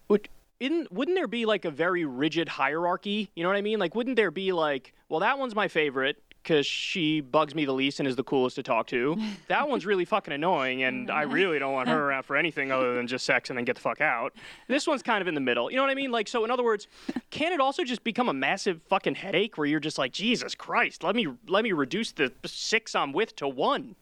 would, 0.09 0.29
wouldn't 0.61 1.17
there 1.17 1.29
be 1.29 1.47
like 1.47 1.65
a 1.65 1.71
very 1.71 2.05
rigid 2.05 2.49
hierarchy? 2.49 3.31
You 3.35 3.43
know 3.43 3.49
what 3.49 3.57
I 3.57 3.63
mean? 3.63 3.79
Like, 3.79 3.95
wouldn't 3.95 4.17
there 4.17 4.31
be 4.31 4.53
like, 4.53 4.93
well, 5.09 5.21
that 5.21 5.39
one's 5.39 5.55
my 5.55 5.69
favorite, 5.69 6.23
because 6.43 6.67
she 6.67 7.21
bugs 7.21 7.55
me 7.55 7.65
the 7.65 7.73
least 7.73 8.01
and 8.01 8.09
is 8.09 8.17
the 8.17 8.25
coolest 8.25 8.57
to 8.57 8.63
talk 8.63 8.87
to. 8.89 9.17
That 9.49 9.69
one's 9.69 9.85
really 9.85 10.05
fucking 10.05 10.33
annoying, 10.33 10.83
and 10.83 11.11
I 11.11 11.23
really 11.23 11.59
don't 11.59 11.73
want 11.73 11.89
her 11.89 12.05
around 12.09 12.23
for 12.23 12.37
anything 12.37 12.73
other 12.73 12.95
than 12.95 13.07
just 13.07 13.27
sex 13.27 13.51
and 13.51 13.59
then 13.59 13.65
get 13.65 13.75
the 13.75 13.83
fuck 13.83 14.01
out. 14.01 14.33
This 14.67 14.87
one's 14.87 15.03
kind 15.03 15.21
of 15.21 15.29
in 15.29 15.35
the 15.35 15.41
middle. 15.41 15.71
You 15.71 15.77
know 15.77 15.83
what 15.83 15.91
I 15.91 15.95
mean? 15.95 16.11
Like, 16.11 16.27
so 16.27 16.45
in 16.45 16.51
other 16.51 16.63
words, 16.63 16.87
can 17.31 17.53
it 17.53 17.61
also 17.61 17.85
just 17.85 18.03
become 18.03 18.29
a 18.29 18.33
massive 18.33 18.81
fucking 18.89 19.17
headache 19.17 19.59
where 19.59 19.67
you're 19.67 19.81
just 19.81 19.99
like, 19.99 20.13
Jesus 20.13 20.55
Christ, 20.55 21.03
let 21.03 21.15
me 21.15 21.27
let 21.49 21.65
me 21.65 21.73
reduce 21.73 22.13
the 22.13 22.33
six 22.47 22.95
I'm 22.95 23.13
with 23.13 23.37
to 23.37 23.49
one. 23.49 23.95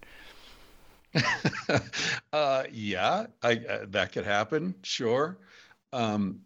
uh, 2.33 2.65
yeah, 2.71 3.27
I, 3.43 3.53
uh, 3.57 3.87
that 3.89 4.13
could 4.13 4.25
happen. 4.25 4.75
Sure. 4.83 5.39
Um, 5.93 6.43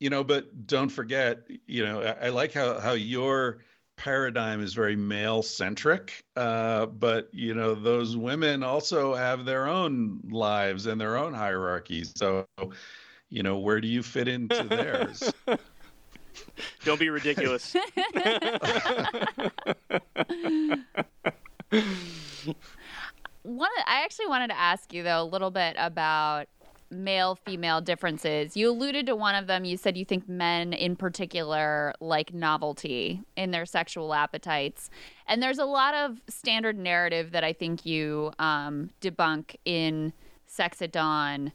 you 0.00 0.10
know, 0.10 0.24
but 0.24 0.66
don't 0.66 0.88
forget, 0.88 1.46
you 1.66 1.84
know, 1.84 2.02
I, 2.02 2.26
I 2.26 2.28
like 2.30 2.52
how 2.52 2.80
how 2.80 2.92
your 2.92 3.58
paradigm 4.00 4.62
is 4.62 4.72
very 4.72 4.96
male 4.96 5.42
centric 5.42 6.24
uh, 6.36 6.86
but 6.86 7.28
you 7.32 7.52
know 7.52 7.74
those 7.74 8.16
women 8.16 8.62
also 8.62 9.14
have 9.14 9.44
their 9.44 9.66
own 9.66 10.18
lives 10.30 10.86
and 10.86 10.98
their 10.98 11.18
own 11.18 11.34
hierarchies 11.34 12.10
so 12.16 12.46
you 13.28 13.42
know 13.42 13.58
where 13.58 13.78
do 13.78 13.86
you 13.88 14.02
fit 14.02 14.26
into 14.26 14.64
theirs? 14.64 15.30
Don't 16.84 16.98
be 16.98 17.10
ridiculous. 17.10 17.76
One 23.42 23.70
i 23.86 24.02
actually 24.02 24.26
wanted 24.28 24.48
to 24.48 24.58
ask 24.58 24.94
you 24.94 25.02
though 25.02 25.22
a 25.22 25.24
little 25.24 25.50
bit 25.50 25.76
about 25.78 26.46
male 26.90 27.36
female 27.36 27.80
differences. 27.80 28.56
You 28.56 28.70
alluded 28.70 29.06
to 29.06 29.16
one 29.16 29.34
of 29.34 29.46
them. 29.46 29.64
You 29.64 29.76
said 29.76 29.96
you 29.96 30.04
think 30.04 30.28
men 30.28 30.72
in 30.72 30.96
particular 30.96 31.94
like 32.00 32.34
novelty 32.34 33.22
in 33.36 33.50
their 33.50 33.66
sexual 33.66 34.12
appetites. 34.12 34.90
And 35.26 35.42
there's 35.42 35.58
a 35.58 35.64
lot 35.64 35.94
of 35.94 36.20
standard 36.28 36.78
narrative 36.78 37.32
that 37.32 37.44
I 37.44 37.52
think 37.52 37.86
you 37.86 38.32
um, 38.38 38.90
debunk 39.00 39.56
in 39.64 40.12
Sex 40.46 40.82
at 40.82 40.92
Dawn 40.92 41.52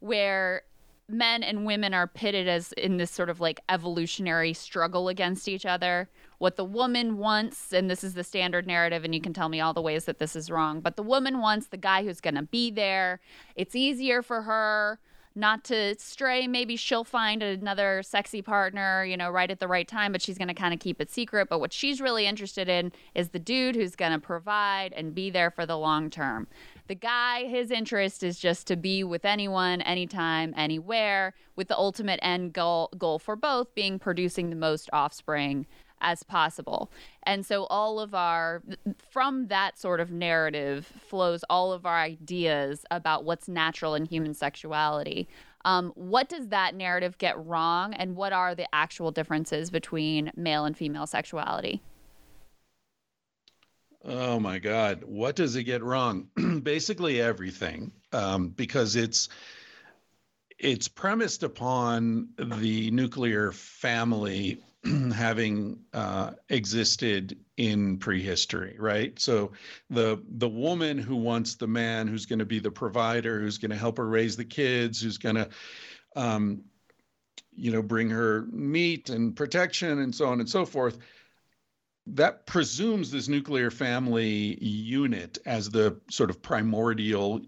where 0.00 0.62
men 1.10 1.42
and 1.42 1.66
women 1.66 1.94
are 1.94 2.06
pitted 2.06 2.48
as 2.48 2.72
in 2.72 2.96
this 2.96 3.10
sort 3.10 3.28
of 3.28 3.40
like 3.40 3.60
evolutionary 3.68 4.52
struggle 4.52 5.08
against 5.08 5.48
each 5.48 5.66
other 5.66 6.08
what 6.40 6.56
the 6.56 6.64
woman 6.64 7.18
wants, 7.18 7.70
and 7.70 7.90
this 7.90 8.02
is 8.02 8.14
the 8.14 8.24
standard 8.24 8.66
narrative, 8.66 9.04
and 9.04 9.14
you 9.14 9.20
can 9.20 9.34
tell 9.34 9.50
me 9.50 9.60
all 9.60 9.74
the 9.74 9.82
ways 9.82 10.06
that 10.06 10.18
this 10.18 10.34
is 10.34 10.50
wrong, 10.50 10.80
but 10.80 10.96
the 10.96 11.02
woman 11.02 11.38
wants 11.38 11.66
the 11.66 11.76
guy 11.76 12.02
who's 12.02 12.18
going 12.18 12.34
to 12.34 12.44
be 12.44 12.70
there. 12.70 13.20
It's 13.56 13.76
easier 13.76 14.22
for 14.22 14.40
her 14.42 14.98
not 15.34 15.64
to 15.64 15.94
stray. 15.98 16.46
Maybe 16.46 16.76
she'll 16.76 17.04
find 17.04 17.42
another 17.42 18.02
sexy 18.02 18.40
partner, 18.40 19.04
you 19.04 19.18
know, 19.18 19.28
right 19.28 19.50
at 19.50 19.60
the 19.60 19.68
right 19.68 19.86
time, 19.86 20.12
but 20.12 20.22
she's 20.22 20.38
going 20.38 20.48
to 20.48 20.54
kind 20.54 20.72
of 20.72 20.80
keep 20.80 20.98
it 20.98 21.10
secret. 21.10 21.50
But 21.50 21.60
what 21.60 21.74
she's 21.74 22.00
really 22.00 22.26
interested 22.26 22.70
in 22.70 22.90
is 23.14 23.28
the 23.28 23.38
dude 23.38 23.76
who's 23.76 23.94
going 23.94 24.12
to 24.12 24.18
provide 24.18 24.94
and 24.94 25.14
be 25.14 25.28
there 25.28 25.50
for 25.50 25.66
the 25.66 25.76
long 25.76 26.08
term. 26.08 26.48
The 26.90 26.94
guy, 26.96 27.44
his 27.44 27.70
interest 27.70 28.24
is 28.24 28.36
just 28.36 28.66
to 28.66 28.74
be 28.74 29.04
with 29.04 29.24
anyone, 29.24 29.80
anytime, 29.82 30.52
anywhere, 30.56 31.34
with 31.54 31.68
the 31.68 31.76
ultimate 31.76 32.18
end 32.20 32.52
goal, 32.52 32.90
goal 32.98 33.20
for 33.20 33.36
both 33.36 33.72
being 33.76 33.96
producing 33.96 34.50
the 34.50 34.56
most 34.56 34.90
offspring 34.92 35.68
as 36.00 36.24
possible. 36.24 36.90
And 37.22 37.46
so 37.46 37.66
all 37.66 38.00
of 38.00 38.12
our 38.12 38.64
from 39.08 39.46
that 39.46 39.78
sort 39.78 40.00
of 40.00 40.10
narrative 40.10 40.92
flows 41.08 41.44
all 41.48 41.72
of 41.72 41.86
our 41.86 42.00
ideas 42.00 42.84
about 42.90 43.22
what's 43.22 43.46
natural 43.46 43.94
in 43.94 44.04
human 44.04 44.34
sexuality. 44.34 45.28
Um, 45.64 45.92
what 45.94 46.28
does 46.28 46.48
that 46.48 46.74
narrative 46.74 47.18
get 47.18 47.38
wrong, 47.46 47.94
and 47.94 48.16
what 48.16 48.32
are 48.32 48.56
the 48.56 48.66
actual 48.74 49.12
differences 49.12 49.70
between 49.70 50.32
male 50.34 50.64
and 50.64 50.76
female 50.76 51.06
sexuality? 51.06 51.82
Oh 54.04 54.40
my 54.40 54.58
God. 54.58 55.04
What 55.04 55.36
does 55.36 55.56
it 55.56 55.64
get 55.64 55.82
wrong? 55.82 56.28
Basically 56.62 57.20
everything, 57.20 57.92
um, 58.12 58.48
because 58.48 58.96
it's 58.96 59.28
it's 60.58 60.88
premised 60.88 61.42
upon 61.42 62.28
the 62.36 62.90
nuclear 62.90 63.50
family 63.52 64.60
having 65.14 65.80
uh, 65.92 66.32
existed 66.48 67.38
in 67.56 67.98
prehistory, 67.98 68.76
right? 68.78 69.18
So 69.18 69.52
the 69.90 70.22
the 70.38 70.48
woman 70.48 70.96
who 70.96 71.16
wants 71.16 71.56
the 71.56 71.66
man 71.66 72.08
who's 72.08 72.26
going 72.26 72.38
to 72.38 72.46
be 72.46 72.58
the 72.58 72.70
provider, 72.70 73.40
who's 73.40 73.58
going 73.58 73.70
to 73.70 73.76
help 73.76 73.98
her 73.98 74.06
raise 74.08 74.36
the 74.36 74.44
kids, 74.44 75.00
who's 75.00 75.18
going 75.18 75.36
to 75.36 75.48
um, 76.16 76.62
you 77.52 77.70
know 77.70 77.82
bring 77.82 78.08
her 78.08 78.46
meat 78.50 79.10
and 79.10 79.36
protection 79.36 79.98
and 79.98 80.14
so 80.14 80.26
on 80.26 80.40
and 80.40 80.48
so 80.48 80.64
forth 80.64 80.98
that 82.14 82.46
presumes 82.46 83.10
this 83.10 83.28
nuclear 83.28 83.70
family 83.70 84.58
unit 84.60 85.38
as 85.46 85.70
the 85.70 85.96
sort 86.10 86.30
of 86.30 86.42
primordial 86.42 87.40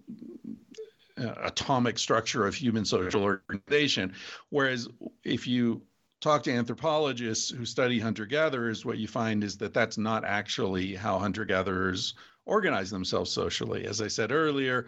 uh, 1.19 1.35
atomic 1.43 1.99
structure 1.99 2.47
of 2.47 2.55
human 2.55 2.85
social 2.85 3.23
organization. 3.23 4.15
Whereas 4.51 4.89
if 5.25 5.47
you 5.47 5.83
talk 6.21 6.45
to 6.45 6.53
anthropologists 6.53 7.51
who 7.51 7.67
study 7.67 7.99
hunter 7.99 8.27
gatherers, 8.27 8.85
what 8.85 8.99
you 8.99 9.09
find 9.09 9.43
is 9.43 9.59
that 9.59 9.75
that's 9.75 9.99
not 9.99 10.25
actually 10.25 10.95
how 10.95 11.19
hunter 11.19 11.45
gatherers 11.45 12.15
organize 12.47 12.91
themselves 12.91 13.31
socially. 13.31 13.87
As 13.87 14.01
I 14.01 14.09
said 14.09 14.33
earlier, 14.33 14.87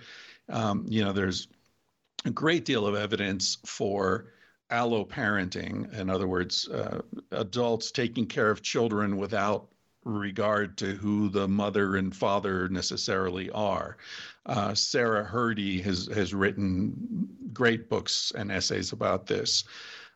um, 0.49 0.87
you 0.89 1.05
know, 1.05 1.13
there's 1.13 1.49
a 2.25 2.31
great 2.31 2.65
deal 2.65 2.87
of 2.87 2.95
evidence 2.95 3.59
for 3.67 4.27
alloparenting, 4.75 5.93
in 5.95 6.11
other 6.11 6.27
words, 6.27 6.69
uh, 6.69 7.01
adults 7.31 7.93
taking 7.93 8.27
care 8.27 8.51
of 8.51 8.61
children 8.63 9.17
without 9.17 9.69
regard 10.05 10.77
to 10.79 10.95
who 10.95 11.29
the 11.29 11.47
mother 11.49 11.97
and 11.97 12.15
father 12.15 12.69
necessarily 12.69 13.51
are. 13.51 13.97
Uh, 14.47 14.75
Sarah 14.75 15.25
Hrdy 15.25 15.83
has 15.83 16.09
has 16.15 16.35
written 16.35 17.29
great 17.53 17.89
books 17.89 18.33
and 18.37 18.51
essays 18.51 18.93
about 18.93 19.27
this. 19.27 19.65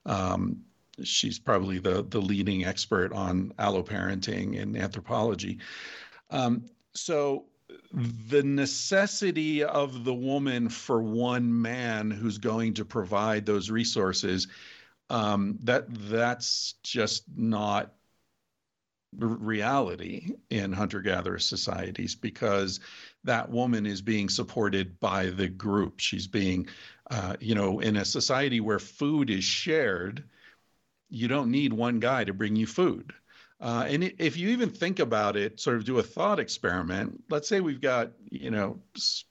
Um, 0.04 0.58
she's 1.02 1.38
probably 1.38 1.78
the 1.78 2.04
the 2.10 2.20
leading 2.20 2.64
expert 2.64 3.12
on 3.12 3.52
alloparenting 3.58 4.56
in 4.56 4.76
anthropology. 4.76 5.58
Um, 6.30 6.64
so 6.94 7.44
the 7.92 8.42
necessity 8.42 9.64
of 9.64 10.04
the 10.04 10.14
woman 10.14 10.68
for 10.68 11.02
one 11.02 11.62
man 11.62 12.10
who's 12.10 12.38
going 12.38 12.74
to 12.74 12.84
provide 12.84 13.46
those 13.46 13.70
resources 13.70 14.48
um, 15.10 15.58
that 15.62 15.86
that's 15.88 16.74
just 16.82 17.24
not 17.34 17.94
reality 19.16 20.34
in 20.50 20.70
hunter 20.70 21.00
gatherer 21.00 21.38
societies 21.38 22.14
because 22.14 22.80
that 23.24 23.50
woman 23.50 23.86
is 23.86 24.02
being 24.02 24.28
supported 24.28 25.00
by 25.00 25.26
the 25.30 25.48
group. 25.48 25.98
She's 25.98 26.26
being 26.26 26.68
uh, 27.10 27.36
you 27.40 27.54
know 27.54 27.80
in 27.80 27.96
a 27.96 28.04
society 28.04 28.60
where 28.60 28.78
food 28.78 29.30
is 29.30 29.44
shared 29.44 30.24
you 31.08 31.26
don't 31.26 31.50
need 31.50 31.72
one 31.72 32.00
guy 32.00 32.24
to 32.24 32.34
bring 32.34 32.54
you 32.54 32.66
food 32.66 33.14
uh, 33.60 33.84
and 33.88 34.12
if 34.18 34.36
you 34.36 34.50
even 34.50 34.70
think 34.70 35.00
about 35.00 35.36
it, 35.36 35.58
sort 35.58 35.76
of 35.76 35.84
do 35.84 35.98
a 35.98 36.02
thought 36.02 36.38
experiment, 36.38 37.24
let's 37.28 37.48
say 37.48 37.60
we've 37.60 37.80
got, 37.80 38.12
you 38.30 38.50
know, 38.50 38.78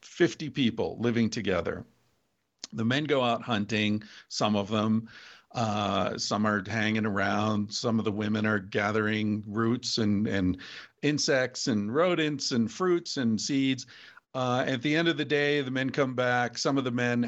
50 0.02 0.49
people 0.49 0.98
living 0.99 1.30
together. 1.30 1.86
The 2.74 2.84
men 2.84 3.06
go 3.06 3.24
out 3.24 3.41
hunting, 3.41 4.04
some 4.28 4.56
of 4.56 4.70
them. 4.70 5.08
Uh, 5.56 6.18
some 6.18 6.45
are 6.45 6.62
hanging 6.68 7.06
around. 7.06 7.74
Some 7.74 7.99
of 7.99 8.06
the 8.06 8.12
women 8.12 8.45
are 8.45 8.60
gathering 8.60 9.44
roots 9.48 9.98
and, 9.98 10.28
and 10.28 10.58
insects 11.02 11.68
and 11.68 11.94
rodents 11.94 12.52
and 12.52 12.70
fruits 12.70 13.16
and 13.16 13.40
seeds. 13.40 13.88
Uh, 14.34 14.64
at 14.68 14.82
the 14.82 14.95
end 14.95 15.08
of 15.08 15.18
the 15.18 15.26
day, 15.26 15.62
the 15.62 15.72
men 15.72 15.90
come 15.90 16.14
back. 16.14 16.58
Some 16.58 16.78
of 16.78 16.84
the 16.84 16.91
men 16.91 17.24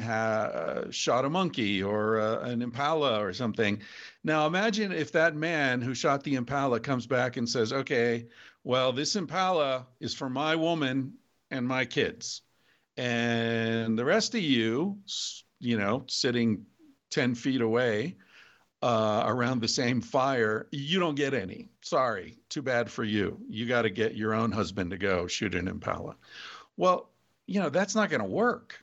shot 0.90 1.24
a 1.24 1.30
monkey 1.30 1.82
or 1.82 2.20
uh, 2.20 2.40
an 2.40 2.62
impala 2.62 3.20
or 3.20 3.32
something. 3.32 3.82
Now, 4.22 4.46
imagine 4.46 4.92
if 4.92 5.10
that 5.12 5.34
man 5.34 5.80
who 5.80 5.94
shot 5.94 6.22
the 6.22 6.36
impala 6.36 6.78
comes 6.78 7.06
back 7.06 7.36
and 7.36 7.48
says, 7.48 7.72
okay, 7.72 8.28
well, 8.62 8.92
this 8.92 9.16
impala 9.16 9.86
is 9.98 10.14
for 10.14 10.28
my 10.28 10.54
woman 10.54 11.14
and 11.50 11.66
my 11.66 11.84
kids. 11.84 12.42
And 12.96 13.98
the 13.98 14.04
rest 14.04 14.34
of 14.34 14.42
you, 14.42 14.98
you 15.58 15.78
know, 15.78 16.04
sitting 16.06 16.66
10 17.10 17.34
feet 17.34 17.60
away 17.60 18.16
uh, 18.82 19.24
around 19.26 19.60
the 19.60 19.68
same 19.68 20.00
fire, 20.00 20.66
you 20.70 20.98
don't 21.00 21.14
get 21.14 21.34
any. 21.34 21.70
Sorry, 21.82 22.38
too 22.48 22.62
bad 22.62 22.90
for 22.90 23.04
you. 23.04 23.40
You 23.48 23.66
got 23.66 23.82
to 23.82 23.90
get 23.90 24.14
your 24.14 24.34
own 24.34 24.52
husband 24.52 24.90
to 24.90 24.98
go 24.98 25.26
shoot 25.26 25.54
an 25.54 25.68
impala. 25.68 26.16
Well, 26.80 27.10
you 27.46 27.60
know, 27.60 27.68
that's 27.68 27.94
not 27.94 28.08
going 28.08 28.22
to 28.22 28.26
work. 28.26 28.82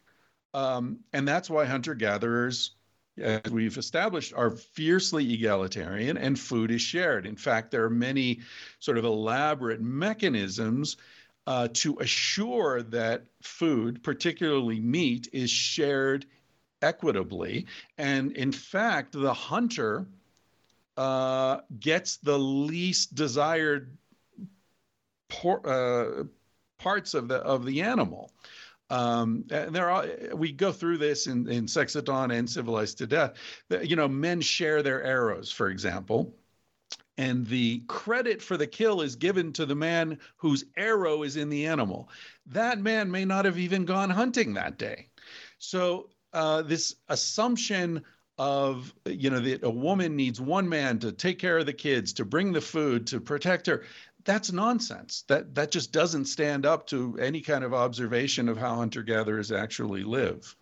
Um, 0.53 0.99
and 1.13 1.27
that's 1.27 1.49
why 1.49 1.65
hunter 1.65 1.95
gatherers, 1.95 2.75
as 3.19 3.49
we've 3.49 3.75
established, 3.75 4.35
are 4.35 4.51
fiercely 4.51 5.33
egalitarian 5.33 6.15
and 6.15 6.37
food 6.37 6.69
is 6.69 6.79
shared. 6.83 7.25
In 7.25 7.35
fact, 7.35 7.71
there 7.71 7.83
are 7.83 7.89
many 7.89 8.41
sort 8.77 8.99
of 8.99 9.05
elaborate 9.05 9.81
mechanisms 9.81 10.97
uh, 11.47 11.69
to 11.73 11.97
assure 11.99 12.83
that 12.83 13.23
food, 13.41 14.03
particularly 14.03 14.79
meat, 14.79 15.27
is 15.33 15.49
shared 15.49 16.27
equitably. 16.83 17.65
And 17.97 18.31
in 18.33 18.51
fact, 18.51 19.13
the 19.13 19.33
hunter 19.33 20.05
uh, 20.97 21.61
gets 21.79 22.17
the 22.17 22.37
least 22.37 23.15
desired 23.15 23.97
por- 25.29 25.67
uh, 25.67 26.25
parts 26.77 27.13
of 27.13 27.27
the 27.27 27.37
of 27.37 27.65
the 27.65 27.81
animal. 27.81 28.31
Um, 28.89 29.43
there 29.47 29.89
are 29.89 30.07
we 30.33 30.51
go 30.51 30.71
through 30.71 30.97
this 30.97 31.27
in, 31.27 31.49
in 31.49 31.67
Sex 31.67 31.95
at 31.95 32.05
Dawn 32.05 32.31
and 32.31 32.49
Civilized 32.49 32.99
to 32.99 33.07
Death. 33.07 33.33
You 33.81 33.95
know, 33.95 34.07
men 34.07 34.41
share 34.41 34.81
their 34.81 35.03
arrows, 35.03 35.51
for 35.51 35.69
example. 35.69 36.33
And 37.17 37.47
the 37.47 37.79
credit 37.87 38.41
for 38.41 38.57
the 38.57 38.67
kill 38.67 39.01
is 39.01 39.15
given 39.15 39.51
to 39.53 39.65
the 39.65 39.75
man 39.75 40.19
whose 40.35 40.65
arrow 40.77 41.23
is 41.23 41.35
in 41.35 41.49
the 41.49 41.65
animal. 41.65 42.09
That 42.45 42.79
man 42.79 43.09
may 43.09 43.25
not 43.25 43.45
have 43.45 43.57
even 43.57 43.85
gone 43.85 44.11
hunting 44.11 44.53
that 44.53 44.77
day. 44.77 45.09
So 45.57 46.09
uh, 46.31 46.61
this 46.61 46.95
assumption 47.09 48.03
of 48.37 48.93
you 49.05 49.31
know 49.31 49.39
that 49.39 49.63
a 49.63 49.69
woman 49.69 50.15
needs 50.15 50.39
one 50.39 50.69
man 50.69 50.99
to 50.99 51.11
take 51.11 51.39
care 51.39 51.57
of 51.57 51.65
the 51.65 51.73
kids 51.73 52.13
to 52.13 52.25
bring 52.25 52.51
the 52.53 52.61
food 52.61 53.07
to 53.07 53.19
protect 53.19 53.65
her 53.65 53.83
that's 54.27 54.51
nonsense 54.51 55.23
that 55.27 55.55
that 55.55 55.71
just 55.71 55.91
doesn't 55.91 56.25
stand 56.25 56.65
up 56.65 56.85
to 56.85 57.17
any 57.19 57.41
kind 57.41 57.63
of 57.63 57.73
observation 57.73 58.47
of 58.47 58.57
how 58.57 58.75
hunter 58.75 59.01
gatherers 59.01 59.51
actually 59.51 60.03
live 60.03 60.55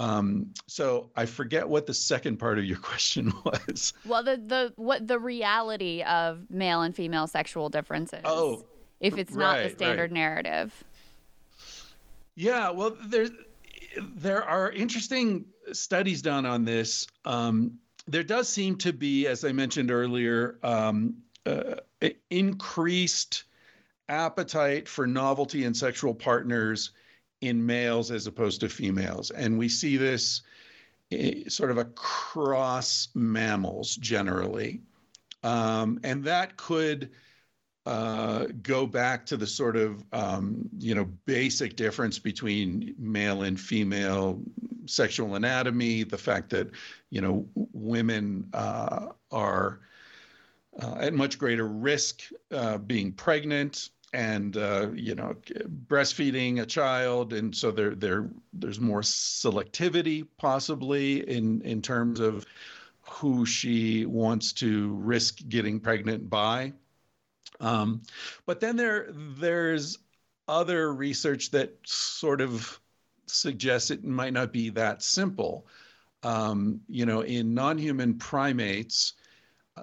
um, 0.00 0.54
so 0.66 1.10
I 1.14 1.26
forget 1.26 1.68
what 1.68 1.86
the 1.86 1.92
second 1.92 2.38
part 2.38 2.58
of 2.58 2.64
your 2.64 2.78
question 2.82 3.34
was. 3.44 3.92
Well, 4.06 4.24
the 4.24 4.38
the 4.38 4.72
what 4.76 5.06
the 5.06 5.18
reality 5.18 6.02
of 6.02 6.50
male 6.50 6.80
and 6.80 6.96
female 6.96 7.26
sexual 7.26 7.68
differences. 7.68 8.22
Oh, 8.24 8.64
if 8.98 9.18
it's 9.18 9.34
not 9.34 9.56
right, 9.56 9.62
the 9.64 9.76
standard 9.76 10.10
right. 10.10 10.12
narrative. 10.12 10.84
Yeah, 12.34 12.70
well, 12.70 12.96
there's 13.08 13.30
there 13.98 14.42
are 14.42 14.70
interesting 14.72 15.44
studies 15.72 16.22
done 16.22 16.46
on 16.46 16.64
this. 16.64 17.06
Um, 17.26 17.78
there 18.06 18.24
does 18.24 18.48
seem 18.48 18.76
to 18.76 18.94
be, 18.94 19.26
as 19.26 19.44
I 19.44 19.52
mentioned 19.52 19.90
earlier, 19.90 20.58
um, 20.62 21.16
uh, 21.44 21.74
increased 22.30 23.44
appetite 24.08 24.88
for 24.88 25.06
novelty 25.06 25.64
and 25.64 25.76
sexual 25.76 26.14
partners 26.14 26.90
in 27.40 27.64
males 27.64 28.10
as 28.10 28.26
opposed 28.26 28.60
to 28.60 28.68
females. 28.68 29.30
And 29.30 29.58
we 29.58 29.68
see 29.68 29.96
this 29.96 30.42
sort 31.48 31.70
of 31.70 31.78
across 31.78 33.08
mammals 33.14 33.96
generally. 33.96 34.80
Um, 35.42 36.00
and 36.04 36.22
that 36.24 36.56
could 36.56 37.10
uh, 37.86 38.46
go 38.62 38.86
back 38.86 39.24
to 39.26 39.36
the 39.36 39.46
sort 39.46 39.76
of 39.76 40.04
um, 40.12 40.68
you 40.78 40.94
know 40.94 41.06
basic 41.24 41.76
difference 41.76 42.18
between 42.18 42.94
male 42.98 43.42
and 43.42 43.58
female 43.58 44.42
sexual 44.84 45.34
anatomy, 45.34 46.02
the 46.02 46.18
fact 46.18 46.50
that 46.50 46.70
you 47.08 47.20
know 47.20 47.46
women 47.72 48.48
uh, 48.52 49.06
are 49.32 49.80
uh, 50.78 50.96
at 51.00 51.14
much 51.14 51.38
greater 51.38 51.66
risk 51.66 52.22
uh, 52.52 52.78
being 52.78 53.12
pregnant. 53.12 53.90
and 54.12 54.56
uh, 54.56 54.88
you 54.94 55.14
know 55.14 55.36
breastfeeding 55.86 56.60
a 56.60 56.66
child 56.66 57.32
and 57.32 57.54
so 57.54 57.70
there 57.70 57.94
there 57.94 58.28
there's 58.52 58.80
more 58.80 59.02
selectivity 59.02 60.26
possibly 60.36 61.20
in 61.28 61.62
in 61.62 61.80
terms 61.80 62.18
of 62.18 62.44
who 63.02 63.46
she 63.46 64.06
wants 64.06 64.52
to 64.52 64.94
risk 64.96 65.38
getting 65.48 65.78
pregnant 65.78 66.28
by 66.28 66.72
um, 67.60 68.02
but 68.46 68.58
then 68.60 68.76
there 68.76 69.08
there's 69.12 69.98
other 70.48 70.92
research 70.92 71.52
that 71.52 71.76
sort 71.84 72.40
of 72.40 72.80
suggests 73.26 73.90
it 73.92 74.04
might 74.04 74.32
not 74.32 74.52
be 74.52 74.70
that 74.70 75.02
simple 75.02 75.66
um, 76.24 76.80
you 76.88 77.06
know 77.06 77.20
in 77.20 77.54
non-human 77.54 78.14
primates 78.18 79.14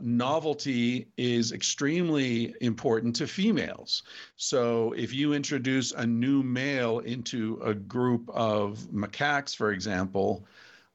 novelty 0.02 1.08
is 1.18 1.52
extremely 1.52 2.54
important 2.62 3.16
to 3.18 3.28
females. 3.28 4.04
So 4.36 4.94
if 4.94 5.14
you 5.14 5.34
introduce 5.34 5.92
a 5.92 6.06
new 6.06 6.44
male 6.44 7.00
into 7.00 7.60
a 7.64 7.74
group 7.74 8.30
of 8.30 8.80
macaques, 8.94 9.56
for 9.56 9.72
example, 9.72 10.46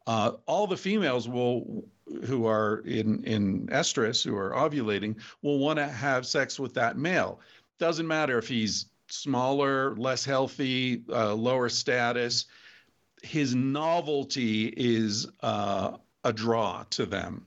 uh, 0.06 0.32
all 0.46 0.66
the 0.66 0.76
females 0.76 1.28
will 1.28 1.84
who 2.24 2.46
are 2.46 2.82
in 2.84 3.22
in 3.24 3.66
estrus 3.68 4.24
who 4.24 4.36
are 4.36 4.50
ovulating 4.50 5.16
will 5.40 5.58
want 5.58 5.78
to 5.78 5.86
have 5.86 6.26
sex 6.26 6.58
with 6.58 6.74
that 6.74 6.98
male 6.98 7.40
doesn't 7.78 8.06
matter 8.06 8.38
if 8.38 8.48
he's 8.48 8.86
smaller 9.08 9.96
less 9.96 10.24
healthy 10.24 11.02
uh, 11.10 11.32
lower 11.32 11.68
status 11.68 12.46
his 13.22 13.54
novelty 13.54 14.66
is 14.76 15.28
uh, 15.40 15.96
a 16.24 16.32
draw 16.32 16.84
to 16.90 17.06
them 17.06 17.46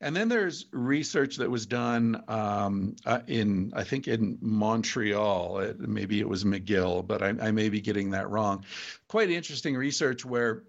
and 0.00 0.14
then 0.14 0.28
there's 0.28 0.66
research 0.70 1.36
that 1.36 1.50
was 1.50 1.66
done 1.66 2.22
um, 2.28 2.94
uh, 3.04 3.20
in, 3.26 3.72
I 3.74 3.82
think, 3.82 4.06
in 4.06 4.38
Montreal. 4.40 5.58
It, 5.58 5.80
maybe 5.80 6.20
it 6.20 6.28
was 6.28 6.44
McGill, 6.44 7.06
but 7.06 7.22
I, 7.22 7.28
I, 7.40 7.50
may 7.50 7.68
be 7.68 7.80
getting 7.80 8.10
that 8.10 8.30
wrong. 8.30 8.64
Quite 9.08 9.30
interesting 9.30 9.76
research 9.76 10.24
where 10.24 10.62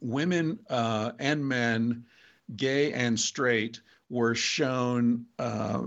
women 0.00 0.58
uh, 0.70 1.12
and 1.18 1.46
men, 1.46 2.06
gay 2.56 2.92
and 2.92 3.20
straight, 3.20 3.80
were 4.08 4.34
shown 4.34 5.26
uh, 5.38 5.82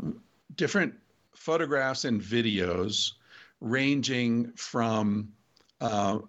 different 0.56 0.94
photographs 1.34 2.06
and 2.06 2.22
videos 2.22 3.14
ranging 3.62 4.52
from 4.54 5.32
uh, 5.82 6.20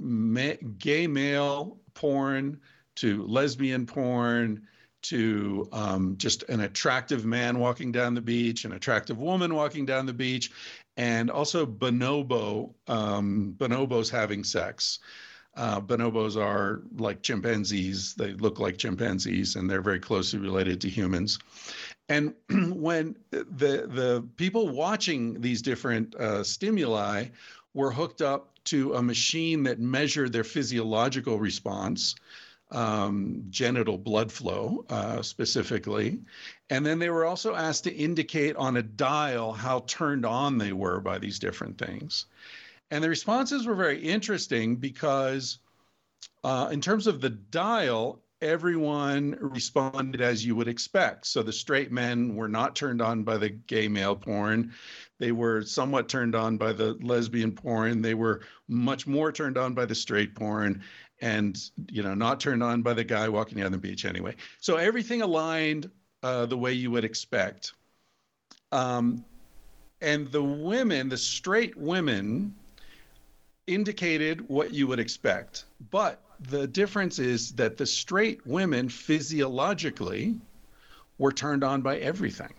ma- 0.00 0.52
gay 0.78 1.06
male 1.06 1.78
porn 1.94 2.60
to 2.96 3.24
lesbian 3.26 3.86
porn 3.86 4.66
to 5.02 5.68
um, 5.72 6.16
just 6.16 6.42
an 6.44 6.60
attractive 6.60 7.24
man 7.24 7.58
walking 7.58 7.92
down 7.92 8.14
the 8.14 8.20
beach, 8.20 8.64
an 8.64 8.72
attractive 8.72 9.18
woman 9.18 9.54
walking 9.54 9.86
down 9.86 10.06
the 10.06 10.12
beach, 10.12 10.50
and 10.96 11.30
also 11.30 11.64
bonobo, 11.64 12.72
um, 12.88 13.54
bonobos 13.58 14.10
having 14.10 14.42
sex. 14.42 14.98
Uh, 15.56 15.80
bonobos 15.80 16.36
are 16.36 16.82
like 16.96 17.22
chimpanzees. 17.22 18.14
They 18.14 18.32
look 18.34 18.60
like 18.60 18.78
chimpanzees, 18.78 19.56
and 19.56 19.68
they're 19.68 19.82
very 19.82 20.00
closely 20.00 20.38
related 20.38 20.80
to 20.82 20.88
humans. 20.88 21.38
And 22.08 22.34
when 22.50 23.16
the 23.30 23.44
the 23.86 24.24
people 24.36 24.68
watching 24.68 25.40
these 25.40 25.62
different 25.62 26.14
uh, 26.14 26.44
stimuli 26.44 27.26
were 27.74 27.90
hooked 27.90 28.22
up 28.22 28.50
to 28.64 28.94
a 28.94 29.02
machine 29.02 29.62
that 29.64 29.78
measured 29.78 30.32
their 30.32 30.44
physiological 30.44 31.38
response, 31.38 32.14
um, 32.70 33.44
genital 33.50 33.98
blood 33.98 34.30
flow 34.30 34.84
uh, 34.90 35.22
specifically. 35.22 36.18
And 36.70 36.84
then 36.84 36.98
they 36.98 37.10
were 37.10 37.24
also 37.24 37.54
asked 37.54 37.84
to 37.84 37.94
indicate 37.94 38.56
on 38.56 38.76
a 38.76 38.82
dial 38.82 39.52
how 39.52 39.80
turned 39.86 40.26
on 40.26 40.58
they 40.58 40.72
were 40.72 41.00
by 41.00 41.18
these 41.18 41.38
different 41.38 41.78
things. 41.78 42.26
And 42.90 43.02
the 43.02 43.08
responses 43.08 43.66
were 43.66 43.74
very 43.74 44.00
interesting 44.00 44.76
because, 44.76 45.58
uh, 46.44 46.68
in 46.72 46.80
terms 46.80 47.06
of 47.06 47.20
the 47.20 47.30
dial, 47.30 48.22
everyone 48.40 49.36
responded 49.40 50.20
as 50.20 50.44
you 50.44 50.54
would 50.54 50.68
expect. 50.68 51.26
So 51.26 51.42
the 51.42 51.52
straight 51.52 51.90
men 51.90 52.36
were 52.36 52.48
not 52.48 52.76
turned 52.76 53.02
on 53.02 53.24
by 53.24 53.36
the 53.36 53.48
gay 53.48 53.88
male 53.88 54.14
porn. 54.14 54.72
They 55.18 55.32
were 55.32 55.62
somewhat 55.62 56.08
turned 56.08 56.36
on 56.36 56.56
by 56.56 56.72
the 56.72 56.96
lesbian 57.00 57.52
porn. 57.52 58.00
They 58.00 58.14
were 58.14 58.42
much 58.68 59.06
more 59.06 59.32
turned 59.32 59.58
on 59.58 59.74
by 59.74 59.86
the 59.86 59.94
straight 59.94 60.34
porn 60.34 60.82
and 61.20 61.70
you 61.90 62.02
know 62.02 62.14
not 62.14 62.40
turned 62.40 62.62
on 62.62 62.82
by 62.82 62.94
the 62.94 63.04
guy 63.04 63.28
walking 63.28 63.58
down 63.58 63.72
the 63.72 63.78
beach 63.78 64.04
anyway. 64.04 64.34
So 64.60 64.76
everything 64.76 65.22
aligned 65.22 65.90
uh, 66.22 66.46
the 66.46 66.56
way 66.56 66.72
you 66.72 66.90
would 66.90 67.04
expect. 67.04 67.72
Um, 68.72 69.24
and 70.00 70.30
the 70.30 70.42
women 70.42 71.08
the 71.08 71.16
straight 71.16 71.76
women 71.76 72.54
indicated 73.66 74.48
what 74.48 74.72
you 74.72 74.86
would 74.86 74.98
expect. 74.98 75.64
But 75.90 76.22
the 76.40 76.66
difference 76.66 77.18
is 77.18 77.52
that 77.52 77.76
the 77.76 77.86
straight 77.86 78.46
women 78.46 78.88
physiologically 78.88 80.36
were 81.18 81.32
turned 81.32 81.64
on 81.64 81.82
by 81.82 81.98
everything. 81.98 82.54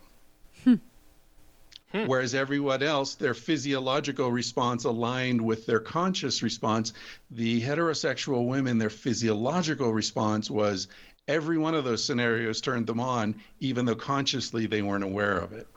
Hmm. 1.91 2.05
Whereas 2.05 2.35
everyone 2.35 2.83
else, 2.83 3.15
their 3.15 3.33
physiological 3.33 4.31
response 4.31 4.83
aligned 4.83 5.41
with 5.41 5.65
their 5.65 5.79
conscious 5.79 6.43
response. 6.43 6.93
The 7.31 7.61
heterosexual 7.61 8.47
women, 8.47 8.77
their 8.77 8.91
physiological 8.91 9.91
response 9.91 10.51
was 10.51 10.87
every 11.27 11.57
one 11.57 11.73
of 11.73 11.85
those 11.85 12.03
scenarios 12.03 12.61
turned 12.61 12.85
them 12.85 12.99
on, 12.99 13.35
even 13.59 13.85
though 13.85 13.95
consciously 13.95 14.67
they 14.67 14.83
weren't 14.83 15.03
aware 15.03 15.37
of 15.39 15.51
it. 15.51 15.67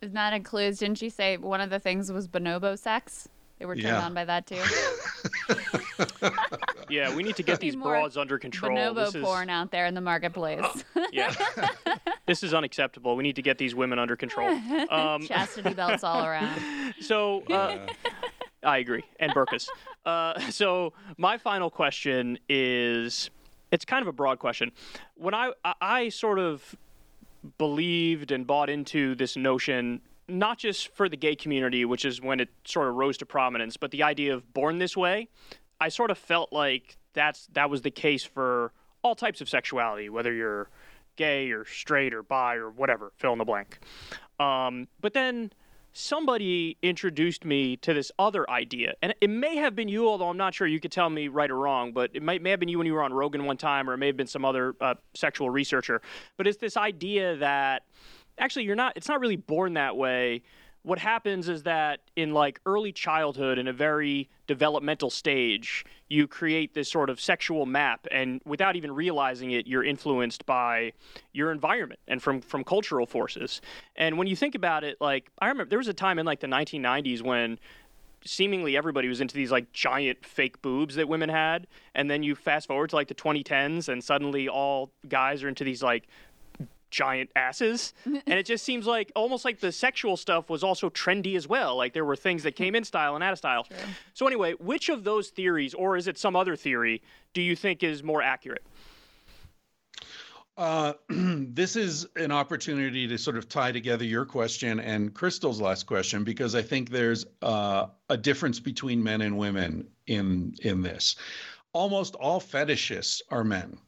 Isn't 0.00 0.14
that 0.14 0.32
includes? 0.32 0.78
Didn't 0.78 0.98
she 0.98 1.08
say 1.08 1.36
one 1.36 1.60
of 1.60 1.70
the 1.70 1.78
things 1.78 2.10
was 2.10 2.26
bonobo 2.26 2.76
sex? 2.76 3.28
They 3.60 3.66
were 3.66 3.74
turned 3.74 3.88
yeah. 3.88 4.06
on 4.06 4.14
by 4.14 4.24
that 4.24 4.46
too. 4.46 4.56
yeah, 6.88 7.14
we 7.14 7.22
need 7.22 7.36
to 7.36 7.42
get 7.42 7.60
these 7.60 7.76
broads 7.76 8.16
under 8.16 8.38
control. 8.38 8.74
Bonobo 8.74 9.14
is... 9.14 9.22
porn 9.22 9.50
out 9.50 9.70
there 9.70 9.84
in 9.84 9.92
the 9.92 10.00
marketplace. 10.00 10.64
yeah, 11.12 11.30
this 12.26 12.42
is 12.42 12.54
unacceptable. 12.54 13.16
We 13.16 13.22
need 13.22 13.36
to 13.36 13.42
get 13.42 13.58
these 13.58 13.74
women 13.74 13.98
under 13.98 14.16
control. 14.16 14.48
Um, 14.88 15.26
Chastity 15.26 15.74
belts 15.74 16.02
all 16.02 16.24
around. 16.24 16.58
So, 17.02 17.42
uh, 17.50 17.86
I 18.64 18.78
agree, 18.78 19.04
and 19.18 19.30
burkas. 19.32 19.68
Uh, 20.06 20.40
so, 20.48 20.94
my 21.18 21.36
final 21.36 21.68
question 21.68 22.38
is, 22.48 23.28
it's 23.70 23.84
kind 23.84 24.00
of 24.00 24.08
a 24.08 24.12
broad 24.12 24.38
question. 24.38 24.72
When 25.16 25.34
I 25.34 25.52
I 25.82 26.08
sort 26.08 26.38
of 26.38 26.74
believed 27.58 28.32
and 28.32 28.46
bought 28.46 28.70
into 28.70 29.14
this 29.16 29.36
notion 29.36 30.00
not 30.30 30.58
just 30.58 30.94
for 30.94 31.08
the 31.08 31.16
gay 31.16 31.36
community, 31.36 31.84
which 31.84 32.04
is 32.04 32.20
when 32.20 32.40
it 32.40 32.48
sort 32.64 32.88
of 32.88 32.94
rose 32.94 33.16
to 33.18 33.26
prominence, 33.26 33.76
but 33.76 33.90
the 33.90 34.02
idea 34.02 34.34
of 34.34 34.52
born 34.52 34.78
this 34.78 34.96
way, 34.96 35.28
I 35.80 35.88
sort 35.88 36.10
of 36.10 36.18
felt 36.18 36.52
like 36.52 36.96
that's 37.12 37.48
that 37.52 37.70
was 37.70 37.82
the 37.82 37.90
case 37.90 38.24
for 38.24 38.72
all 39.02 39.14
types 39.14 39.40
of 39.40 39.48
sexuality, 39.48 40.08
whether 40.08 40.32
you're 40.32 40.68
gay 41.16 41.50
or 41.50 41.64
straight 41.64 42.14
or 42.14 42.22
bi 42.22 42.54
or 42.54 42.70
whatever, 42.70 43.12
fill 43.16 43.32
in 43.32 43.38
the 43.38 43.44
blank. 43.44 43.78
Um, 44.38 44.88
but 45.00 45.12
then 45.12 45.52
somebody 45.92 46.76
introduced 46.82 47.44
me 47.44 47.76
to 47.78 47.92
this 47.92 48.12
other 48.18 48.48
idea, 48.48 48.94
and 49.02 49.14
it 49.20 49.28
may 49.28 49.56
have 49.56 49.74
been 49.74 49.88
you, 49.88 50.08
although 50.08 50.28
I'm 50.28 50.36
not 50.36 50.54
sure. 50.54 50.66
You 50.66 50.80
could 50.80 50.92
tell 50.92 51.10
me 51.10 51.28
right 51.28 51.50
or 51.50 51.58
wrong, 51.58 51.92
but 51.92 52.10
it 52.14 52.22
might 52.22 52.42
may 52.42 52.50
have 52.50 52.60
been 52.60 52.68
you 52.68 52.78
when 52.78 52.86
you 52.86 52.94
were 52.94 53.02
on 53.02 53.12
Rogan 53.12 53.44
one 53.44 53.56
time, 53.56 53.88
or 53.88 53.94
it 53.94 53.98
may 53.98 54.06
have 54.06 54.16
been 54.16 54.26
some 54.26 54.44
other 54.44 54.74
uh, 54.80 54.94
sexual 55.14 55.50
researcher. 55.50 56.00
But 56.36 56.46
it's 56.46 56.58
this 56.58 56.76
idea 56.76 57.36
that 57.36 57.82
actually 58.40 58.64
you're 58.64 58.76
not 58.76 58.96
it's 58.96 59.08
not 59.08 59.20
really 59.20 59.36
born 59.36 59.74
that 59.74 59.96
way. 59.96 60.42
What 60.82 60.98
happens 60.98 61.50
is 61.50 61.64
that 61.64 62.00
in 62.16 62.32
like 62.32 62.58
early 62.64 62.90
childhood 62.90 63.58
in 63.58 63.68
a 63.68 63.72
very 63.72 64.30
developmental 64.46 65.10
stage 65.10 65.84
you 66.08 66.26
create 66.26 66.72
this 66.74 66.90
sort 66.90 67.10
of 67.10 67.20
sexual 67.20 67.66
map 67.66 68.06
and 68.10 68.40
without 68.46 68.76
even 68.76 68.90
realizing 68.90 69.50
it 69.50 69.66
you're 69.66 69.84
influenced 69.84 70.44
by 70.46 70.92
your 71.32 71.52
environment 71.52 72.00
and 72.08 72.22
from 72.22 72.40
from 72.40 72.64
cultural 72.64 73.06
forces. 73.06 73.60
And 73.94 74.16
when 74.16 74.26
you 74.26 74.34
think 74.34 74.54
about 74.54 74.82
it 74.82 74.96
like 75.00 75.30
i 75.38 75.48
remember 75.48 75.68
there 75.68 75.78
was 75.78 75.88
a 75.88 75.94
time 75.94 76.18
in 76.18 76.26
like 76.26 76.40
the 76.40 76.48
1990s 76.48 77.22
when 77.22 77.58
seemingly 78.24 78.76
everybody 78.76 79.08
was 79.08 79.20
into 79.20 79.34
these 79.34 79.50
like 79.50 79.72
giant 79.72 80.24
fake 80.24 80.60
boobs 80.60 80.94
that 80.94 81.08
women 81.08 81.28
had 81.28 81.66
and 81.94 82.10
then 82.10 82.22
you 82.22 82.34
fast 82.34 82.68
forward 82.68 82.90
to 82.90 82.96
like 82.96 83.08
the 83.08 83.14
2010s 83.14 83.88
and 83.88 84.04
suddenly 84.04 84.48
all 84.48 84.92
guys 85.08 85.42
are 85.42 85.48
into 85.48 85.64
these 85.64 85.82
like 85.82 86.06
giant 86.90 87.30
asses. 87.36 87.94
and 88.04 88.22
it 88.26 88.46
just 88.46 88.64
seems 88.64 88.86
like 88.86 89.12
almost 89.14 89.44
like 89.44 89.60
the 89.60 89.72
sexual 89.72 90.16
stuff 90.16 90.50
was 90.50 90.62
also 90.62 90.90
trendy 90.90 91.36
as 91.36 91.48
well. 91.48 91.76
Like 91.76 91.92
there 91.92 92.04
were 92.04 92.16
things 92.16 92.42
that 92.42 92.56
came 92.56 92.74
in 92.74 92.84
style 92.84 93.14
and 93.14 93.24
out 93.24 93.32
of 93.32 93.38
style. 93.38 93.64
True. 93.64 93.76
So, 94.14 94.26
anyway, 94.26 94.54
which 94.54 94.88
of 94.88 95.04
those 95.04 95.28
theories, 95.28 95.74
or 95.74 95.96
is 95.96 96.06
it 96.06 96.18
some 96.18 96.36
other 96.36 96.56
theory, 96.56 97.02
do 97.32 97.42
you 97.42 97.56
think 97.56 97.82
is 97.82 98.02
more 98.02 98.22
accurate? 98.22 98.64
Uh, 100.56 100.92
this 101.08 101.74
is 101.74 102.06
an 102.16 102.30
opportunity 102.30 103.08
to 103.08 103.16
sort 103.16 103.38
of 103.38 103.48
tie 103.48 103.72
together 103.72 104.04
your 104.04 104.26
question 104.26 104.78
and 104.78 105.14
Krystal's 105.14 105.60
last 105.60 105.86
question 105.86 106.22
because 106.22 106.54
I 106.54 106.60
think 106.60 106.90
there's 106.90 107.24
uh, 107.40 107.86
a 108.10 108.16
difference 108.16 108.60
between 108.60 109.02
men 109.02 109.22
and 109.22 109.38
women 109.38 109.88
in 110.06 110.54
in 110.62 110.82
this. 110.82 111.16
Almost 111.72 112.14
all 112.16 112.40
fetishists 112.40 113.22
are 113.30 113.44
men 113.44 113.78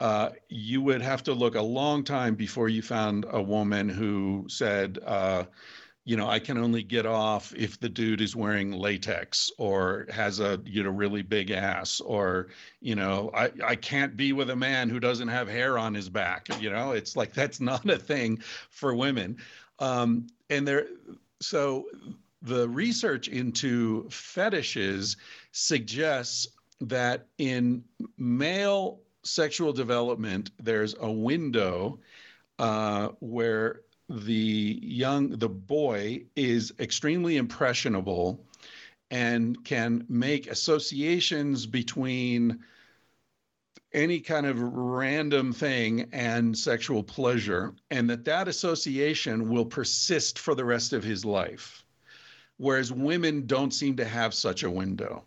uh, 0.00 0.30
you 0.48 0.80
would 0.82 1.02
have 1.02 1.22
to 1.24 1.32
look 1.32 1.54
a 1.54 1.62
long 1.62 2.04
time 2.04 2.34
before 2.34 2.68
you 2.68 2.82
found 2.82 3.24
a 3.30 3.40
woman 3.42 3.88
who 3.88 4.44
said, 4.48 4.98
uh, 5.06 5.44
you 6.04 6.16
know, 6.16 6.28
I 6.28 6.38
can 6.38 6.56
only 6.56 6.84
get 6.84 7.04
off 7.04 7.52
if 7.56 7.80
the 7.80 7.88
dude 7.88 8.20
is 8.20 8.36
wearing 8.36 8.70
latex 8.70 9.50
or 9.58 10.06
has 10.10 10.38
a, 10.38 10.60
you 10.64 10.84
know, 10.84 10.90
really 10.90 11.22
big 11.22 11.50
ass 11.50 12.00
or, 12.00 12.48
you 12.80 12.94
know, 12.94 13.30
I, 13.34 13.50
I 13.64 13.74
can't 13.74 14.16
be 14.16 14.32
with 14.32 14.50
a 14.50 14.56
man 14.56 14.88
who 14.88 15.00
doesn't 15.00 15.28
have 15.28 15.48
hair 15.48 15.78
on 15.78 15.94
his 15.94 16.08
back. 16.08 16.46
You 16.60 16.70
know, 16.70 16.92
it's 16.92 17.16
like 17.16 17.32
that's 17.32 17.60
not 17.60 17.88
a 17.90 17.98
thing 17.98 18.38
for 18.70 18.94
women. 18.94 19.38
Um, 19.80 20.28
and 20.48 20.68
there, 20.68 20.86
so 21.40 21.86
the 22.42 22.68
research 22.68 23.26
into 23.26 24.08
fetishes 24.08 25.16
suggests 25.50 26.46
that 26.82 27.26
in 27.38 27.82
male 28.16 29.00
sexual 29.26 29.72
development, 29.72 30.50
there's 30.62 30.94
a 31.00 31.10
window 31.10 31.98
uh, 32.58 33.08
where 33.20 33.82
the 34.08 34.78
young 34.82 35.30
the 35.30 35.48
boy 35.48 36.24
is 36.36 36.72
extremely 36.78 37.36
impressionable 37.36 38.44
and 39.10 39.64
can 39.64 40.04
make 40.08 40.46
associations 40.48 41.66
between 41.66 42.58
any 43.92 44.20
kind 44.20 44.46
of 44.46 44.60
random 44.60 45.52
thing 45.52 46.08
and 46.12 46.56
sexual 46.56 47.02
pleasure 47.02 47.74
and 47.90 48.10
that 48.10 48.24
that 48.24 48.46
association 48.48 49.48
will 49.48 49.64
persist 49.64 50.38
for 50.38 50.54
the 50.54 50.64
rest 50.64 50.92
of 50.92 51.02
his 51.02 51.24
life. 51.24 51.84
Whereas 52.58 52.92
women 52.92 53.46
don't 53.46 53.72
seem 53.72 53.96
to 53.96 54.04
have 54.04 54.34
such 54.34 54.62
a 54.62 54.70
window. 54.70 55.24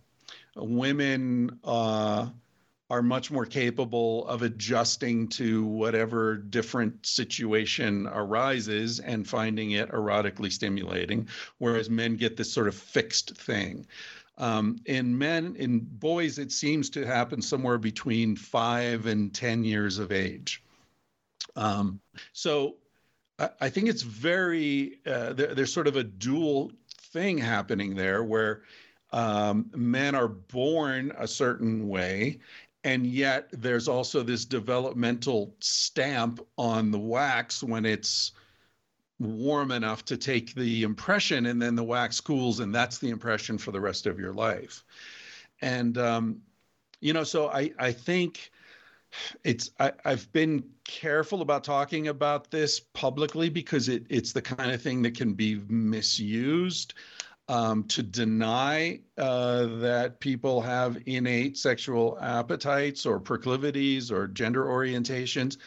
Women 0.56 1.60
uh, 1.64 2.30
are 2.90 3.04
much 3.04 3.30
more 3.30 3.46
capable 3.46 4.28
of 4.28 4.42
adjusting 4.42 5.28
to 5.28 5.64
whatever 5.66 6.36
different 6.36 7.06
situation 7.06 8.08
arises 8.08 9.00
and 9.00 9.28
finding 9.28 9.72
it 9.72 9.92
erotically 9.92 10.52
stimulating, 10.52 11.28
whereas 11.60 11.90
men 11.90 12.16
get 12.16 12.36
this 12.36 12.52
sort 12.52 12.68
of 12.68 12.76
fixed 12.76 13.38
thing. 13.38 13.86
Um, 14.40 14.80
in 14.86 15.18
men, 15.18 15.56
in 15.58 15.80
boys, 15.80 16.40
it 16.40 16.52
seems 16.52 16.90
to 16.92 17.06
happen 17.06 17.42
somewhere 17.42 17.78
between 17.78 18.36
five 18.36 19.06
and 19.06 19.34
10 19.34 19.66
years 19.66 20.00
of 20.00 20.12
age. 20.12 20.64
Um, 21.56 22.00
so 22.32 22.76
I, 23.38 23.50
I, 23.62 23.70
think 23.70 23.90
it's 23.90 24.02
very, 24.02 25.00
uh, 25.06 25.34
there, 25.34 25.54
there's 25.54 25.74
sort 25.74 25.88
of 25.88 25.98
a 25.98 26.04
dual 26.04 26.72
thing 27.12 27.38
happening 27.38 27.96
there 27.96 28.24
where 28.24 28.62
um, 29.12 29.70
men 29.76 30.16
are 30.16 30.28
born 30.28 31.12
a 31.18 31.28
certain 31.28 31.90
way 31.90 32.40
and 32.84 33.06
yet 33.06 33.50
there's 33.52 33.88
also 33.88 34.24
this 34.24 34.46
developmental 34.46 35.56
stamp 35.60 36.40
on 36.58 36.92
the 36.92 37.00
wax 37.00 37.62
when 37.62 37.86
it's 37.86 38.32
warm 39.20 39.72
enough 39.72 40.06
to 40.06 40.16
take 40.16 40.56
the 40.56 40.84
impression 40.84 41.48
and 41.48 41.62
then 41.62 41.76
the 41.76 41.84
wax 41.84 42.22
cools 42.22 42.62
and 42.62 42.74
that's 42.74 43.00
the 43.00 43.10
impression 43.10 43.58
for 43.58 43.72
the 43.72 43.82
rest 43.82 44.06
of 44.06 44.18
your 44.18 44.34
life. 44.34 44.86
And 45.62 45.98
um, 45.98 46.42
you 47.02 47.14
know 47.14 47.24
so 47.24 47.50
i 47.50 47.72
i 47.80 47.92
think 47.92 48.52
it's 49.44 49.72
I, 49.80 49.92
have 50.06 50.32
been 50.34 50.64
careful 50.86 51.42
about 51.42 51.64
talking 51.64 52.10
about 52.10 52.52
this 52.52 52.80
publicly 52.80 53.50
because 53.50 53.90
it, 53.90 54.06
it's 54.08 54.34
the 54.34 54.42
kind 54.42 54.72
of 54.72 54.84
thing 54.84 55.02
that 55.02 55.18
can 55.18 55.34
be 55.34 55.60
misused 55.68 56.94
um, 57.50 57.84
to 57.86 58.04
deny 58.04 59.00
uh, 59.18 59.66
that 59.80 60.20
people 60.20 60.62
have 60.62 61.02
innate 61.08 61.58
sexual 61.58 62.18
appetites 62.22 63.08
or 63.08 63.20
proclivities 63.20 64.12
or 64.12 64.28
gender 64.28 64.66
orientations. 64.66 65.58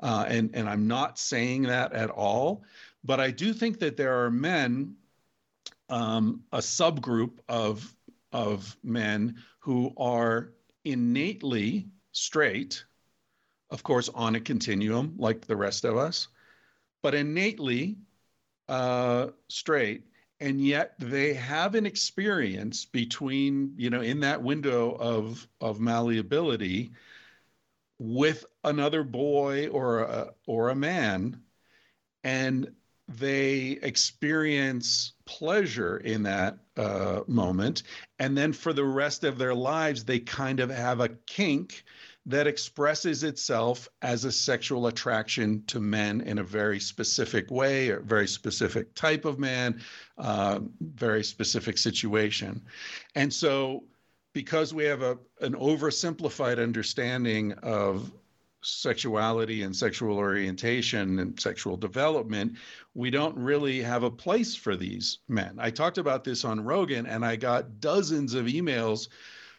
Uh, 0.00 0.24
and, 0.28 0.50
and 0.54 0.68
I'm 0.68 0.86
not 0.86 1.18
saying 1.18 1.62
that 1.62 1.92
at 1.92 2.08
all. 2.08 2.62
But 3.02 3.18
I 3.18 3.32
do 3.32 3.52
think 3.52 3.80
that 3.80 3.96
there 3.96 4.24
are 4.24 4.30
men, 4.30 4.94
um, 5.88 6.44
a 6.52 6.58
subgroup 6.58 7.40
of, 7.48 7.94
of 8.32 8.76
men 8.84 9.34
who 9.58 9.92
are 9.96 10.52
innately 10.84 11.88
straight, 12.12 12.84
of 13.70 13.82
course, 13.82 14.08
on 14.14 14.36
a 14.36 14.40
continuum 14.40 15.14
like 15.18 15.46
the 15.46 15.56
rest 15.56 15.84
of 15.84 15.96
us, 15.96 16.28
but 17.02 17.12
innately 17.12 17.96
uh, 18.68 19.28
straight 19.48 20.04
and 20.40 20.60
yet 20.60 20.94
they 20.98 21.34
have 21.34 21.74
an 21.74 21.86
experience 21.86 22.84
between 22.84 23.72
you 23.76 23.90
know 23.90 24.00
in 24.00 24.20
that 24.20 24.42
window 24.42 24.96
of 24.98 25.46
of 25.60 25.80
malleability 25.80 26.92
with 27.98 28.44
another 28.64 29.04
boy 29.04 29.68
or 29.68 30.00
a 30.00 30.34
or 30.46 30.70
a 30.70 30.74
man 30.74 31.40
and 32.24 32.72
they 33.06 33.78
experience 33.82 35.12
pleasure 35.26 35.98
in 35.98 36.22
that 36.22 36.58
uh, 36.76 37.20
moment. 37.26 37.82
And 38.18 38.36
then 38.36 38.52
for 38.52 38.72
the 38.72 38.84
rest 38.84 39.24
of 39.24 39.36
their 39.36 39.54
lives 39.54 40.04
they 40.04 40.18
kind 40.20 40.60
of 40.60 40.70
have 40.70 41.00
a 41.00 41.10
kink 41.26 41.84
that 42.26 42.46
expresses 42.46 43.22
itself 43.22 43.88
as 44.00 44.24
a 44.24 44.32
sexual 44.32 44.86
attraction 44.86 45.62
to 45.66 45.78
men 45.78 46.22
in 46.22 46.38
a 46.38 46.44
very 46.44 46.80
specific 46.80 47.50
way, 47.50 47.90
a 47.90 48.00
very 48.00 48.26
specific 48.26 48.94
type 48.94 49.24
of 49.24 49.38
man, 49.38 49.80
uh, 50.16 50.60
very 50.80 51.22
specific 51.22 51.76
situation. 51.76 52.62
And 53.14 53.32
so, 53.32 53.84
because 54.32 54.74
we 54.74 54.84
have 54.84 55.02
a, 55.02 55.18
an 55.42 55.54
oversimplified 55.54 56.60
understanding 56.60 57.52
of 57.62 58.10
sexuality 58.62 59.62
and 59.62 59.76
sexual 59.76 60.16
orientation 60.16 61.18
and 61.18 61.38
sexual 61.38 61.76
development, 61.76 62.56
we 62.94 63.10
don't 63.10 63.36
really 63.36 63.82
have 63.82 64.02
a 64.02 64.10
place 64.10 64.56
for 64.56 64.74
these 64.74 65.18
men. 65.28 65.56
I 65.58 65.70
talked 65.70 65.98
about 65.98 66.24
this 66.24 66.44
on 66.44 66.64
Rogan 66.64 67.06
and 67.06 67.24
I 67.24 67.36
got 67.36 67.80
dozens 67.80 68.34
of 68.34 68.46
emails 68.46 69.08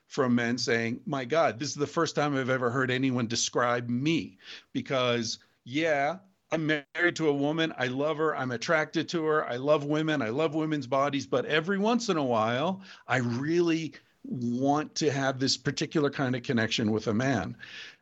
from 0.08 0.36
men 0.36 0.58
saying, 0.58 1.00
My 1.06 1.26
God, 1.26 1.60
this 1.60 1.70
is 1.70 1.76
the 1.76 1.88
first 1.88 2.16
time 2.16 2.36
I've 2.36 2.50
ever 2.50 2.70
heard 2.70 2.92
anyone 2.92 3.28
describe 3.28 3.90
me. 3.90 4.38
Because, 4.74 5.40
yeah, 5.64 6.18
I'm 6.52 6.68
married 6.68 7.16
to 7.16 7.30
a 7.30 7.34
woman. 7.34 7.74
I 7.78 7.88
love 7.88 8.18
her. 8.18 8.36
I'm 8.36 8.52
attracted 8.52 9.10
to 9.10 9.26
her. 9.26 9.48
I 9.48 9.58
love 9.58 9.84
women. 9.84 10.22
I 10.22 10.30
love 10.30 10.56
women's 10.56 10.88
bodies. 10.88 11.26
But 11.26 11.46
every 11.46 11.78
once 11.78 12.10
in 12.10 12.18
a 12.18 12.24
while, 12.24 12.82
I 13.08 13.18
really 13.18 13.94
want 14.24 14.96
to 14.96 15.12
have 15.12 15.40
this 15.40 15.58
particular 15.58 16.10
kind 16.10 16.36
of 16.36 16.44
connection 16.44 16.92
with 16.92 17.08
a 17.08 17.14
man. 17.14 17.56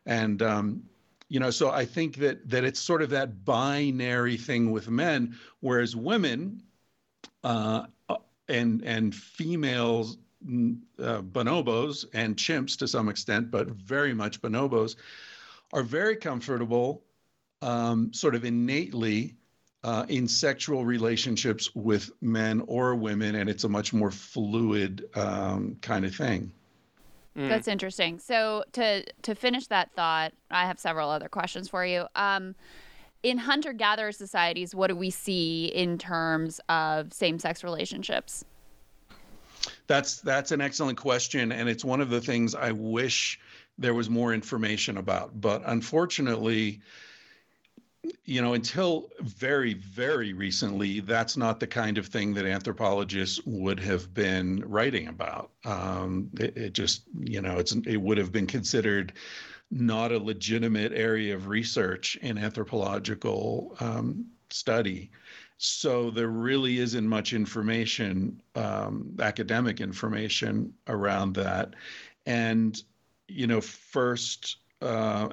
And, 0.06 0.42
um, 0.42 0.82
you 1.28 1.40
know, 1.40 1.50
so 1.50 1.70
I 1.70 1.84
think 1.84 2.16
that 2.16 2.48
that 2.48 2.64
it's 2.64 2.78
sort 2.78 3.02
of 3.02 3.10
that 3.10 3.44
binary 3.44 4.36
thing 4.36 4.70
with 4.70 4.88
men, 4.88 5.36
whereas 5.60 5.96
women 5.96 6.62
uh, 7.42 7.86
and 8.48 8.82
and 8.82 9.14
females 9.14 10.18
uh, 10.46 11.22
bonobos 11.22 12.04
and 12.12 12.36
chimps 12.36 12.76
to 12.78 12.88
some 12.88 13.08
extent, 13.08 13.50
but 13.50 13.68
very 13.68 14.14
much 14.14 14.40
bonobos, 14.42 14.96
are 15.72 15.82
very 15.82 16.16
comfortable, 16.16 17.02
um, 17.62 18.12
sort 18.12 18.34
of 18.34 18.44
innately, 18.44 19.36
uh, 19.82 20.06
in 20.08 20.26
sexual 20.26 20.84
relationships 20.84 21.74
with 21.74 22.10
men 22.22 22.62
or 22.66 22.94
women, 22.94 23.34
and 23.34 23.50
it's 23.50 23.64
a 23.64 23.68
much 23.68 23.92
more 23.92 24.10
fluid 24.10 25.04
um, 25.14 25.76
kind 25.82 26.04
of 26.04 26.14
thing. 26.14 26.50
Mm. 27.36 27.48
That's 27.48 27.68
interesting. 27.68 28.18
So 28.18 28.64
to 28.72 29.04
to 29.22 29.34
finish 29.34 29.66
that 29.66 29.90
thought, 29.92 30.32
I 30.50 30.66
have 30.66 30.78
several 30.78 31.10
other 31.10 31.28
questions 31.28 31.68
for 31.68 31.84
you. 31.84 32.06
Um, 32.14 32.54
in 33.22 33.38
hunter 33.38 33.72
gatherer 33.72 34.12
societies, 34.12 34.74
what 34.74 34.88
do 34.88 34.96
we 34.96 35.10
see 35.10 35.66
in 35.66 35.98
terms 35.98 36.60
of 36.68 37.12
same 37.12 37.38
sex 37.38 37.64
relationships? 37.64 38.44
That's 39.86 40.20
that's 40.20 40.52
an 40.52 40.60
excellent 40.60 40.98
question, 40.98 41.52
and 41.52 41.68
it's 41.68 41.84
one 41.84 42.00
of 42.00 42.10
the 42.10 42.20
things 42.20 42.54
I 42.54 42.72
wish 42.72 43.38
there 43.78 43.94
was 43.94 44.08
more 44.08 44.32
information 44.32 44.96
about. 44.98 45.40
But 45.40 45.62
unfortunately, 45.66 46.80
you 48.24 48.42
know, 48.42 48.54
until 48.54 49.10
very, 49.20 49.74
very 49.74 50.32
recently, 50.32 51.00
that's 51.00 51.36
not 51.36 51.60
the 51.60 51.66
kind 51.66 51.98
of 51.98 52.06
thing 52.06 52.34
that 52.34 52.44
anthropologists 52.44 53.40
would 53.44 53.80
have 53.80 54.12
been 54.12 54.62
writing 54.66 55.08
about. 55.08 55.50
Um, 55.64 56.30
it, 56.38 56.56
it, 56.56 56.72
just, 56.72 57.02
you 57.18 57.40
know, 57.40 57.58
it's 57.58 57.72
it 57.72 57.96
would 57.96 58.18
have 58.18 58.32
been 58.32 58.46
considered 58.46 59.12
not 59.70 60.12
a 60.12 60.18
legitimate 60.18 60.92
area 60.92 61.34
of 61.34 61.48
research 61.48 62.16
in 62.16 62.38
anthropological 62.38 63.76
um, 63.80 64.26
study. 64.50 65.10
So 65.58 66.10
there 66.10 66.28
really 66.28 66.78
isn't 66.78 67.06
much 67.06 67.32
information, 67.32 68.40
um, 68.54 69.16
academic 69.20 69.80
information 69.80 70.74
around 70.88 71.34
that. 71.34 71.74
And, 72.26 72.82
you 73.28 73.46
know, 73.46 73.60
first 73.60 74.56
uh, 74.82 75.28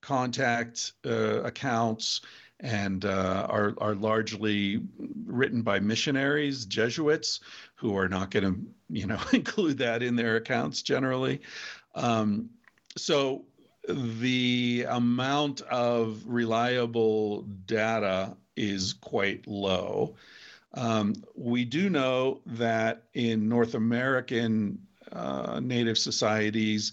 contact 0.00 0.92
uh, 1.06 1.42
accounts 1.42 2.20
and 2.60 3.04
uh, 3.04 3.46
are, 3.48 3.74
are 3.78 3.94
largely 3.94 4.82
written 5.26 5.62
by 5.62 5.80
missionaries, 5.80 6.64
Jesuits, 6.64 7.40
who 7.74 7.96
are 7.96 8.08
not 8.08 8.30
going 8.30 8.44
to, 8.44 8.60
you 8.88 9.06
know, 9.06 9.20
include 9.32 9.78
that 9.78 10.02
in 10.02 10.14
their 10.14 10.36
accounts 10.36 10.82
generally. 10.82 11.40
Um, 11.94 12.50
so 12.96 13.44
the 13.88 14.86
amount 14.88 15.62
of 15.62 16.22
reliable 16.24 17.42
data 17.66 18.36
is 18.56 18.92
quite 18.94 19.46
low. 19.46 20.14
Um, 20.74 21.14
we 21.34 21.64
do 21.64 21.90
know 21.90 22.40
that 22.46 23.04
in 23.14 23.48
North 23.48 23.74
American 23.74 24.78
uh, 25.12 25.60
Native 25.62 25.98
societies, 25.98 26.92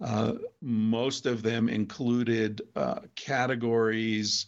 uh, 0.00 0.34
most 0.60 1.26
of 1.26 1.42
them 1.42 1.68
included 1.68 2.62
uh, 2.76 3.00
categories 3.16 4.46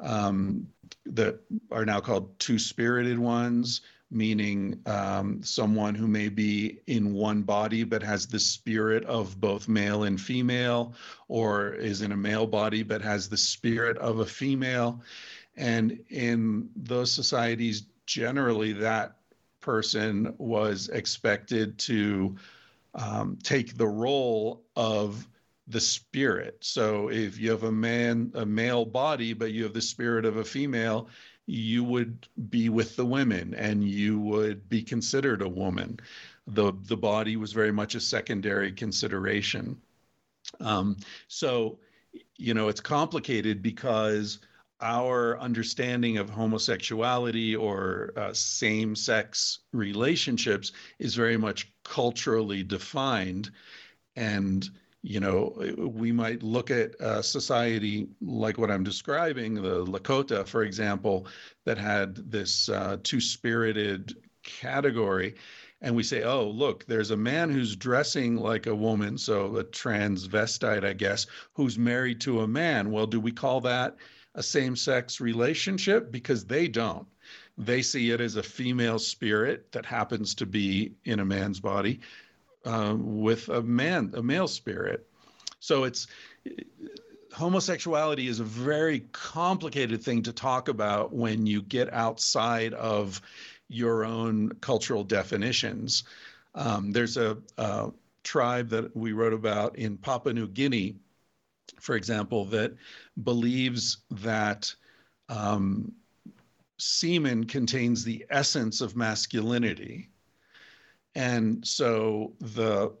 um, 0.00 0.66
that 1.06 1.40
are 1.70 1.84
now 1.84 2.00
called 2.00 2.38
two 2.38 2.58
spirited 2.58 3.18
ones, 3.18 3.82
meaning 4.10 4.80
um, 4.86 5.42
someone 5.42 5.94
who 5.94 6.08
may 6.08 6.28
be 6.28 6.80
in 6.86 7.14
one 7.14 7.42
body 7.42 7.84
but 7.84 8.02
has 8.02 8.26
the 8.26 8.40
spirit 8.40 9.04
of 9.04 9.40
both 9.40 9.68
male 9.68 10.02
and 10.02 10.20
female, 10.20 10.94
or 11.28 11.74
is 11.74 12.02
in 12.02 12.12
a 12.12 12.16
male 12.16 12.46
body 12.46 12.82
but 12.82 13.00
has 13.00 13.28
the 13.28 13.36
spirit 13.36 13.96
of 13.98 14.18
a 14.18 14.26
female. 14.26 15.00
And 15.56 16.00
in 16.08 16.70
those 16.76 17.12
societies, 17.12 17.84
generally 18.06 18.72
that 18.74 19.16
person 19.60 20.34
was 20.38 20.88
expected 20.88 21.78
to 21.78 22.36
um, 22.94 23.38
take 23.42 23.76
the 23.76 23.86
role 23.86 24.62
of 24.76 25.28
the 25.68 25.80
spirit. 25.80 26.56
So 26.60 27.10
if 27.10 27.38
you 27.38 27.50
have 27.50 27.62
a 27.62 27.72
man, 27.72 28.32
a 28.34 28.44
male 28.44 28.84
body, 28.84 29.32
but 29.32 29.52
you 29.52 29.62
have 29.64 29.74
the 29.74 29.80
spirit 29.80 30.24
of 30.24 30.38
a 30.38 30.44
female, 30.44 31.08
you 31.46 31.84
would 31.84 32.26
be 32.48 32.68
with 32.68 32.96
the 32.96 33.04
women 33.04 33.54
and 33.54 33.84
you 33.84 34.18
would 34.20 34.68
be 34.68 34.82
considered 34.82 35.42
a 35.42 35.48
woman. 35.48 36.00
The, 36.46 36.72
the 36.86 36.96
body 36.96 37.36
was 37.36 37.52
very 37.52 37.72
much 37.72 37.94
a 37.94 38.00
secondary 38.00 38.72
consideration. 38.72 39.80
Um, 40.58 40.96
so, 41.28 41.78
you 42.36 42.54
know, 42.54 42.68
it's 42.68 42.80
complicated 42.80 43.62
because 43.62 44.40
our 44.82 45.38
understanding 45.38 46.18
of 46.18 46.30
homosexuality 46.30 47.54
or 47.54 48.12
uh, 48.16 48.32
same 48.32 48.96
sex 48.96 49.60
relationships 49.72 50.72
is 50.98 51.14
very 51.14 51.36
much 51.36 51.70
culturally 51.84 52.62
defined. 52.62 53.50
And, 54.16 54.68
you 55.02 55.20
know, 55.20 55.54
we 55.78 56.12
might 56.12 56.42
look 56.42 56.70
at 56.70 56.94
a 57.00 57.22
society 57.22 58.08
like 58.20 58.58
what 58.58 58.70
I'm 58.70 58.84
describing, 58.84 59.54
the 59.54 59.84
Lakota, 59.84 60.46
for 60.46 60.62
example, 60.62 61.26
that 61.64 61.78
had 61.78 62.16
this 62.30 62.68
uh, 62.68 62.96
two 63.02 63.20
spirited 63.20 64.16
category. 64.42 65.34
And 65.82 65.96
we 65.96 66.02
say, 66.02 66.24
oh, 66.24 66.46
look, 66.46 66.84
there's 66.84 67.10
a 67.10 67.16
man 67.16 67.48
who's 67.48 67.74
dressing 67.74 68.36
like 68.36 68.66
a 68.66 68.74
woman, 68.74 69.16
so 69.16 69.56
a 69.56 69.64
transvestite, 69.64 70.84
I 70.84 70.92
guess, 70.92 71.26
who's 71.54 71.78
married 71.78 72.20
to 72.22 72.40
a 72.40 72.48
man. 72.48 72.90
Well, 72.90 73.06
do 73.06 73.18
we 73.18 73.32
call 73.32 73.62
that? 73.62 73.96
A 74.34 74.42
same 74.42 74.76
sex 74.76 75.20
relationship 75.20 76.12
because 76.12 76.44
they 76.44 76.68
don't. 76.68 77.06
They 77.58 77.82
see 77.82 78.10
it 78.10 78.20
as 78.20 78.36
a 78.36 78.42
female 78.42 78.98
spirit 78.98 79.72
that 79.72 79.84
happens 79.84 80.34
to 80.36 80.46
be 80.46 80.92
in 81.04 81.20
a 81.20 81.24
man's 81.24 81.60
body 81.60 82.00
uh, 82.64 82.94
with 82.96 83.48
a 83.48 83.62
man, 83.62 84.12
a 84.16 84.22
male 84.22 84.48
spirit. 84.48 85.06
So 85.58 85.84
it's 85.84 86.06
homosexuality 87.32 88.26
is 88.28 88.40
a 88.40 88.44
very 88.44 89.00
complicated 89.12 90.02
thing 90.02 90.22
to 90.22 90.32
talk 90.32 90.68
about 90.68 91.12
when 91.12 91.46
you 91.46 91.62
get 91.62 91.92
outside 91.92 92.74
of 92.74 93.20
your 93.68 94.04
own 94.04 94.50
cultural 94.60 95.04
definitions. 95.04 96.04
Um, 96.54 96.90
there's 96.90 97.16
a, 97.16 97.38
a 97.56 97.92
tribe 98.24 98.70
that 98.70 98.96
we 98.96 99.12
wrote 99.12 99.32
about 99.32 99.76
in 99.76 99.96
Papua 99.96 100.34
New 100.34 100.48
Guinea 100.48 100.96
for 101.80 101.96
example, 101.96 102.44
that 102.46 102.74
believes 103.22 103.98
that 104.10 104.72
um, 105.28 105.92
semen 106.78 107.44
contains 107.44 108.04
the 108.04 108.24
essence 108.30 108.80
of 108.80 108.96
masculinity. 108.96 110.08
And 111.14 111.66
so 111.66 112.34
the 112.40 112.92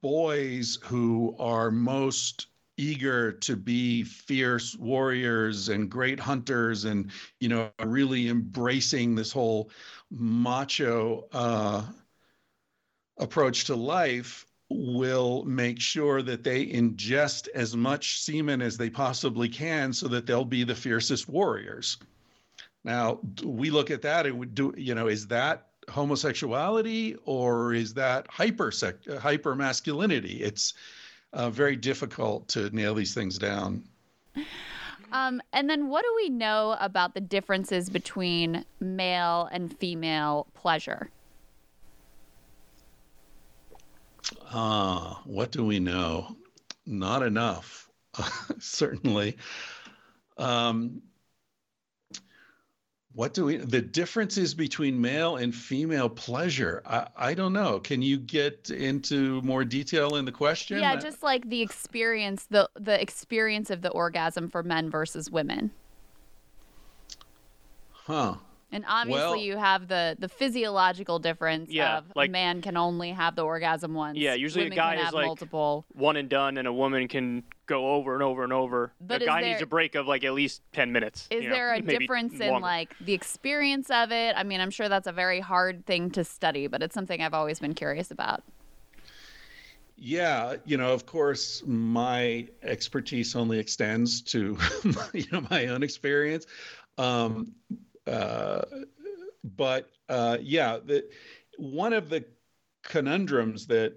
boys 0.00 0.78
who 0.84 1.36
are 1.38 1.70
most 1.70 2.46
eager 2.76 3.32
to 3.32 3.56
be 3.56 4.02
fierce 4.02 4.76
warriors 4.76 5.68
and 5.68 5.90
great 5.90 6.18
hunters 6.18 6.84
and 6.84 7.10
you 7.38 7.48
know 7.48 7.70
really 7.84 8.28
embracing 8.28 9.14
this 9.14 9.30
whole 9.30 9.70
macho 10.10 11.26
uh, 11.32 11.82
approach 13.18 13.64
to 13.64 13.76
life 13.76 14.46
will 14.74 15.44
make 15.44 15.80
sure 15.80 16.22
that 16.22 16.44
they 16.44 16.66
ingest 16.66 17.48
as 17.54 17.76
much 17.76 18.20
semen 18.20 18.62
as 18.62 18.76
they 18.76 18.90
possibly 18.90 19.48
can 19.48 19.92
so 19.92 20.08
that 20.08 20.26
they'll 20.26 20.44
be 20.44 20.64
the 20.64 20.74
fiercest 20.74 21.28
warriors. 21.28 21.98
Now, 22.84 23.20
we 23.44 23.70
look 23.70 23.90
at 23.90 24.02
that 24.02 24.26
and 24.26 24.38
we 24.38 24.46
do, 24.46 24.74
you 24.76 24.94
know, 24.94 25.06
is 25.06 25.26
that 25.28 25.68
homosexuality 25.88 27.16
or 27.24 27.74
is 27.74 27.94
that 27.94 28.26
hyper 28.28 28.72
hyper 29.20 29.54
masculinity? 29.54 30.42
It's 30.42 30.74
uh, 31.32 31.50
very 31.50 31.76
difficult 31.76 32.48
to 32.48 32.70
nail 32.70 32.94
these 32.94 33.14
things 33.14 33.38
down. 33.38 33.84
Um, 35.12 35.42
and 35.52 35.68
then, 35.68 35.88
what 35.88 36.02
do 36.02 36.12
we 36.16 36.30
know 36.30 36.76
about 36.80 37.14
the 37.14 37.20
differences 37.20 37.90
between 37.90 38.64
male 38.80 39.48
and 39.52 39.76
female 39.78 40.46
pleasure? 40.54 41.10
Ah, 44.52 45.22
what 45.24 45.50
do 45.50 45.64
we 45.64 45.78
know? 45.78 46.36
Not 46.84 47.22
enough, 47.22 47.88
certainly. 48.58 49.38
Um, 50.36 51.00
what 53.14 53.34
do 53.34 53.46
we 53.46 53.56
the 53.56 53.80
differences 53.80 54.54
between 54.54 55.00
male 55.00 55.36
and 55.36 55.54
female 55.54 56.08
pleasure? 56.08 56.82
I, 56.86 57.08
I 57.16 57.34
don't 57.34 57.52
know. 57.52 57.78
Can 57.78 58.02
you 58.02 58.18
get 58.18 58.70
into 58.70 59.40
more 59.42 59.64
detail 59.64 60.16
in 60.16 60.24
the 60.24 60.32
question? 60.32 60.78
Yeah 60.80 60.96
just 60.96 61.22
like 61.22 61.48
the 61.48 61.62
experience 61.62 62.46
the 62.50 62.68
the 62.74 63.00
experience 63.00 63.70
of 63.70 63.82
the 63.82 63.90
orgasm 63.90 64.48
for 64.48 64.62
men 64.62 64.90
versus 64.90 65.30
women. 65.30 65.70
Huh 67.90 68.36
and 68.72 68.84
obviously, 68.88 69.22
well, 69.22 69.36
you 69.36 69.56
have 69.58 69.86
the 69.86 70.16
the 70.18 70.28
physiological 70.28 71.18
difference 71.18 71.70
yeah, 71.70 71.98
of 71.98 72.04
like, 72.16 72.30
a 72.30 72.32
man 72.32 72.62
can 72.62 72.78
only 72.78 73.10
have 73.10 73.36
the 73.36 73.44
orgasm 73.44 73.92
once. 73.92 74.16
Yeah, 74.16 74.32
usually 74.32 74.64
Women 74.64 74.78
a 74.78 74.80
guy 74.80 75.06
is 75.06 75.12
like 75.12 75.26
multiple. 75.26 75.84
one 75.92 76.16
and 76.16 76.28
done, 76.28 76.56
and 76.56 76.66
a 76.66 76.72
woman 76.72 77.06
can 77.06 77.42
go 77.66 77.92
over 77.92 78.14
and 78.14 78.22
over 78.22 78.42
and 78.44 78.52
over. 78.52 78.92
But 78.98 79.22
a 79.22 79.26
guy 79.26 79.42
there, 79.42 79.50
needs 79.50 79.62
a 79.62 79.66
break 79.66 79.94
of 79.94 80.08
like 80.08 80.24
at 80.24 80.32
least 80.32 80.62
ten 80.72 80.90
minutes. 80.90 81.28
Is 81.30 81.42
there 81.42 81.78
know, 81.78 81.86
a 81.86 81.98
difference 81.98 82.40
in 82.40 82.60
like 82.60 82.96
the 82.98 83.12
experience 83.12 83.90
of 83.90 84.10
it? 84.10 84.34
I 84.36 84.42
mean, 84.42 84.60
I'm 84.60 84.70
sure 84.70 84.88
that's 84.88 85.06
a 85.06 85.12
very 85.12 85.40
hard 85.40 85.84
thing 85.84 86.10
to 86.12 86.24
study, 86.24 86.66
but 86.66 86.82
it's 86.82 86.94
something 86.94 87.20
I've 87.20 87.34
always 87.34 87.60
been 87.60 87.74
curious 87.74 88.10
about. 88.10 88.42
Yeah, 89.96 90.56
you 90.64 90.78
know, 90.78 90.92
of 90.94 91.04
course, 91.04 91.62
my 91.66 92.48
expertise 92.62 93.36
only 93.36 93.58
extends 93.58 94.22
to 94.22 94.58
you 95.12 95.26
know 95.30 95.46
my 95.50 95.66
own 95.66 95.82
experience. 95.82 96.46
Um, 96.96 97.52
uh, 98.06 98.62
but 99.44 99.90
uh, 100.08 100.38
yeah, 100.40 100.78
the, 100.84 101.08
one 101.58 101.92
of 101.92 102.08
the 102.08 102.24
conundrums 102.82 103.66
that 103.66 103.96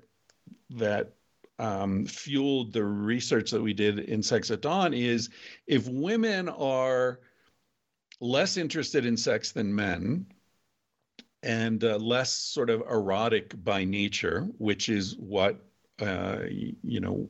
that 0.72 1.14
um, 1.60 2.06
fueled 2.06 2.73
the 2.73 2.84
research 2.84 3.52
that 3.52 3.61
we 3.61 3.73
did 3.73 3.99
in 3.99 4.22
Sex 4.22 4.52
at 4.52 4.61
Dawn 4.61 4.94
is 4.94 5.30
if 5.68 5.88
women 5.88 6.49
are 6.49 7.19
less 8.19 8.57
interested 8.57 9.06
in 9.06 9.18
sex 9.18 9.52
than 9.52 9.73
men 9.73 10.26
and 11.44 11.84
uh, 11.84 11.98
less 11.98 12.34
sort 12.34 12.69
of 12.69 12.82
erotic 12.90 13.64
by 13.64 13.84
nature, 13.84 14.48
which 14.57 14.90
is 14.90 15.15
what 15.18 15.64
uh, 16.02 16.40
you 16.49 16.99
know 16.99 17.30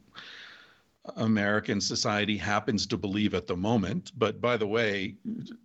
American 1.17 1.79
society 1.79 2.37
happens 2.37 2.87
to 2.87 2.97
believe 2.97 3.33
at 3.33 3.47
the 3.47 3.55
moment. 3.55 4.11
But 4.17 4.41
by 4.41 4.57
the 4.57 4.67
way, 4.67 5.15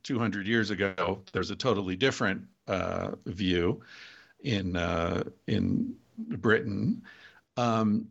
200 0.03 0.47
years 0.47 0.71
ago, 0.71 1.23
there's 1.33 1.51
a 1.51 1.57
totally 1.57 1.97
different 1.97 2.43
uh, 2.69 3.13
view 3.27 3.83
in 4.41 4.77
uh, 4.77 5.25
in 5.47 5.95
Britain. 6.19 7.03
Um, 7.57 8.09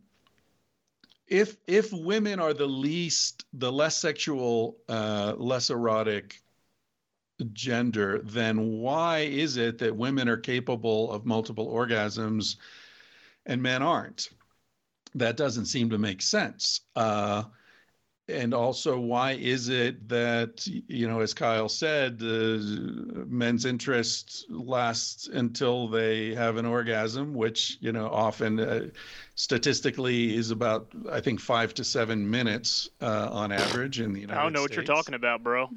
if 1.26 1.56
if 1.66 1.92
women 1.92 2.40
are 2.40 2.54
the 2.54 2.66
least, 2.66 3.44
the 3.52 3.70
less 3.70 3.96
sexual, 3.96 4.76
uh, 4.88 5.34
less 5.36 5.70
erotic 5.70 6.40
gender, 7.52 8.20
then 8.24 8.80
why 8.80 9.20
is 9.20 9.56
it 9.56 9.78
that 9.78 9.96
women 9.96 10.28
are 10.28 10.36
capable 10.36 11.10
of 11.12 11.24
multiple 11.24 11.72
orgasms 11.72 12.56
and 13.46 13.62
men 13.62 13.82
aren't? 13.82 14.30
That 15.14 15.36
doesn't 15.36 15.66
seem 15.66 15.90
to 15.90 15.98
make 15.98 16.22
sense. 16.22 16.80
Uh, 16.96 17.44
and 18.30 18.54
also 18.54 18.98
why 18.98 19.32
is 19.32 19.68
it 19.68 20.08
that 20.08 20.66
you 20.66 21.08
know 21.08 21.20
as 21.20 21.34
kyle 21.34 21.68
said 21.68 22.20
uh, 22.22 22.58
men's 23.26 23.64
interest 23.64 24.46
lasts 24.48 25.28
until 25.28 25.88
they 25.88 26.34
have 26.34 26.56
an 26.56 26.64
orgasm 26.64 27.34
which 27.34 27.76
you 27.80 27.92
know 27.92 28.08
often 28.08 28.60
uh, 28.60 28.86
statistically 29.34 30.36
is 30.36 30.50
about 30.50 30.90
i 31.10 31.20
think 31.20 31.40
five 31.40 31.74
to 31.74 31.82
seven 31.84 32.28
minutes 32.28 32.90
uh, 33.00 33.28
on 33.30 33.52
average 33.52 34.00
in 34.00 34.12
the 34.12 34.20
united 34.20 34.34
States. 34.34 34.38
i 34.38 34.42
don't 34.42 34.52
know 34.52 34.66
States. 34.66 34.76
what 34.76 34.86
you're 34.86 34.96
talking 34.96 35.14
about 35.14 35.42
bro 35.42 35.68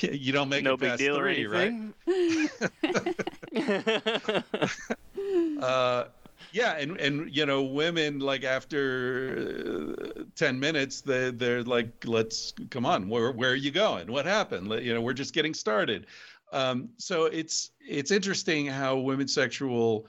you 0.00 0.32
don't 0.32 0.48
make 0.48 0.64
no 0.64 0.74
it 0.74 0.80
big 0.80 0.96
deal 0.98 1.16
three, 1.16 1.44
or 1.44 1.54
anything 1.54 1.92
right 2.04 2.50
uh, 5.62 6.04
yeah 6.54 6.76
and 6.76 6.98
and 7.00 7.34
you 7.34 7.44
know 7.44 7.62
women 7.62 8.20
like 8.20 8.44
after 8.44 9.96
uh, 9.98 10.22
10 10.36 10.60
minutes 10.60 11.00
they 11.00 11.30
they're 11.32 11.64
like 11.64 11.90
let's 12.06 12.54
come 12.70 12.86
on 12.86 13.08
where 13.08 13.32
where 13.32 13.50
are 13.50 13.56
you 13.56 13.72
going? 13.72 14.10
What 14.10 14.24
happened? 14.24 14.70
You 14.70 14.94
know 14.94 15.00
we're 15.00 15.14
just 15.14 15.34
getting 15.34 15.52
started. 15.52 16.06
Um, 16.52 16.90
so 16.96 17.24
it's 17.24 17.72
it's 17.80 18.12
interesting 18.12 18.66
how 18.66 18.96
women's 18.98 19.34
sexual 19.34 20.06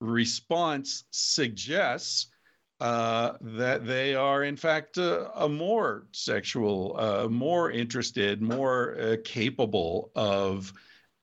response 0.00 1.04
suggests 1.10 2.28
uh, 2.78 3.32
that 3.40 3.86
they 3.86 4.14
are 4.14 4.44
in 4.44 4.56
fact 4.56 4.98
uh, 4.98 5.30
a 5.34 5.48
more 5.48 6.06
sexual 6.12 6.94
uh, 6.96 7.28
more 7.28 7.72
interested 7.72 8.40
more 8.40 8.96
uh, 9.00 9.16
capable 9.24 10.12
of 10.14 10.72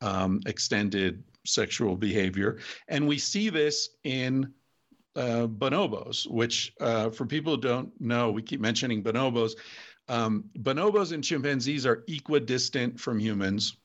um, 0.02 0.41
extended 0.45 1.24
sexual 1.45 1.95
behavior. 1.95 2.60
And 2.88 3.07
we 3.07 3.18
see 3.18 3.49
this 3.49 3.90
in 4.03 4.53
uh, 5.15 5.48
bonobos, 5.48 6.28
which, 6.28 6.74
uh, 6.80 7.10
for 7.10 7.26
people 7.26 7.56
who 7.56 7.61
don't 7.61 8.02
know, 8.02 8.32
we 8.32 8.41
keep 8.41 8.60
mentioning 8.60 9.03
bonobos. 9.03 9.53
Um, 10.10 10.45
bonobos 10.57 11.11
and 11.11 11.24
chimpanzees 11.24 11.86
are 11.86 12.03
equidistant 12.07 12.99
from 12.99 13.20
humans, 13.20 13.78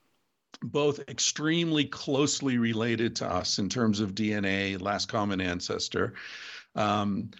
both 0.62 1.00
extremely 1.08 1.84
closely 1.84 2.58
related 2.58 3.16
to 3.16 3.26
us 3.30 3.58
in 3.58 3.68
terms 3.68 4.00
of 4.00 4.14
DNA, 4.14 4.80
last 4.80 5.06
common 5.08 5.40
ancestor. 5.40 6.14
Um, 6.74 7.30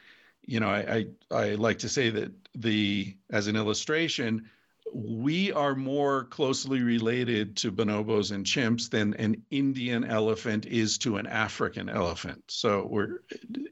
you 0.43 0.61
know, 0.61 0.69
I, 0.69 1.07
I, 1.31 1.35
I 1.35 1.55
like 1.55 1.79
to 1.81 1.89
say 1.89 2.11
that 2.11 2.33
the 2.55 3.17
as 3.31 3.49
an 3.49 3.57
illustration, 3.57 4.49
we 4.95 5.53
are 5.53 5.75
more 5.75 6.25
closely 6.25 6.83
related 6.83 7.57
to 7.57 7.73
bonobos 7.73 8.33
and 8.33 8.45
chimps 8.45 8.91
than 8.91 9.15
an 9.15 9.43
Indian 9.51 10.05
elephant 10.05 10.67
is 10.67 10.99
to 10.99 11.17
an 11.17 11.27
African 11.27 11.89
elephant. 11.89 12.43
So 12.49 12.87
we're, 12.91 13.21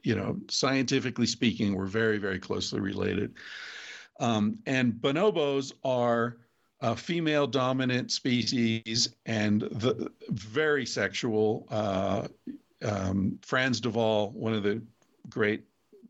you 0.02 0.14
know, 0.14 0.38
scientifically 0.48 1.26
speaking, 1.26 1.74
we're 1.74 1.86
very, 1.86 2.18
very 2.18 2.38
closely 2.38 2.80
related. 2.80 3.34
Um, 4.20 4.58
and 4.66 4.92
bonobos 4.94 5.72
are 5.84 6.38
a 6.80 6.96
female 6.96 7.46
dominant 7.46 8.12
species 8.12 9.14
and 9.24 9.62
the 9.62 10.10
very 10.28 10.86
sexual. 10.86 11.66
Uh, 11.70 12.28
um, 12.84 13.38
Frans 13.42 13.80
de 13.80 13.90
Waal, 13.90 14.30
one 14.30 14.52
of 14.52 14.62
the 14.62 14.82
great 15.28 15.64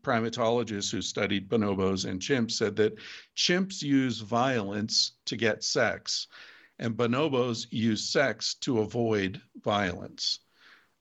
primatologists 0.07 0.89
who 0.89 1.01
studied 1.01 1.49
bonobos 1.49 2.09
and 2.09 2.21
chimps 2.21 2.51
said 2.51 2.77
that 2.77 2.97
chimps 3.35 3.81
use 3.81 4.19
violence 4.21 5.13
to 5.25 5.35
get 5.35 5.65
sex, 5.65 6.27
and 6.79 6.95
bonobos 6.95 7.67
use 7.71 8.09
sex 8.09 8.55
to 8.61 8.79
avoid 8.79 9.41
violence. 9.61 10.39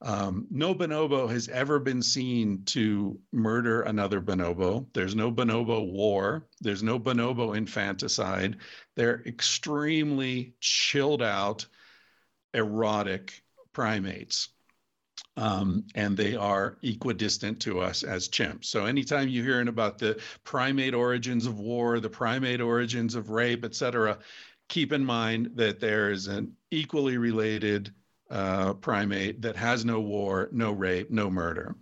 Um, 0.03 0.47
no 0.51 0.74
bonobo 0.74 1.31
has 1.31 1.49
ever 1.49 1.78
been 1.78 2.03
seen 2.03 2.65
to 2.66 3.19
murder 3.33 3.83
another 3.83 4.20
bonobo. 4.20 4.87
There's 4.93 5.15
no 5.15 5.31
bonobo 5.31 5.91
war. 5.91 6.49
There's 6.61 6.83
no 6.83 6.99
bonobo 6.99 7.57
infanticide. 7.57 8.57
They're 8.97 9.23
extremely 9.24 10.55
chilled 10.61 11.23
out, 11.23 11.66
erotic 12.53 13.43
primates 13.73 14.49
um, 15.37 15.85
and 15.95 16.17
they 16.17 16.35
are 16.35 16.79
equidistant 16.83 17.61
to 17.61 17.81
us 17.81 18.03
as 18.03 18.29
chimps. 18.29 18.67
So 18.67 18.87
anytime 18.87 19.29
you're 19.29 19.45
hearing 19.45 19.69
about 19.69 19.99
the 19.99 20.19
primate 20.45 20.95
origins 20.95 21.47
of 21.47 21.59
war, 21.59 22.01
the 22.01 22.09
primate 22.09 22.61
origins 22.61 23.15
of 23.15 23.31
rape, 23.31 23.65
et 23.65 23.75
cetera, 23.75 24.19
keep 24.69 24.93
in 24.93 25.05
mind 25.05 25.51
that 25.55 25.79
there 25.81 26.11
is 26.11 26.27
an 26.27 26.53
equally 26.71 27.19
related 27.19 27.93
uh, 28.31 28.73
primate 28.75 29.43
that 29.43 29.57
has 29.57 29.85
no 29.85 30.01
war, 30.01 30.49
no 30.53 30.73
rape, 30.73 31.11
no 31.11 31.31
murder. 31.31 31.77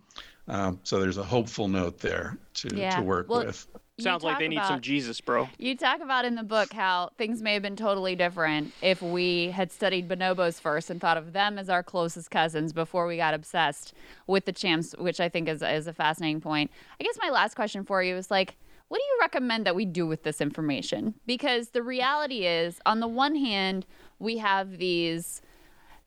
Um, 0.48 0.80
so 0.82 1.00
there's 1.00 1.16
a 1.16 1.22
hopeful 1.24 1.68
note 1.68 1.98
there 2.00 2.38
to, 2.54 2.76
Yeah. 2.76 2.96
to 2.96 3.02
work 3.02 3.28
Well, 3.28 3.46
with. 3.46 3.66
Sounds 3.98 4.24
like 4.24 4.40
they 4.40 4.48
need 4.48 4.62
some 4.64 4.80
Jesus, 4.80 5.20
bro. 5.20 5.48
You 5.56 5.76
talk 5.76 6.00
about 6.00 6.24
in 6.24 6.34
the 6.34 6.42
book 6.42 6.72
how 6.72 7.10
things 7.16 7.40
may 7.40 7.54
have 7.54 7.62
been 7.62 7.76
totally 7.76 8.16
different 8.16 8.72
if 8.82 9.00
we 9.00 9.50
had 9.50 9.70
studied 9.70 10.08
bonobos 10.08 10.60
first 10.60 10.90
and 10.90 11.00
thought 11.00 11.16
of 11.16 11.32
them 11.32 11.58
as 11.58 11.68
our 11.68 11.84
closest 11.84 12.28
cousins 12.28 12.72
before 12.72 13.06
we 13.06 13.16
got 13.16 13.34
obsessed 13.34 13.94
with 14.26 14.46
the 14.46 14.52
champs, 14.52 14.96
which 14.98 15.20
I 15.20 15.28
think 15.28 15.48
is, 15.48 15.62
is 15.62 15.86
a 15.86 15.92
fascinating 15.92 16.40
point. 16.40 16.72
I 17.00 17.04
guess 17.04 17.16
my 17.22 17.30
last 17.30 17.54
question 17.54 17.84
for 17.84 18.02
you 18.02 18.16
is 18.16 18.32
like, 18.32 18.56
what 18.88 18.98
do 18.98 19.04
you 19.04 19.18
recommend 19.20 19.64
that 19.64 19.76
we 19.76 19.84
do 19.84 20.08
with 20.08 20.24
this 20.24 20.40
information? 20.40 21.14
Because 21.24 21.68
the 21.68 21.82
reality 21.82 22.46
is, 22.46 22.80
on 22.84 22.98
the 22.98 23.08
one 23.08 23.36
hand, 23.36 23.86
we 24.18 24.38
have 24.38 24.78
these 24.78 25.40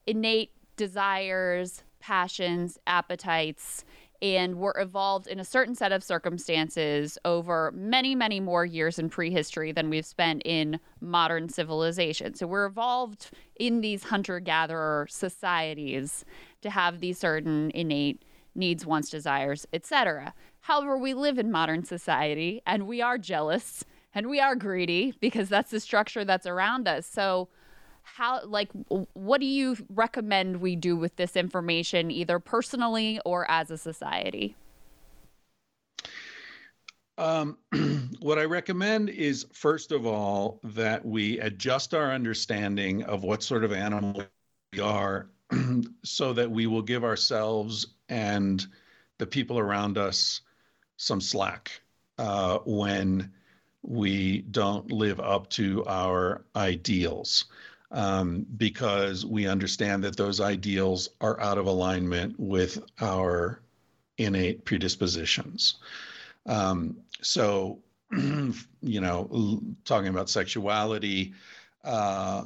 innate 0.05 0.51
desires, 0.75 1.83
passions, 2.01 2.79
appetites, 2.85 3.85
and 4.21 4.55
were 4.55 4.75
evolved 4.79 5.27
in 5.27 5.39
a 5.39 5.45
certain 5.45 5.75
set 5.75 5.91
of 5.91 6.03
circumstances 6.03 7.17
over 7.25 7.71
many, 7.75 8.15
many 8.15 8.39
more 8.39 8.65
years 8.65 8.97
in 8.97 9.09
prehistory 9.09 9.71
than 9.71 9.89
we've 9.89 10.05
spent 10.05 10.41
in 10.45 10.79
modern 11.01 11.49
civilization. 11.49 12.33
So 12.33 12.47
we're 12.47 12.65
evolved 12.65 13.31
in 13.55 13.81
these 13.81 14.03
hunter 14.03 14.39
gatherer 14.39 15.07
societies 15.09 16.25
to 16.61 16.69
have 16.69 16.99
these 16.99 17.17
certain 17.17 17.71
innate 17.75 18.23
needs, 18.55 18.85
wants, 18.85 19.09
desires, 19.09 19.67
etc. 19.71 20.33
However, 20.61 20.97
we 20.97 21.13
live 21.13 21.37
in 21.37 21.51
modern 21.51 21.83
society 21.83 22.61
and 22.65 22.87
we 22.87 23.01
are 23.01 23.17
jealous 23.17 23.85
and 24.13 24.27
we 24.27 24.39
are 24.39 24.55
greedy 24.55 25.13
because 25.19 25.47
that's 25.47 25.71
the 25.71 25.79
structure 25.79 26.25
that's 26.25 26.47
around 26.47 26.87
us. 26.87 27.05
So 27.05 27.49
how 28.15 28.43
like 28.45 28.69
what 29.13 29.39
do 29.41 29.45
you 29.45 29.75
recommend 29.89 30.61
we 30.61 30.75
do 30.75 30.95
with 30.95 31.15
this 31.17 31.35
information 31.35 32.09
either 32.09 32.39
personally 32.39 33.19
or 33.25 33.49
as 33.49 33.69
a 33.69 33.77
society 33.77 34.55
Um, 37.17 37.57
what 38.19 38.37
I 38.37 38.45
recommend 38.45 39.09
is, 39.09 39.47
first 39.51 39.91
of 39.91 40.05
all, 40.05 40.59
that 40.63 41.03
we 41.03 41.39
adjust 41.39 41.93
our 41.93 42.11
understanding 42.11 43.03
of 43.03 43.23
what 43.23 43.41
sort 43.41 43.63
of 43.63 43.71
animal 43.71 44.23
we 44.73 44.79
are 44.79 45.29
so 46.03 46.33
that 46.33 46.49
we 46.49 46.67
will 46.67 46.81
give 46.81 47.03
ourselves 47.03 47.87
and 48.09 48.65
the 49.17 49.25
people 49.25 49.57
around 49.57 49.97
us 49.97 50.41
some 50.97 51.21
slack 51.21 51.71
uh, 52.19 52.59
when 52.65 53.31
we 53.81 54.41
don't 54.51 54.91
live 54.91 55.19
up 55.19 55.49
to 55.49 55.83
our 55.85 56.45
ideals. 56.55 57.45
Um, 57.89 58.45
because 58.57 59.25
we 59.25 59.47
understand 59.47 60.03
that 60.03 60.17
those 60.17 60.41
ideals 60.41 61.07
are 61.21 61.39
out 61.39 61.57
of 61.57 61.67
alignment 61.67 62.37
with 62.37 62.83
our 62.99 63.61
innate 64.17 64.65
predispositions. 64.65 65.75
Um, 66.45 66.97
so, 67.21 67.79
you 68.11 69.01
know, 69.01 69.61
talking 69.85 70.09
about 70.09 70.29
sexuality, 70.29 71.33
uh, 71.83 72.43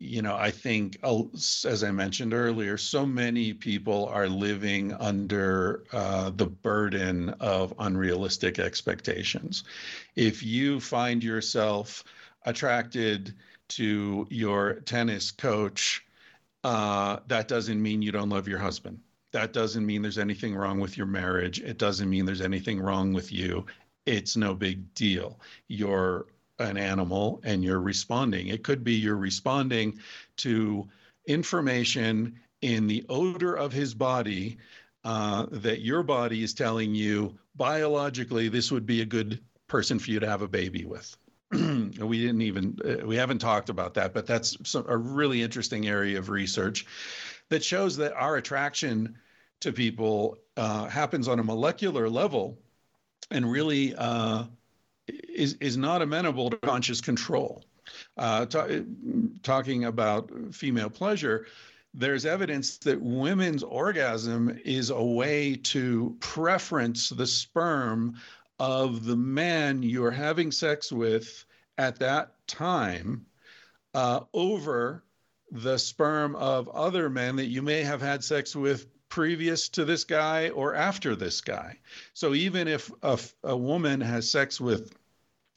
you 0.00 0.22
know, 0.22 0.36
I 0.36 0.50
think, 0.50 0.98
uh, 1.02 1.22
as 1.64 1.82
I 1.82 1.90
mentioned 1.90 2.32
earlier, 2.32 2.76
so 2.76 3.04
many 3.04 3.52
people 3.52 4.06
are 4.06 4.28
living 4.28 4.92
under 4.94 5.84
uh, 5.92 6.30
the 6.30 6.46
burden 6.46 7.30
of 7.40 7.74
unrealistic 7.80 8.60
expectations. 8.60 9.64
If 10.14 10.42
you 10.42 10.78
find 10.78 11.22
yourself 11.22 12.04
attracted 12.46 13.34
to 13.68 14.26
your 14.30 14.74
tennis 14.80 15.30
coach, 15.30 16.04
uh, 16.64 17.18
that 17.28 17.48
doesn't 17.48 17.80
mean 17.80 18.02
you 18.02 18.12
don't 18.12 18.30
love 18.30 18.48
your 18.48 18.58
husband. 18.58 19.00
That 19.32 19.52
doesn't 19.52 19.84
mean 19.84 20.02
there's 20.02 20.18
anything 20.18 20.54
wrong 20.54 20.80
with 20.80 20.96
your 20.96 21.06
marriage. 21.06 21.60
It 21.60 21.78
doesn't 21.78 22.08
mean 22.08 22.24
there's 22.24 22.40
anything 22.40 22.80
wrong 22.80 23.12
with 23.12 23.30
you. 23.30 23.66
It's 24.06 24.36
no 24.36 24.54
big 24.54 24.94
deal. 24.94 25.38
You're 25.68 26.26
an 26.58 26.76
animal 26.76 27.40
and 27.44 27.62
you're 27.62 27.80
responding. 27.80 28.48
It 28.48 28.64
could 28.64 28.82
be 28.82 28.94
you're 28.94 29.16
responding 29.16 29.98
to 30.38 30.88
information 31.26 32.38
in 32.62 32.86
the 32.86 33.04
odor 33.08 33.54
of 33.54 33.72
his 33.72 33.94
body 33.94 34.56
uh, 35.04 35.46
that 35.50 35.82
your 35.82 36.02
body 36.02 36.42
is 36.42 36.54
telling 36.54 36.94
you 36.94 37.38
biologically 37.54 38.48
this 38.48 38.72
would 38.72 38.86
be 38.86 39.02
a 39.02 39.06
good 39.06 39.40
person 39.68 39.98
for 39.98 40.10
you 40.10 40.18
to 40.20 40.28
have 40.28 40.42
a 40.42 40.48
baby 40.48 40.84
with. 40.84 41.16
we 41.52 42.20
didn't 42.20 42.42
even 42.42 42.78
uh, 42.84 43.06
we 43.06 43.16
haven't 43.16 43.38
talked 43.38 43.70
about 43.70 43.94
that, 43.94 44.12
but 44.12 44.26
that's 44.26 44.56
some, 44.68 44.84
a 44.88 44.96
really 44.96 45.42
interesting 45.42 45.88
area 45.88 46.18
of 46.18 46.28
research 46.28 46.86
that 47.48 47.64
shows 47.64 47.96
that 47.96 48.12
our 48.12 48.36
attraction 48.36 49.16
to 49.60 49.72
people 49.72 50.36
uh, 50.56 50.86
happens 50.86 51.26
on 51.26 51.38
a 51.38 51.44
molecular 51.44 52.08
level 52.08 52.58
and 53.30 53.50
really 53.50 53.94
uh, 53.96 54.44
is 55.06 55.54
is 55.54 55.76
not 55.76 56.02
amenable 56.02 56.50
to 56.50 56.56
conscious 56.58 57.00
control. 57.00 57.64
Uh, 58.18 58.44
talking 59.42 59.86
about 59.86 60.30
female 60.52 60.90
pleasure, 60.90 61.46
there's 61.94 62.26
evidence 62.26 62.76
that 62.78 63.00
women's 63.00 63.62
orgasm 63.62 64.58
is 64.64 64.90
a 64.90 65.02
way 65.02 65.56
to 65.56 66.16
preference 66.20 67.08
the 67.08 67.26
sperm 67.26 68.14
of 68.58 69.04
the 69.04 69.16
man 69.16 69.82
you're 69.82 70.10
having 70.10 70.50
sex 70.50 70.90
with 70.90 71.44
at 71.76 71.98
that 72.00 72.34
time 72.46 73.26
uh, 73.94 74.20
over 74.34 75.04
the 75.50 75.78
sperm 75.78 76.36
of 76.36 76.68
other 76.68 77.08
men 77.08 77.36
that 77.36 77.46
you 77.46 77.62
may 77.62 77.82
have 77.82 78.02
had 78.02 78.22
sex 78.22 78.54
with 78.54 78.86
previous 79.08 79.68
to 79.70 79.84
this 79.84 80.04
guy 80.04 80.50
or 80.50 80.74
after 80.74 81.16
this 81.16 81.40
guy. 81.40 81.78
So 82.12 82.34
even 82.34 82.68
if 82.68 82.90
a, 83.02 83.18
a 83.44 83.56
woman 83.56 84.00
has 84.00 84.30
sex 84.30 84.60
with 84.60 84.92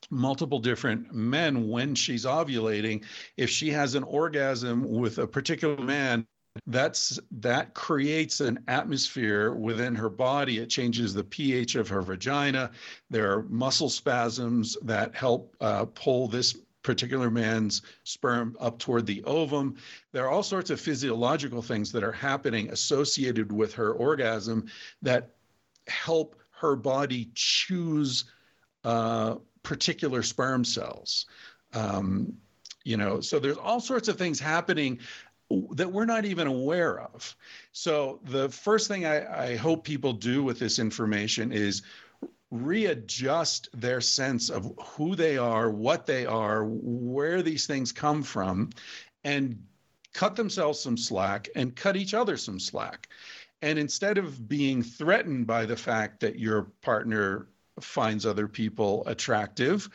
multiple 0.09 0.59
different 0.59 1.13
men 1.13 1.67
when 1.67 1.95
she's 1.95 2.25
ovulating, 2.25 3.03
if 3.37 3.49
she 3.49 3.69
has 3.69 3.95
an 3.95 4.03
orgasm 4.03 4.89
with 4.89 5.17
a 5.17 5.27
particular 5.27 5.77
man, 5.77 6.25
that's 6.67 7.19
that 7.31 7.73
creates 7.73 8.41
an 8.41 8.59
atmosphere 8.67 9.53
within 9.53 9.95
her 9.95 10.09
body 10.09 10.57
it 10.57 10.69
changes 10.69 11.13
the 11.13 11.23
ph 11.23 11.75
of 11.75 11.87
her 11.87 12.01
vagina 12.01 12.69
there 13.09 13.31
are 13.31 13.43
muscle 13.43 13.89
spasms 13.89 14.77
that 14.81 15.15
help 15.15 15.55
uh, 15.61 15.85
pull 15.95 16.27
this 16.27 16.57
particular 16.83 17.29
man's 17.29 17.81
sperm 18.03 18.55
up 18.59 18.79
toward 18.79 19.05
the 19.05 19.23
ovum. 19.25 19.75
There 20.11 20.25
are 20.25 20.29
all 20.29 20.43
sorts 20.43 20.69
of 20.69 20.79
physiological 20.79 21.61
things 21.61 21.91
that 21.91 22.03
are 22.03 22.11
happening 22.11 22.71
associated 22.71 23.51
with 23.51 23.73
her 23.73 23.93
orgasm 23.93 24.67
that 25.01 25.31
help 25.87 26.35
her 26.51 26.75
body 26.75 27.29
choose 27.35 28.25
uh, 28.83 29.35
particular 29.63 30.23
sperm 30.23 30.63
cells. 30.65 31.27
Um, 31.73 32.33
you 32.83 32.97
know, 32.97 33.21
so 33.21 33.37
there's 33.39 33.57
all 33.57 33.79
sorts 33.79 34.07
of 34.07 34.17
things 34.17 34.39
happening 34.39 34.99
that 35.71 35.91
we're 35.91 36.05
not 36.05 36.25
even 36.25 36.47
aware 36.47 36.99
of. 36.99 37.35
So 37.71 38.19
the 38.25 38.49
first 38.49 38.87
thing 38.87 39.05
I, 39.05 39.47
I 39.51 39.55
hope 39.55 39.83
people 39.83 40.13
do 40.13 40.43
with 40.43 40.59
this 40.59 40.79
information 40.79 41.51
is 41.51 41.81
readjust 42.51 43.69
their 43.73 44.01
sense 44.01 44.49
of 44.49 44.71
who 44.79 45.15
they 45.15 45.37
are, 45.37 45.69
what 45.69 46.05
they 46.05 46.25
are, 46.25 46.65
where 46.65 47.41
these 47.41 47.65
things 47.65 47.91
come 47.91 48.23
from, 48.23 48.69
and 49.23 49.61
cut 50.13 50.35
themselves 50.35 50.79
some 50.79 50.97
slack 50.97 51.49
and 51.55 51.75
cut 51.75 51.95
each 51.95 52.13
other 52.13 52.35
some 52.35 52.59
slack. 52.59 53.07
And 53.61 53.79
instead 53.79 54.17
of 54.17 54.49
being 54.49 54.83
threatened 54.83 55.47
by 55.47 55.65
the 55.65 55.77
fact 55.77 56.19
that 56.21 56.39
your 56.39 56.63
partner 56.81 57.47
finds 57.79 58.25
other 58.25 58.47
people 58.47 59.03
attractive, 59.05 59.89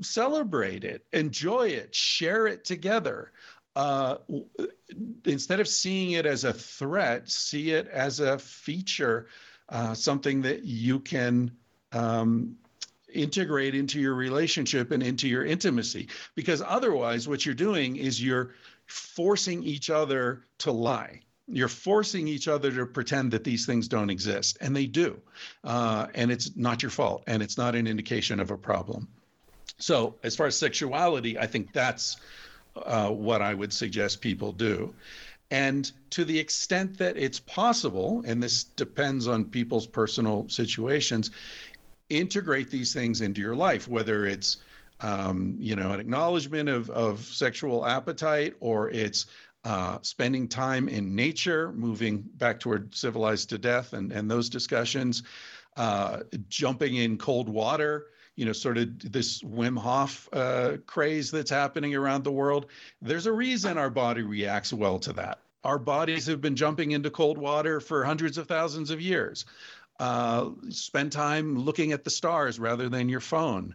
celebrate 0.00 0.84
it, 0.84 1.04
enjoy 1.12 1.68
it, 1.68 1.94
share 1.94 2.46
it 2.46 2.64
together. 2.64 3.32
Uh, 3.76 4.16
instead 5.24 5.60
of 5.60 5.66
seeing 5.66 6.12
it 6.12 6.26
as 6.26 6.44
a 6.44 6.52
threat, 6.52 7.28
see 7.28 7.72
it 7.72 7.88
as 7.88 8.20
a 8.20 8.38
feature, 8.38 9.26
uh, 9.68 9.94
something 9.94 10.42
that 10.42 10.64
you 10.64 11.00
can 11.00 11.50
um, 11.92 12.56
integrate 13.12 13.74
into 13.74 14.00
your 14.00 14.14
relationship 14.14 14.90
and 14.90 15.02
into 15.02 15.28
your 15.28 15.44
intimacy. 15.44 16.08
Because 16.34 16.62
otherwise, 16.64 17.26
what 17.26 17.44
you're 17.44 17.54
doing 17.54 17.96
is 17.96 18.22
you're 18.22 18.54
forcing 18.86 19.62
each 19.62 19.90
other 19.90 20.44
to 20.58 20.72
lie. 20.72 21.20
You're 21.46 21.68
forcing 21.68 22.26
each 22.26 22.48
other 22.48 22.70
to 22.72 22.86
pretend 22.86 23.32
that 23.32 23.44
these 23.44 23.66
things 23.66 23.88
don't 23.88 24.08
exist, 24.08 24.56
and 24.60 24.74
they 24.74 24.86
do. 24.86 25.20
Uh, 25.62 26.06
and 26.14 26.30
it's 26.30 26.56
not 26.56 26.82
your 26.82 26.90
fault, 26.90 27.24
and 27.26 27.42
it's 27.42 27.58
not 27.58 27.74
an 27.74 27.86
indication 27.86 28.40
of 28.40 28.50
a 28.50 28.56
problem. 28.56 29.08
So, 29.78 30.14
as 30.22 30.36
far 30.36 30.46
as 30.46 30.56
sexuality, 30.56 31.38
I 31.38 31.46
think 31.46 31.72
that's 31.72 32.16
uh, 32.76 33.10
what 33.10 33.42
I 33.42 33.54
would 33.54 33.72
suggest 33.72 34.20
people 34.20 34.52
do. 34.52 34.94
And 35.50 35.90
to 36.10 36.24
the 36.24 36.38
extent 36.38 36.98
that 36.98 37.16
it's 37.16 37.38
possible, 37.38 38.22
and 38.26 38.42
this 38.42 38.64
depends 38.64 39.28
on 39.28 39.44
people's 39.44 39.86
personal 39.86 40.48
situations, 40.48 41.30
integrate 42.08 42.70
these 42.70 42.92
things 42.92 43.20
into 43.20 43.40
your 43.40 43.54
life, 43.54 43.86
whether 43.88 44.26
it's 44.26 44.58
um, 45.00 45.56
you 45.58 45.76
know 45.76 45.92
an 45.92 46.00
acknowledgement 46.00 46.68
of, 46.68 46.88
of 46.90 47.20
sexual 47.20 47.84
appetite 47.84 48.54
or 48.60 48.90
it's 48.90 49.26
uh, 49.64 49.98
spending 50.02 50.46
time 50.46 50.88
in 50.88 51.14
nature, 51.14 51.72
moving 51.72 52.18
back 52.36 52.60
toward 52.60 52.94
civilized 52.94 53.48
to 53.50 53.58
death, 53.58 53.92
and, 53.92 54.12
and 54.12 54.30
those 54.30 54.48
discussions, 54.48 55.22
uh, 55.76 56.20
jumping 56.48 56.96
in 56.96 57.16
cold 57.16 57.48
water, 57.48 58.06
you 58.36 58.44
know, 58.44 58.52
sort 58.52 58.78
of 58.78 59.12
this 59.12 59.42
Wim 59.42 59.78
Hof 59.78 60.28
uh, 60.32 60.78
craze 60.86 61.30
that's 61.30 61.50
happening 61.50 61.94
around 61.94 62.24
the 62.24 62.32
world. 62.32 62.66
There's 63.00 63.26
a 63.26 63.32
reason 63.32 63.78
our 63.78 63.90
body 63.90 64.22
reacts 64.22 64.72
well 64.72 64.98
to 65.00 65.12
that. 65.14 65.38
Our 65.62 65.78
bodies 65.78 66.26
have 66.26 66.40
been 66.40 66.56
jumping 66.56 66.90
into 66.90 67.10
cold 67.10 67.38
water 67.38 67.80
for 67.80 68.04
hundreds 68.04 68.36
of 68.36 68.46
thousands 68.46 68.90
of 68.90 69.00
years. 69.00 69.46
Uh, 69.98 70.50
spend 70.68 71.12
time 71.12 71.56
looking 71.58 71.92
at 71.92 72.04
the 72.04 72.10
stars 72.10 72.58
rather 72.58 72.88
than 72.88 73.08
your 73.08 73.20
phone. 73.20 73.74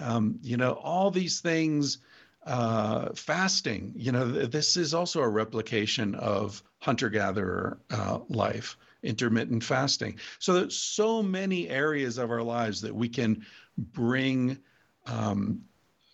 Um, 0.00 0.38
you 0.42 0.56
know, 0.56 0.72
all 0.72 1.10
these 1.10 1.40
things, 1.40 1.98
uh, 2.44 3.10
fasting, 3.14 3.92
you 3.96 4.10
know, 4.10 4.30
th- 4.30 4.50
this 4.50 4.76
is 4.76 4.92
also 4.94 5.20
a 5.20 5.28
replication 5.28 6.14
of 6.16 6.62
hunter 6.80 7.08
gatherer 7.08 7.78
uh, 7.90 8.18
life, 8.28 8.76
intermittent 9.02 9.62
fasting. 9.62 10.18
So 10.38 10.54
there's 10.54 10.76
so 10.76 11.22
many 11.22 11.68
areas 11.68 12.18
of 12.18 12.30
our 12.30 12.42
lives 12.42 12.80
that 12.80 12.94
we 12.94 13.08
can 13.08 13.46
bring 13.76 14.58
um, 15.06 15.62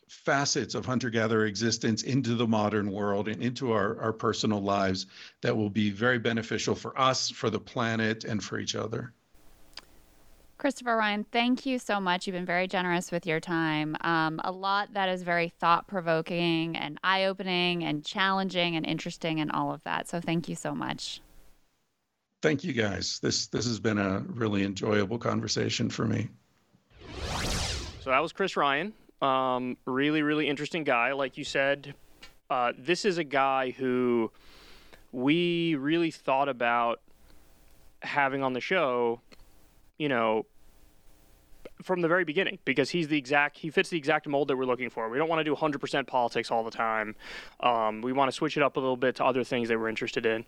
facets 0.09 0.75
of 0.75 0.87
hunter 0.87 1.11
gatherer 1.11 1.47
existence 1.47 2.03
into 2.03 2.35
the 2.35 2.47
modern 2.47 2.91
world 2.91 3.29
and 3.29 3.43
into 3.43 3.73
our, 3.73 4.01
our 4.01 4.13
personal 4.13 4.61
lives 4.61 5.07
that 5.43 5.57
will 5.57 5.71
be 5.71 5.91
very 5.91 6.19
beneficial 6.19 6.75
for 6.75 6.99
us, 6.99 7.31
for 7.31 7.51
the 7.51 7.61
planet, 7.61 8.25
and 8.25 8.43
for 8.43 8.59
each 8.59 8.75
other. 8.75 9.13
Christopher 10.57 10.97
Ryan, 10.97 11.25
thank 11.31 11.67
you 11.67 11.79
so 11.79 12.01
much. 12.01 12.27
You've 12.27 12.35
been 12.35 12.45
very 12.45 12.67
generous 12.67 13.13
with 13.13 13.27
your 13.27 13.39
time. 13.39 13.97
Um, 14.01 14.41
a 14.43 14.51
lot 14.51 14.93
that 14.95 15.09
is 15.09 15.23
very 15.23 15.51
thought 15.61 15.87
provoking 15.87 16.77
and 16.77 16.99
eye 17.05 17.27
opening 17.27 17.85
and 17.85 18.05
challenging 18.05 18.75
and 18.75 18.85
interesting 18.85 19.39
and 19.39 19.53
all 19.53 19.73
of 19.73 19.85
that. 19.85 20.09
So 20.09 20.21
thank 20.21 20.49
you 20.49 20.57
so 20.57 20.75
much. 20.75 21.21
Thank 22.43 22.65
you 22.65 22.73
guys. 22.73 23.21
This 23.21 23.47
this 23.49 23.67
has 23.67 23.79
been 23.79 23.99
a 23.99 24.21
really 24.21 24.65
enjoyable 24.65 25.19
conversation 25.19 25.91
for 25.91 26.07
me. 26.07 26.29
So 28.01 28.11
that 28.11 28.21
was 28.21 28.33
Chris 28.33 28.57
Ryan. 28.57 28.93
Um, 29.21 29.77
really, 29.85 30.23
really 30.23 30.49
interesting 30.49 30.85
guy. 30.85 31.13
Like 31.13 31.37
you 31.37 31.45
said, 31.45 31.95
uh, 32.51 32.73
this 32.79 33.05
is 33.05 33.19
a 33.19 33.25
guy 33.25 33.71
who 33.71 34.31
we 35.13 35.75
really 35.75 36.11
thought 36.11 36.49
about 36.49 37.01
having 38.03 38.43
on 38.43 38.53
the 38.53 38.61
show 38.61 39.21
you 39.99 40.09
know, 40.09 40.47
from 41.83 42.01
the 42.01 42.09
very 42.09 42.25
beginning 42.25 42.59
because 42.65 42.91
he's 42.91 43.09
the 43.09 43.19
exact 43.19 43.59
he 43.59 43.71
fits 43.71 43.89
the 43.89 43.99
exact 43.99 44.27
mold 44.27 44.49
that 44.49 44.57
we're 44.57 44.65
looking 44.65 44.91
for. 44.91 45.09
We 45.09 45.19
don't 45.19 45.29
want 45.29 45.41
to 45.41 45.45
do 45.45 45.55
100% 45.55 46.07
politics 46.07 46.51
all 46.51 46.65
the 46.65 46.71
time. 46.71 47.15
Um, 47.61 48.01
we 48.01 48.13
want 48.13 48.31
to 48.31 48.33
switch 48.33 48.57
it 48.57 48.63
up 48.63 48.77
a 48.77 48.81
little 48.81 48.97
bit 48.97 49.17
to 49.17 49.25
other 49.25 49.45
things 49.45 49.69
that 49.69 49.79
we're 49.79 49.89
interested 49.89 50.25
in, 50.25 50.45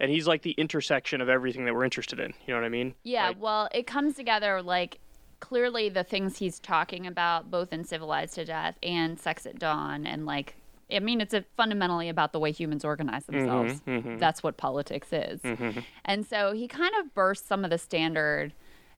and 0.00 0.10
he's 0.10 0.26
like 0.26 0.42
the 0.42 0.52
intersection 0.52 1.20
of 1.20 1.28
everything 1.28 1.66
that 1.66 1.74
we're 1.74 1.84
interested 1.84 2.18
in. 2.18 2.32
You 2.46 2.54
know 2.54 2.60
what 2.60 2.66
I 2.66 2.70
mean? 2.70 2.94
Yeah. 3.02 3.28
Like, 3.28 3.40
well, 3.40 3.68
it 3.74 3.86
comes 3.86 4.14
together 4.14 4.62
like 4.62 4.98
clearly 5.42 5.88
the 5.88 6.04
things 6.04 6.38
he's 6.38 6.60
talking 6.60 7.04
about 7.04 7.50
both 7.50 7.72
in 7.72 7.84
Civilized 7.84 8.36
to 8.36 8.44
Death 8.44 8.78
and 8.80 9.18
Sex 9.18 9.44
at 9.44 9.58
Dawn 9.58 10.06
and 10.06 10.24
like 10.24 10.54
I 10.90 10.98
mean, 10.98 11.22
it's 11.22 11.32
a, 11.32 11.42
fundamentally 11.56 12.10
about 12.10 12.32
the 12.32 12.38
way 12.38 12.52
humans 12.52 12.84
organize 12.84 13.22
mm-hmm, 13.24 13.38
themselves. 13.38 13.80
Mm-hmm, 13.80 13.90
mm-hmm. 13.90 14.18
That's 14.18 14.42
what 14.42 14.58
politics 14.58 15.08
is. 15.10 15.40
Mm-hmm. 15.40 15.80
And 16.04 16.26
so 16.26 16.52
he 16.52 16.68
kind 16.68 16.92
of 17.00 17.14
bursts 17.14 17.48
some 17.48 17.64
of 17.64 17.70
the 17.70 17.78
standard 17.78 18.52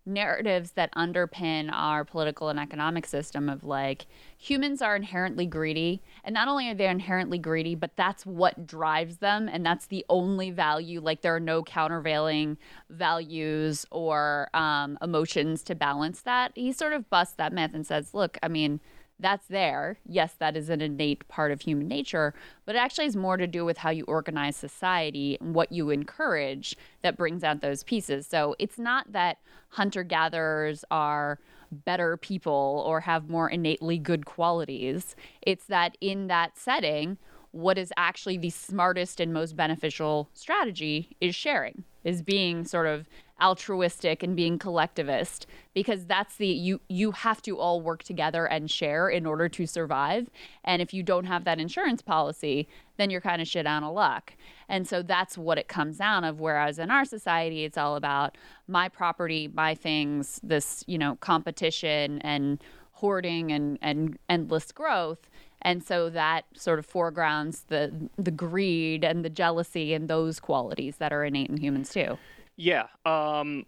narratives 0.06 0.72
that 0.72 0.92
underpin 0.94 1.70
our 1.72 2.04
political 2.04 2.48
and 2.50 2.60
economic 2.60 3.06
system 3.06 3.48
of 3.48 3.64
like 3.64 4.06
humans 4.36 4.82
are 4.82 4.94
inherently 4.94 5.46
greedy 5.46 6.02
and 6.24 6.34
not 6.34 6.46
only 6.46 6.68
are 6.68 6.74
they 6.74 6.86
inherently 6.86 7.38
greedy 7.38 7.74
but 7.74 7.90
that's 7.96 8.26
what 8.26 8.66
drives 8.66 9.16
them 9.18 9.48
and 9.48 9.64
that's 9.64 9.86
the 9.86 10.04
only 10.10 10.50
value 10.50 11.00
like 11.00 11.22
there 11.22 11.34
are 11.34 11.40
no 11.40 11.62
countervailing 11.62 12.58
values 12.90 13.86
or 13.90 14.48
um, 14.52 14.98
emotions 15.00 15.62
to 15.62 15.74
balance 15.74 16.20
that. 16.22 16.52
He 16.54 16.72
sort 16.72 16.92
of 16.92 17.08
busts 17.08 17.34
that 17.36 17.52
myth 17.52 17.72
and 17.74 17.86
says 17.86 18.12
look 18.12 18.36
i 18.42 18.48
mean 18.48 18.80
that's 19.20 19.46
there. 19.46 19.98
Yes, 20.06 20.34
that 20.38 20.56
is 20.56 20.68
an 20.68 20.80
innate 20.80 21.26
part 21.28 21.52
of 21.52 21.60
human 21.60 21.88
nature, 21.88 22.34
but 22.66 22.74
it 22.74 22.78
actually 22.78 23.04
has 23.04 23.16
more 23.16 23.36
to 23.36 23.46
do 23.46 23.64
with 23.64 23.78
how 23.78 23.90
you 23.90 24.04
organize 24.04 24.56
society 24.56 25.38
and 25.40 25.54
what 25.54 25.70
you 25.70 25.90
encourage 25.90 26.76
that 27.02 27.16
brings 27.16 27.44
out 27.44 27.60
those 27.60 27.84
pieces. 27.84 28.26
So 28.26 28.56
it's 28.58 28.78
not 28.78 29.12
that 29.12 29.38
hunter 29.70 30.02
gatherers 30.02 30.84
are 30.90 31.38
better 31.70 32.16
people 32.16 32.82
or 32.86 33.00
have 33.00 33.28
more 33.28 33.48
innately 33.48 33.98
good 33.98 34.26
qualities. 34.26 35.16
It's 35.42 35.66
that 35.66 35.96
in 36.00 36.26
that 36.28 36.56
setting, 36.56 37.18
what 37.52 37.78
is 37.78 37.92
actually 37.96 38.36
the 38.36 38.50
smartest 38.50 39.20
and 39.20 39.32
most 39.32 39.56
beneficial 39.56 40.28
strategy 40.32 41.16
is 41.20 41.36
sharing, 41.36 41.84
is 42.02 42.20
being 42.20 42.64
sort 42.64 42.86
of 42.86 43.08
altruistic 43.42 44.22
and 44.22 44.36
being 44.36 44.58
collectivist 44.58 45.46
because 45.74 46.06
that's 46.06 46.36
the 46.36 46.46
you 46.46 46.80
you 46.88 47.10
have 47.10 47.42
to 47.42 47.58
all 47.58 47.80
work 47.80 48.02
together 48.04 48.46
and 48.46 48.70
share 48.70 49.08
in 49.08 49.26
order 49.26 49.48
to 49.48 49.66
survive. 49.66 50.30
And 50.62 50.80
if 50.80 50.94
you 50.94 51.02
don't 51.02 51.24
have 51.24 51.44
that 51.44 51.58
insurance 51.58 52.00
policy 52.00 52.68
then 52.96 53.10
you're 53.10 53.20
kind 53.20 53.42
of 53.42 53.48
shit 53.48 53.66
out 53.66 53.82
of 53.82 53.92
luck. 53.92 54.34
And 54.68 54.86
so 54.86 55.02
that's 55.02 55.36
what 55.36 55.58
it 55.58 55.66
comes 55.66 55.98
down 55.98 56.22
of 56.22 56.38
whereas 56.38 56.78
in 56.78 56.92
our 56.92 57.04
society 57.04 57.64
it's 57.64 57.76
all 57.76 57.96
about 57.96 58.38
my 58.68 58.88
property 58.88 59.50
my 59.52 59.74
things 59.74 60.40
this 60.44 60.84
you 60.86 60.96
know 60.96 61.16
competition 61.16 62.20
and 62.20 62.62
hoarding 62.92 63.50
and 63.50 63.78
and 63.82 64.16
endless 64.28 64.70
growth. 64.70 65.28
And 65.60 65.82
so 65.82 66.08
that 66.10 66.44
sort 66.54 66.78
of 66.78 66.86
foregrounds 66.86 67.64
the 67.66 68.08
the 68.16 68.30
greed 68.30 69.02
and 69.02 69.24
the 69.24 69.30
jealousy 69.30 69.92
and 69.92 70.06
those 70.06 70.38
qualities 70.38 70.98
that 70.98 71.12
are 71.12 71.24
innate 71.24 71.50
in 71.50 71.56
humans 71.56 71.90
too 71.90 72.16
Yeah. 72.56 72.86
Um, 73.04 73.66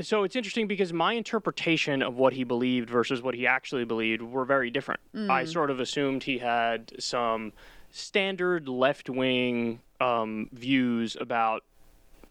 so 0.00 0.24
it's 0.24 0.36
interesting 0.36 0.66
because 0.66 0.92
my 0.92 1.14
interpretation 1.14 2.02
of 2.02 2.16
what 2.16 2.32
he 2.32 2.44
believed 2.44 2.88
versus 2.88 3.22
what 3.22 3.34
he 3.34 3.46
actually 3.46 3.84
believed 3.84 4.22
were 4.22 4.44
very 4.44 4.70
different. 4.70 5.00
I 5.30 5.44
sort 5.44 5.70
of 5.70 5.80
assumed 5.80 6.22
he 6.22 6.38
had 6.38 6.92
some 6.98 7.52
standard 7.90 8.68
left 8.68 9.10
wing 9.10 9.80
um, 10.00 10.48
views 10.52 11.16
about 11.20 11.64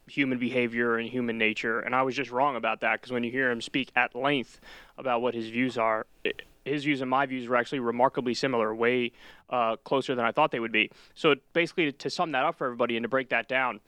human 0.07 0.39
behavior 0.39 0.97
and 0.97 1.07
human 1.07 1.37
nature, 1.37 1.81
and 1.81 1.93
I 1.93 2.01
was 2.01 2.15
just 2.15 2.31
wrong 2.31 2.55
about 2.55 2.81
that 2.81 2.99
because 2.99 3.11
when 3.11 3.23
you 3.23 3.31
hear 3.31 3.51
him 3.51 3.61
speak 3.61 3.91
at 3.95 4.15
length 4.15 4.59
about 4.97 5.21
what 5.21 5.35
his 5.35 5.49
views 5.49 5.77
are, 5.77 6.07
it, 6.23 6.41
his 6.65 6.83
views 6.85 7.01
and 7.01 7.09
my 7.09 7.25
views 7.25 7.47
were 7.47 7.55
actually 7.55 7.79
remarkably 7.79 8.33
similar, 8.33 8.73
way 8.73 9.11
uh, 9.49 9.75
closer 9.77 10.15
than 10.15 10.25
I 10.25 10.31
thought 10.31 10.51
they 10.51 10.59
would 10.59 10.71
be. 10.71 10.89
So 11.13 11.35
basically, 11.53 11.91
to 11.91 12.09
sum 12.09 12.31
that 12.31 12.45
up 12.45 12.57
for 12.57 12.65
everybody 12.65 12.97
and 12.97 13.03
to 13.03 13.09
break 13.09 13.29
that 13.29 13.47
down, 13.47 13.79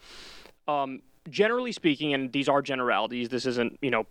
um, 0.67 1.01
generally 1.29 1.71
speaking, 1.71 2.13
and 2.13 2.31
these 2.31 2.49
are 2.49 2.61
generalities, 2.61 3.29
this 3.29 3.45
isn't, 3.45 3.77
you 3.81 3.91
know, 3.91 4.05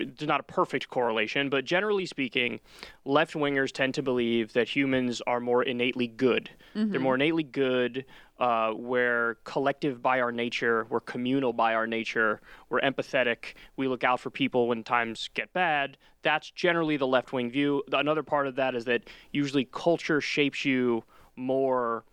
it's 0.00 0.22
not 0.22 0.40
a 0.40 0.42
perfect 0.42 0.88
correlation, 0.88 1.48
but 1.48 1.64
generally 1.64 2.06
speaking, 2.06 2.58
left 3.04 3.34
wingers 3.34 3.70
tend 3.70 3.94
to 3.94 4.02
believe 4.02 4.52
that 4.54 4.68
humans 4.68 5.22
are 5.28 5.38
more 5.38 5.62
innately 5.62 6.08
good. 6.08 6.50
They're 6.90 7.00
more 7.00 7.14
innately 7.14 7.44
good. 7.44 8.04
Uh, 8.40 8.72
we're 8.74 9.36
collective 9.44 10.02
by 10.02 10.20
our 10.20 10.32
nature. 10.32 10.86
We're 10.90 11.00
communal 11.00 11.52
by 11.52 11.74
our 11.74 11.86
nature. 11.86 12.40
We're 12.68 12.80
empathetic. 12.80 13.54
We 13.76 13.86
look 13.86 14.02
out 14.02 14.18
for 14.18 14.28
people 14.28 14.66
when 14.66 14.82
times 14.82 15.30
get 15.34 15.52
bad. 15.52 15.96
That's 16.22 16.50
generally 16.50 16.96
the 16.96 17.06
left 17.06 17.32
wing 17.32 17.48
view. 17.48 17.84
Another 17.92 18.24
part 18.24 18.48
of 18.48 18.56
that 18.56 18.74
is 18.74 18.86
that 18.86 19.04
usually 19.30 19.66
culture 19.66 20.20
shapes 20.20 20.64
you 20.64 21.04
more, 21.36 22.04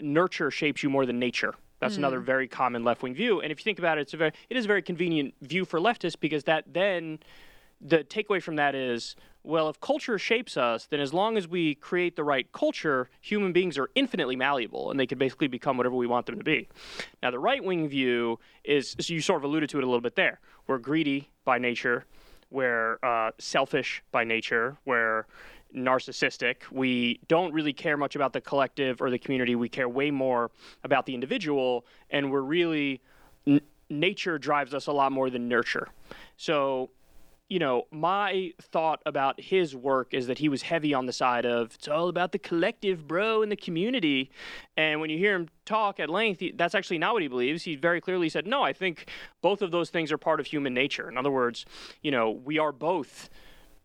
nurture 0.00 0.50
shapes 0.50 0.82
you 0.82 0.90
more 0.90 1.06
than 1.06 1.20
nature. 1.20 1.54
That's 1.80 1.96
another 1.96 2.20
very 2.20 2.46
common 2.46 2.84
left 2.84 3.02
wing 3.02 3.14
view. 3.14 3.40
And 3.40 3.50
if 3.50 3.58
you 3.58 3.64
think 3.64 3.78
about 3.78 3.98
it, 3.98 4.02
it's 4.02 4.14
a 4.14 4.18
very 4.18 4.32
it 4.48 4.56
is 4.56 4.66
a 4.66 4.68
very 4.68 4.82
convenient 4.82 5.34
view 5.40 5.64
for 5.64 5.80
leftists 5.80 6.18
because 6.18 6.44
that 6.44 6.64
then 6.72 7.18
the 7.80 8.04
takeaway 8.04 8.42
from 8.42 8.56
that 8.56 8.74
is 8.74 9.16
well, 9.42 9.70
if 9.70 9.80
culture 9.80 10.18
shapes 10.18 10.58
us, 10.58 10.86
then 10.86 11.00
as 11.00 11.14
long 11.14 11.38
as 11.38 11.48
we 11.48 11.74
create 11.74 12.14
the 12.14 12.24
right 12.24 12.50
culture, 12.52 13.08
human 13.22 13.52
beings 13.52 13.78
are 13.78 13.88
infinitely 13.94 14.36
malleable 14.36 14.90
and 14.90 15.00
they 15.00 15.06
can 15.06 15.16
basically 15.16 15.48
become 15.48 15.78
whatever 15.78 15.96
we 15.96 16.06
want 16.06 16.26
them 16.26 16.36
to 16.36 16.44
be. 16.44 16.68
Now, 17.22 17.30
the 17.30 17.38
right 17.38 17.64
wing 17.64 17.88
view 17.88 18.38
is, 18.64 18.94
so 19.00 19.14
you 19.14 19.22
sort 19.22 19.38
of 19.38 19.44
alluded 19.44 19.70
to 19.70 19.78
it 19.78 19.84
a 19.84 19.86
little 19.86 20.02
bit 20.02 20.14
there. 20.14 20.40
We're 20.66 20.76
greedy 20.78 21.30
by 21.46 21.58
nature, 21.58 22.04
we're 22.50 22.98
uh, 23.02 23.30
selfish 23.38 24.02
by 24.12 24.24
nature, 24.24 24.76
we're 24.84 25.24
narcissistic. 25.74 26.56
We 26.70 27.20
don't 27.28 27.52
really 27.52 27.72
care 27.72 27.96
much 27.96 28.16
about 28.16 28.32
the 28.32 28.40
collective 28.40 29.00
or 29.00 29.10
the 29.10 29.18
community. 29.18 29.54
We 29.54 29.68
care 29.68 29.88
way 29.88 30.10
more 30.10 30.50
about 30.84 31.06
the 31.06 31.14
individual, 31.14 31.86
and 32.10 32.30
we're 32.30 32.40
really, 32.42 33.00
n- 33.46 33.60
nature 33.88 34.38
drives 34.38 34.74
us 34.74 34.86
a 34.86 34.92
lot 34.92 35.12
more 35.12 35.30
than 35.30 35.48
nurture. 35.48 35.88
So, 36.36 36.90
you 37.48 37.58
know, 37.58 37.88
my 37.90 38.52
thought 38.62 39.02
about 39.06 39.40
his 39.40 39.74
work 39.74 40.14
is 40.14 40.28
that 40.28 40.38
he 40.38 40.48
was 40.48 40.62
heavy 40.62 40.94
on 40.94 41.06
the 41.06 41.12
side 41.12 41.44
of 41.44 41.74
it's 41.74 41.88
all 41.88 42.08
about 42.08 42.30
the 42.30 42.38
collective, 42.38 43.08
bro, 43.08 43.42
and 43.42 43.50
the 43.50 43.56
community. 43.56 44.30
And 44.76 45.00
when 45.00 45.10
you 45.10 45.18
hear 45.18 45.34
him 45.34 45.48
talk 45.64 45.98
at 45.98 46.08
length, 46.08 46.40
that's 46.54 46.76
actually 46.76 46.98
not 46.98 47.12
what 47.12 47.22
he 47.22 47.28
believes. 47.28 47.64
He 47.64 47.74
very 47.74 48.00
clearly 48.00 48.28
said, 48.28 48.46
no, 48.46 48.62
I 48.62 48.72
think 48.72 49.10
both 49.42 49.62
of 49.62 49.72
those 49.72 49.90
things 49.90 50.12
are 50.12 50.18
part 50.18 50.38
of 50.38 50.46
human 50.46 50.72
nature. 50.72 51.08
In 51.08 51.18
other 51.18 51.30
words, 51.30 51.66
you 52.02 52.12
know, 52.12 52.30
we 52.30 52.60
are 52.60 52.70
both 52.70 53.28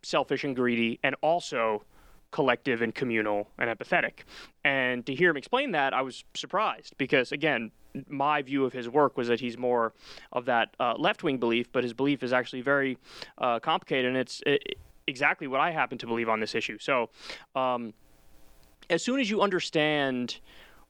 selfish 0.06 0.44
and 0.44 0.56
greedy 0.56 1.00
and 1.04 1.16
also 1.22 1.84
collective 2.32 2.82
and 2.82 2.94
communal 2.94 3.50
and 3.58 3.70
empathetic. 3.70 4.26
And 4.64 5.06
to 5.06 5.16
hear 5.16 5.30
him 5.30 5.38
explain 5.38 5.72
that, 5.72 5.94
I 5.94 6.02
was 6.02 6.24
surprised 6.34 6.96
because, 6.98 7.32
again, 7.32 7.72
my 8.10 8.42
view 8.42 8.66
of 8.66 8.74
his 8.74 8.90
work 8.90 9.18
was 9.18 9.30
that 9.30 9.40
he's 9.40 9.58
more 9.58 9.94
of 10.34 10.46
that 10.46 10.76
uh, 10.80 10.96
left 10.98 11.24
wing 11.24 11.38
belief, 11.38 11.72
but 11.72 11.84
his 11.84 11.94
belief 11.94 12.24
is 12.24 12.34
actually 12.34 12.62
very 12.62 12.98
uh, 13.38 13.60
complicated, 13.60 14.08
and 14.08 14.18
it's 14.18 14.42
it, 14.46 14.78
exactly 15.08 15.48
what 15.48 15.62
I 15.62 15.72
happen 15.72 15.98
to 16.00 16.08
believe 16.08 16.28
on 16.28 16.40
this 16.40 16.56
issue. 16.56 16.78
So, 16.80 17.10
um, 17.56 17.94
as 18.90 19.02
soon 19.02 19.20
as 19.20 19.30
you 19.30 19.42
understand 19.42 20.40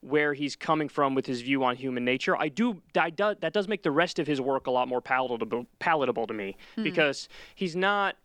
where 0.00 0.34
he's 0.34 0.56
coming 0.56 0.88
from 0.88 1.14
with 1.14 1.26
his 1.26 1.40
view 1.40 1.64
on 1.64 1.76
human 1.76 2.04
nature, 2.04 2.36
I 2.36 2.48
do, 2.48 2.82
I 2.96 3.10
do 3.10 3.34
that 3.40 3.52
does 3.52 3.68
make 3.68 3.82
the 3.82 3.90
rest 3.90 4.18
of 4.18 4.26
his 4.26 4.40
work 4.40 4.66
a 4.66 4.70
lot 4.70 4.88
more 4.88 5.00
palatable 5.00 5.66
palatable 5.78 6.26
to 6.26 6.34
me 6.34 6.56
because 6.76 7.28
he's 7.54 7.76
not 7.76 8.16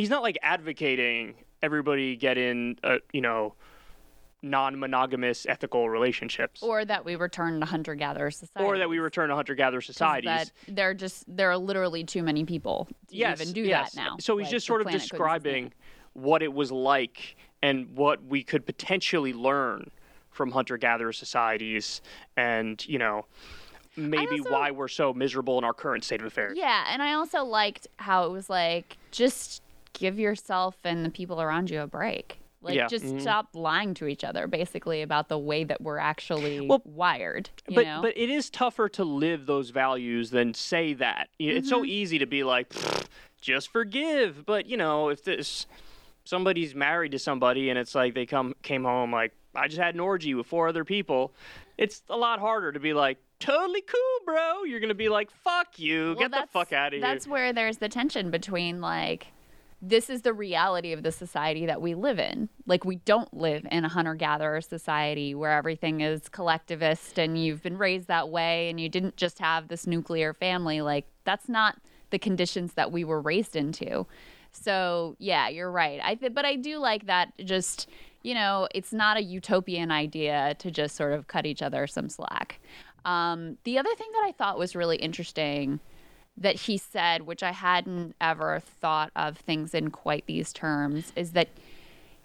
he's 0.00 0.10
not 0.10 0.22
like 0.22 0.38
advocating 0.42 1.34
everybody 1.62 2.16
get 2.16 2.38
in, 2.38 2.76
uh, 2.82 2.96
you 3.12 3.20
know 3.20 3.54
non-monogamous 4.42 5.44
ethical 5.46 5.90
relationships. 5.90 6.62
Or 6.62 6.82
that 6.86 7.04
we 7.04 7.14
return 7.14 7.60
to 7.60 7.66
hunter-gatherer 7.66 8.30
society 8.30 8.66
or 8.66 8.78
that 8.78 8.88
we 8.88 8.98
return 8.98 9.28
to 9.28 9.34
hunter-gatherer 9.34 9.82
societies. 9.82 10.28
that 10.30 10.50
there 10.66 10.88
are 10.88 10.94
just 10.94 11.24
there 11.28 11.50
are 11.50 11.58
literally 11.58 12.04
too 12.04 12.22
many 12.22 12.46
people 12.46 12.88
to 13.08 13.16
yes, 13.16 13.38
even 13.38 13.52
do 13.52 13.60
yes. 13.60 13.92
that 13.92 14.00
now. 14.00 14.16
So 14.18 14.38
he's 14.38 14.46
Like, 14.46 14.52
just 14.52 14.66
sort 14.66 14.80
of 14.80 14.90
describing 14.90 15.72
what 16.14 16.42
it 16.42 16.54
was 16.54 16.72
like 16.72 17.36
and 17.62 17.94
what 17.94 18.24
we 18.24 18.42
could 18.42 18.64
potentially 18.64 19.34
learn 19.34 19.90
from 20.30 20.50
hunter-gatherer 20.52 21.12
societies 21.12 22.00
and, 22.38 22.82
you 22.88 22.98
know, 22.98 23.26
maybe 23.94 24.38
also- 24.38 24.50
why 24.52 24.70
we're 24.70 24.88
so 24.88 25.12
miserable 25.12 25.58
in 25.58 25.64
our 25.64 25.74
current 25.74 26.02
state 26.02 26.20
of 26.20 26.26
affairs. 26.26 26.56
yeah 26.56 26.86
and 26.90 27.02
i 27.02 27.12
also 27.12 27.44
liked 27.44 27.86
how 27.98 28.24
it 28.24 28.30
was 28.30 28.48
like 28.48 28.96
just 29.10 29.60
give 29.92 30.18
yourself 30.18 30.76
and 30.84 31.04
the 31.04 31.10
people 31.10 31.40
around 31.40 31.70
you 31.70 31.80
a 31.80 31.86
break 31.86 32.38
like 32.62 32.74
Yeah. 32.74 32.88
just 32.88 33.04
Mhm. 33.06 33.20
stop 33.22 33.48
lying 33.54 33.94
to 33.94 34.06
each 34.06 34.22
other 34.22 34.46
basically 34.46 35.00
about 35.02 35.28
the 35.28 35.38
way 35.38 35.64
that 35.64 35.80
we're 35.80 35.96
actually 35.98 36.60
Well, 36.66 36.82
wired 36.84 37.48
you 37.68 37.74
but 37.76 37.84
know 37.86 38.02
but 38.02 38.16
it 38.18 38.28
is 38.28 38.50
tougher 38.50 38.88
to 38.90 39.04
live 39.04 39.46
those 39.46 39.70
values 39.70 40.30
than 40.30 40.52
say 40.54 40.92
that. 40.94 41.28
It's 41.38 41.68
Mm-hmm. 41.68 41.68
so 41.68 41.84
easy 41.86 42.18
to 42.18 42.26
be 42.26 42.44
like, 42.44 42.70
just 43.40 43.70
forgive. 43.70 44.44
But 44.44 44.66
you 44.66 44.76
know, 44.76 45.08
if 45.08 45.24
this 45.24 45.66
somebody's 46.24 46.74
married 46.74 47.12
to 47.12 47.18
somebody 47.18 47.70
and 47.70 47.78
it's 47.78 47.94
like 47.94 48.14
they 48.14 48.26
come 48.26 48.54
came 48.62 48.84
home 48.84 49.12
like 49.12 49.32
I 49.54 49.66
just 49.66 49.80
had 49.80 49.94
an 49.94 50.00
orgy 50.00 50.34
with 50.34 50.46
four 50.46 50.68
other 50.68 50.84
people, 50.84 51.32
it's 51.78 52.02
a 52.08 52.16
lot 52.16 52.38
harder 52.40 52.70
to 52.72 52.78
be 52.78 52.92
like 52.92 53.18
totally 53.40 53.80
cool, 53.80 54.18
bro. 54.26 54.64
You're 54.64 54.80
gonna 54.80 54.94
be 54.94 55.08
like, 55.08 55.30
fuck 55.30 55.78
you, 55.78 56.14
Well, 56.18 56.28
get 56.28 56.30
the 56.42 56.46
fuck 56.52 56.72
out 56.74 56.88
of 56.88 56.92
here. 56.92 57.00
That's 57.00 57.26
where 57.26 57.52
there's 57.54 57.78
the 57.78 57.88
tension 57.88 58.30
between 58.30 58.80
like 58.82 59.28
this 59.82 60.10
is 60.10 60.22
the 60.22 60.32
reality 60.32 60.92
of 60.92 61.02
the 61.02 61.12
society 61.12 61.66
that 61.66 61.80
we 61.80 61.94
live 61.94 62.18
in. 62.18 62.48
Like 62.66 62.84
we 62.84 62.96
don't 62.96 63.32
live 63.32 63.66
in 63.70 63.84
a 63.84 63.88
hunter 63.88 64.14
gatherer 64.14 64.60
society 64.60 65.34
where 65.34 65.52
everything 65.52 66.02
is 66.02 66.28
collectivist 66.28 67.18
and 67.18 67.42
you've 67.42 67.62
been 67.62 67.78
raised 67.78 68.08
that 68.08 68.28
way 68.28 68.68
and 68.68 68.78
you 68.78 68.88
didn't 68.88 69.16
just 69.16 69.38
have 69.38 69.68
this 69.68 69.86
nuclear 69.86 70.34
family. 70.34 70.82
Like 70.82 71.06
that's 71.24 71.48
not 71.48 71.78
the 72.10 72.18
conditions 72.18 72.74
that 72.74 72.92
we 72.92 73.04
were 73.04 73.20
raised 73.20 73.56
into. 73.56 74.06
So, 74.52 75.16
yeah, 75.18 75.48
you're 75.48 75.70
right. 75.70 76.00
I 76.02 76.16
th- 76.16 76.34
but 76.34 76.44
I 76.44 76.56
do 76.56 76.78
like 76.78 77.06
that 77.06 77.32
just 77.38 77.88
you 78.22 78.34
know, 78.34 78.68
it's 78.74 78.92
not 78.92 79.16
a 79.16 79.22
utopian 79.22 79.90
idea 79.90 80.54
to 80.58 80.70
just 80.70 80.94
sort 80.94 81.14
of 81.14 81.26
cut 81.26 81.46
each 81.46 81.62
other 81.62 81.86
some 81.86 82.10
slack. 82.10 82.60
Um, 83.06 83.56
the 83.64 83.78
other 83.78 83.94
thing 83.94 84.08
that 84.12 84.24
I 84.26 84.32
thought 84.32 84.58
was 84.58 84.76
really 84.76 84.96
interesting 84.98 85.80
that 86.40 86.56
he 86.56 86.78
said, 86.78 87.22
which 87.22 87.42
I 87.42 87.52
hadn't 87.52 88.16
ever 88.20 88.60
thought 88.60 89.12
of 89.14 89.36
things 89.36 89.74
in 89.74 89.90
quite 89.90 90.26
these 90.26 90.52
terms, 90.52 91.12
is 91.14 91.32
that 91.32 91.48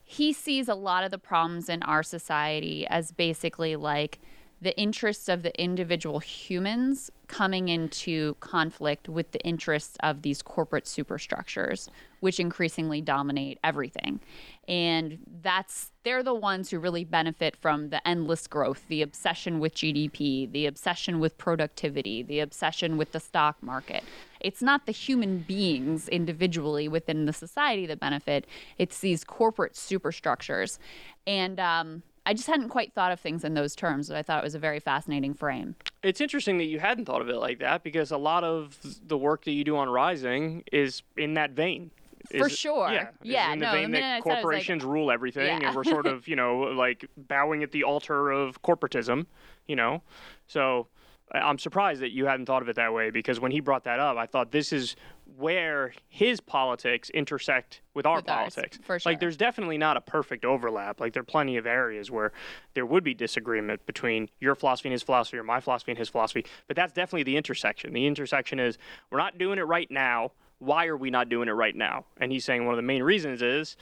he 0.04 0.32
sees 0.32 0.70
a 0.70 0.76
lot 0.76 1.04
of 1.04 1.12
the 1.12 1.18
problems 1.18 1.68
in 1.68 1.84
our 1.84 2.04
society 2.04 2.88
as 2.88 3.12
basically 3.12 3.76
like 3.76 4.20
the 4.62 4.78
interests 4.80 5.28
of 5.28 5.44
the 5.44 5.62
individual 5.62 6.20
humans 6.20 7.12
coming 7.28 7.68
into 7.68 8.36
conflict 8.40 9.10
with 9.10 9.32
the 9.32 9.42
interests 9.42 9.98
of 10.02 10.22
these 10.22 10.42
corporate 10.42 10.88
superstructures, 10.88 11.90
which 12.22 12.40
increasingly 12.40 13.02
dominate 13.02 13.60
everything. 13.64 14.20
And 14.68 15.20
that's 15.42 15.92
they're 16.04 16.24
the 16.24 16.34
ones 16.34 16.70
who 16.70 16.80
really 16.80 17.04
benefit 17.04 17.56
from 17.56 17.90
the 17.90 18.06
endless 18.08 18.48
growth, 18.48 18.84
the 18.88 19.02
obsession 19.02 19.60
with 19.60 19.76
GDP, 19.76 20.52
the 20.52 20.66
obsession 20.66 21.20
with 21.20 21.38
productivity, 21.38 22.24
the 22.24 22.40
obsession 22.40 22.98
with 22.98 23.12
the 23.12 23.20
stock 23.20 23.62
market. 23.62 24.04
It's 24.40 24.62
not 24.62 24.86
the 24.86 24.92
human 24.92 25.40
beings 25.40 26.08
individually 26.08 26.88
within 26.88 27.26
the 27.26 27.34
society 27.34 27.86
that 27.88 28.00
benefit, 28.00 28.46
it's 28.78 29.00
these 29.00 29.24
corporate 29.24 29.76
superstructures. 29.76 30.80
And 31.26 31.60
um, 31.60 32.04
I 32.26 32.34
just 32.34 32.48
hadn't 32.48 32.70
quite 32.70 32.94
thought 32.94 33.12
of 33.12 33.20
things 33.20 33.44
in 33.44 33.54
those 33.54 33.76
terms. 33.76 34.08
But 34.08 34.18
I 34.18 34.24
thought 34.24 34.40
it 34.40 34.44
was 34.44 34.56
a 34.56 34.60
very 34.60 34.80
fascinating 34.80 35.34
frame. 35.34 35.76
It's 36.04 36.22
interesting 36.22 36.58
that 36.58 36.66
you 36.66 36.80
hadn't 36.80 37.06
thought 37.06 37.22
of 37.22 37.30
it 37.30 37.38
like 37.38 37.60
that 37.60 37.84
because 37.84 38.12
a 38.12 38.18
lot 38.18 38.44
of 38.44 38.78
the 39.08 39.18
work 39.18 39.46
that 39.46 39.52
you 39.52 39.64
do 39.64 39.78
on 39.78 39.90
Rising 39.90 40.64
is 40.72 41.04
in 41.18 41.36
that 41.36 41.52
vein. 41.52 41.92
For 42.32 42.48
Is- 42.48 42.58
sure. 42.58 42.90
Yeah, 42.92 43.10
Yeah, 43.22 43.54
In 43.54 43.60
the 43.60 43.66
no, 43.66 43.72
the 43.72 43.78
vein 43.78 43.96
I 43.96 44.00
that 44.00 44.02
said 44.02 44.02
it, 44.02 44.04
I 44.04 44.16
was 44.18 44.26
like, 44.26 44.36
corporations 44.42 44.84
rule 44.84 45.12
everything, 45.12 45.62
Yeah. 45.62 45.68
and 45.68 45.76
we're 45.76 45.84
sort 45.84 46.06
of, 46.08 46.28
you 46.28 46.36
know, 46.36 46.58
like 46.60 47.06
bowing 47.18 47.64
at 47.64 47.72
the 47.72 47.84
altar 47.84 48.32
of 48.32 48.62
corporatism, 48.62 49.26
you 49.68 49.76
know. 49.76 50.02
So 50.48 50.88
I'm 51.32 51.58
surprised 51.58 52.02
that 52.02 52.12
you 52.12 52.26
hadn't 52.28 52.46
thought 52.46 52.62
of 52.62 52.70
it 52.70 52.76
that 52.76 52.94
way 52.94 53.10
because 53.10 53.40
when 53.40 53.52
he 53.52 53.60
brought 53.60 53.84
that 53.86 54.00
up, 54.00 54.16
I 54.18 54.26
thought 54.28 54.52
this 54.52 54.72
is 54.72 54.96
where 55.38 55.92
his 56.08 56.40
politics 56.40 57.10
intersect 57.10 57.82
with 57.96 58.06
our 58.06 58.18
With 58.18 58.30
ours, 58.30 58.54
politics. 58.56 58.78
for 58.84 59.00
sure. 59.00 59.12
Like, 59.12 59.20
there's 59.20 59.36
definitely 59.36 59.78
not 59.78 59.98
a 59.98 60.02
perfect 60.02 60.46
overlap. 60.46 61.00
Like, 61.00 61.14
there 61.14 61.22
are 61.22 61.26
plenty 61.26 61.58
of 61.58 61.66
areas 61.66 62.12
where 62.12 62.32
there 62.76 62.86
would 62.86 63.04
be 63.04 63.14
disagreement 63.16 63.86
between 63.88 64.30
your 64.40 64.54
philosophy 64.56 64.90
and 64.90 64.94
his 64.94 65.02
philosophy, 65.04 65.38
or 65.38 65.44
my 65.44 65.60
philosophy 65.60 65.92
and 65.92 65.98
his 66.00 66.10
philosophy. 66.10 66.46
But 66.68 66.76
that's 66.76 66.94
definitely 66.94 67.24
the 67.24 67.36
intersection. 67.38 67.92
The 67.92 68.06
intersection 68.06 68.60
is 68.60 68.78
we're 69.10 69.18
not 69.18 69.38
doing 69.38 69.58
it 69.58 69.64
right 69.64 69.90
now. 69.90 70.32
Why 70.60 70.88
are 70.88 70.98
we 70.98 71.10
not 71.10 71.30
doing 71.30 71.48
it 71.48 71.54
right 71.54 71.76
now? 71.76 72.06
And 72.18 72.32
he's 72.32 72.46
saying 72.46 72.66
one 72.66 72.74
of 72.74 72.78
the 72.78 72.84
main 72.84 73.04
reasons 73.04 73.42
is 73.42 73.76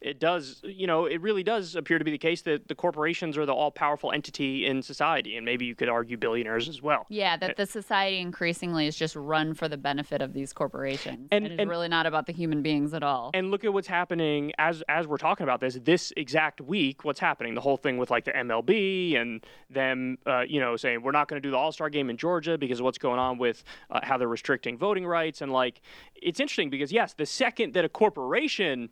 it 0.00 0.18
does, 0.18 0.60
you 0.64 0.86
know, 0.86 1.04
it 1.04 1.20
really 1.20 1.42
does 1.42 1.76
appear 1.76 1.98
to 1.98 2.04
be 2.04 2.10
the 2.10 2.18
case 2.18 2.40
that 2.42 2.68
the 2.68 2.74
corporations 2.74 3.36
are 3.36 3.44
the 3.44 3.52
all 3.52 3.70
powerful 3.70 4.12
entity 4.12 4.64
in 4.66 4.80
society. 4.82 5.36
And 5.36 5.44
maybe 5.44 5.66
you 5.66 5.74
could 5.74 5.90
argue 5.90 6.16
billionaires 6.16 6.68
as 6.68 6.80
well. 6.80 7.04
Yeah, 7.10 7.36
that 7.36 7.56
the 7.58 7.66
society 7.66 8.18
increasingly 8.18 8.86
is 8.86 8.96
just 8.96 9.14
run 9.14 9.52
for 9.52 9.68
the 9.68 9.76
benefit 9.76 10.22
of 10.22 10.32
these 10.32 10.52
corporations, 10.54 11.28
And- 11.30 11.44
and, 11.44 11.52
it's 11.52 11.60
and- 11.60 11.68
really 11.70 11.88
not 11.88 12.06
about 12.06 12.26
the 12.26 12.32
human 12.32 12.62
beings 12.62 12.94
at 12.94 13.02
all. 13.02 13.30
And 13.34 13.50
look 13.50 13.64
at 13.64 13.72
what's 13.72 13.88
happening 13.88 14.52
as 14.58 14.82
as 14.88 15.06
we're 15.06 15.18
talking 15.18 15.44
about 15.44 15.60
this 15.60 15.78
this 15.84 16.12
exact 16.16 16.60
week. 16.62 17.04
What's 17.04 17.20
happening? 17.20 17.54
The 17.54 17.60
whole 17.60 17.76
thing 17.76 17.98
with 17.98 18.10
like 18.10 18.24
the 18.24 18.32
MLB 18.32 19.16
and 19.16 19.44
them, 19.68 20.16
uh, 20.26 20.40
you 20.48 20.60
know, 20.60 20.76
saying 20.76 21.02
we're 21.02 21.12
not 21.12 21.28
going 21.28 21.40
to 21.42 21.46
do 21.46 21.50
the 21.50 21.56
All 21.58 21.72
Star 21.72 21.90
game 21.90 22.08
in 22.08 22.16
Georgia 22.16 22.56
because 22.56 22.80
of 22.80 22.84
what's 22.84 22.98
going 22.98 23.18
on 23.18 23.36
with 23.38 23.64
uh, 23.90 24.00
how 24.02 24.16
they're 24.16 24.28
restricting 24.28 24.78
voting 24.78 25.06
rights. 25.06 25.42
And 25.42 25.52
like, 25.52 25.82
it's 26.14 26.40
interesting 26.40 26.70
because 26.70 26.90
yes, 26.90 27.12
the 27.12 27.26
second 27.26 27.74
that 27.74 27.84
a 27.84 27.88
corporation 27.88 28.88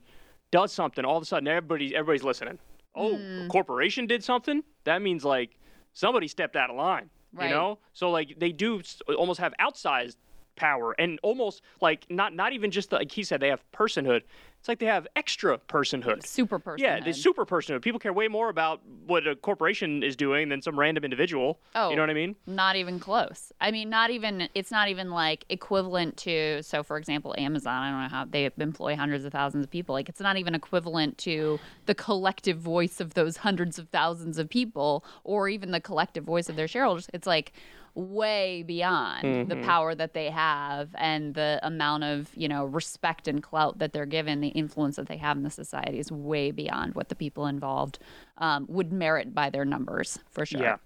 does 0.51 0.73
something, 0.73 1.05
all 1.05 1.17
of 1.17 1.23
a 1.23 1.27
sudden 1.27 1.49
everybody 1.49 1.95
everybody's 1.95 2.25
listening. 2.25 2.59
Oh, 2.95 3.15
a 3.15 3.19
hmm. 3.19 3.49
corporation 3.49 4.07
did 4.07 4.25
something. 4.25 4.63
That 4.85 5.03
means 5.03 5.25
like 5.25 5.59
somebody 5.93 6.29
stepped 6.29 6.57
out 6.57 6.71
of 6.71 6.77
line. 6.77 7.11
Right. 7.33 7.51
You 7.51 7.55
know, 7.55 7.79
so 7.93 8.11
like 8.11 8.35
they 8.39 8.53
do 8.53 8.83
almost 9.17 9.41
have 9.41 9.53
outsized 9.61 10.17
power 10.57 10.95
and 10.99 11.19
almost 11.23 11.63
like 11.81 12.07
not 12.11 12.35
not 12.35 12.53
even 12.53 12.71
just 12.71 12.91
the, 12.91 12.97
like 12.97 13.13
he 13.13 13.23
said 13.23 13.41
they 13.41 13.49
have 13.49 13.63
personhood. 13.73 14.23
It's 14.59 14.69
like 14.69 14.81
they 14.81 14.87
have 14.87 15.07
extra 15.15 15.59
personhood. 15.59 16.27
Super 16.27 16.59
person. 16.59 16.85
Yeah, 16.85 17.01
the 17.01 17.13
super 17.13 17.47
personhood. 17.47 17.83
People 17.83 18.01
care 18.01 18.13
way 18.13 18.29
more 18.29 18.49
about 18.49 18.81
what 19.07 19.27
a 19.27 19.37
corporation 19.37 20.03
is 20.03 20.17
doing 20.17 20.49
than 20.49 20.63
some 20.63 20.79
random 20.79 21.05
individual. 21.05 21.61
Oh. 21.75 21.91
you 21.91 21.97
know 21.97 22.03
oh, 22.03 22.07
what 22.07 22.11
I 22.11 22.15
mean? 22.15 22.35
Not 22.47 22.77
even 22.77 22.99
close. 22.99 23.53
I 23.61 23.71
mean, 23.71 23.89
not 23.89 24.11
even. 24.11 24.49
It's 24.55 24.71
not 24.71 24.89
even 24.89 25.11
like 25.11 25.45
equivalent 25.49 26.17
to. 26.19 26.63
So, 26.63 26.83
for 26.83 26.97
example, 26.97 27.35
Amazon. 27.39 27.83
I 27.83 27.91
don't 27.91 28.03
know 28.03 28.09
how 28.09 28.25
they 28.25 28.51
employ 28.59 28.97
hundreds 28.97 29.25
of 29.25 29.33
thousands 29.33 29.65
of 29.65 29.71
people. 29.71 29.95
Like, 29.95 30.09
it's 30.09 30.21
not 30.21 30.37
even 30.37 30.55
equivalent 30.55 31.19
to 31.19 31.61
the 31.87 31.95
collective 31.95 32.59
voice 32.59 33.01
of 33.01 33.15
those 33.15 33.39
hundreds 33.39 33.79
of 33.79 33.89
thousands 33.89 34.39
of 34.39 34.51
people, 34.51 35.05
or 35.23 35.49
even 35.49 35.71
the 35.71 35.81
collective 35.81 36.25
voice 36.25 36.49
of 36.49 36.57
their 36.57 36.69
shareholders. 36.69 37.09
It's 37.15 37.27
like 37.27 37.53
way 37.99 38.63
beyond 38.63 39.51
the 39.51 39.57
power 39.57 39.95
that 39.95 40.15
they 40.15 40.31
have 40.31 40.91
and 40.95 41.35
the 41.35 41.59
amount 41.63 42.05
of 42.05 42.31
you 42.37 42.47
know 42.47 42.65
respect 42.65 43.27
and 43.27 43.43
clout 43.43 43.79
that 43.79 43.93
they're 43.93 44.07
given 44.07 44.41
the 44.41 44.49
influence 44.49 44.97
that 44.97 45.09
they 45.09 45.17
have 45.17 45.37
in 45.37 45.43
the 45.43 45.51
society 45.51 45.99
is 45.99 46.13
way 46.13 46.53
beyond 46.53 46.95
what 46.95 47.09
the 47.09 47.17
people 47.17 47.47
involved 47.47 47.99
um, 48.39 48.67
would 48.69 48.93
merit 48.93 49.35
by 49.35 49.51
their 49.51 49.65
numbers 49.65 50.19
for 50.31 50.47
sure 50.47 50.63
Yeah. 50.63 50.77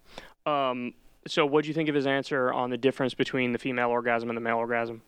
Um, 0.47 0.94
so, 1.26 1.47
what 1.47 1.62
do 1.62 1.68
you 1.68 1.74
think 1.74 1.89
of 1.89 1.94
his 1.94 2.06
answer 2.06 2.52
on 2.52 2.70
the 2.70 2.76
difference 2.76 3.14
between 3.14 3.52
the 3.52 3.59
female 3.59 3.90
orgasm 3.90 4.28
and 4.28 4.36
the 4.36 4.40
male 4.40 4.56
orgasm? 4.56 5.02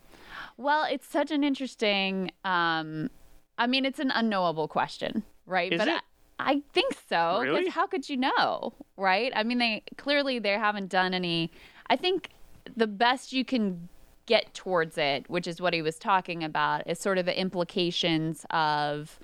Well, 0.56 0.86
it's 0.90 1.08
such 1.08 1.30
an 1.30 1.42
interesting. 1.42 2.30
Um, 2.44 3.10
I 3.58 3.66
mean, 3.66 3.84
it's 3.84 3.98
an 3.98 4.12
unknowable 4.12 4.68
question, 4.68 5.24
right? 5.46 5.72
Is 5.72 5.78
but 5.78 5.88
it? 5.88 6.02
I, 6.38 6.52
I 6.52 6.62
think 6.72 6.96
so. 7.08 7.40
Really? 7.40 7.68
how 7.68 7.86
could 7.86 8.08
you 8.08 8.16
know, 8.16 8.74
right? 8.96 9.32
I 9.34 9.42
mean, 9.42 9.58
they 9.58 9.82
clearly 9.96 10.38
they 10.38 10.50
haven't 10.50 10.88
done 10.88 11.14
any. 11.14 11.50
I 11.88 11.96
think 11.96 12.30
the 12.76 12.86
best 12.86 13.32
you 13.32 13.44
can 13.44 13.88
get 14.26 14.54
towards 14.54 14.96
it, 14.96 15.28
which 15.28 15.46
is 15.46 15.60
what 15.60 15.74
he 15.74 15.82
was 15.82 15.98
talking 15.98 16.42
about, 16.42 16.88
is 16.88 16.98
sort 16.98 17.18
of 17.18 17.26
the 17.26 17.38
implications 17.38 18.46
of 18.50 19.18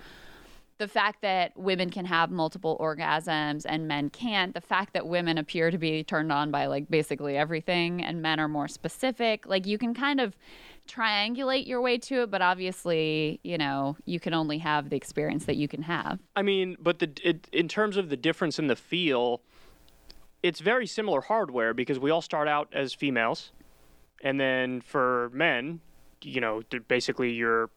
the 0.77 0.87
fact 0.87 1.21
that 1.21 1.55
women 1.55 1.91
can 1.91 2.05
have 2.05 2.31
multiple 2.31 2.75
orgasms 2.81 3.67
and 3.69 3.87
men 3.87 4.09
can't, 4.09 4.55
the 4.55 4.61
fact 4.61 4.93
that 4.93 5.05
women 5.05 5.37
appear 5.37 5.69
to 5.69 5.77
be 5.77 6.03
turned 6.03 6.31
on 6.31 6.49
by 6.49 6.65
like 6.65 6.89
basically 6.89 7.37
everything 7.37 8.03
and 8.03 8.19
men 8.21 8.39
are 8.39 8.47
more 8.47 8.67
specific, 8.67 9.45
like 9.45 9.67
you 9.67 9.77
can 9.77 9.93
kind 9.93 10.19
of 10.19 10.35
triangulate 10.87 11.67
your 11.67 11.81
way 11.81 11.99
to 11.99 12.23
it, 12.23 12.31
but 12.31 12.41
obviously, 12.41 13.39
you 13.43 13.59
know, 13.59 13.95
you 14.05 14.19
can 14.19 14.33
only 14.33 14.57
have 14.57 14.89
the 14.89 14.95
experience 14.95 15.45
that 15.45 15.55
you 15.55 15.67
can 15.67 15.83
have. 15.83 16.19
I 16.35 16.41
mean, 16.41 16.75
but 16.79 16.97
the 16.97 17.11
it, 17.23 17.47
in 17.51 17.67
terms 17.67 17.95
of 17.95 18.09
the 18.09 18.17
difference 18.17 18.57
in 18.57 18.65
the 18.65 18.75
feel, 18.75 19.41
it's 20.43 20.59
very 20.59 20.87
similar 20.87 21.21
hardware 21.21 21.73
because 21.73 21.99
we 21.99 22.09
all 22.11 22.21
start 22.21 22.47
out 22.47 22.69
as 22.73 22.93
females, 22.93 23.51
and 24.23 24.39
then 24.39 24.81
for 24.81 25.29
men, 25.33 25.79
you 26.21 26.41
know, 26.41 26.61
basically 26.87 27.31
you're. 27.31 27.69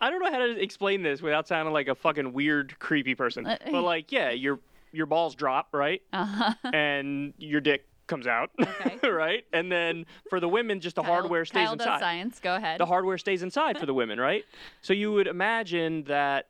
I 0.00 0.08
don't 0.10 0.20
know 0.20 0.30
how 0.30 0.38
to 0.38 0.58
explain 0.62 1.02
this 1.02 1.20
without 1.20 1.46
sounding 1.46 1.74
like 1.74 1.88
a 1.88 1.94
fucking 1.94 2.32
weird, 2.32 2.78
creepy 2.78 3.14
person. 3.14 3.46
Uh, 3.46 3.58
But 3.70 3.82
like, 3.82 4.10
yeah, 4.12 4.30
your 4.30 4.58
your 4.92 5.06
balls 5.06 5.34
drop, 5.34 5.68
right? 5.72 6.02
Uh-huh. 6.12 6.54
And 6.72 7.34
your 7.38 7.60
dick 7.60 7.86
comes 8.06 8.26
out, 8.26 8.50
Okay. 8.60 9.08
right? 9.08 9.44
And 9.52 9.70
then 9.70 10.04
for 10.30 10.40
the 10.40 10.48
women, 10.48 10.80
just 10.80 10.96
the 10.96 11.02
Kyle- 11.02 11.12
hardware 11.12 11.44
stays 11.44 11.66
Kyle 11.68 11.76
does 11.76 11.86
inside 11.86 12.00
science. 12.00 12.40
Go 12.40 12.56
ahead. 12.56 12.80
the 12.80 12.86
hardware 12.86 13.18
stays 13.18 13.42
inside 13.44 13.78
for 13.78 13.86
the 13.86 13.94
women, 13.94 14.18
right? 14.18 14.44
So 14.82 14.92
you 14.94 15.12
would 15.12 15.26
imagine 15.28 16.02
that 16.04 16.48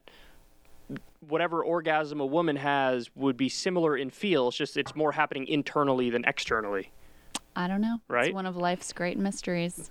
whatever 1.20 1.62
orgasm 1.62 2.20
a 2.20 2.26
woman 2.26 2.56
has 2.56 3.10
would 3.14 3.36
be 3.36 3.48
similar 3.48 3.96
in 3.96 4.10
feel. 4.10 4.48
It's 4.48 4.56
just 4.56 4.76
it's 4.76 4.94
more 4.94 5.12
happening 5.12 5.46
internally 5.46 6.10
than 6.10 6.24
externally. 6.24 6.90
I 7.56 7.68
don't 7.68 7.80
know. 7.80 7.98
Right? 8.08 8.28
It's 8.28 8.34
one 8.34 8.46
of 8.46 8.56
life's 8.56 8.92
great 8.92 9.18
mysteries. 9.18 9.90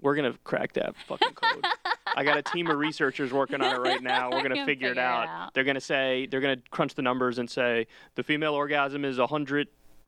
We're 0.00 0.14
going 0.14 0.32
to 0.32 0.38
crack 0.44 0.74
that 0.74 0.94
fucking 1.08 1.34
code. 1.34 1.64
I 2.14 2.24
got 2.24 2.38
a 2.38 2.42
team 2.42 2.68
of 2.68 2.78
researchers 2.78 3.32
working 3.32 3.60
on 3.60 3.74
it 3.74 3.78
right 3.78 4.02
now. 4.02 4.30
We're 4.30 4.42
going 4.42 4.50
to 4.54 4.64
figure, 4.64 4.88
figure, 4.88 4.92
it 4.92 4.98
out. 4.98 5.28
Out. 5.28 5.54
They're 5.54 5.64
going 5.64 5.74
to 5.74 5.80
say, 5.80 6.26
they're 6.30 6.40
going 6.40 6.56
to 6.56 6.70
crunch 6.70 6.94
the 6.94 7.02
numbers 7.02 7.38
and 7.38 7.50
say 7.50 7.86
the 8.14 8.22
female 8.22 8.54
orgasm 8.54 9.04
is 9.04 9.18
100- 9.18 9.66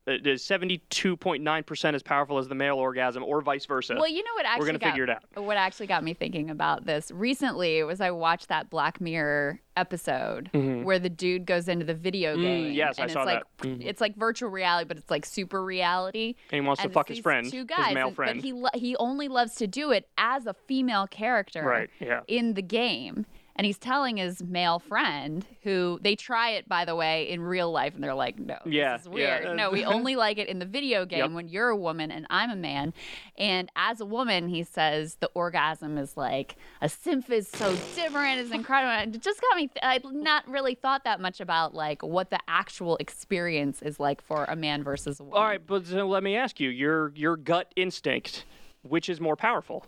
uh, 0.09 0.13
Is 0.25 0.43
72.9% 0.43 1.93
as 1.93 2.01
powerful 2.01 2.39
as 2.39 2.47
the 2.47 2.55
male 2.55 2.77
orgasm 2.77 3.23
or 3.23 3.41
vice 3.41 3.65
versa. 3.65 3.95
Well, 3.95 4.07
you 4.07 4.23
know 4.23 4.31
what 4.35 4.45
actually 4.45 4.59
We're 4.61 4.65
gonna 4.65 4.79
got, 4.79 4.89
figure 4.89 5.03
it 5.03 5.09
out. 5.09 5.23
What 5.35 5.57
actually 5.57 5.87
got 5.87 6.03
me 6.03 6.13
thinking 6.13 6.49
about 6.49 6.85
this 6.85 7.11
recently 7.11 7.83
was 7.83 8.01
I 8.01 8.11
watched 8.11 8.47
that 8.47 8.69
Black 8.69 8.99
Mirror 8.99 9.61
episode 9.77 10.49
mm-hmm. 10.53 10.83
where 10.83 10.97
the 10.97 11.09
dude 11.09 11.45
goes 11.45 11.67
into 11.67 11.85
the 11.85 11.93
video 11.93 12.35
mm, 12.35 12.41
game. 12.41 12.71
Mm, 12.71 12.75
yes, 12.75 12.97
and 12.97 13.03
I 13.03 13.05
it's 13.05 13.13
saw 13.13 13.23
like, 13.23 13.43
that. 13.59 13.67
Mm-hmm. 13.67 13.87
It's 13.87 14.01
like 14.01 14.15
virtual 14.15 14.49
reality, 14.49 14.87
but 14.87 14.97
it's 14.97 15.11
like 15.11 15.25
super 15.25 15.63
reality. 15.63 16.35
And 16.51 16.61
he 16.61 16.65
wants 16.65 16.81
and 16.81 16.89
to 16.89 16.93
fuck 16.93 17.07
his 17.07 17.19
friend, 17.19 17.49
two 17.49 17.65
guys, 17.65 17.87
his 17.87 17.95
male 17.95 18.07
and, 18.07 18.15
friend. 18.15 18.37
But 18.37 18.43
he 18.43 18.53
lo- 18.53 18.69
he 18.73 18.95
only 18.97 19.27
loves 19.27 19.55
to 19.55 19.67
do 19.67 19.91
it 19.91 20.07
as 20.17 20.47
a 20.47 20.55
female 20.67 21.05
character, 21.05 21.63
right? 21.63 21.89
Yeah. 21.99 22.21
In 22.27 22.55
the 22.55 22.63
game, 22.63 23.25
and 23.59 23.65
he's 23.65 23.77
telling 23.77 24.15
his 24.15 24.41
male 24.41 24.79
friend, 24.79 25.45
who 25.63 25.99
they 26.01 26.15
try 26.15 26.51
it, 26.51 26.69
by 26.69 26.85
the 26.85 26.95
way, 26.95 27.29
in 27.29 27.41
real 27.41 27.69
life, 27.73 27.93
and 27.93 28.01
they're 28.01 28.13
like, 28.13 28.39
"No, 28.39 28.57
Yeah, 28.65 28.93
this 28.95 29.01
is 29.01 29.09
weird. 29.09 29.43
yeah. 29.43 29.51
No, 29.53 29.69
we 29.69 29.83
only 29.95 30.15
like 30.15 30.37
it 30.37 30.47
in 30.47 30.59
the 30.59 30.65
video 30.65 31.05
game 31.05 31.19
Yep. 31.19 31.31
when 31.31 31.47
you're 31.49 31.67
a 31.67 31.75
woman 31.75 32.09
and 32.09 32.25
I'm 32.29 32.51
a 32.51 32.55
man." 32.55 32.93
And 33.37 33.69
as 33.75 33.99
a 33.99 34.05
woman, 34.05 34.47
he 34.47 34.63
says 34.63 35.15
the 35.15 35.29
orgasm 35.33 35.97
is 35.97 36.15
like 36.15 36.55
a 36.81 36.87
symph 36.87 37.29
is 37.29 37.49
so 37.49 37.75
different, 37.95 38.39
it's 38.39 38.51
incredible. 38.51 38.91
And 38.93 39.13
It 39.13 39.21
just 39.21 39.41
got 39.41 39.57
me. 39.57 39.67
Th- 39.67 39.83
I'd 39.83 40.05
not 40.05 40.47
really 40.47 40.75
thought 40.75 41.03
that 41.03 41.19
much 41.19 41.41
about 41.41 41.73
like 41.73 42.01
what 42.01 42.29
the 42.29 42.39
actual 42.47 42.95
experience 42.95 43.81
is 43.81 43.99
like 43.99 44.21
for 44.21 44.45
a 44.45 44.55
man 44.55 44.83
versus 44.85 45.19
a 45.19 45.23
woman. 45.23 45.37
All 45.37 45.43
right, 45.43 45.67
but 45.67 45.85
so 45.85 46.07
let 46.07 46.23
me 46.23 46.37
ask 46.37 46.61
you: 46.61 46.69
your 46.69 47.11
your 47.13 47.35
gut 47.35 47.73
instinct, 47.75 48.45
which 48.83 49.09
is 49.09 49.19
more 49.19 49.35
powerful, 49.35 49.85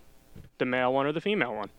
the 0.57 0.65
male 0.65 0.91
one 0.91 1.05
or 1.05 1.13
the 1.13 1.21
female 1.21 1.55
one, 1.55 1.69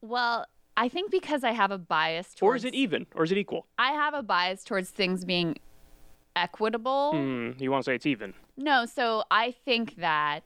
Well, 0.00 0.44
I 0.78 0.88
think 0.88 1.10
because 1.10 1.42
I 1.42 1.50
have 1.50 1.72
a 1.72 1.78
bias 1.78 2.34
towards 2.34 2.64
or 2.64 2.68
is 2.68 2.72
it 2.72 2.74
even, 2.74 3.06
or 3.16 3.24
is 3.24 3.32
it 3.32 3.38
equal? 3.38 3.66
I 3.78 3.90
have 3.92 4.14
a 4.14 4.22
bias 4.22 4.62
towards 4.62 4.90
things 4.90 5.24
being 5.24 5.58
equitable. 6.36 7.12
Hmm, 7.12 7.50
you 7.58 7.72
want 7.72 7.84
to 7.84 7.90
say 7.90 7.96
it's 7.96 8.06
even? 8.06 8.32
No, 8.56 8.86
so 8.86 9.24
I 9.28 9.50
think 9.50 9.96
that 9.96 10.44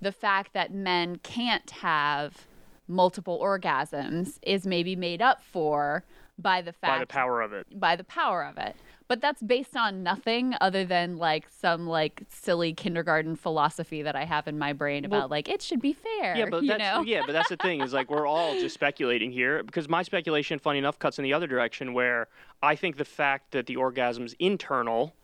the 0.00 0.12
fact 0.12 0.54
that 0.54 0.72
men 0.72 1.16
can't 1.22 1.68
have 1.70 2.46
multiple 2.88 3.38
orgasms 3.42 4.38
is 4.42 4.66
maybe 4.66 4.96
made 4.96 5.20
up 5.20 5.42
for 5.42 6.04
by 6.38 6.62
the 6.62 6.72
fact 6.72 6.92
by 6.92 6.98
the 7.00 7.06
power 7.06 7.42
of 7.42 7.52
it. 7.52 7.78
by 7.78 7.96
the 7.96 8.04
power 8.04 8.44
of 8.44 8.56
it. 8.56 8.76
But 9.08 9.20
that's 9.20 9.42
based 9.42 9.76
on 9.76 10.02
nothing 10.02 10.54
other 10.60 10.84
than 10.84 11.16
like 11.16 11.46
some 11.50 11.86
like 11.86 12.22
silly 12.28 12.72
kindergarten 12.72 13.36
philosophy 13.36 14.02
that 14.02 14.16
I 14.16 14.24
have 14.24 14.48
in 14.48 14.58
my 14.58 14.72
brain 14.72 15.04
about 15.04 15.18
Well- 15.18 15.28
like 15.28 15.48
it 15.48 15.62
should 15.62 15.80
be 15.80 15.92
fair. 15.92 16.36
Yeah, 16.36 16.46
but 16.50 16.62
you 16.62 16.68
that's 16.68 16.80
know? 16.80 17.02
yeah, 17.02 17.22
but 17.24 17.32
that's 17.32 17.48
the 17.48 17.56
thing 17.56 17.80
is 17.82 17.92
like 17.92 18.10
we're 18.10 18.26
all 18.26 18.54
just 18.54 18.74
speculating 18.74 19.30
here 19.30 19.62
because 19.62 19.88
my 19.88 20.02
speculation, 20.02 20.58
funny 20.58 20.78
enough, 20.78 20.98
cuts 20.98 21.18
in 21.18 21.22
the 21.24 21.32
other 21.32 21.46
direction 21.46 21.92
where 21.94 22.28
I 22.62 22.74
think 22.76 22.96
the 22.96 23.04
fact 23.04 23.52
that 23.52 23.66
the 23.66 23.76
orgasm's 23.76 24.34
internal 24.38 25.14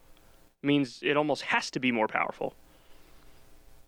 means 0.63 1.01
it 1.03 1.17
almost 1.17 1.43
has 1.43 1.71
to 1.73 1.81
be 1.81 1.91
more 1.91 2.07
powerful 2.07 2.55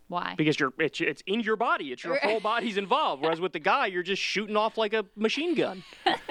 Why? 0.09 0.35
because 0.37 0.59
you're 0.59 0.73
it's, 0.77 0.99
it's 0.99 1.23
in 1.25 1.39
your 1.39 1.55
body, 1.55 1.91
it's 1.93 2.03
your 2.03 2.17
whole 2.19 2.39
body's 2.41 2.77
involved. 2.77 3.23
Whereas 3.23 3.39
with 3.39 3.53
the 3.53 3.59
guy, 3.59 3.85
you're 3.87 4.03
just 4.03 4.21
shooting 4.21 4.57
off 4.57 4.77
like 4.77 4.93
a 4.93 5.05
machine 5.15 5.55
gun. 5.55 5.83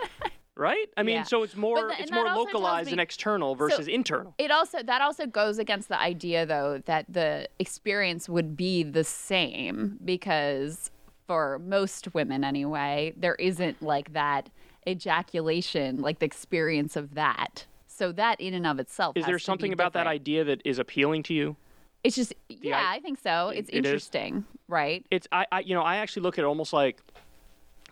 Right? 0.56 0.89
I 0.97 1.02
mean, 1.02 1.16
Yeah. 1.16 1.22
so 1.24 1.43
it's 1.43 1.56
more 1.56 1.89
th- 1.89 2.01
it's 2.01 2.12
more 2.12 2.26
localized 2.26 2.86
me- 2.86 2.93
and 2.93 3.01
external 3.01 3.56
versus 3.56 3.89
internal. 3.89 4.35
It 4.39 4.52
also 4.52 4.82
that 4.85 5.01
also 5.01 5.26
goes 5.26 5.59
against 5.59 5.89
the 5.89 5.98
idea 5.98 6.47
though 6.47 6.78
that 6.85 7.06
the 7.09 7.48
experience 7.59 8.28
would 8.28 8.56
be 8.56 8.85
the 8.85 9.02
same 9.02 9.98
because 10.05 10.93
for 11.26 11.59
most 11.59 12.14
women 12.14 12.44
anyway, 12.44 13.14
there 13.16 13.35
isn't 13.36 13.82
like 13.82 14.12
that 14.12 14.48
ejaculation, 14.86 16.01
like 16.01 16.18
the 16.20 16.26
experience 16.26 16.97
of 16.97 17.14
that. 17.14 17.66
So 17.86 18.12
that 18.12 18.40
in 18.40 18.55
and 18.55 18.66
of 18.66 18.78
itself 18.78 19.16
Is 19.16 19.24
there 19.26 19.39
something 19.39 19.72
about 19.72 19.93
that 19.94 20.06
idea 20.06 20.44
that 20.44 20.60
is 20.64 20.78
appealing 20.78 21.22
to 21.24 21.35
you? 21.35 21.56
It's 22.02 22.16
just 22.16 22.35
yeah, 22.48 22.78
i- 22.78 22.97
I 22.97 23.01
think 23.01 23.18
so. 23.18 23.48
It's 23.48 23.68
it 23.70 23.76
interesting, 23.76 24.44
right? 24.68 25.05
it's 25.10 25.26
I, 25.32 25.47
I 25.51 25.60
you 25.60 25.74
know 25.74 25.82
I 25.82 25.97
actually 25.97 26.22
look 26.22 26.39
at 26.39 26.43
it 26.43 26.47
almost 26.47 26.72
like 26.72 27.01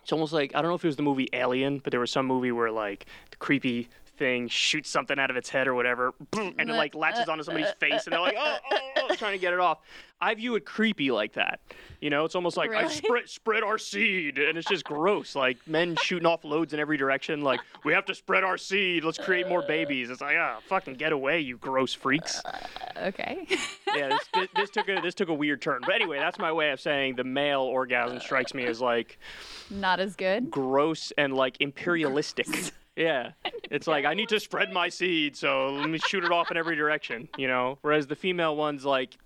it's 0.03 0.11
almost 0.11 0.33
like 0.33 0.53
I 0.53 0.61
don't 0.61 0.69
know 0.69 0.75
if 0.75 0.83
it 0.83 0.87
was 0.87 0.97
the 0.97 1.03
movie 1.03 1.29
Alien, 1.33 1.79
but 1.79 1.91
there 1.91 1.99
was 1.99 2.11
some 2.11 2.25
movie 2.27 2.51
where 2.51 2.69
like 2.69 3.05
the 3.31 3.37
creepy 3.37 3.89
thing 4.17 4.47
shoots 4.47 4.89
something 4.89 5.17
out 5.19 5.29
of 5.29 5.37
its 5.37 5.49
head 5.49 5.67
or 5.67 5.73
whatever, 5.73 6.13
boom, 6.31 6.55
and 6.57 6.69
it 6.69 6.73
like 6.73 6.95
latches 6.95 7.27
onto 7.27 7.43
somebody's 7.43 7.71
face, 7.79 8.05
and 8.05 8.13
they're 8.13 8.19
like, 8.19 8.35
oh, 8.37 8.57
oh, 8.71 8.77
oh, 9.09 9.15
trying 9.17 9.33
to 9.33 9.39
get 9.39 9.53
it 9.53 9.59
off. 9.59 9.79
I 10.21 10.35
view 10.35 10.55
it 10.55 10.65
creepy 10.65 11.11
like 11.11 11.33
that. 11.33 11.59
You 11.99 12.09
know, 12.09 12.23
it's 12.23 12.35
almost 12.35 12.55
like 12.55 12.71
I 12.71 12.87
spread 12.87 13.27
spread 13.27 13.63
our 13.63 13.77
seed, 13.77 14.37
and 14.37 14.57
it's 14.57 14.67
just 14.67 14.85
gross. 14.85 15.35
Like 15.35 15.57
men 15.67 15.97
shooting 16.01 16.25
off 16.25 16.45
loads 16.45 16.73
in 16.73 16.79
every 16.79 16.95
direction. 16.95 17.41
Like 17.41 17.59
we 17.83 17.93
have 17.93 18.05
to 18.05 18.15
spread 18.15 18.43
our 18.43 18.57
seed. 18.57 19.03
Let's 19.03 19.17
create 19.17 19.49
more 19.49 19.63
babies. 19.67 20.09
It's 20.09 20.21
like 20.21 20.37
ah, 20.39 20.59
fucking 20.67 20.93
get 20.95 21.11
away, 21.11 21.41
you 21.41 21.57
gross 21.57 21.93
freaks. 21.93 22.41
Okay. 23.01 23.45
yeah, 23.95 24.09
this, 24.09 24.19
this, 24.33 24.47
this 24.55 24.69
took 24.69 24.87
a 24.87 25.01
this 25.01 25.13
took 25.13 25.29
a 25.29 25.33
weird 25.33 25.61
turn. 25.61 25.81
But 25.85 25.95
anyway, 25.95 26.19
that's 26.19 26.39
my 26.39 26.51
way 26.51 26.71
of 26.71 26.79
saying 26.79 27.15
the 27.15 27.25
male 27.25 27.61
orgasm 27.61 28.19
strikes 28.21 28.53
me 28.53 28.65
as 28.65 28.79
like 28.79 29.17
Not 29.69 29.99
as 29.99 30.15
good. 30.15 30.49
gross 30.49 31.11
and 31.17 31.33
like 31.33 31.57
imperialistic. 31.59 32.47
Yeah, 32.95 33.31
it's 33.71 33.87
like 33.87 34.05
I 34.05 34.13
need 34.13 34.29
to 34.29 34.39
spread 34.39 34.71
my 34.71 34.89
seed, 34.89 35.35
so 35.35 35.69
let 35.73 35.89
me 35.89 35.99
shoot 35.99 36.23
it 36.23 36.31
off 36.31 36.51
in 36.51 36.57
every 36.57 36.75
direction, 36.75 37.27
you 37.37 37.47
know. 37.47 37.77
Whereas 37.81 38.07
the 38.07 38.15
female 38.15 38.55
one's 38.55 38.85
like 38.85 39.17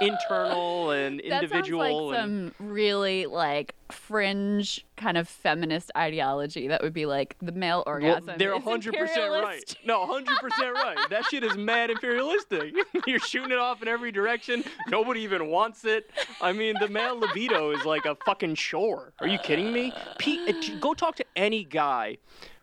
internal 0.00 0.90
and 0.90 1.20
individual 1.20 1.80
That 1.82 1.88
sounds 1.88 2.10
like 2.10 2.18
and 2.18 2.52
some 2.58 2.66
really 2.66 3.26
like 3.26 3.74
fringe 3.90 4.84
kind 4.96 5.16
of 5.16 5.28
feminist 5.28 5.90
ideology 5.96 6.68
that 6.68 6.82
would 6.82 6.92
be 6.92 7.06
like 7.06 7.36
the 7.40 7.52
male 7.52 7.82
well, 7.86 7.94
orgasm. 7.94 8.34
they're 8.38 8.56
is 8.56 8.62
hundred 8.64 8.94
percent 8.94 9.30
right. 9.30 9.38
imperialist. 9.38 9.76
No, 9.84 10.06
hundred 10.06 10.36
percent 10.38 10.74
right. 10.74 10.98
That 11.10 11.24
shit 11.26 11.44
is 11.44 11.56
mad 11.56 11.90
imperialistic. 11.90 12.74
You're 13.06 13.20
shooting 13.20 13.52
it 13.52 13.58
off 13.58 13.82
in 13.82 13.88
every 13.88 14.12
direction. 14.12 14.64
Nobody 14.88 15.20
even 15.20 15.48
wants 15.48 15.84
it. 15.84 16.10
I 16.40 16.52
mean, 16.52 16.74
the 16.80 16.88
male 16.88 17.18
libido 17.18 17.70
is 17.70 17.84
like 17.84 18.04
a 18.04 18.16
fucking 18.26 18.56
chore. 18.56 19.12
Are 19.20 19.28
you 19.28 19.38
kidding 19.38 19.72
me? 19.72 19.92
Peak, 20.18 20.40
uh, 20.48 20.78
go 20.80 20.94
talk 20.94 21.16
to 21.16 21.24
any 21.36 21.64
guy 21.64 22.18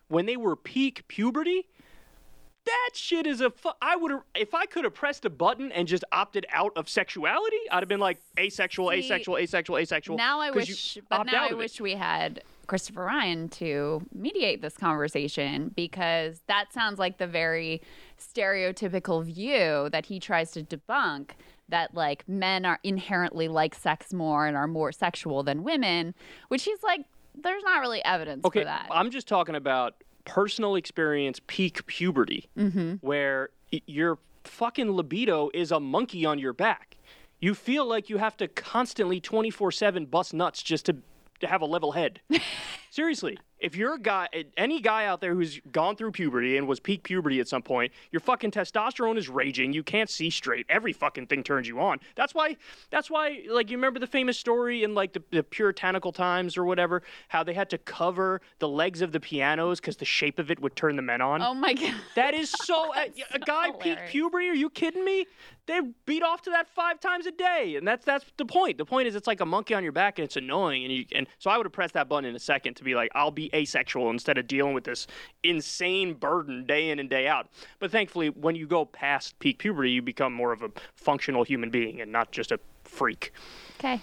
when 0.08 0.26
they 0.26 0.36
were 0.36 0.56
peak 0.56 1.06
puberty. 1.08 1.66
That 2.64 2.90
shit 2.94 3.26
is 3.26 3.40
a. 3.40 3.50
Fu- 3.50 3.70
I 3.82 3.96
would 3.96 4.12
have 4.12 4.22
if 4.36 4.54
I 4.54 4.66
could 4.66 4.84
have 4.84 4.94
pressed 4.94 5.24
a 5.24 5.30
button 5.30 5.72
and 5.72 5.88
just 5.88 6.04
opted 6.12 6.46
out 6.52 6.70
of 6.76 6.88
sexuality. 6.88 7.56
I'd 7.72 7.80
have 7.80 7.88
been 7.88 7.98
like 7.98 8.20
asexual, 8.38 8.90
See, 8.90 8.98
asexual, 8.98 9.36
asexual, 9.38 9.78
asexual. 9.78 10.16
Now 10.16 10.38
I 10.38 10.52
wish, 10.52 10.96
but 11.10 11.24
now 11.24 11.42
I 11.42 11.46
of 11.46 11.52
it. 11.52 11.58
wish 11.58 11.80
we 11.80 11.96
had 11.96 12.44
Christopher 12.68 13.04
Ryan 13.04 13.48
to 13.48 14.06
mediate 14.14 14.62
this 14.62 14.76
conversation 14.76 15.72
because 15.74 16.40
that 16.46 16.72
sounds 16.72 17.00
like 17.00 17.18
the 17.18 17.26
very 17.26 17.82
stereotypical 18.16 19.24
view 19.24 19.88
that 19.90 20.06
he 20.06 20.20
tries 20.20 20.52
to 20.52 20.62
debunk 20.62 21.30
that 21.68 21.94
like 21.94 22.28
men 22.28 22.64
are 22.64 22.78
inherently 22.84 23.48
like 23.48 23.74
sex 23.74 24.12
more 24.12 24.46
and 24.46 24.56
are 24.56 24.68
more 24.68 24.92
sexual 24.92 25.42
than 25.42 25.64
women, 25.64 26.14
which 26.48 26.64
he's 26.64 26.82
like, 26.82 27.00
there's 27.34 27.62
not 27.64 27.80
really 27.80 28.04
evidence 28.04 28.44
Okay, 28.44 28.60
for 28.60 28.64
that. 28.66 28.86
I'm 28.90 29.10
just 29.10 29.26
talking 29.28 29.54
about 29.54 29.94
personal 30.24 30.74
experience, 30.76 31.40
peak 31.46 31.86
puberty, 31.86 32.48
Mm-hmm. 32.56 32.94
where 33.00 33.50
your 33.86 34.18
fucking 34.44 34.90
libido 34.92 35.50
is 35.54 35.70
a 35.72 35.80
monkey 35.80 36.24
on 36.24 36.38
your 36.38 36.52
back. 36.52 36.96
You 37.40 37.54
feel 37.54 37.86
like 37.86 38.08
you 38.10 38.18
have 38.18 38.36
to 38.36 38.48
constantly 38.48 39.20
24 39.20 39.72
7 39.72 40.06
bust 40.06 40.32
nuts 40.34 40.62
just 40.62 40.86
to, 40.86 40.96
to 41.40 41.46
have 41.46 41.60
a 41.62 41.66
level 41.66 41.92
head. 41.92 42.20
Seriously, 42.92 43.38
if 43.58 43.76
you're 43.76 43.94
a 43.94 43.98
guy, 43.98 44.28
any 44.56 44.80
guy 44.80 45.06
out 45.06 45.20
there 45.20 45.34
who's 45.34 45.60
gone 45.70 45.96
through 45.96 46.10
puberty 46.10 46.58
and 46.58 46.66
was 46.66 46.80
peak 46.80 47.04
puberty 47.04 47.38
at 47.40 47.48
some 47.48 47.62
point, 47.62 47.92
your 48.10 48.20
fucking 48.20 48.50
testosterone 48.50 49.16
is 49.16 49.30
raging. 49.30 49.72
You 49.72 49.82
can't 49.82 50.10
see 50.10 50.28
straight. 50.28 50.66
Every 50.68 50.92
fucking 50.92 51.28
thing 51.28 51.42
turns 51.42 51.68
you 51.68 51.80
on. 51.80 52.00
That's 52.16 52.34
why. 52.34 52.56
That's 52.90 53.08
why. 53.08 53.44
Like 53.48 53.70
you 53.70 53.78
remember 53.78 53.98
the 53.98 54.06
famous 54.06 54.36
story 54.36 54.82
in 54.82 54.94
like 54.94 55.14
the, 55.14 55.22
the 55.30 55.42
puritanical 55.42 56.12
times 56.12 56.58
or 56.58 56.64
whatever, 56.64 57.02
how 57.28 57.42
they 57.42 57.54
had 57.54 57.70
to 57.70 57.78
cover 57.78 58.42
the 58.58 58.68
legs 58.68 59.00
of 59.00 59.12
the 59.12 59.20
pianos 59.20 59.80
because 59.80 59.96
the 59.96 60.04
shape 60.04 60.38
of 60.38 60.50
it 60.50 60.60
would 60.60 60.76
turn 60.76 60.96
the 60.96 61.02
men 61.02 61.22
on. 61.22 61.40
oh 61.40 61.54
my 61.54 61.72
god. 61.72 61.94
That 62.14 62.34
is 62.34 62.50
so. 62.64 62.92
a, 62.94 63.10
a 63.32 63.38
guy 63.38 63.70
peak 63.70 63.98
puberty? 64.08 64.48
Are 64.48 64.54
you 64.54 64.68
kidding 64.68 65.04
me? 65.04 65.24
They 65.66 65.80
beat 66.06 66.24
off 66.24 66.42
to 66.42 66.50
that 66.50 66.68
five 66.68 66.98
times 66.98 67.24
a 67.26 67.30
day, 67.30 67.76
and 67.76 67.86
that's 67.86 68.04
that's 68.04 68.26
the 68.36 68.44
point. 68.44 68.78
The 68.78 68.84
point 68.84 69.06
is, 69.06 69.14
it's 69.14 69.28
like 69.28 69.40
a 69.40 69.46
monkey 69.46 69.74
on 69.74 69.84
your 69.84 69.92
back, 69.92 70.18
and 70.18 70.24
it's 70.24 70.36
annoying. 70.36 70.82
And 70.84 70.92
you 70.92 71.04
and 71.14 71.28
so 71.38 71.50
I 71.50 71.56
would 71.56 71.66
have 71.66 71.72
pressed 71.72 71.94
that 71.94 72.08
button 72.08 72.28
in 72.28 72.34
a 72.34 72.40
second 72.40 72.74
to 72.82 72.84
be 72.84 72.94
like, 72.94 73.10
I'll 73.14 73.30
be 73.30 73.50
asexual 73.54 74.10
instead 74.10 74.38
of 74.38 74.46
dealing 74.46 74.74
with 74.74 74.84
this 74.84 75.06
insane 75.42 76.14
burden 76.14 76.66
day 76.66 76.90
in 76.90 76.98
and 76.98 77.08
day 77.08 77.26
out. 77.28 77.48
But 77.78 77.90
thankfully, 77.90 78.30
when 78.30 78.56
you 78.56 78.66
go 78.66 78.84
past 78.84 79.38
peak 79.38 79.58
puberty, 79.58 79.90
you 79.90 80.02
become 80.02 80.32
more 80.32 80.52
of 80.52 80.62
a 80.62 80.70
functional 80.94 81.44
human 81.44 81.70
being 81.70 82.00
and 82.00 82.12
not 82.12 82.32
just 82.32 82.52
a 82.52 82.60
freak. 82.84 83.32
Okay. 83.78 84.00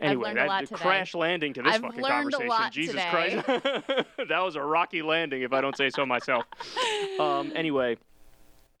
Anyway, 0.00 0.34
that 0.34 0.48
lot 0.48 0.60
the 0.62 0.66
today. 0.68 0.82
crash 0.82 1.14
landing 1.14 1.52
to 1.54 1.62
this 1.62 1.74
I've 1.74 1.80
fucking 1.80 2.02
conversation. 2.02 2.70
Jesus 2.72 2.94
today. 2.94 3.42
Christ, 3.44 3.46
that 4.28 4.40
was 4.40 4.56
a 4.56 4.62
rocky 4.62 5.02
landing, 5.02 5.42
if 5.42 5.52
I 5.52 5.60
don't 5.60 5.76
say 5.76 5.90
so 5.90 6.04
myself. 6.04 6.44
Um, 7.20 7.52
anyway, 7.54 7.96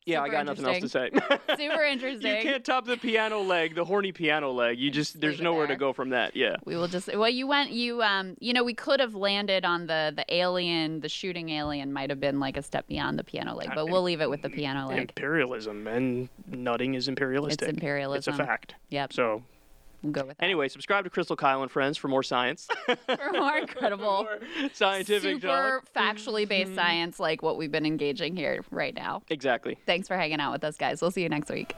yeah, 0.06 0.22
I 0.22 0.28
got 0.28 0.44
nothing 0.44 0.66
else 0.66 0.80
to 0.80 0.88
say. 0.88 1.10
Super 1.56 1.82
interesting. 1.82 2.36
you 2.36 2.42
can't 2.42 2.64
top 2.64 2.84
the 2.84 2.96
piano 2.96 3.40
leg, 3.40 3.74
the 3.74 3.84
horny 3.84 4.12
piano 4.12 4.52
leg. 4.52 4.78
You 4.78 4.90
just 4.90 5.20
there's 5.20 5.34
leave 5.34 5.40
it 5.40 5.44
nowhere 5.44 5.66
to 5.66 5.76
go 5.76 5.92
from 5.92 6.10
that. 6.10 6.36
Yeah. 6.36 6.56
We 6.64 6.76
will 6.76 6.88
just 6.88 7.14
well 7.14 7.30
you 7.30 7.46
went 7.46 7.70
you 7.70 8.02
um 8.02 8.36
you 8.38 8.52
know 8.52 8.64
we 8.64 8.74
could 8.74 9.00
have 9.00 9.14
landed 9.14 9.64
on 9.64 9.86
the 9.86 10.12
the 10.14 10.24
alien 10.34 11.00
the 11.00 11.08
shooting 11.08 11.48
alien 11.50 11.92
might 11.92 12.10
have 12.10 12.20
been 12.20 12.38
like 12.38 12.56
a 12.56 12.62
step 12.62 12.86
beyond 12.86 13.18
the 13.18 13.24
piano 13.24 13.54
leg 13.54 13.70
but 13.74 13.88
we'll 13.88 14.02
leave 14.02 14.20
it 14.20 14.28
with 14.28 14.42
the 14.42 14.50
piano 14.50 14.88
leg. 14.88 14.98
Imperialism 14.98 15.86
and 15.86 16.28
nutting 16.48 16.94
is 16.94 17.08
imperialistic. 17.08 17.62
It's 17.62 17.70
imperialism. 17.70 18.34
It's 18.34 18.40
a 18.40 18.44
fact. 18.44 18.74
Yep. 18.90 19.12
So 19.12 19.42
We'll 20.04 20.12
go 20.12 20.24
with 20.26 20.36
that. 20.38 20.44
anyway, 20.44 20.68
subscribe 20.68 21.04
to 21.04 21.10
Krystal 21.10 21.36
Kyle 21.36 21.62
and 21.62 21.70
Friends 21.70 21.96
for 21.96 22.08
more 22.08 22.22
science, 22.22 22.68
For 22.86 23.32
more 23.32 23.56
incredible 23.64 24.24
more 24.24 24.38
scientific 24.72 25.36
super 25.36 25.46
talk. 25.46 25.86
Mm-hmm. 25.94 25.98
factually 25.98 26.46
based 26.46 26.74
science 26.74 27.18
like 27.18 27.42
what 27.42 27.56
we've 27.56 27.72
been 27.72 27.86
engaging 27.86 28.36
here 28.36 28.62
right 28.70 28.94
now. 28.94 29.22
Exactly. 29.30 29.78
Thanks 29.86 30.06
for 30.06 30.16
hanging 30.16 30.40
out 30.40 30.52
with 30.52 30.62
us 30.62 30.76
guys. 30.76 31.00
We'll 31.00 31.10
see 31.10 31.22
you 31.22 31.28
next 31.28 31.50
week. 31.50 31.74